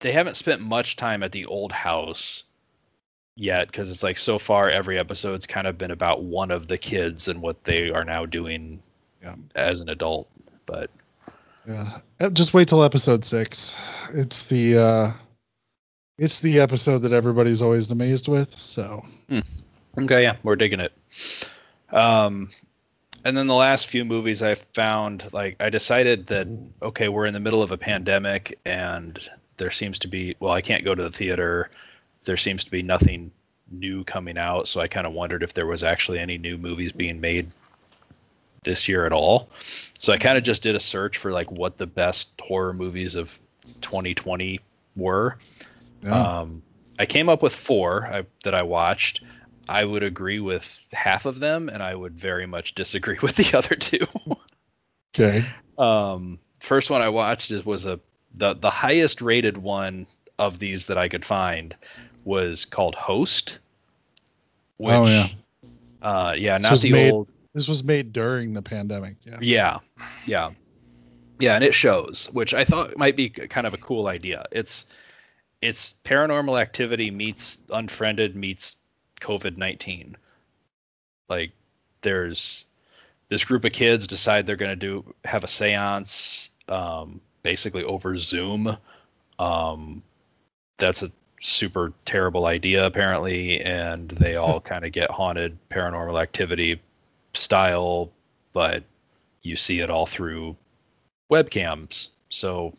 They 0.00 0.12
haven't 0.12 0.36
spent 0.36 0.60
much 0.60 0.96
time 0.96 1.22
at 1.22 1.32
the 1.32 1.46
old 1.46 1.72
house 1.72 2.42
yet 3.36 3.68
because 3.68 3.90
it's 3.90 4.02
like 4.02 4.16
so 4.18 4.38
far 4.38 4.68
every 4.70 4.98
episode's 4.98 5.46
kind 5.46 5.66
of 5.66 5.76
been 5.78 5.90
about 5.90 6.22
one 6.22 6.50
of 6.50 6.68
the 6.68 6.78
kids 6.78 7.28
and 7.28 7.40
what 7.42 7.62
they 7.64 7.90
are 7.90 8.04
now 8.04 8.26
doing 8.26 8.80
Yeah. 9.22 9.36
as 9.54 9.80
an 9.80 9.88
adult. 9.90 10.28
But 10.64 10.90
Yeah, 11.68 11.98
Uh, 12.20 12.30
just 12.30 12.54
wait 12.54 12.68
till 12.68 12.82
episode 12.82 13.24
six. 13.24 13.76
It's 14.14 14.44
the 14.44 14.78
uh, 14.78 15.12
it's 16.18 16.40
the 16.40 16.60
episode 16.60 17.00
that 17.00 17.12
everybody's 17.12 17.60
always 17.60 17.90
amazed 17.90 18.26
with. 18.28 18.56
So 18.56 19.04
Okay, 19.98 20.22
yeah, 20.22 20.36
we're 20.42 20.56
digging 20.56 20.80
it. 20.80 20.92
Um, 21.90 22.50
and 23.24 23.36
then 23.36 23.46
the 23.46 23.54
last 23.54 23.86
few 23.88 24.04
movies 24.04 24.42
I 24.42 24.54
found, 24.54 25.24
like 25.32 25.56
I 25.60 25.68
decided 25.70 26.26
that 26.28 26.46
okay, 26.82 27.08
we're 27.08 27.26
in 27.26 27.34
the 27.34 27.40
middle 27.40 27.62
of 27.62 27.70
a 27.70 27.78
pandemic, 27.78 28.58
and 28.64 29.18
there 29.56 29.70
seems 29.70 29.98
to 30.00 30.08
be 30.08 30.36
well, 30.40 30.52
I 30.52 30.60
can't 30.62 30.84
go 30.84 30.94
to 30.94 31.02
the 31.02 31.10
theater. 31.10 31.70
There 32.26 32.36
seems 32.36 32.62
to 32.64 32.70
be 32.70 32.82
nothing 32.82 33.30
new 33.70 34.04
coming 34.04 34.36
out, 34.36 34.68
so 34.68 34.80
I 34.80 34.88
kind 34.88 35.06
of 35.06 35.12
wondered 35.12 35.42
if 35.42 35.54
there 35.54 35.66
was 35.66 35.82
actually 35.82 36.18
any 36.18 36.38
new 36.38 36.58
movies 36.58 36.92
being 36.92 37.20
made 37.20 37.50
this 38.64 38.88
year 38.88 39.06
at 39.06 39.12
all. 39.12 39.48
So 39.98 40.12
I 40.12 40.18
kind 40.18 40.36
of 40.36 40.44
just 40.44 40.62
did 40.62 40.74
a 40.74 40.80
search 40.80 41.16
for 41.16 41.32
like 41.32 41.50
what 41.50 41.78
the 41.78 41.86
best 41.86 42.38
horror 42.40 42.74
movies 42.74 43.14
of 43.14 43.40
2020 43.80 44.60
were. 44.96 45.38
yeah, 46.02 46.38
Um, 46.40 46.62
I 46.98 47.06
came 47.06 47.28
up 47.28 47.42
with 47.42 47.54
four 47.54 48.06
I, 48.06 48.24
that 48.44 48.54
I 48.54 48.62
watched. 48.62 49.24
I 49.68 49.84
would 49.84 50.02
agree 50.02 50.40
with 50.40 50.84
half 50.92 51.26
of 51.26 51.40
them, 51.40 51.68
and 51.68 51.82
I 51.82 51.94
would 51.94 52.18
very 52.18 52.46
much 52.46 52.74
disagree 52.74 53.18
with 53.22 53.36
the 53.36 53.56
other 53.56 53.74
two. 53.74 54.06
okay. 55.14 55.44
um, 55.78 56.38
first 56.60 56.90
one 56.90 57.02
I 57.02 57.08
watched 57.08 57.50
is, 57.50 57.64
was 57.64 57.86
a 57.86 57.98
the 58.34 58.54
the 58.54 58.70
highest 58.70 59.22
rated 59.22 59.58
one 59.58 60.06
of 60.38 60.58
these 60.58 60.86
that 60.86 60.98
I 60.98 61.08
could 61.08 61.24
find 61.24 61.74
was 62.26 62.64
called 62.66 62.94
Host. 62.94 63.60
Which, 64.76 64.92
Oh, 64.94 65.06
yeah. 65.06 65.28
uh, 66.02 66.34
yeah, 66.36 66.58
This 66.58 66.62
not 66.64 66.70
was 66.72 66.82
the 66.82 66.92
made- 66.92 67.12
old. 67.12 67.28
This 67.54 67.68
was 67.68 67.82
made 67.82 68.12
during 68.12 68.52
the 68.52 68.60
pandemic. 68.60 69.16
Yeah. 69.24 69.38
Yeah, 69.40 69.78
yeah, 70.26 70.50
yeah, 71.40 71.54
and 71.54 71.64
it 71.64 71.72
shows, 71.72 72.28
which 72.34 72.52
I 72.52 72.64
thought 72.64 72.94
might 72.98 73.16
be 73.16 73.30
kind 73.30 73.66
of 73.66 73.72
a 73.72 73.78
cool 73.78 74.08
idea. 74.08 74.44
It's 74.52 74.84
it's 75.62 75.94
paranormal 76.04 76.60
activity 76.60 77.10
meets 77.10 77.56
unfriended 77.72 78.36
meets 78.36 78.76
COVID 79.22 79.56
nineteen. 79.56 80.16
Like 81.30 81.52
there's 82.02 82.66
this 83.28 83.42
group 83.42 83.64
of 83.64 83.72
kids 83.72 84.06
decide 84.06 84.44
they're 84.44 84.54
going 84.56 84.68
to 84.68 84.76
do 84.76 85.14
have 85.24 85.42
a 85.42 85.46
séance 85.48 86.50
um, 86.68 87.22
basically 87.42 87.84
over 87.84 88.18
Zoom. 88.18 88.76
Um, 89.38 90.02
that's 90.76 91.02
a 91.02 91.10
super 91.46 91.92
terrible 92.04 92.46
idea 92.46 92.84
apparently 92.86 93.60
and 93.62 94.10
they 94.10 94.36
all 94.36 94.60
kind 94.60 94.84
of 94.84 94.92
get 94.92 95.10
haunted 95.10 95.56
paranormal 95.70 96.20
activity 96.20 96.80
style 97.34 98.10
but 98.52 98.82
you 99.42 99.54
see 99.54 99.80
it 99.80 99.90
all 99.90 100.06
through 100.06 100.56
webcams. 101.30 102.08
So 102.28 102.74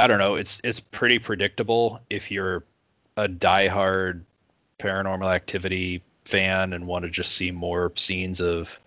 i 0.00 0.06
don't 0.06 0.18
know 0.18 0.36
it's 0.36 0.60
it's 0.64 0.80
pretty 0.80 1.18
predictable 1.18 2.00
if 2.10 2.30
you're 2.30 2.64
a 3.16 3.28
diehard 3.28 4.20
paranormal 4.78 5.32
activity 5.32 6.02
fan 6.24 6.72
and 6.72 6.86
want 6.86 7.04
to 7.04 7.10
just 7.10 7.32
see 7.32 7.50
more 7.50 7.92
scenes 7.96 8.40
of 8.40 8.78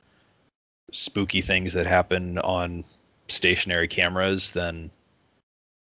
spooky 0.92 1.42
things 1.42 1.74
that 1.74 1.86
happen 1.86 2.38
on 2.40 2.84
stationary 3.28 3.88
cameras 3.88 4.52
then 4.52 4.90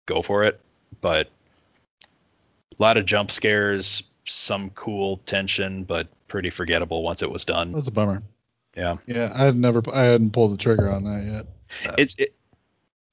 go 0.07 0.23
for 0.23 0.43
it. 0.43 0.61
But 1.01 1.29
a 2.79 2.83
lot 2.83 2.97
of 2.97 3.07
jump 3.07 3.31
scares, 3.31 4.03
some 4.25 4.71
cool 4.71 5.19
tension, 5.27 5.85
but 5.85 6.09
pretty 6.29 6.51
forgettable 6.51 7.03
once 7.03 7.23
it 7.23 7.31
was 7.31 7.45
done. 7.45 7.73
That's 7.73 7.89
a 7.89 7.93
bummer. 7.93 8.23
Yeah, 8.77 8.97
Yeah, 9.07 9.33
I 9.35 9.45
had 9.45 9.57
never, 9.57 9.83
I 9.93 10.05
hadn't 10.05 10.33
pulled 10.33 10.53
the 10.53 10.57
trigger 10.57 10.89
on 10.89 11.03
that 11.05 11.25
yet. 11.25 11.95
it's 11.99 12.15
it, 12.19 12.35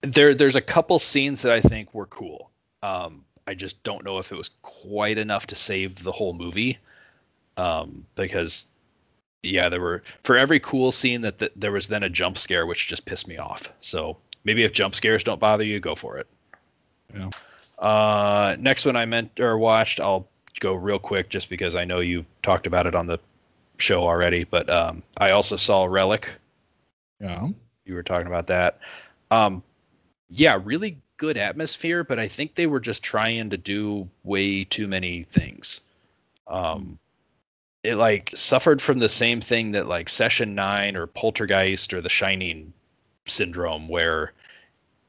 there. 0.01 0.35
There's 0.35 0.55
a 0.55 0.61
couple 0.61 0.99
scenes 0.99 1.41
that 1.41 1.51
I 1.51 1.59
think 1.59 1.93
were 1.93 2.05
cool. 2.05 2.51
Um, 2.83 3.25
I 3.47 3.55
just 3.55 3.81
don't 3.83 4.03
know 4.05 4.19
if 4.19 4.31
it 4.31 4.35
was 4.35 4.51
quite 4.61 5.17
enough 5.17 5.47
to 5.47 5.55
save 5.55 6.03
the 6.03 6.11
whole 6.11 6.33
movie, 6.33 6.77
um, 7.57 8.05
because 8.15 8.67
yeah, 9.41 9.69
there 9.69 9.81
were 9.81 10.03
for 10.23 10.37
every 10.37 10.59
cool 10.59 10.91
scene 10.91 11.21
that 11.21 11.39
th- 11.39 11.53
there 11.55 11.71
was 11.71 11.87
then 11.87 12.03
a 12.03 12.09
jump 12.09 12.37
scare, 12.37 12.67
which 12.67 12.87
just 12.87 13.05
pissed 13.05 13.27
me 13.27 13.37
off. 13.37 13.73
So 13.81 14.17
maybe 14.43 14.63
if 14.63 14.71
jump 14.71 14.93
scares 14.93 15.23
don't 15.23 15.39
bother 15.39 15.63
you, 15.63 15.79
go 15.79 15.95
for 15.95 16.17
it. 16.17 16.27
Yeah. 17.15 17.29
Uh, 17.80 18.56
next 18.60 18.85
one 18.85 18.95
I 18.95 19.06
meant 19.06 19.39
or 19.39 19.57
watched, 19.57 19.99
I'll 19.99 20.27
go 20.60 20.73
real 20.73 20.99
quick 20.99 21.30
just 21.30 21.49
because 21.49 21.76
I 21.76 21.85
know 21.85 21.99
you 21.99 22.26
talked 22.41 22.68
about 22.68 22.88
it 22.88 22.95
on 22.95 23.07
the 23.07 23.19
show 23.77 24.03
already. 24.03 24.43
But 24.43 24.69
um, 24.69 25.03
I 25.18 25.31
also 25.31 25.57
saw 25.57 25.85
Relic. 25.85 26.30
Yeah. 27.19 27.49
You 27.85 27.93
were 27.93 28.03
talking 28.03 28.27
about 28.27 28.47
that. 28.47 28.80
Um, 29.31 29.64
yeah, 30.30 30.60
really 30.64 30.97
good 31.18 31.38
atmosphere, 31.38 32.03
but 32.03 32.19
I 32.19 32.27
think 32.27 32.56
they 32.56 32.68
were 32.68 32.80
just 32.80 33.03
trying 33.03 33.49
to 33.49 33.57
do 33.57 34.10
way 34.23 34.64
too 34.64 34.88
many 34.88 35.23
things. 35.23 35.81
Um, 36.47 36.99
it 37.84 37.95
like 37.95 38.31
suffered 38.35 38.81
from 38.81 38.99
the 38.99 39.10
same 39.10 39.41
thing 39.41 39.72
that 39.73 39.88
like 39.88 40.10
Session 40.10 40.56
Nine 40.56 40.95
or 40.95 41.07
Poltergeist 41.07 41.93
or 41.93 42.02
The 42.02 42.10
Shining 42.10 42.73
syndrome, 43.27 43.88
where 43.88 44.34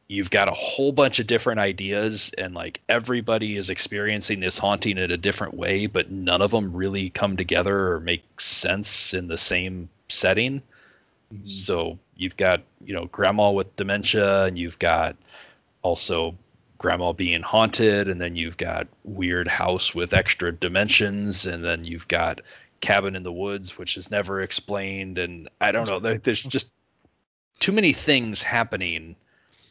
you've 0.09 0.31
got 0.31 0.49
a 0.49 0.53
whole 0.53 0.93
bunch 0.93 1.19
of 1.19 1.27
different 1.27 1.59
ideas 1.59 2.33
and 2.39 2.55
like 2.55 2.81
everybody 2.89 3.57
is 3.57 3.71
experiencing 3.71 4.41
this 4.41 4.59
haunting 4.59 4.99
in 4.99 5.11
a 5.11 5.17
different 5.17 5.55
way 5.55 5.87
but 5.87 6.11
none 6.11 6.43
of 6.43 6.53
them 6.53 6.73
really 6.73 7.11
come 7.11 7.37
together 7.37 7.93
or 7.93 8.01
make 8.01 8.41
sense 8.41 9.13
in 9.13 9.29
the 9.29 9.39
same 9.39 9.89
setting. 10.09 10.63
Mm-hmm. 11.35 11.49
So 11.49 11.99
you've 12.17 12.37
got 12.37 12.63
you 12.85 12.95
know 12.95 13.07
grandma 13.07 13.51
with 13.51 13.75
dementia 13.77 14.45
and 14.45 14.59
you've 14.59 14.79
got 14.79 15.17
also 15.83 16.35
grandma 16.79 17.13
being 17.13 17.43
haunted 17.43 18.09
and 18.09 18.21
then 18.21 18.37
you've 18.37 18.57
got 18.57 18.87
weird 19.05 19.49
house 19.49 19.95
with 19.95 20.13
extra 20.13 20.53
dimensions 20.53 21.47
and 21.47 21.65
then 21.65 21.85
you've 21.85 22.09
got 22.09 22.41
cabin 22.81 23.17
in 23.17 23.23
the 23.23 23.33
woods 23.33 23.79
which 23.79 23.97
is 23.97 24.11
never 24.11 24.43
explained 24.43 25.17
and 25.17 25.49
i 25.63 25.73
don't 25.73 25.89
know 25.89 25.99
there's 25.99 26.43
just 26.43 26.71
too 27.61 27.73
many 27.73 27.95
things 27.95 28.43
happening 28.43 29.17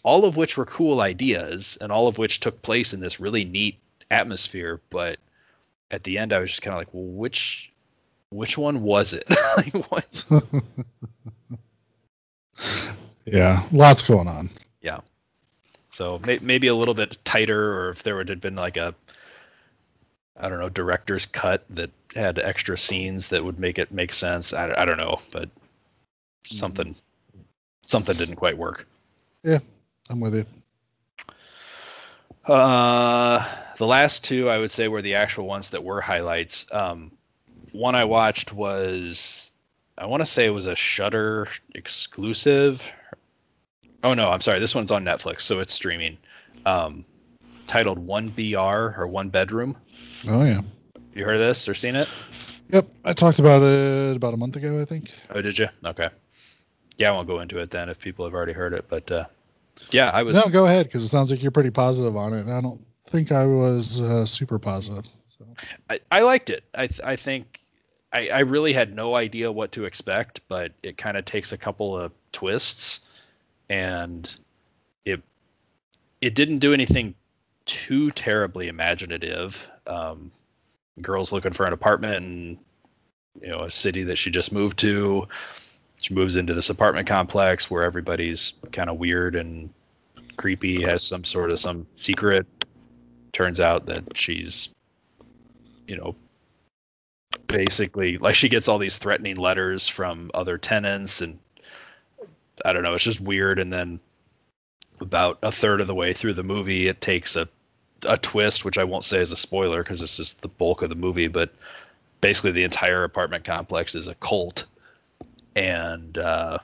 all 0.06 0.24
of 0.24 0.38
which 0.38 0.56
were 0.56 0.66
cool 0.66 1.02
ideas 1.02 1.78
and 1.82 1.92
all 1.92 2.08
of 2.08 2.18
which 2.18 2.40
took 2.40 2.62
place 2.62 2.94
in 2.94 3.00
this 3.00 3.20
really 3.20 3.44
neat 3.44 3.78
atmosphere 4.12 4.80
but 4.90 5.18
at 5.92 6.04
the 6.04 6.18
end 6.18 6.32
i 6.32 6.40
was 6.40 6.50
just 6.50 6.62
kind 6.62 6.74
of 6.74 6.80
like 6.80 6.94
well 6.94 7.04
which 7.04 7.72
which 8.30 8.58
one 8.58 8.82
was 8.82 9.14
it 9.14 9.28
like 9.58 9.74
what 9.92 10.26
Yeah. 13.26 13.64
Lots 13.72 14.04
going 14.04 14.28
on. 14.28 14.50
Yeah. 14.82 15.00
So 15.90 16.20
may, 16.26 16.40
maybe 16.42 16.68
a 16.68 16.76
little 16.76 16.94
bit 16.94 17.18
tighter 17.26 17.74
or 17.74 17.90
if 17.90 18.04
there 18.04 18.16
would 18.16 18.30
have 18.30 18.42
been 18.42 18.56
like 18.56 18.78
a 18.78 18.94
i 20.38 20.50
don't 20.50 20.60
know 20.60 20.68
director's 20.68 21.26
cut 21.26 21.64
that 21.70 21.90
had 22.14 22.40
extra 22.40 22.78
scenes 22.78 23.30
that 23.30 23.46
would 23.46 23.58
make 23.58 23.80
it 23.80 23.90
make 23.90 24.12
sense 24.12 24.52
i, 24.52 24.66
I 24.78 24.84
don't 24.84 24.98
know 24.98 25.22
but 25.32 25.48
mm-hmm. 25.48 26.56
something 26.56 26.96
something 27.86 28.18
didn't 28.18 28.36
quite 28.36 28.58
work 28.58 28.86
I'm 30.10 30.20
with 30.20 30.36
you. 30.36 30.46
Uh, 32.46 33.44
the 33.78 33.88
last 33.88 34.24
two 34.24 34.50
I 34.50 34.58
would 34.58 34.72
say 34.72 34.88
were 34.88 35.02
the 35.02 35.16
actual 35.16 35.46
ones 35.46 35.72
that 35.72 35.84
were 35.84 36.02
highlights. 36.02 36.68
Um, 36.72 37.12
one 37.72 37.96
I 37.96 38.06
watched 38.06 38.54
was 38.54 39.52
I 39.98 40.06
want 40.06 40.22
to 40.22 40.26
say 40.26 40.46
it 40.46 40.52
was 40.52 40.66
a 40.66 40.76
Shudder 40.76 41.48
exclusive. 41.74 42.92
Oh 44.04 44.14
no, 44.14 44.30
I'm 44.30 44.42
sorry. 44.42 44.60
This 44.60 44.76
one's 44.76 44.92
on 44.92 45.04
Netflix, 45.04 45.42
so 45.42 45.60
it's 45.60 45.74
streaming. 45.74 46.18
Um, 46.66 47.06
titled 47.68 47.98
One 48.00 48.30
BR 48.30 48.58
or 48.98 49.08
One 49.08 49.30
Bedroom. 49.30 49.76
Oh 50.28 50.44
yeah. 50.44 50.62
You 51.14 51.26
heard 51.26 51.36
of 51.36 51.42
this 51.42 51.68
or 51.68 51.74
seen 51.74 51.96
it? 51.96 52.10
Yep. 52.70 52.88
I 53.06 53.14
talked 53.14 53.40
about 53.40 53.64
it 53.64 54.16
about 54.16 54.34
a 54.34 54.38
month 54.38 54.56
ago, 54.56 54.82
I 54.82 54.86
think. 54.86 55.12
Oh, 55.30 55.42
did 55.42 55.58
you? 55.58 55.68
Okay. 55.86 56.10
Yeah, 56.98 57.10
I 57.10 57.12
won't 57.14 57.28
go 57.28 57.40
into 57.40 57.60
it 57.60 57.72
then 57.72 57.90
if 57.90 58.00
people 58.00 58.26
have 58.26 58.34
already 58.34 58.54
heard 58.54 58.74
it. 58.74 58.86
But 58.90 59.10
uh, 59.12 59.26
yeah, 59.92 60.10
I 60.14 60.24
was. 60.24 60.36
No, 60.36 60.50
go 60.52 60.66
ahead 60.66 60.86
because 60.88 61.04
it 61.04 61.10
sounds 61.10 61.32
like 61.32 61.42
you're 61.42 61.52
pretty 61.52 61.72
positive 61.72 62.16
on 62.16 62.34
it. 62.34 62.42
and 62.42 62.52
I 62.52 62.62
don't 62.62 62.84
think 63.08 63.32
I 63.32 63.46
was 63.46 64.02
uh, 64.02 64.26
super 64.26 64.60
positive. 64.60 65.06
So 65.28 65.46
I, 65.90 66.00
I 66.12 66.22
liked 66.22 66.50
it. 66.50 66.64
I 66.76 66.88
th- 66.88 67.02
I 67.04 67.16
think 67.16 67.62
I, 68.14 68.30
I 68.30 68.40
really 68.40 68.74
had 68.74 68.96
no 68.96 69.16
idea 69.16 69.52
what 69.52 69.72
to 69.74 69.86
expect, 69.86 70.42
but 70.48 70.72
it 70.84 70.98
kind 70.98 71.18
of 71.18 71.26
takes 71.26 71.52
a 71.52 71.58
couple 71.58 71.98
of 71.98 72.12
twists, 72.32 73.08
and 73.70 74.34
it 75.04 75.22
it 76.22 76.36
didn't 76.36 76.60
do 76.60 76.74
anything 76.74 77.14
too 77.66 78.12
terribly 78.12 78.68
imaginative. 78.68 79.70
Um, 79.88 80.32
girls 81.02 81.32
looking 81.32 81.52
for 81.52 81.66
an 81.66 81.74
apartment 81.74 82.16
in 82.16 82.60
you 83.42 83.50
know 83.50 83.62
a 83.62 83.72
city 83.72 84.04
that 84.04 84.18
she 84.18 84.32
just 84.32 84.52
moved 84.52 84.80
to. 84.80 85.28
She 86.06 86.14
moves 86.14 86.36
into 86.36 86.54
this 86.54 86.70
apartment 86.70 87.08
complex 87.08 87.72
where 87.72 87.82
everybody's 87.82 88.60
kind 88.72 88.92
of 88.92 89.00
weird 89.00 89.36
and 89.36 89.74
creepy, 90.38 90.84
has 90.84 91.04
some 91.04 91.24
sort 91.24 91.52
of 91.52 91.60
some 91.60 91.88
secret. 91.96 92.46
Turns 93.34 93.60
out 93.60 93.88
that 93.88 94.16
she's 94.16 94.72
you 95.88 95.98
know 95.98 96.16
basically 97.48 98.20
like 98.20 98.36
she 98.36 98.48
gets 98.48 98.68
all 98.68 98.78
these 98.78 99.00
threatening 99.00 99.38
letters 99.38 99.88
from 99.88 100.30
other 100.36 100.60
tenants 100.60 101.22
and 101.22 101.40
i 102.66 102.72
don't 102.72 102.84
know 102.84 102.94
it's 102.94 103.04
just 103.04 103.22
weird 103.22 103.60
and 103.60 103.74
then 103.74 104.00
about 105.00 105.38
a 105.44 105.52
third 105.52 105.82
of 105.82 105.88
the 105.88 105.94
way 105.94 106.14
through 106.14 106.34
the 106.34 106.44
movie 106.44 106.88
it 106.88 107.02
takes 107.02 107.36
a 107.36 107.48
a 108.08 108.18
twist 108.18 108.66
which 108.66 108.78
i 108.78 108.84
won't 108.84 109.04
say 109.04 109.20
is 109.20 109.32
a 109.32 109.38
spoiler 109.38 109.84
because 109.84 110.00
this 110.00 110.20
is 110.20 110.36
the 110.36 110.48
bulk 110.48 110.82
of 110.82 110.90
the 110.90 110.96
movie 110.96 111.28
but 111.28 111.54
basically 112.22 112.52
the 112.52 112.64
entire 112.64 113.04
apartment 113.04 113.44
complex 113.44 113.94
is 113.94 114.08
a 114.08 114.16
cult 114.16 114.66
and 115.56 116.18
uh 116.18 116.58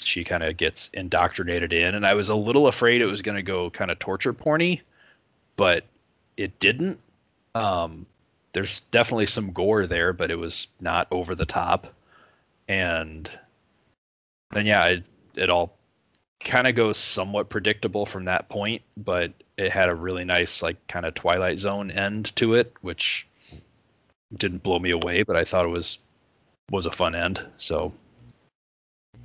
she 0.00 0.24
kind 0.24 0.42
of 0.42 0.56
gets 0.56 0.88
indoctrinated 0.88 1.72
in 1.72 1.94
and 1.94 2.06
i 2.06 2.14
was 2.14 2.28
a 2.28 2.34
little 2.34 2.66
afraid 2.66 3.00
it 3.00 3.06
was 3.06 3.22
going 3.22 3.36
to 3.36 3.42
go 3.42 3.70
kind 3.70 3.90
of 3.90 3.98
torture 3.98 4.32
porny 4.32 4.80
but 5.56 5.84
it 6.36 6.58
didn't 6.60 6.98
um 7.54 8.06
there's 8.54 8.82
definitely 8.82 9.26
some 9.26 9.52
gore 9.52 9.86
there, 9.86 10.12
but 10.12 10.30
it 10.30 10.38
was 10.38 10.68
not 10.80 11.08
over 11.10 11.34
the 11.34 11.44
top. 11.44 11.92
And 12.68 13.28
then 14.52 14.64
yeah, 14.64 14.86
it, 14.86 15.04
it 15.36 15.50
all 15.50 15.76
kind 16.40 16.66
of 16.66 16.74
goes 16.74 16.96
somewhat 16.96 17.50
predictable 17.50 18.06
from 18.06 18.24
that 18.24 18.48
point, 18.48 18.80
but 18.96 19.32
it 19.58 19.70
had 19.70 19.88
a 19.88 19.94
really 19.94 20.24
nice 20.24 20.62
like 20.62 20.86
kind 20.86 21.04
of 21.04 21.14
Twilight 21.14 21.58
Zone 21.58 21.90
end 21.90 22.34
to 22.36 22.54
it, 22.54 22.72
which 22.80 23.26
didn't 24.36 24.62
blow 24.62 24.78
me 24.78 24.90
away, 24.90 25.24
but 25.24 25.36
I 25.36 25.44
thought 25.44 25.66
it 25.66 25.70
was 25.70 25.98
was 26.70 26.86
a 26.86 26.90
fun 26.90 27.14
end. 27.14 27.44
So 27.58 27.92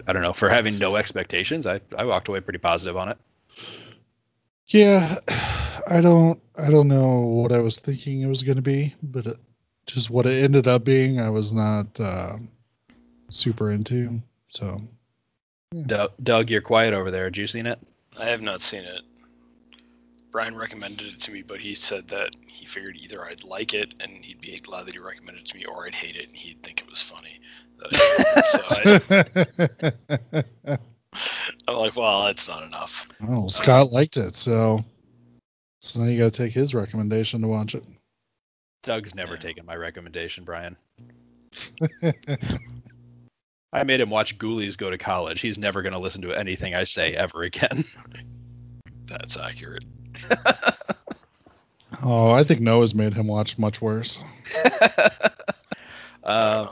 I 0.08 0.14
don't 0.14 0.22
know. 0.22 0.34
For 0.34 0.50
having 0.50 0.78
no 0.78 0.96
expectations, 0.96 1.68
I, 1.68 1.82
I 1.98 2.06
walked 2.06 2.28
away 2.28 2.40
pretty 2.40 2.60
positive 2.60 2.98
on 2.98 3.10
it. 3.10 3.18
yeah, 4.68 5.16
I 5.88 6.02
don't 6.02 6.42
I 6.58 6.70
don't 6.70 6.88
know 6.88 7.22
what 7.22 7.52
I 7.52 7.60
was 7.60 7.80
thinking 7.80 8.22
it 8.22 8.28
was 8.28 8.44
going 8.44 8.58
to 8.58 8.62
be, 8.62 8.96
but 9.04 9.28
it, 9.28 9.38
just 9.86 10.10
what 10.10 10.26
it 10.26 10.44
ended 10.44 10.68
up 10.68 10.84
being, 10.84 11.20
I 11.20 11.30
was 11.30 11.52
not 11.52 12.00
uh, 12.00 12.38
super 13.30 13.72
into. 13.72 14.22
So 14.50 14.82
Doug, 15.86 16.12
Doug, 16.24 16.50
you're 16.50 16.62
quiet 16.62 16.94
over 16.94 17.12
there. 17.12 17.26
Had 17.26 17.38
you 17.38 17.48
seen 17.48 17.66
it? 17.66 17.80
I 18.18 18.26
have 18.26 18.42
not 18.42 18.62
seen 18.62 18.84
it. 18.84 19.02
Brian 20.32 20.56
recommended 20.56 21.08
it 21.08 21.20
to 21.20 21.32
me, 21.32 21.42
but 21.42 21.60
he 21.60 21.74
said 21.74 22.08
that 22.10 22.36
he 22.46 22.66
figured 22.66 22.98
either 23.02 23.26
I'd 23.26 23.44
like 23.44 23.74
it 23.74 23.94
and 24.00 24.24
he'd 24.24 24.42
be 24.42 24.56
glad 24.58 24.86
that 24.86 24.94
he 24.94 25.00
recommended 25.00 25.44
it 25.44 25.48
to 25.50 25.58
me, 25.58 25.66
or 25.66 25.88
I'd 25.88 25.96
hate 25.96 26.16
it 26.16 26.28
and 26.28 26.38
he'd 26.38 26.62
think 26.62 26.82
it 26.82 26.90
was 26.90 27.02
funny. 27.02 27.40
So 28.44 28.62
I, 28.72 29.00
I'm 31.68 31.76
like, 31.76 31.96
well, 31.96 32.26
that's 32.26 32.48
not 32.48 32.64
enough. 32.64 33.10
oh, 33.28 33.48
Scott 33.48 33.92
liked 33.92 34.18
it, 34.18 34.36
so 34.36 34.84
so 35.82 36.02
now 36.02 36.08
you 36.08 36.18
got 36.18 36.34
to 36.34 36.38
take 36.44 36.52
his 36.52 36.74
recommendation 36.74 37.42
to 37.42 37.48
watch 37.48 37.76
it. 37.76 37.84
Doug's 38.84 39.16
never 39.16 39.38
taken 39.38 39.66
my 39.66 39.76
recommendation, 39.76 40.44
Brian. 40.44 40.76
I 43.72 43.84
made 43.84 44.00
him 44.02 44.10
watch 44.10 44.38
Ghoulies 44.38 44.78
go 44.78 44.90
to 44.90 44.98
college. 44.98 45.42
He's 45.42 45.58
never 45.58 45.82
going 45.82 45.94
to 45.94 46.00
listen 46.00 46.22
to 46.24 46.34
anything 46.34 46.76
I 46.76 46.84
say 46.84 47.14
ever 47.14 47.44
again. 47.44 47.84
That's 49.06 49.38
accurate. 49.38 49.86
oh, 52.04 52.32
I 52.32 52.44
think 52.44 52.62
Noah's 52.62 52.96
made 52.96 53.14
him 53.14 53.28
watch 53.28 53.58
much 53.58 53.82
worse. 53.82 54.22
uh, 56.24 56.68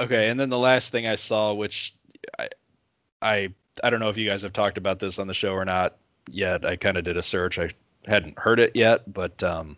okay, 0.00 0.28
and 0.28 0.38
then 0.38 0.48
the 0.50 0.58
last 0.58 0.90
thing 0.90 1.06
I 1.06 1.14
saw, 1.14 1.52
which 1.52 1.94
I, 2.38 2.48
I, 3.22 3.54
I 3.82 3.90
don't 3.90 4.00
know 4.00 4.08
if 4.08 4.16
you 4.16 4.28
guys 4.28 4.42
have 4.42 4.52
talked 4.52 4.78
about 4.78 4.98
this 4.98 5.18
on 5.18 5.26
the 5.26 5.34
show 5.34 5.52
or 5.52 5.64
not 5.64 5.96
yet. 6.30 6.64
I 6.64 6.76
kind 6.76 6.96
of 6.96 7.04
did 7.04 7.16
a 7.16 7.22
search. 7.22 7.58
I 7.58 7.70
hadn't 8.06 8.38
heard 8.38 8.60
it 8.60 8.74
yet, 8.74 9.12
but 9.12 9.42
um, 9.42 9.76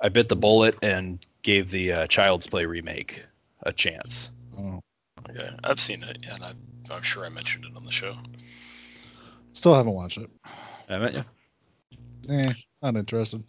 I 0.00 0.08
bit 0.08 0.28
the 0.28 0.36
bullet 0.36 0.76
and 0.82 1.24
gave 1.42 1.70
the 1.70 1.92
uh, 1.92 2.06
Child's 2.06 2.46
Play 2.46 2.64
remake 2.66 3.22
a 3.62 3.72
chance. 3.72 4.30
Oh, 4.58 4.80
Okay, 5.28 5.50
I've 5.64 5.80
seen 5.80 6.02
it, 6.02 6.18
and 6.30 6.42
I, 6.42 6.52
I'm 6.90 7.02
sure 7.02 7.24
I 7.24 7.28
mentioned 7.28 7.64
it 7.64 7.76
on 7.76 7.84
the 7.84 7.92
show. 7.92 8.14
still 9.52 9.74
haven't 9.74 9.92
watched 9.92 10.18
it. 10.18 10.30
Haven't 10.88 11.14
you? 11.14 11.24
Eh, 12.28 12.52
not 12.82 12.96
interested. 12.96 13.44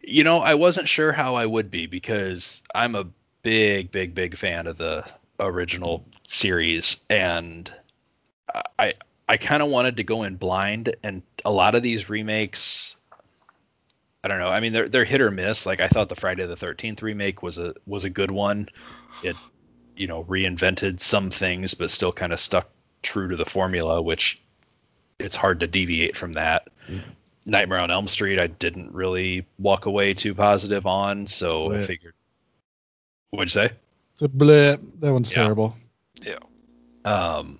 You 0.00 0.24
know, 0.24 0.38
I 0.38 0.54
wasn't 0.54 0.88
sure 0.88 1.12
how 1.12 1.34
I 1.34 1.46
would 1.46 1.70
be 1.70 1.86
because 1.86 2.62
I'm 2.74 2.94
a 2.94 3.06
big, 3.44 3.92
big, 3.92 4.14
big 4.16 4.36
fan 4.36 4.66
of 4.66 4.78
the 4.78 5.04
original 5.38 6.04
series, 6.24 7.04
and 7.08 7.72
I 8.80 8.94
I 9.28 9.36
kind 9.36 9.62
of 9.62 9.70
wanted 9.70 9.96
to 9.98 10.02
go 10.02 10.24
in 10.24 10.34
blind, 10.34 10.96
and 11.04 11.22
a 11.44 11.52
lot 11.52 11.76
of 11.76 11.84
these 11.84 12.10
remakes, 12.10 12.96
I 14.24 14.28
don't 14.28 14.40
know. 14.40 14.48
I 14.48 14.58
mean, 14.58 14.72
they're 14.72 14.88
they're 14.88 15.04
hit 15.04 15.20
or 15.20 15.30
miss. 15.30 15.66
Like 15.66 15.80
I 15.80 15.86
thought 15.86 16.08
the 16.08 16.16
Friday 16.16 16.44
the 16.46 16.56
Thirteenth 16.56 17.02
remake 17.02 17.42
was 17.42 17.58
a 17.58 17.74
was 17.86 18.04
a 18.04 18.10
good 18.10 18.32
one. 18.32 18.68
It 19.22 19.36
you 19.96 20.08
know 20.08 20.24
reinvented 20.24 20.98
some 20.98 21.30
things, 21.30 21.74
but 21.74 21.90
still 21.90 22.12
kind 22.12 22.32
of 22.32 22.40
stuck 22.40 22.68
true 23.02 23.28
to 23.28 23.36
the 23.36 23.46
formula, 23.46 24.02
which 24.02 24.40
it's 25.20 25.36
hard 25.36 25.60
to 25.60 25.66
deviate 25.66 26.16
from 26.16 26.32
that. 26.32 26.68
Mm. 26.88 27.02
Nightmare 27.46 27.80
on 27.80 27.90
Elm 27.90 28.08
Street, 28.08 28.40
I 28.40 28.46
didn't 28.46 28.90
really 28.92 29.46
walk 29.58 29.84
away 29.84 30.14
too 30.14 30.34
positive 30.34 30.86
on, 30.86 31.26
so 31.26 31.74
I 31.74 31.80
figured. 31.82 32.14
What'd 33.34 33.54
you 33.54 33.68
say? 33.68 33.74
It's 34.12 34.22
a 34.22 34.28
blip. 34.28 34.80
That 35.00 35.12
one's 35.12 35.30
Yeah. 35.30 35.42
terrible. 35.42 35.76
Yeah. 36.22 36.38
Um, 37.04 37.58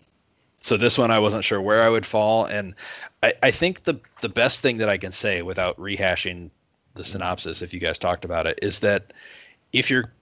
so 0.57 0.77
this 0.77 0.97
one 0.97 1.11
I 1.11 1.19
wasn't 1.19 1.45
sure 1.45 1.61
where 1.61 1.83
I 1.83 1.89
would 1.89 2.07
fall, 2.07 2.47
and 2.47 2.75
I, 3.23 3.35
I 3.43 3.51
think 3.51 3.85
the 3.85 4.01
the 4.21 4.29
best 4.29 4.63
thing 4.63 4.79
that 4.79 4.89
I 4.89 4.97
can 4.97 5.13
say 5.13 5.43
without 5.43 5.77
rehashing 5.79 6.51
the 6.95 7.05
synopsis, 7.05 7.61
if 7.61 7.75
you 7.75 7.81
guys 7.81 7.99
talked 7.99 8.25
about 8.25 8.47
it, 8.47 8.59
is 8.63 8.81
that 8.81 9.13
if 9.73 9.91
you're 9.91 10.13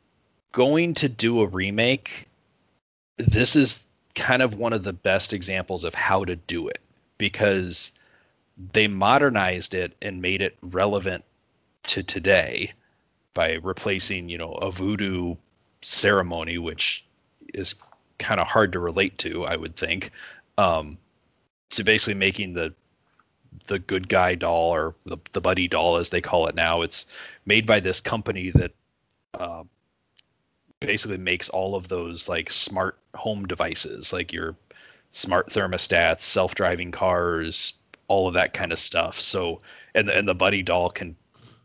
going 0.53 0.95
to 0.95 1.09
do 1.09 1.41
a 1.41 1.47
remake, 1.47 2.29
this 3.19 3.55
is 3.55 3.87
kind 4.15 4.43
of 4.43 4.57
one 4.57 4.73
of 4.73 4.83
the 4.83 4.93
best 4.93 5.33
examples 5.33 5.85
of 5.85 5.95
how 5.95 6.25
to 6.25 6.35
do 6.35 6.67
it 6.69 6.81
because 7.19 7.93
they 8.73 8.89
modernized 8.89 9.75
it 9.75 9.95
and 10.03 10.21
made 10.21 10.43
it 10.43 10.57
relevant 10.63 11.25
to 11.85 12.03
today 12.03 12.73
by 13.35 13.55
replacing, 13.63 14.29
you 14.29 14.39
know, 14.39 14.53
a 14.55 14.71
voodoo 14.71 15.35
ceremony, 15.81 16.59
which 16.59 17.05
is 17.55 17.75
kind 18.19 18.41
of 18.41 18.47
hard 18.47 18.73
to 18.73 18.79
relate 18.79 19.19
to, 19.19 19.45
I 19.45 19.57
would 19.57 19.77
think. 19.77 20.11
Um, 20.59 20.99
basically 21.85 22.15
making 22.15 22.53
the 22.53 22.75
the 23.67 23.79
good 23.79 24.09
guy 24.09 24.35
doll 24.35 24.71
or 24.75 24.95
the, 25.07 25.19
the 25.33 25.41
buddy 25.41 25.69
doll 25.69 25.97
as 25.97 26.11
they 26.11 26.21
call 26.21 26.47
it 26.47 26.55
now. 26.55 26.83
It's 26.83 27.07
made 27.47 27.67
by 27.67 27.81
this 27.81 28.01
company 28.01 28.51
that 28.51 28.73
uh, 29.35 29.63
basically 30.81 31.19
makes 31.19 31.49
all 31.51 31.75
of 31.75 31.89
those 31.89 32.29
like 32.29 32.51
smart 32.51 32.99
home 33.15 33.47
devices, 33.47 34.13
like 34.13 34.33
your 34.33 34.57
smart 35.13 35.49
thermostats, 35.49 36.21
self-driving 36.21 36.91
cars, 36.91 37.75
all 38.09 38.29
of 38.29 38.35
that 38.35 38.53
kind 38.53 38.73
of 38.73 38.79
stuff. 38.79 39.19
So 39.19 39.61
and 39.95 40.09
and 40.11 40.27
the 40.27 40.35
buddy 40.35 40.63
doll 40.63 40.91
can 40.91 41.17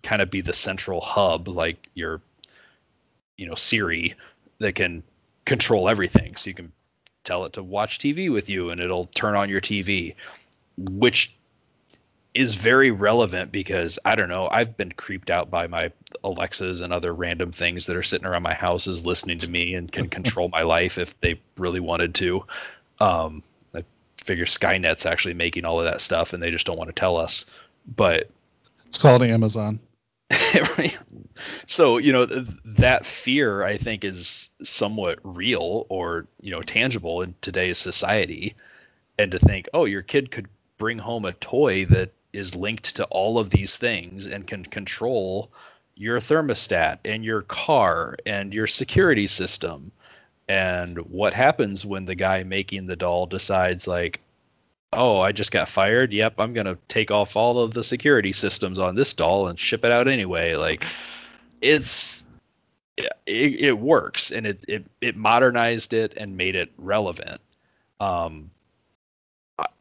kind 0.03 0.21
of 0.21 0.29
be 0.29 0.41
the 0.41 0.53
central 0.53 1.01
hub, 1.01 1.47
like 1.47 1.89
your 1.93 2.21
you 3.37 3.47
know 3.47 3.55
Siri 3.55 4.15
that 4.59 4.73
can 4.73 5.03
control 5.45 5.87
everything. 5.89 6.35
So 6.35 6.49
you 6.49 6.53
can 6.53 6.71
tell 7.23 7.45
it 7.45 7.53
to 7.53 7.63
watch 7.63 7.99
TV 7.99 8.31
with 8.31 8.49
you 8.49 8.69
and 8.69 8.79
it'll 8.79 9.07
turn 9.07 9.35
on 9.35 9.49
your 9.49 9.61
TV, 9.61 10.15
which 10.77 11.35
is 12.33 12.55
very 12.55 12.91
relevant 12.91 13.51
because 13.51 13.97
I 14.05 14.15
don't 14.15 14.29
know, 14.29 14.47
I've 14.51 14.77
been 14.77 14.91
creeped 14.91 15.31
out 15.31 15.49
by 15.49 15.67
my 15.67 15.91
Alexas 16.23 16.81
and 16.81 16.93
other 16.93 17.13
random 17.13 17.51
things 17.51 17.85
that 17.87 17.95
are 17.95 18.03
sitting 18.03 18.27
around 18.27 18.43
my 18.43 18.53
houses 18.53 19.05
listening 19.05 19.39
to 19.39 19.49
me 19.49 19.73
and 19.73 19.91
can 19.91 20.07
control 20.17 20.49
my 20.49 20.61
life 20.61 20.97
if 20.97 21.19
they 21.21 21.39
really 21.57 21.79
wanted 21.79 22.13
to. 22.15 22.45
Um, 22.99 23.43
I 23.73 23.83
figure 24.23 24.45
Skynet's 24.45 25.05
actually 25.05 25.33
making 25.33 25.65
all 25.65 25.79
of 25.79 25.85
that 25.85 26.01
stuff 26.01 26.33
and 26.33 26.41
they 26.41 26.51
just 26.51 26.65
don't 26.65 26.77
want 26.77 26.89
to 26.89 26.99
tell 26.99 27.17
us. 27.17 27.45
But 27.95 28.29
It's 28.85 28.97
called 28.97 29.23
Amazon. 29.23 29.79
so 31.65 31.97
you 31.97 32.11
know 32.11 32.25
th- 32.25 32.45
that 32.65 33.05
fear 33.05 33.63
i 33.63 33.77
think 33.77 34.03
is 34.03 34.49
somewhat 34.61 35.19
real 35.23 35.85
or 35.89 36.25
you 36.41 36.51
know 36.51 36.61
tangible 36.61 37.21
in 37.21 37.33
today's 37.41 37.77
society. 37.77 38.55
And 39.19 39.31
to 39.31 39.39
think 39.39 39.67
oh 39.73 39.85
your 39.85 40.01
kid 40.03 40.31
could 40.31 40.47
bring 40.77 40.99
home 40.99 41.25
a 41.25 41.33
toy 41.33 41.85
that 41.85 42.11
is 42.33 42.55
linked 42.55 42.95
to 42.95 43.05
all 43.05 43.39
of 43.39 43.49
these 43.49 43.77
things 43.77 44.25
and 44.25 44.45
can 44.45 44.63
control 44.63 45.51
your 45.95 46.19
thermostat 46.19 46.99
and 47.03 47.25
your 47.25 47.41
car 47.41 48.15
and 48.25 48.53
your 48.53 48.67
security 48.67 49.25
system. 49.25 49.91
And 50.47 50.99
what 51.09 51.33
happens 51.33 51.85
when 51.85 52.05
the 52.05 52.15
guy 52.15 52.43
making 52.43 52.85
the 52.85 52.95
doll 52.95 53.25
decides 53.25 53.87
like 53.87 54.19
oh, 54.93 55.19
I 55.19 55.31
just 55.31 55.51
got 55.51 55.69
fired. 55.69 56.13
Yep, 56.13 56.35
I'm 56.37 56.53
gonna 56.53 56.77
take 56.87 57.11
off 57.11 57.35
all 57.35 57.59
of 57.59 57.73
the 57.73 57.83
security 57.83 58.31
systems 58.31 58.79
on 58.79 58.95
this 58.95 59.13
doll 59.13 59.47
and 59.47 59.59
ship 59.59 59.83
it 59.85 59.91
out 59.91 60.07
anyway. 60.07 60.55
Like, 60.55 60.85
it's 61.61 62.25
it, 62.97 63.11
it 63.25 63.79
works, 63.79 64.31
and 64.31 64.45
it, 64.45 64.63
it 64.67 64.85
it 65.01 65.15
modernized 65.15 65.93
it 65.93 66.13
and 66.17 66.37
made 66.37 66.55
it 66.55 66.71
relevant. 66.77 67.41
Um, 67.99 68.49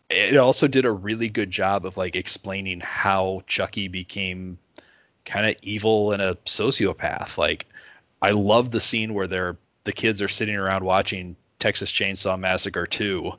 it 0.09 0.37
also 0.37 0.69
did 0.69 0.85
a 0.85 0.91
really 0.91 1.28
good 1.28 1.51
job 1.51 1.85
of 1.85 1.97
like 1.97 2.16
explaining 2.16 2.81
how 2.81 3.43
Chucky 3.47 3.89
became 3.89 4.59
kind 5.24 5.47
of 5.47 5.57
evil 5.62 6.12
and 6.12 6.23
a 6.23 6.37
sociopath. 6.47 7.39
Like, 7.39 7.66
I 8.23 8.31
love 8.31 8.70
the 8.70 8.81
scene 8.81 9.15
where 9.15 9.27
they're 9.27 9.57
the 9.85 9.93
kids 9.93 10.20
are 10.20 10.28
sitting 10.28 10.57
around 10.57 10.85
watching 10.85 11.37
Texas 11.59 11.91
Chainsaw 11.91 12.39
Massacre 12.39 12.87
2 12.87 13.33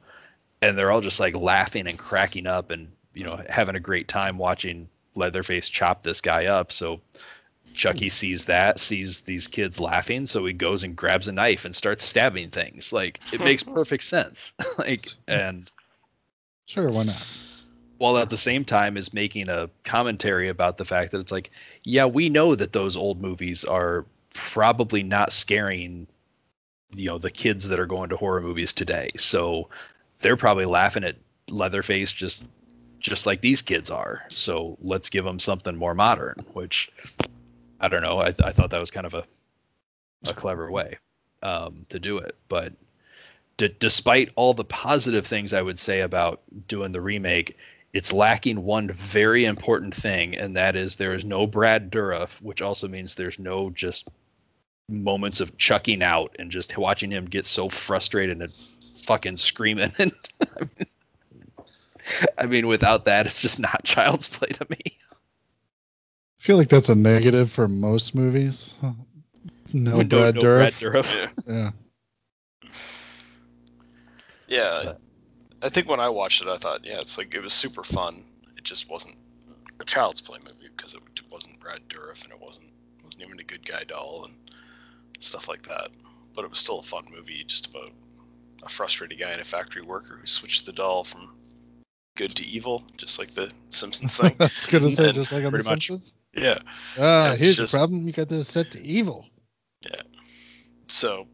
and 0.62 0.78
they're 0.78 0.92
all 0.92 1.02
just 1.02 1.20
like 1.20 1.36
laughing 1.36 1.88
and 1.88 2.00
cracking 2.00 2.48
up 2.48 2.72
and 2.72 2.92
you 3.14 3.24
know 3.24 3.42
having 3.50 3.76
a 3.76 3.80
great 3.80 4.08
time 4.08 4.38
watching 4.38 4.88
Leatherface 5.16 5.70
chop 5.70 6.04
this 6.04 6.22
guy 6.22 6.46
up. 6.46 6.72
So 6.72 7.02
Chucky 7.74 8.08
hmm. 8.08 8.12
sees 8.12 8.46
that, 8.46 8.80
sees 8.80 9.22
these 9.22 9.48
kids 9.48 9.80
laughing, 9.80 10.26
so 10.26 10.46
he 10.46 10.54
goes 10.54 10.84
and 10.84 10.96
grabs 10.96 11.28
a 11.28 11.32
knife 11.32 11.66
and 11.66 11.76
starts 11.76 12.06
stabbing 12.06 12.50
things. 12.50 12.94
Like 12.94 13.20
it 13.34 13.40
makes 13.40 13.64
perfect 13.80 14.04
sense. 14.04 14.54
like 14.78 15.10
and 15.28 15.70
Sure, 16.66 16.90
why 16.90 17.04
not? 17.04 17.26
while 17.98 18.18
at 18.18 18.30
the 18.30 18.38
same 18.38 18.64
time 18.64 18.96
is 18.96 19.14
making 19.14 19.50
a 19.50 19.70
commentary 19.84 20.50
about 20.50 20.78
the 20.78 20.86
fact 20.86 21.12
that 21.12 21.20
it's 21.20 21.32
like, 21.32 21.50
yeah, 21.84 22.06
we 22.06 22.30
know 22.30 22.54
that 22.54 22.74
those 22.74 22.96
old 22.96 23.22
movies 23.22 23.66
are 23.66 24.06
probably 24.34 25.02
not 25.02 25.34
scaring 25.34 26.06
you 26.96 27.08
know 27.08 27.18
the 27.18 27.32
kids 27.32 27.68
that 27.68 27.80
are 27.80 27.86
going 27.86 28.10
to 28.10 28.18
horror 28.18 28.42
movies 28.42 28.74
today. 28.74 29.12
So 29.18 29.70
they're 30.20 30.38
probably 30.38 30.66
laughing 30.66 31.04
at 31.04 31.16
Leatherface 31.50 32.12
just 32.12 32.46
just 33.00 33.26
like 33.26 33.42
these 33.42 33.62
kids 33.62 33.90
are. 33.90 34.26
So 34.30 34.78
let's 34.82 35.10
give 35.10 35.24
them 35.24 35.40
something 35.40 35.76
more 35.76 35.94
modern, 35.94 36.36
which 36.54 36.92
I 37.80 37.88
don't 37.88 38.02
know. 38.02 38.20
I, 38.20 38.34
I 38.44 38.52
thought 38.52 38.72
that 38.72 38.80
was 38.80 38.92
kind 38.92 39.06
of 39.06 39.14
a 39.14 39.24
a 40.28 40.34
clever 40.34 40.72
way 40.72 40.98
um, 41.44 41.86
to 41.90 42.00
do 42.00 42.18
it. 42.18 42.36
But 42.48 42.74
d- 43.58 43.76
despite 43.80 44.32
all 44.36 44.54
the 44.54 44.66
positive 44.66 45.26
things 45.28 45.54
I 45.54 45.62
would 45.62 45.80
say 45.80 46.02
about 46.02 46.42
doing 46.68 46.92
the 46.92 47.02
remake, 47.02 47.56
it's 47.94 48.12
lacking 48.12 48.64
one 48.64 48.90
very 48.90 49.46
important 49.46 49.96
thing, 49.96 50.36
and 50.36 50.56
that 50.56 50.76
is 50.76 50.96
there 50.96 51.14
is 51.14 51.24
no 51.24 51.48
Brad 51.48 51.92
Dourif, 51.92 52.42
which 52.42 52.62
also 52.62 52.88
means 52.88 53.16
there's 53.16 53.40
no 53.40 53.70
just 53.70 54.10
moments 54.90 55.40
of 55.40 55.58
chucking 55.58 56.02
out 56.02 56.36
and 56.40 56.50
just 56.50 56.78
watching 56.78 57.12
him 57.12 57.26
get 57.26 57.46
so 57.46 57.70
frustrated 57.70 58.42
and 58.42 58.52
fucking 59.08 59.38
screaming. 59.38 59.92
And 60.00 60.12
I 62.38 62.46
mean, 62.46 62.68
without 62.68 63.04
that, 63.06 63.26
it's 63.26 63.42
just 63.42 63.60
not 63.60 63.84
child's 63.84 64.28
play 64.28 64.48
to 64.48 64.66
me. 64.70 64.80
I 64.86 66.40
feel 66.40 66.56
like 66.56 66.70
that's 66.70 66.88
a 66.88 66.96
negative 66.96 67.52
for 67.52 67.68
most 67.68 68.16
movies. 68.16 68.80
no 69.74 69.98
Window, 69.98 70.20
Brad 70.20 70.36
no 70.36 70.42
Dourif. 70.42 70.80
Brad 70.80 71.04
Dourif. 71.04 71.44
Yeah. 71.48 71.72
Yeah. 74.48 74.82
Yeah, 74.84 74.94
I 75.62 75.68
think 75.68 75.90
when 75.90 76.00
I 76.00 76.08
watched 76.08 76.42
it, 76.42 76.48
I 76.48 76.56
thought, 76.56 76.86
yeah, 76.86 77.02
it's 77.02 77.18
like 77.18 77.34
it 77.34 77.42
was 77.42 77.54
super 77.54 77.84
fun. 77.84 78.24
It 78.56 78.64
just 78.64 78.90
wasn't 78.90 79.18
a 79.82 79.84
child's 79.84 80.22
play 80.22 80.40
movie 80.46 80.70
because 80.78 80.94
it 80.94 81.02
wasn't 81.30 81.60
Brad 81.60 81.82
Dourif 81.90 82.24
and 82.24 82.32
it 82.32 82.40
wasn't 82.40 82.72
wasn't 83.04 83.24
even 83.24 83.40
a 83.40 83.44
good 83.44 83.66
guy 83.66 83.84
doll 83.84 84.24
and 84.26 84.36
stuff 85.20 85.50
like 85.50 85.64
that. 85.64 85.90
But 86.34 86.46
it 86.46 86.50
was 86.50 86.60
still 86.60 86.80
a 86.80 86.84
fun 86.84 87.06
movie, 87.14 87.44
just 87.44 87.66
about 87.66 87.92
a 88.64 88.70
frustrated 88.70 89.20
guy 89.20 89.32
and 89.32 89.42
a 89.42 89.46
factory 89.46 89.82
worker 89.82 90.18
who 90.20 90.28
switched 90.28 90.66
the 90.66 90.72
doll 90.74 91.04
from 91.04 91.36
good 92.18 92.36
to 92.36 92.46
evil, 92.48 92.84
just 92.98 93.20
like 93.20 93.30
the 93.32 93.52
Simpsons 93.70 94.18
thing. 94.18 94.36
I 94.40 94.44
was 94.46 94.68
gonna 94.68 94.90
say 94.90 95.06
And 95.06 95.14
just 95.16 95.32
like 95.32 95.40
on 95.46 95.52
The 95.52 95.60
pretty 95.60 95.70
much. 95.70 95.88
Simpsons. 95.88 96.16
yeah. 96.34 96.60
Ah, 97.00 97.32
it's 97.34 97.42
here's 97.44 97.58
just- 97.58 97.74
the 97.74 97.78
problem: 97.78 98.06
you 98.08 98.14
got 98.14 98.30
this 98.30 98.48
set 98.48 98.72
to 98.72 98.82
evil. 98.84 99.26
Yeah. 99.86 100.02
So 100.88 101.28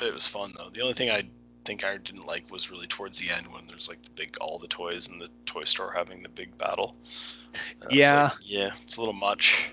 it 0.00 0.12
was 0.14 0.26
fun 0.26 0.52
though. 0.56 0.70
The 0.72 0.80
only 0.80 0.94
thing 0.94 1.10
I 1.10 1.28
think 1.64 1.84
I 1.84 1.96
didn't 1.98 2.26
like 2.26 2.50
was 2.50 2.70
really 2.70 2.86
towards 2.86 3.18
the 3.18 3.30
end 3.34 3.46
when 3.52 3.66
there's 3.66 3.88
like 3.88 4.02
the 4.02 4.10
big 4.10 4.36
all 4.40 4.58
the 4.58 4.68
toys 4.68 5.08
in 5.08 5.18
the 5.18 5.28
toy 5.44 5.64
store 5.64 5.92
having 5.94 6.22
the 6.22 6.28
big 6.30 6.56
battle. 6.56 6.96
And 7.82 7.92
Yeah. 7.92 8.22
like, 8.24 8.32
yeah, 8.42 8.70
it's 8.82 8.96
a 8.96 9.00
little 9.00 9.12
much. 9.12 9.70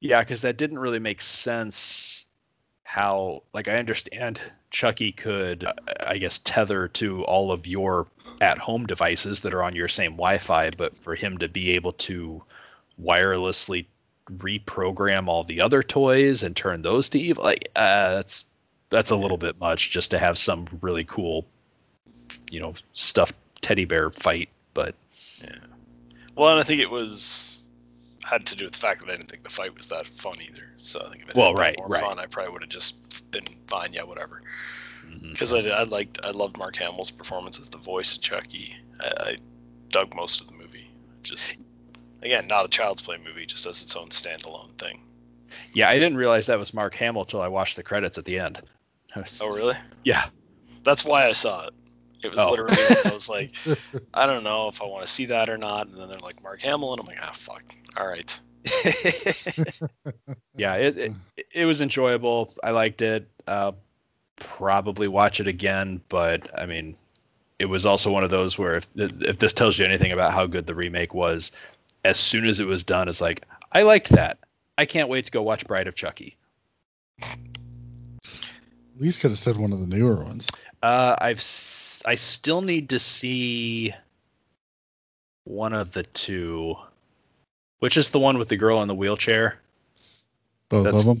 Yeah, 0.00 0.20
because 0.20 0.40
that 0.42 0.56
didn't 0.56 0.80
really 0.80 0.98
make 0.98 1.20
sense. 1.20 2.24
How, 2.84 3.44
like, 3.54 3.68
I 3.68 3.78
understand 3.78 4.40
Chucky 4.72 5.12
could, 5.12 5.64
uh, 5.64 5.74
I 6.00 6.18
guess, 6.18 6.40
tether 6.40 6.88
to 6.88 7.24
all 7.24 7.52
of 7.52 7.66
your 7.66 8.06
at 8.40 8.58
home 8.58 8.86
devices 8.86 9.40
that 9.42 9.54
are 9.54 9.62
on 9.62 9.76
your 9.76 9.88
same 9.88 10.12
Wi 10.12 10.38
Fi, 10.38 10.70
but 10.70 10.96
for 10.96 11.14
him 11.14 11.38
to 11.38 11.48
be 11.48 11.70
able 11.70 11.92
to 11.92 12.42
wirelessly 13.00 13.86
reprogram 14.38 15.28
all 15.28 15.44
the 15.44 15.60
other 15.60 15.82
toys 15.82 16.42
and 16.42 16.56
turn 16.56 16.82
those 16.82 17.08
to 17.10 17.20
evil, 17.20 17.44
like, 17.44 17.68
uh, 17.76 18.14
that's 18.14 18.46
that's 18.90 19.10
a 19.10 19.16
little 19.16 19.38
bit 19.38 19.58
much 19.60 19.90
just 19.90 20.10
to 20.10 20.18
have 20.18 20.36
some 20.36 20.66
really 20.80 21.04
cool, 21.04 21.46
you 22.50 22.60
know, 22.60 22.74
stuffed 22.92 23.36
teddy 23.62 23.84
bear 23.84 24.10
fight. 24.10 24.48
But 24.74 24.94
yeah. 25.42 25.56
Well, 26.34 26.50
and 26.50 26.60
I 26.60 26.62
think 26.62 26.80
it 26.80 26.90
was 26.90 27.64
had 28.24 28.46
to 28.46 28.56
do 28.56 28.64
with 28.64 28.72
the 28.72 28.78
fact 28.78 29.00
that 29.00 29.08
I 29.08 29.16
didn't 29.16 29.30
think 29.30 29.42
the 29.42 29.50
fight 29.50 29.76
was 29.76 29.86
that 29.88 30.06
fun 30.06 30.36
either. 30.40 30.72
So 30.78 31.00
I 31.00 31.10
think 31.10 31.22
if 31.24 31.28
it 31.30 31.34
Well, 31.36 31.48
had 31.48 31.58
right, 31.58 31.78
more 31.78 31.88
right. 31.88 32.02
fun, 32.02 32.18
I 32.18 32.26
probably 32.26 32.52
would 32.52 32.62
have 32.62 32.70
just 32.70 33.11
been 33.32 33.44
fine. 33.66 33.92
Yeah, 33.92 34.04
whatever. 34.04 34.42
Because 35.20 35.52
I, 35.52 35.58
I 35.68 35.82
liked 35.84 36.18
I 36.24 36.30
loved 36.30 36.56
Mark 36.56 36.76
Hamill's 36.76 37.10
performance 37.10 37.58
as 37.60 37.68
the 37.68 37.78
voice 37.78 38.16
of 38.16 38.22
Chucky. 38.22 38.76
I, 39.00 39.12
I 39.30 39.36
dug 39.90 40.14
most 40.14 40.40
of 40.40 40.46
the 40.48 40.54
movie. 40.54 40.90
Just 41.22 41.62
again, 42.22 42.46
not 42.46 42.64
a 42.64 42.68
child's 42.68 43.02
play 43.02 43.18
movie, 43.24 43.44
just 43.46 43.66
as 43.66 43.82
its 43.82 43.96
own 43.96 44.08
standalone 44.10 44.70
thing. 44.78 45.02
yeah, 45.74 45.88
I 45.88 45.94
didn't 45.98 46.16
realize 46.16 46.46
that 46.46 46.58
was 46.58 46.72
Mark 46.72 46.94
Hamill 46.94 47.24
till 47.24 47.42
I 47.42 47.48
watched 47.48 47.76
the 47.76 47.82
credits 47.82 48.16
at 48.18 48.24
the 48.24 48.38
end. 48.38 48.62
Was- 49.16 49.42
Oh, 49.42 49.48
really? 49.52 49.74
Yeah. 50.04 50.26
That's 50.84 51.04
why 51.04 51.26
I 51.26 51.32
saw 51.32 51.66
it. 51.66 51.74
It 52.24 52.30
was 52.30 52.38
Oh. 52.40 52.50
literally 52.50 52.76
I 53.04 53.10
was 53.12 53.28
like, 53.28 53.56
I 54.14 54.24
don't 54.26 54.44
know 54.44 54.68
if 54.68 54.80
I 54.80 54.86
want 54.86 55.04
to 55.04 55.10
see 55.10 55.26
that 55.26 55.50
or 55.50 55.58
not. 55.58 55.88
And 55.88 56.00
then 56.00 56.08
they're 56.08 56.18
like 56.20 56.42
Mark 56.42 56.62
Hamill, 56.62 56.92
and 56.92 57.00
I'm 57.00 57.06
like, 57.06 57.18
ah, 57.20 57.32
fuck. 57.34 57.62
All 57.96 58.06
right. 58.06 58.40
yeah, 60.54 60.74
it, 60.74 60.96
it 60.96 61.12
it 61.52 61.64
was 61.64 61.80
enjoyable. 61.80 62.54
I 62.62 62.70
liked 62.70 63.02
it. 63.02 63.28
Uh, 63.46 63.72
probably 64.36 65.08
watch 65.08 65.40
it 65.40 65.46
again, 65.48 66.00
but 66.08 66.48
I 66.58 66.66
mean, 66.66 66.96
it 67.58 67.66
was 67.66 67.86
also 67.86 68.12
one 68.12 68.24
of 68.24 68.30
those 68.30 68.58
where 68.58 68.76
if 68.76 68.86
if 68.96 69.38
this 69.38 69.52
tells 69.52 69.78
you 69.78 69.84
anything 69.84 70.12
about 70.12 70.32
how 70.32 70.46
good 70.46 70.66
the 70.66 70.74
remake 70.74 71.14
was, 71.14 71.52
as 72.04 72.18
soon 72.18 72.46
as 72.46 72.60
it 72.60 72.66
was 72.66 72.84
done, 72.84 73.08
it's 73.08 73.20
like 73.20 73.44
I 73.72 73.82
liked 73.82 74.10
that. 74.10 74.38
I 74.78 74.86
can't 74.86 75.08
wait 75.08 75.26
to 75.26 75.32
go 75.32 75.42
watch 75.42 75.66
Bride 75.66 75.86
of 75.86 75.94
Chucky. 75.94 76.36
At 77.20 79.00
least 79.00 79.20
could 79.20 79.30
have 79.30 79.38
said 79.38 79.56
one 79.56 79.72
of 79.72 79.80
the 79.80 79.86
newer 79.86 80.22
ones. 80.22 80.48
Uh, 80.82 81.16
I've 81.18 81.38
s- 81.38 82.02
I 82.06 82.14
still 82.14 82.60
need 82.62 82.88
to 82.90 82.98
see 82.98 83.94
one 85.44 85.72
of 85.72 85.92
the 85.92 86.02
two, 86.04 86.76
which 87.82 87.96
is 87.96 88.10
the 88.10 88.18
one 88.20 88.38
with 88.38 88.48
the 88.48 88.56
girl 88.56 88.80
in 88.80 88.86
the 88.86 88.94
wheelchair. 88.94 89.58
Both 90.68 90.84
That's- 90.84 91.00
of 91.04 91.06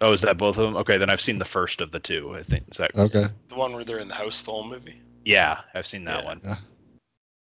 Oh, 0.00 0.12
is 0.12 0.20
that 0.20 0.38
both 0.38 0.56
of 0.56 0.62
them? 0.64 0.76
Okay, 0.76 0.98
then 0.98 1.10
I've 1.10 1.20
seen 1.20 1.40
the 1.40 1.44
first 1.44 1.80
of 1.80 1.90
the 1.90 1.98
two. 1.98 2.36
I 2.36 2.44
think 2.44 2.62
is 2.70 2.76
that. 2.76 2.94
Okay. 2.94 3.26
The 3.48 3.56
one 3.56 3.72
where 3.72 3.82
they're 3.82 3.98
in 3.98 4.06
the 4.06 4.14
house 4.14 4.40
the 4.42 4.52
whole 4.52 4.62
movie. 4.64 5.00
Yeah, 5.24 5.58
I've 5.74 5.84
seen 5.86 6.04
that 6.04 6.20
Yeah. 6.20 6.24
one. 6.26 6.40
Yeah. 6.44 6.56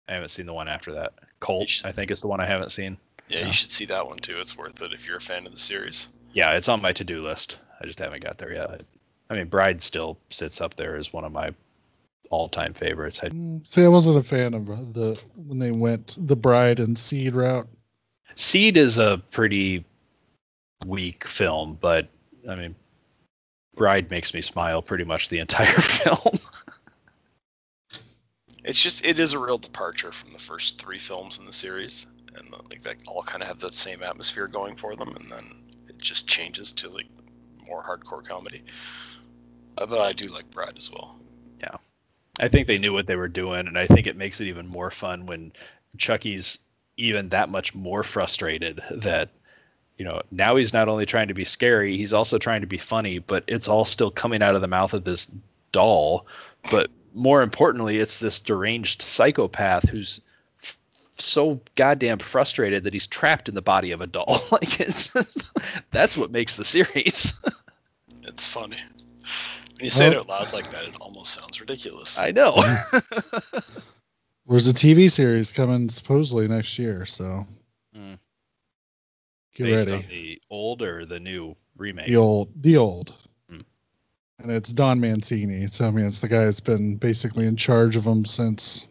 I 0.08 0.14
haven't 0.14 0.30
seen 0.30 0.46
the 0.46 0.54
one 0.54 0.66
after 0.66 0.94
that. 0.94 1.12
Cult, 1.40 1.68
should- 1.68 1.84
I 1.84 1.92
think, 1.92 2.10
is 2.10 2.22
the 2.22 2.28
one 2.28 2.40
I 2.40 2.46
haven't 2.46 2.70
seen. 2.72 2.96
Yeah, 3.28 3.40
Yeah. 3.40 3.46
you 3.48 3.52
should 3.52 3.68
see 3.70 3.84
that 3.84 4.06
one 4.06 4.16
too. 4.18 4.40
It's 4.40 4.56
worth 4.56 4.80
it 4.80 4.94
if 4.94 5.06
you're 5.06 5.18
a 5.18 5.20
fan 5.20 5.44
of 5.46 5.52
the 5.52 5.58
series. 5.60 6.08
Yeah, 6.32 6.52
it's 6.52 6.70
on 6.70 6.80
my 6.80 6.92
to-do 6.94 7.22
list. 7.22 7.58
I 7.82 7.84
just 7.84 7.98
haven't 7.98 8.24
got 8.24 8.38
there 8.38 8.54
yet. 8.54 8.82
I 9.28 9.34
mean, 9.34 9.48
Bride 9.48 9.82
still 9.82 10.16
sits 10.30 10.62
up 10.62 10.76
there 10.76 10.96
as 10.96 11.12
one 11.12 11.24
of 11.24 11.32
my 11.32 11.50
all-time 12.30 12.72
favorites. 12.72 13.20
I, 13.22 13.28
Mm, 13.28 13.66
See, 13.68 13.84
I 13.84 13.88
wasn't 13.88 14.16
a 14.16 14.22
fan 14.22 14.54
of 14.54 14.64
the 14.94 15.20
when 15.36 15.58
they 15.58 15.72
went 15.72 16.16
the 16.26 16.36
bride 16.36 16.80
and 16.80 16.96
seed 16.98 17.34
route. 17.34 17.68
Seed 18.36 18.76
is 18.76 18.98
a 18.98 19.22
pretty 19.30 19.84
weak 20.84 21.26
film, 21.26 21.78
but 21.80 22.06
I 22.48 22.54
mean, 22.54 22.74
Bride 23.74 24.10
makes 24.10 24.32
me 24.34 24.42
smile 24.42 24.82
pretty 24.82 25.04
much 25.04 25.28
the 25.28 25.38
entire 25.38 25.66
film. 25.80 26.38
It's 28.64 28.80
just 28.80 29.06
it 29.06 29.18
is 29.18 29.32
a 29.32 29.38
real 29.38 29.58
departure 29.58 30.12
from 30.12 30.32
the 30.32 30.38
first 30.38 30.78
three 30.78 30.98
films 30.98 31.38
in 31.38 31.46
the 31.46 31.52
series, 31.52 32.06
and 32.34 32.52
uh, 32.52 32.58
like 32.70 32.82
they 32.82 32.94
all 33.06 33.22
kind 33.22 33.42
of 33.42 33.48
have 33.48 33.60
that 33.60 33.74
same 33.74 34.02
atmosphere 34.02 34.48
going 34.48 34.76
for 34.76 34.94
them, 34.96 35.16
and 35.16 35.30
then 35.30 35.54
it 35.88 35.98
just 35.98 36.28
changes 36.28 36.72
to 36.72 36.90
like 36.90 37.06
more 37.66 37.82
hardcore 37.82 38.26
comedy. 38.26 38.64
Uh, 39.78 39.86
but 39.86 40.00
I 40.00 40.12
do 40.12 40.28
like 40.28 40.50
Bride 40.50 40.74
as 40.76 40.90
well. 40.90 41.18
Yeah, 41.60 41.76
I 42.38 42.48
think 42.48 42.66
they 42.66 42.78
knew 42.78 42.92
what 42.92 43.06
they 43.06 43.16
were 43.16 43.28
doing, 43.28 43.66
and 43.66 43.78
I 43.78 43.86
think 43.86 44.06
it 44.06 44.16
makes 44.16 44.40
it 44.40 44.48
even 44.48 44.66
more 44.66 44.90
fun 44.90 45.24
when 45.24 45.52
Chucky's 45.96 46.58
even 46.96 47.28
that 47.28 47.48
much 47.48 47.74
more 47.74 48.02
frustrated 48.02 48.82
that 48.90 49.30
you 49.98 50.04
know 50.04 50.20
now 50.30 50.56
he's 50.56 50.72
not 50.72 50.88
only 50.88 51.06
trying 51.06 51.28
to 51.28 51.34
be 51.34 51.44
scary, 51.44 51.96
he's 51.96 52.12
also 52.12 52.38
trying 52.38 52.60
to 52.60 52.66
be 52.66 52.78
funny, 52.78 53.18
but 53.18 53.44
it's 53.46 53.68
all 53.68 53.84
still 53.84 54.10
coming 54.10 54.42
out 54.42 54.54
of 54.54 54.60
the 54.60 54.68
mouth 54.68 54.94
of 54.94 55.04
this 55.04 55.30
doll. 55.72 56.26
But 56.70 56.90
more 57.14 57.42
importantly, 57.42 57.98
it's 57.98 58.20
this 58.20 58.40
deranged 58.40 59.02
psychopath 59.02 59.88
who's 59.88 60.20
f- 60.62 60.78
so 61.16 61.60
goddamn 61.74 62.18
frustrated 62.18 62.84
that 62.84 62.92
he's 62.92 63.06
trapped 63.06 63.48
in 63.48 63.54
the 63.54 63.62
body 63.62 63.92
of 63.92 64.00
a 64.00 64.06
doll. 64.06 64.40
like 64.52 64.80
it's 64.80 65.08
just, 65.08 65.46
that's 65.90 66.16
what 66.16 66.30
makes 66.30 66.56
the 66.56 66.64
series. 66.64 67.40
It's 68.28 68.46
funny. 68.46 68.76
When 68.76 69.84
you 69.84 69.90
say 69.90 70.08
it 70.08 70.16
out 70.16 70.28
loud 70.28 70.52
like 70.52 70.70
that, 70.72 70.84
it 70.84 70.96
almost 71.00 71.32
sounds 71.32 71.60
ridiculous. 71.60 72.18
I 72.18 72.32
know. 72.32 72.62
There's 74.48 74.68
a 74.68 74.74
TV 74.74 75.10
series 75.10 75.50
coming 75.50 75.88
supposedly 75.88 76.46
next 76.46 76.78
year, 76.78 77.04
so 77.06 77.46
Mm. 77.94 78.18
get 79.54 79.64
Based 79.64 79.88
ready. 79.88 80.04
on 80.04 80.08
the 80.10 80.42
old 80.50 80.82
or 80.82 81.04
the 81.04 81.18
new 81.18 81.56
remake. 81.76 82.06
The 82.06 82.16
old, 82.16 82.50
the 82.62 82.76
old, 82.76 83.14
Hmm. 83.50 83.60
and 84.38 84.50
it's 84.52 84.72
Don 84.72 85.00
Mancini. 85.00 85.66
So 85.66 85.88
I 85.88 85.90
mean, 85.90 86.06
it's 86.06 86.20
the 86.20 86.28
guy 86.28 86.44
that's 86.44 86.60
been 86.60 86.96
basically 86.96 87.46
in 87.46 87.56
charge 87.56 87.96
of 87.96 88.04
them 88.04 88.24
since 88.24 88.86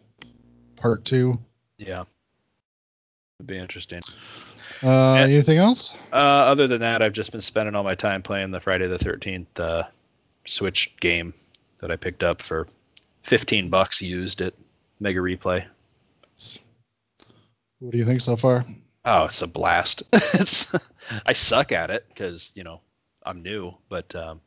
part 0.76 1.04
two. 1.04 1.38
Yeah. 1.78 2.04
Would 3.38 3.46
be 3.46 3.56
interesting. 3.58 4.02
Uh, 4.82 5.14
Yeah. 5.16 5.20
anything 5.22 5.56
else? 5.58 5.96
Uh, 6.12 6.16
other 6.16 6.66
than 6.66 6.80
that, 6.80 7.00
I've 7.00 7.12
just 7.14 7.32
been 7.32 7.40
spending 7.40 7.74
all 7.74 7.82
my 7.84 7.94
time 7.94 8.22
playing 8.22 8.50
the 8.50 8.60
Friday 8.60 8.86
the 8.88 8.98
Thirteenth 8.98 9.58
uh, 9.58 9.84
Switch 10.46 10.94
game 11.00 11.32
that 11.78 11.90
I 11.90 11.96
picked 11.96 12.22
up 12.22 12.42
for 12.42 12.68
fifteen 13.22 13.70
bucks 13.70 14.02
used 14.02 14.40
at 14.42 14.52
Mega 15.00 15.20
Replay. 15.20 15.64
What 17.78 17.92
do 17.92 17.98
you 17.98 18.04
think 18.04 18.20
so 18.20 18.36
far? 18.36 18.64
Oh, 19.04 19.26
it's 19.26 19.42
a 19.42 19.46
blast! 19.46 20.02
it's 20.12 20.74
I 21.26 21.32
suck 21.32 21.72
at 21.72 21.90
it 21.90 22.06
because 22.08 22.52
you 22.54 22.64
know 22.64 22.80
I'm 23.24 23.42
new, 23.42 23.72
but 23.88 24.14
um, 24.14 24.40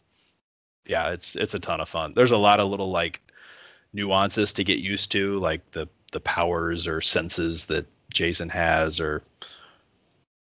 yeah, 0.87 1.09
it's 1.11 1.35
it's 1.35 1.53
a 1.53 1.59
ton 1.59 1.79
of 1.79 1.89
fun. 1.89 2.13
There's 2.13 2.31
a 2.31 2.37
lot 2.37 2.59
of 2.59 2.69
little 2.69 2.91
like 2.91 3.21
nuances 3.93 4.51
to 4.53 4.63
get 4.63 4.79
used 4.79 5.11
to, 5.11 5.37
like 5.39 5.69
the 5.71 5.87
the 6.11 6.19
powers 6.19 6.87
or 6.87 7.01
senses 7.01 7.65
that 7.67 7.85
Jason 8.11 8.49
has, 8.49 8.99
or 8.99 9.21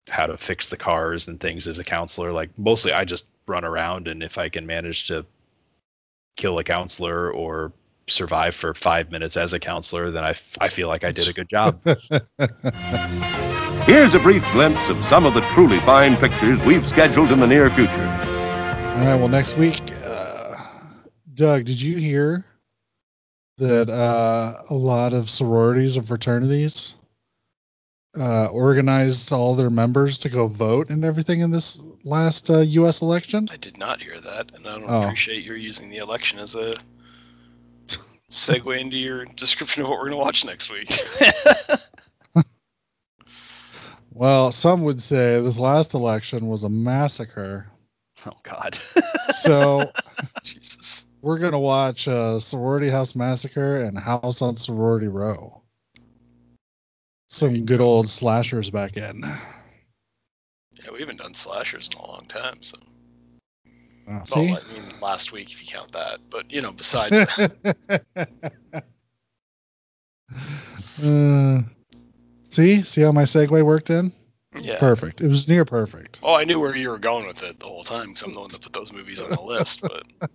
how 0.10 0.26
to 0.26 0.38
fix 0.38 0.70
the 0.70 0.78
cars 0.78 1.28
and 1.28 1.40
things 1.40 1.68
as 1.68 1.80
a 1.80 1.84
counselor. 1.84 2.32
Like 2.32 2.50
mostly, 2.58 2.92
I 2.92 3.06
just 3.06 3.28
run 3.46 3.64
around, 3.64 4.08
and 4.08 4.24
if 4.24 4.38
I 4.38 4.50
can 4.50 4.66
manage 4.66 5.08
to 5.08 5.26
kill 6.36 6.58
a 6.58 6.64
counselor 6.64 7.32
or 7.32 7.72
survive 8.08 8.54
for 8.56 8.74
five 8.74 9.12
minutes 9.12 9.38
as 9.38 9.54
a 9.54 9.60
counselor, 9.60 10.12
then 10.12 10.24
I, 10.24 10.32
f- 10.32 10.58
I 10.62 10.70
feel 10.70 10.88
like 10.88 11.04
I 11.04 11.12
did 11.12 11.28
a 11.28 11.34
good 11.34 11.50
job. 11.50 11.80
Here's 13.86 14.14
a 14.14 14.20
brief 14.20 14.44
glimpse 14.54 14.88
of 14.90 14.98
some 15.08 15.26
of 15.26 15.34
the 15.34 15.42
truly 15.54 15.80
fine 15.80 16.16
pictures 16.18 16.60
we've 16.64 16.88
scheduled 16.90 17.32
in 17.32 17.40
the 17.40 17.48
near 17.48 17.70
future. 17.70 17.92
All 17.92 19.06
right. 19.06 19.16
Well, 19.16 19.28
next 19.28 19.58
week, 19.58 19.82
uh, 20.06 20.56
Doug, 21.34 21.66
did 21.66 21.82
you 21.82 21.98
hear 21.98 22.46
that 23.58 23.90
uh, 23.90 24.62
a 24.70 24.74
lot 24.74 25.14
of 25.14 25.30
sororities 25.30 25.98
and 25.98 26.08
fraternities 26.08 26.96
uh, 28.18 28.48
organized 28.48 29.32
all 29.34 29.54
their 29.56 29.70
members 29.70 30.18
to 30.20 30.30
go 30.30 30.48
vote 30.48 30.90
and 30.90 31.04
everything 31.04 31.42
in 31.42 31.52
this 31.52 31.82
last 32.06 32.50
uh, 32.50 32.60
U.S. 32.60 33.02
election? 33.02 33.50
I 33.52 33.58
did 33.58 33.78
not 33.78 34.02
hear 34.02 34.20
that, 34.22 34.52
and 34.56 34.66
I 34.68 34.78
don't 34.80 34.90
Oh. 34.90 35.02
appreciate 35.02 35.44
your 35.44 35.58
using 35.58 35.90
the 35.90 35.98
election 35.98 36.40
as 36.40 36.56
a 36.56 36.76
segue 38.34 38.80
into 38.80 38.98
your 38.98 39.26
description 39.26 39.84
of 39.84 39.90
what 39.90 39.98
we're 39.98 40.10
going 40.10 40.20
to 40.20 40.26
watch 40.26 40.46
next 40.46 40.72
week. 40.72 40.92
Well, 44.16 44.52
some 44.52 44.84
would 44.84 45.02
say 45.02 45.42
this 45.42 45.58
last 45.58 45.96
election 45.96 46.48
was 46.48 46.64
a 46.64 46.70
massacre. 46.70 47.68
Oh 48.28 48.38
God. 48.44 48.78
So 49.32 49.92
Jesus. 50.44 51.08
we're 51.24 51.40
gonna 51.40 51.60
watch 51.60 52.08
uh, 52.08 52.40
Sorority 52.40 52.90
House 52.90 53.16
Massacre 53.16 53.78
and 53.78 53.98
House 53.98 54.44
on 54.44 54.56
Sorority 54.56 55.08
Row. 55.08 55.64
Some 57.26 57.66
good 57.66 57.82
old 57.82 58.08
slashers 58.08 58.70
back 58.70 58.98
in. 58.98 59.22
Yeah, 60.84 60.92
we 60.92 61.00
haven't 61.00 61.18
done 61.18 61.34
slashers 61.34 61.90
in 61.92 62.00
a 62.00 62.08
long 62.08 62.26
time, 62.28 62.62
so. 62.62 62.78
Uh, 64.10 64.24
see, 64.24 64.46
Well, 64.48 64.60
I 64.70 64.74
mean, 64.74 64.84
last 65.02 65.32
week 65.32 65.52
if 65.52 65.62
you 65.62 65.68
count 65.68 65.92
that, 65.94 66.20
but 66.30 66.52
you 66.52 66.62
know, 66.62 66.72
besides 66.72 67.12
that, 67.12 68.06
Uh, 71.04 71.62
see, 72.44 72.82
see 72.84 73.02
how 73.02 73.12
my 73.12 73.24
segue 73.24 73.64
worked 73.66 73.90
in? 73.90 74.12
yeah. 74.60 74.78
Perfect. 74.80 75.22
It 75.22 75.28
was 75.28 75.48
near 75.48 75.66
perfect. 75.66 76.20
Oh, 76.24 76.36
I 76.36 76.44
knew 76.44 76.60
where 76.60 76.76
you 76.76 76.90
were 76.90 77.00
going 77.00 77.26
with 77.28 77.42
it 77.44 77.60
the 77.60 77.66
whole 77.66 77.84
time 77.84 78.10
because 78.10 78.24
I'm 78.24 78.34
the 78.34 78.40
one 78.40 78.50
that 78.52 78.62
put 78.62 78.74
those 78.74 78.94
movies 78.94 79.20
on 79.22 79.30
the 79.32 79.42
list. 79.42 79.82
But 79.82 80.04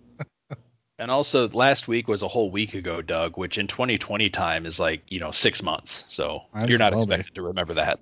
And 0.99 1.09
also, 1.09 1.47
last 1.49 1.87
week 1.87 2.09
was 2.09 2.21
a 2.21 2.27
whole 2.27 2.51
week 2.51 2.73
ago, 2.73 3.01
Doug, 3.01 3.37
which 3.37 3.57
in 3.57 3.67
2020 3.67 4.29
time 4.29 4.65
is 4.65 4.79
like 4.81 5.01
you 5.07 5.19
know 5.19 5.31
six 5.31 5.63
months. 5.63 6.03
So 6.09 6.43
I 6.53 6.65
you're 6.65 6.77
not 6.77 6.91
know, 6.91 6.97
man. 7.05 7.19
expected 7.21 7.35
to 7.35 7.41
remember 7.41 7.73
that. 7.75 7.99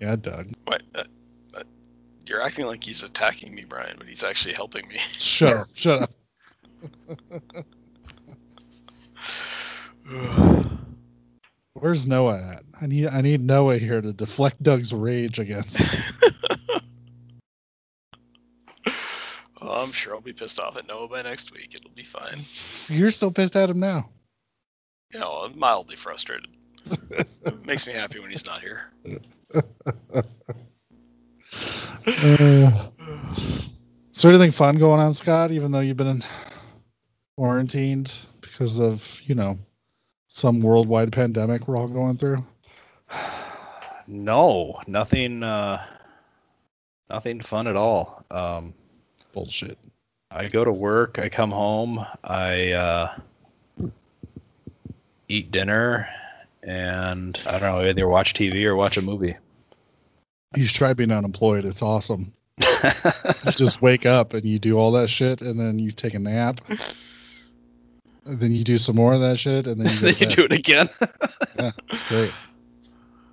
Yeah, 0.00 0.16
Doug. 0.16 0.50
what, 0.64 0.82
uh, 0.96 1.04
you're 2.26 2.42
acting 2.42 2.66
like 2.66 2.84
he's 2.84 3.02
attacking 3.02 3.54
me, 3.54 3.64
Brian, 3.68 3.96
but 3.98 4.08
he's 4.08 4.24
actually 4.24 4.54
helping 4.54 4.88
me. 4.88 4.96
Shut 4.96 5.52
up. 5.52 5.66
Shut 5.74 6.02
up. 6.02 6.10
Where's 11.74 12.06
Noah 12.06 12.38
at? 12.38 12.62
I 12.80 12.86
need 12.86 13.08
I 13.08 13.20
need 13.20 13.40
Noah 13.40 13.78
here 13.78 14.00
to 14.00 14.12
deflect 14.12 14.62
Doug's 14.62 14.92
rage 14.92 15.38
against. 15.38 15.80
well, 19.60 19.72
I'm 19.72 19.92
sure 19.92 20.14
I'll 20.14 20.20
be 20.20 20.32
pissed 20.32 20.60
off 20.60 20.76
at 20.76 20.88
Noah 20.88 21.08
by 21.08 21.22
next 21.22 21.52
week. 21.52 21.74
It'll 21.74 21.90
be 21.90 22.04
fine. 22.04 22.38
You're 22.88 23.10
still 23.10 23.32
pissed 23.32 23.56
at 23.56 23.70
him 23.70 23.80
now. 23.80 24.08
You 25.12 25.20
know, 25.20 25.42
I'm 25.44 25.58
mildly 25.58 25.96
frustrated. 25.96 26.48
makes 27.64 27.86
me 27.86 27.92
happy 27.92 28.20
when 28.20 28.30
he's 28.30 28.46
not 28.46 28.60
here. 28.60 28.92
Uh, 32.06 32.88
is 34.12 34.22
there 34.22 34.30
anything 34.30 34.50
fun 34.50 34.76
going 34.76 35.00
on, 35.00 35.14
Scott? 35.14 35.50
Even 35.50 35.72
though 35.72 35.80
you've 35.80 35.96
been 35.96 36.22
quarantined 37.36 38.16
because 38.40 38.78
of 38.78 39.20
you 39.24 39.34
know 39.34 39.58
some 40.28 40.60
worldwide 40.60 41.12
pandemic 41.12 41.66
we're 41.66 41.76
all 41.76 41.88
going 41.88 42.16
through. 42.16 42.44
No, 44.06 44.80
nothing. 44.86 45.42
Uh, 45.42 45.82
nothing 47.08 47.40
fun 47.40 47.66
at 47.66 47.76
all. 47.76 48.22
Um, 48.30 48.74
Bullshit. 49.32 49.78
I 50.30 50.48
go 50.48 50.64
to 50.64 50.72
work. 50.72 51.18
I 51.18 51.28
come 51.28 51.50
home. 51.50 52.04
I 52.22 52.72
uh, 52.72 53.18
eat 55.28 55.50
dinner, 55.50 56.06
and 56.62 57.40
I 57.46 57.52
don't 57.58 57.62
know 57.62 57.88
either 57.88 58.08
watch 58.08 58.34
TV 58.34 58.64
or 58.64 58.76
watch 58.76 58.96
a 58.96 59.02
movie. 59.02 59.36
You 60.56 60.66
should 60.66 60.76
try 60.76 60.94
being 60.94 61.12
unemployed. 61.12 61.64
It's 61.64 61.82
awesome. 61.82 62.32
You 63.44 63.52
just 63.52 63.82
wake 63.82 64.06
up 64.06 64.34
and 64.34 64.44
you 64.44 64.58
do 64.58 64.78
all 64.78 64.92
that 64.92 65.08
shit, 65.08 65.42
and 65.42 65.58
then 65.58 65.78
you 65.78 65.90
take 65.90 66.14
a 66.14 66.18
nap. 66.18 66.60
And 68.24 68.38
then 68.38 68.52
you 68.52 68.64
do 68.64 68.78
some 68.78 68.96
more 68.96 69.12
of 69.14 69.20
that 69.20 69.38
shit, 69.38 69.66
and 69.66 69.80
then 69.80 69.92
you, 69.92 70.00
then 70.12 70.14
you 70.18 70.26
do 70.26 70.44
it 70.44 70.52
again. 70.52 70.88
Yeah, 71.56 71.70
it's 71.88 72.08
great. 72.08 72.32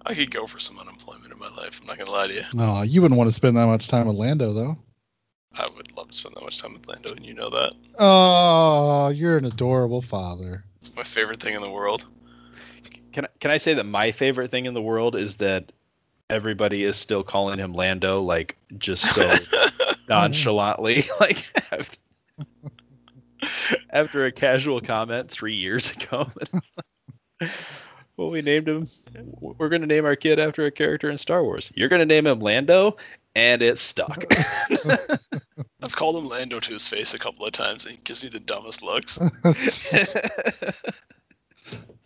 I 0.05 0.13
could 0.13 0.29
go 0.29 0.45
for 0.45 0.59
some 0.59 0.77
unemployment 0.79 1.33
in 1.33 1.39
my 1.39 1.49
life. 1.49 1.79
I'm 1.81 1.87
not 1.87 1.97
gonna 1.97 2.11
lie 2.11 2.27
to 2.27 2.33
you. 2.33 2.43
No, 2.53 2.83
you 2.83 3.01
wouldn't 3.01 3.17
want 3.17 3.29
to 3.29 3.33
spend 3.33 3.57
that 3.57 3.65
much 3.65 3.87
time 3.87 4.05
with 4.05 4.15
Lando, 4.15 4.53
though. 4.53 4.77
I 5.57 5.65
would 5.75 5.91
love 5.97 6.09
to 6.09 6.13
spend 6.13 6.35
that 6.35 6.43
much 6.43 6.61
time 6.61 6.73
with 6.73 6.87
Lando, 6.87 7.11
and 7.13 7.25
you 7.25 7.33
know 7.33 7.49
that. 7.49 7.73
Oh, 7.97 9.09
you're 9.09 9.37
an 9.37 9.45
adorable 9.45 10.01
father. 10.01 10.63
It's 10.77 10.95
my 10.95 11.03
favorite 11.03 11.39
thing 11.41 11.55
in 11.55 11.63
the 11.63 11.71
world. 11.71 12.05
Can 13.11 13.25
I, 13.25 13.29
can 13.39 13.49
I 13.51 13.57
say 13.57 13.73
that 13.73 13.85
my 13.85 14.11
favorite 14.11 14.51
thing 14.51 14.65
in 14.65 14.73
the 14.73 14.81
world 14.81 15.15
is 15.15 15.37
that 15.37 15.71
everybody 16.31 16.83
is 16.83 16.95
still 16.95 17.23
calling 17.23 17.59
him 17.59 17.73
Lando, 17.73 18.21
like 18.21 18.57
just 18.77 19.03
so 19.13 19.29
nonchalantly, 20.09 21.03
like 21.19 21.45
after, 21.71 21.97
after 23.91 24.25
a 24.25 24.31
casual 24.31 24.81
comment 24.81 25.29
three 25.29 25.55
years 25.55 25.91
ago. 25.91 26.27
well, 28.17 28.29
we 28.29 28.41
named 28.41 28.67
him. 28.67 28.89
We're 29.39 29.69
going 29.69 29.81
to 29.81 29.87
name 29.87 30.05
our 30.05 30.15
kid 30.15 30.39
after 30.39 30.65
a 30.65 30.71
character 30.71 31.09
in 31.09 31.17
Star 31.17 31.43
Wars. 31.43 31.71
You're 31.75 31.89
going 31.89 31.99
to 31.99 32.05
name 32.05 32.25
him 32.25 32.39
Lando, 32.39 32.95
and 33.35 33.61
it's 33.61 33.81
stuck. 33.81 34.23
I've 35.83 35.95
called 35.95 36.15
him 36.15 36.27
Lando 36.27 36.59
to 36.61 36.73
his 36.73 36.87
face 36.87 37.13
a 37.13 37.19
couple 37.19 37.45
of 37.45 37.51
times, 37.51 37.85
and 37.85 37.95
he 37.95 38.01
gives 38.03 38.23
me 38.23 38.29
the 38.29 38.39
dumbest 38.39 38.81
looks. 38.81 39.19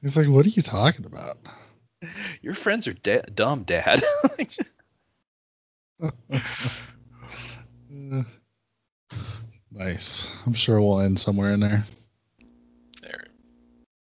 He's 0.01 0.17
like, 0.17 0.27
what 0.27 0.45
are 0.45 0.49
you 0.49 0.61
talking 0.61 1.05
about? 1.05 1.37
Your 2.41 2.53
friends 2.53 2.87
are 2.87 2.93
da- 2.93 3.21
dumb, 3.33 3.63
Dad. 3.63 4.01
Nice. 9.71 10.31
I'm 10.45 10.53
sure 10.53 10.79
we'll 10.79 11.01
end 11.01 11.19
somewhere 11.19 11.53
in 11.53 11.59
there. 11.59 11.83
There. 13.01 13.25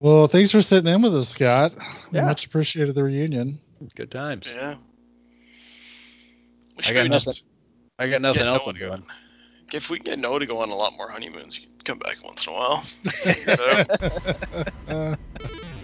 Well, 0.00 0.26
thanks 0.26 0.50
for 0.52 0.60
sitting 0.62 0.92
in 0.92 1.02
with 1.02 1.14
us, 1.14 1.28
Scott. 1.30 1.72
We 2.12 2.18
Yeah. 2.18 2.26
much 2.26 2.46
appreciated 2.46 2.94
the 2.94 3.02
reunion. 3.02 3.58
Good 3.96 4.10
times. 4.12 4.52
Yeah. 4.54 4.76
I 6.86 6.92
got 6.92 7.08
nothing. 7.08 7.10
just 7.10 7.42
I 7.98 8.08
got 8.08 8.22
nothing 8.22 8.42
else 8.42 8.66
Noah 8.66 8.74
I'm 8.74 8.78
doing. 8.78 9.02
If 9.72 9.90
we 9.90 9.98
can 9.98 10.04
get 10.04 10.18
Noah 10.20 10.38
to 10.38 10.46
go 10.46 10.60
on 10.60 10.70
a 10.70 10.74
lot 10.74 10.92
more 10.96 11.10
honeymoons, 11.10 11.58
you 11.58 11.66
can 11.66 11.78
come 11.84 11.98
back 11.98 12.18
once 12.22 12.46
in 12.46 12.52
a 12.52 12.56
while. 12.56 12.84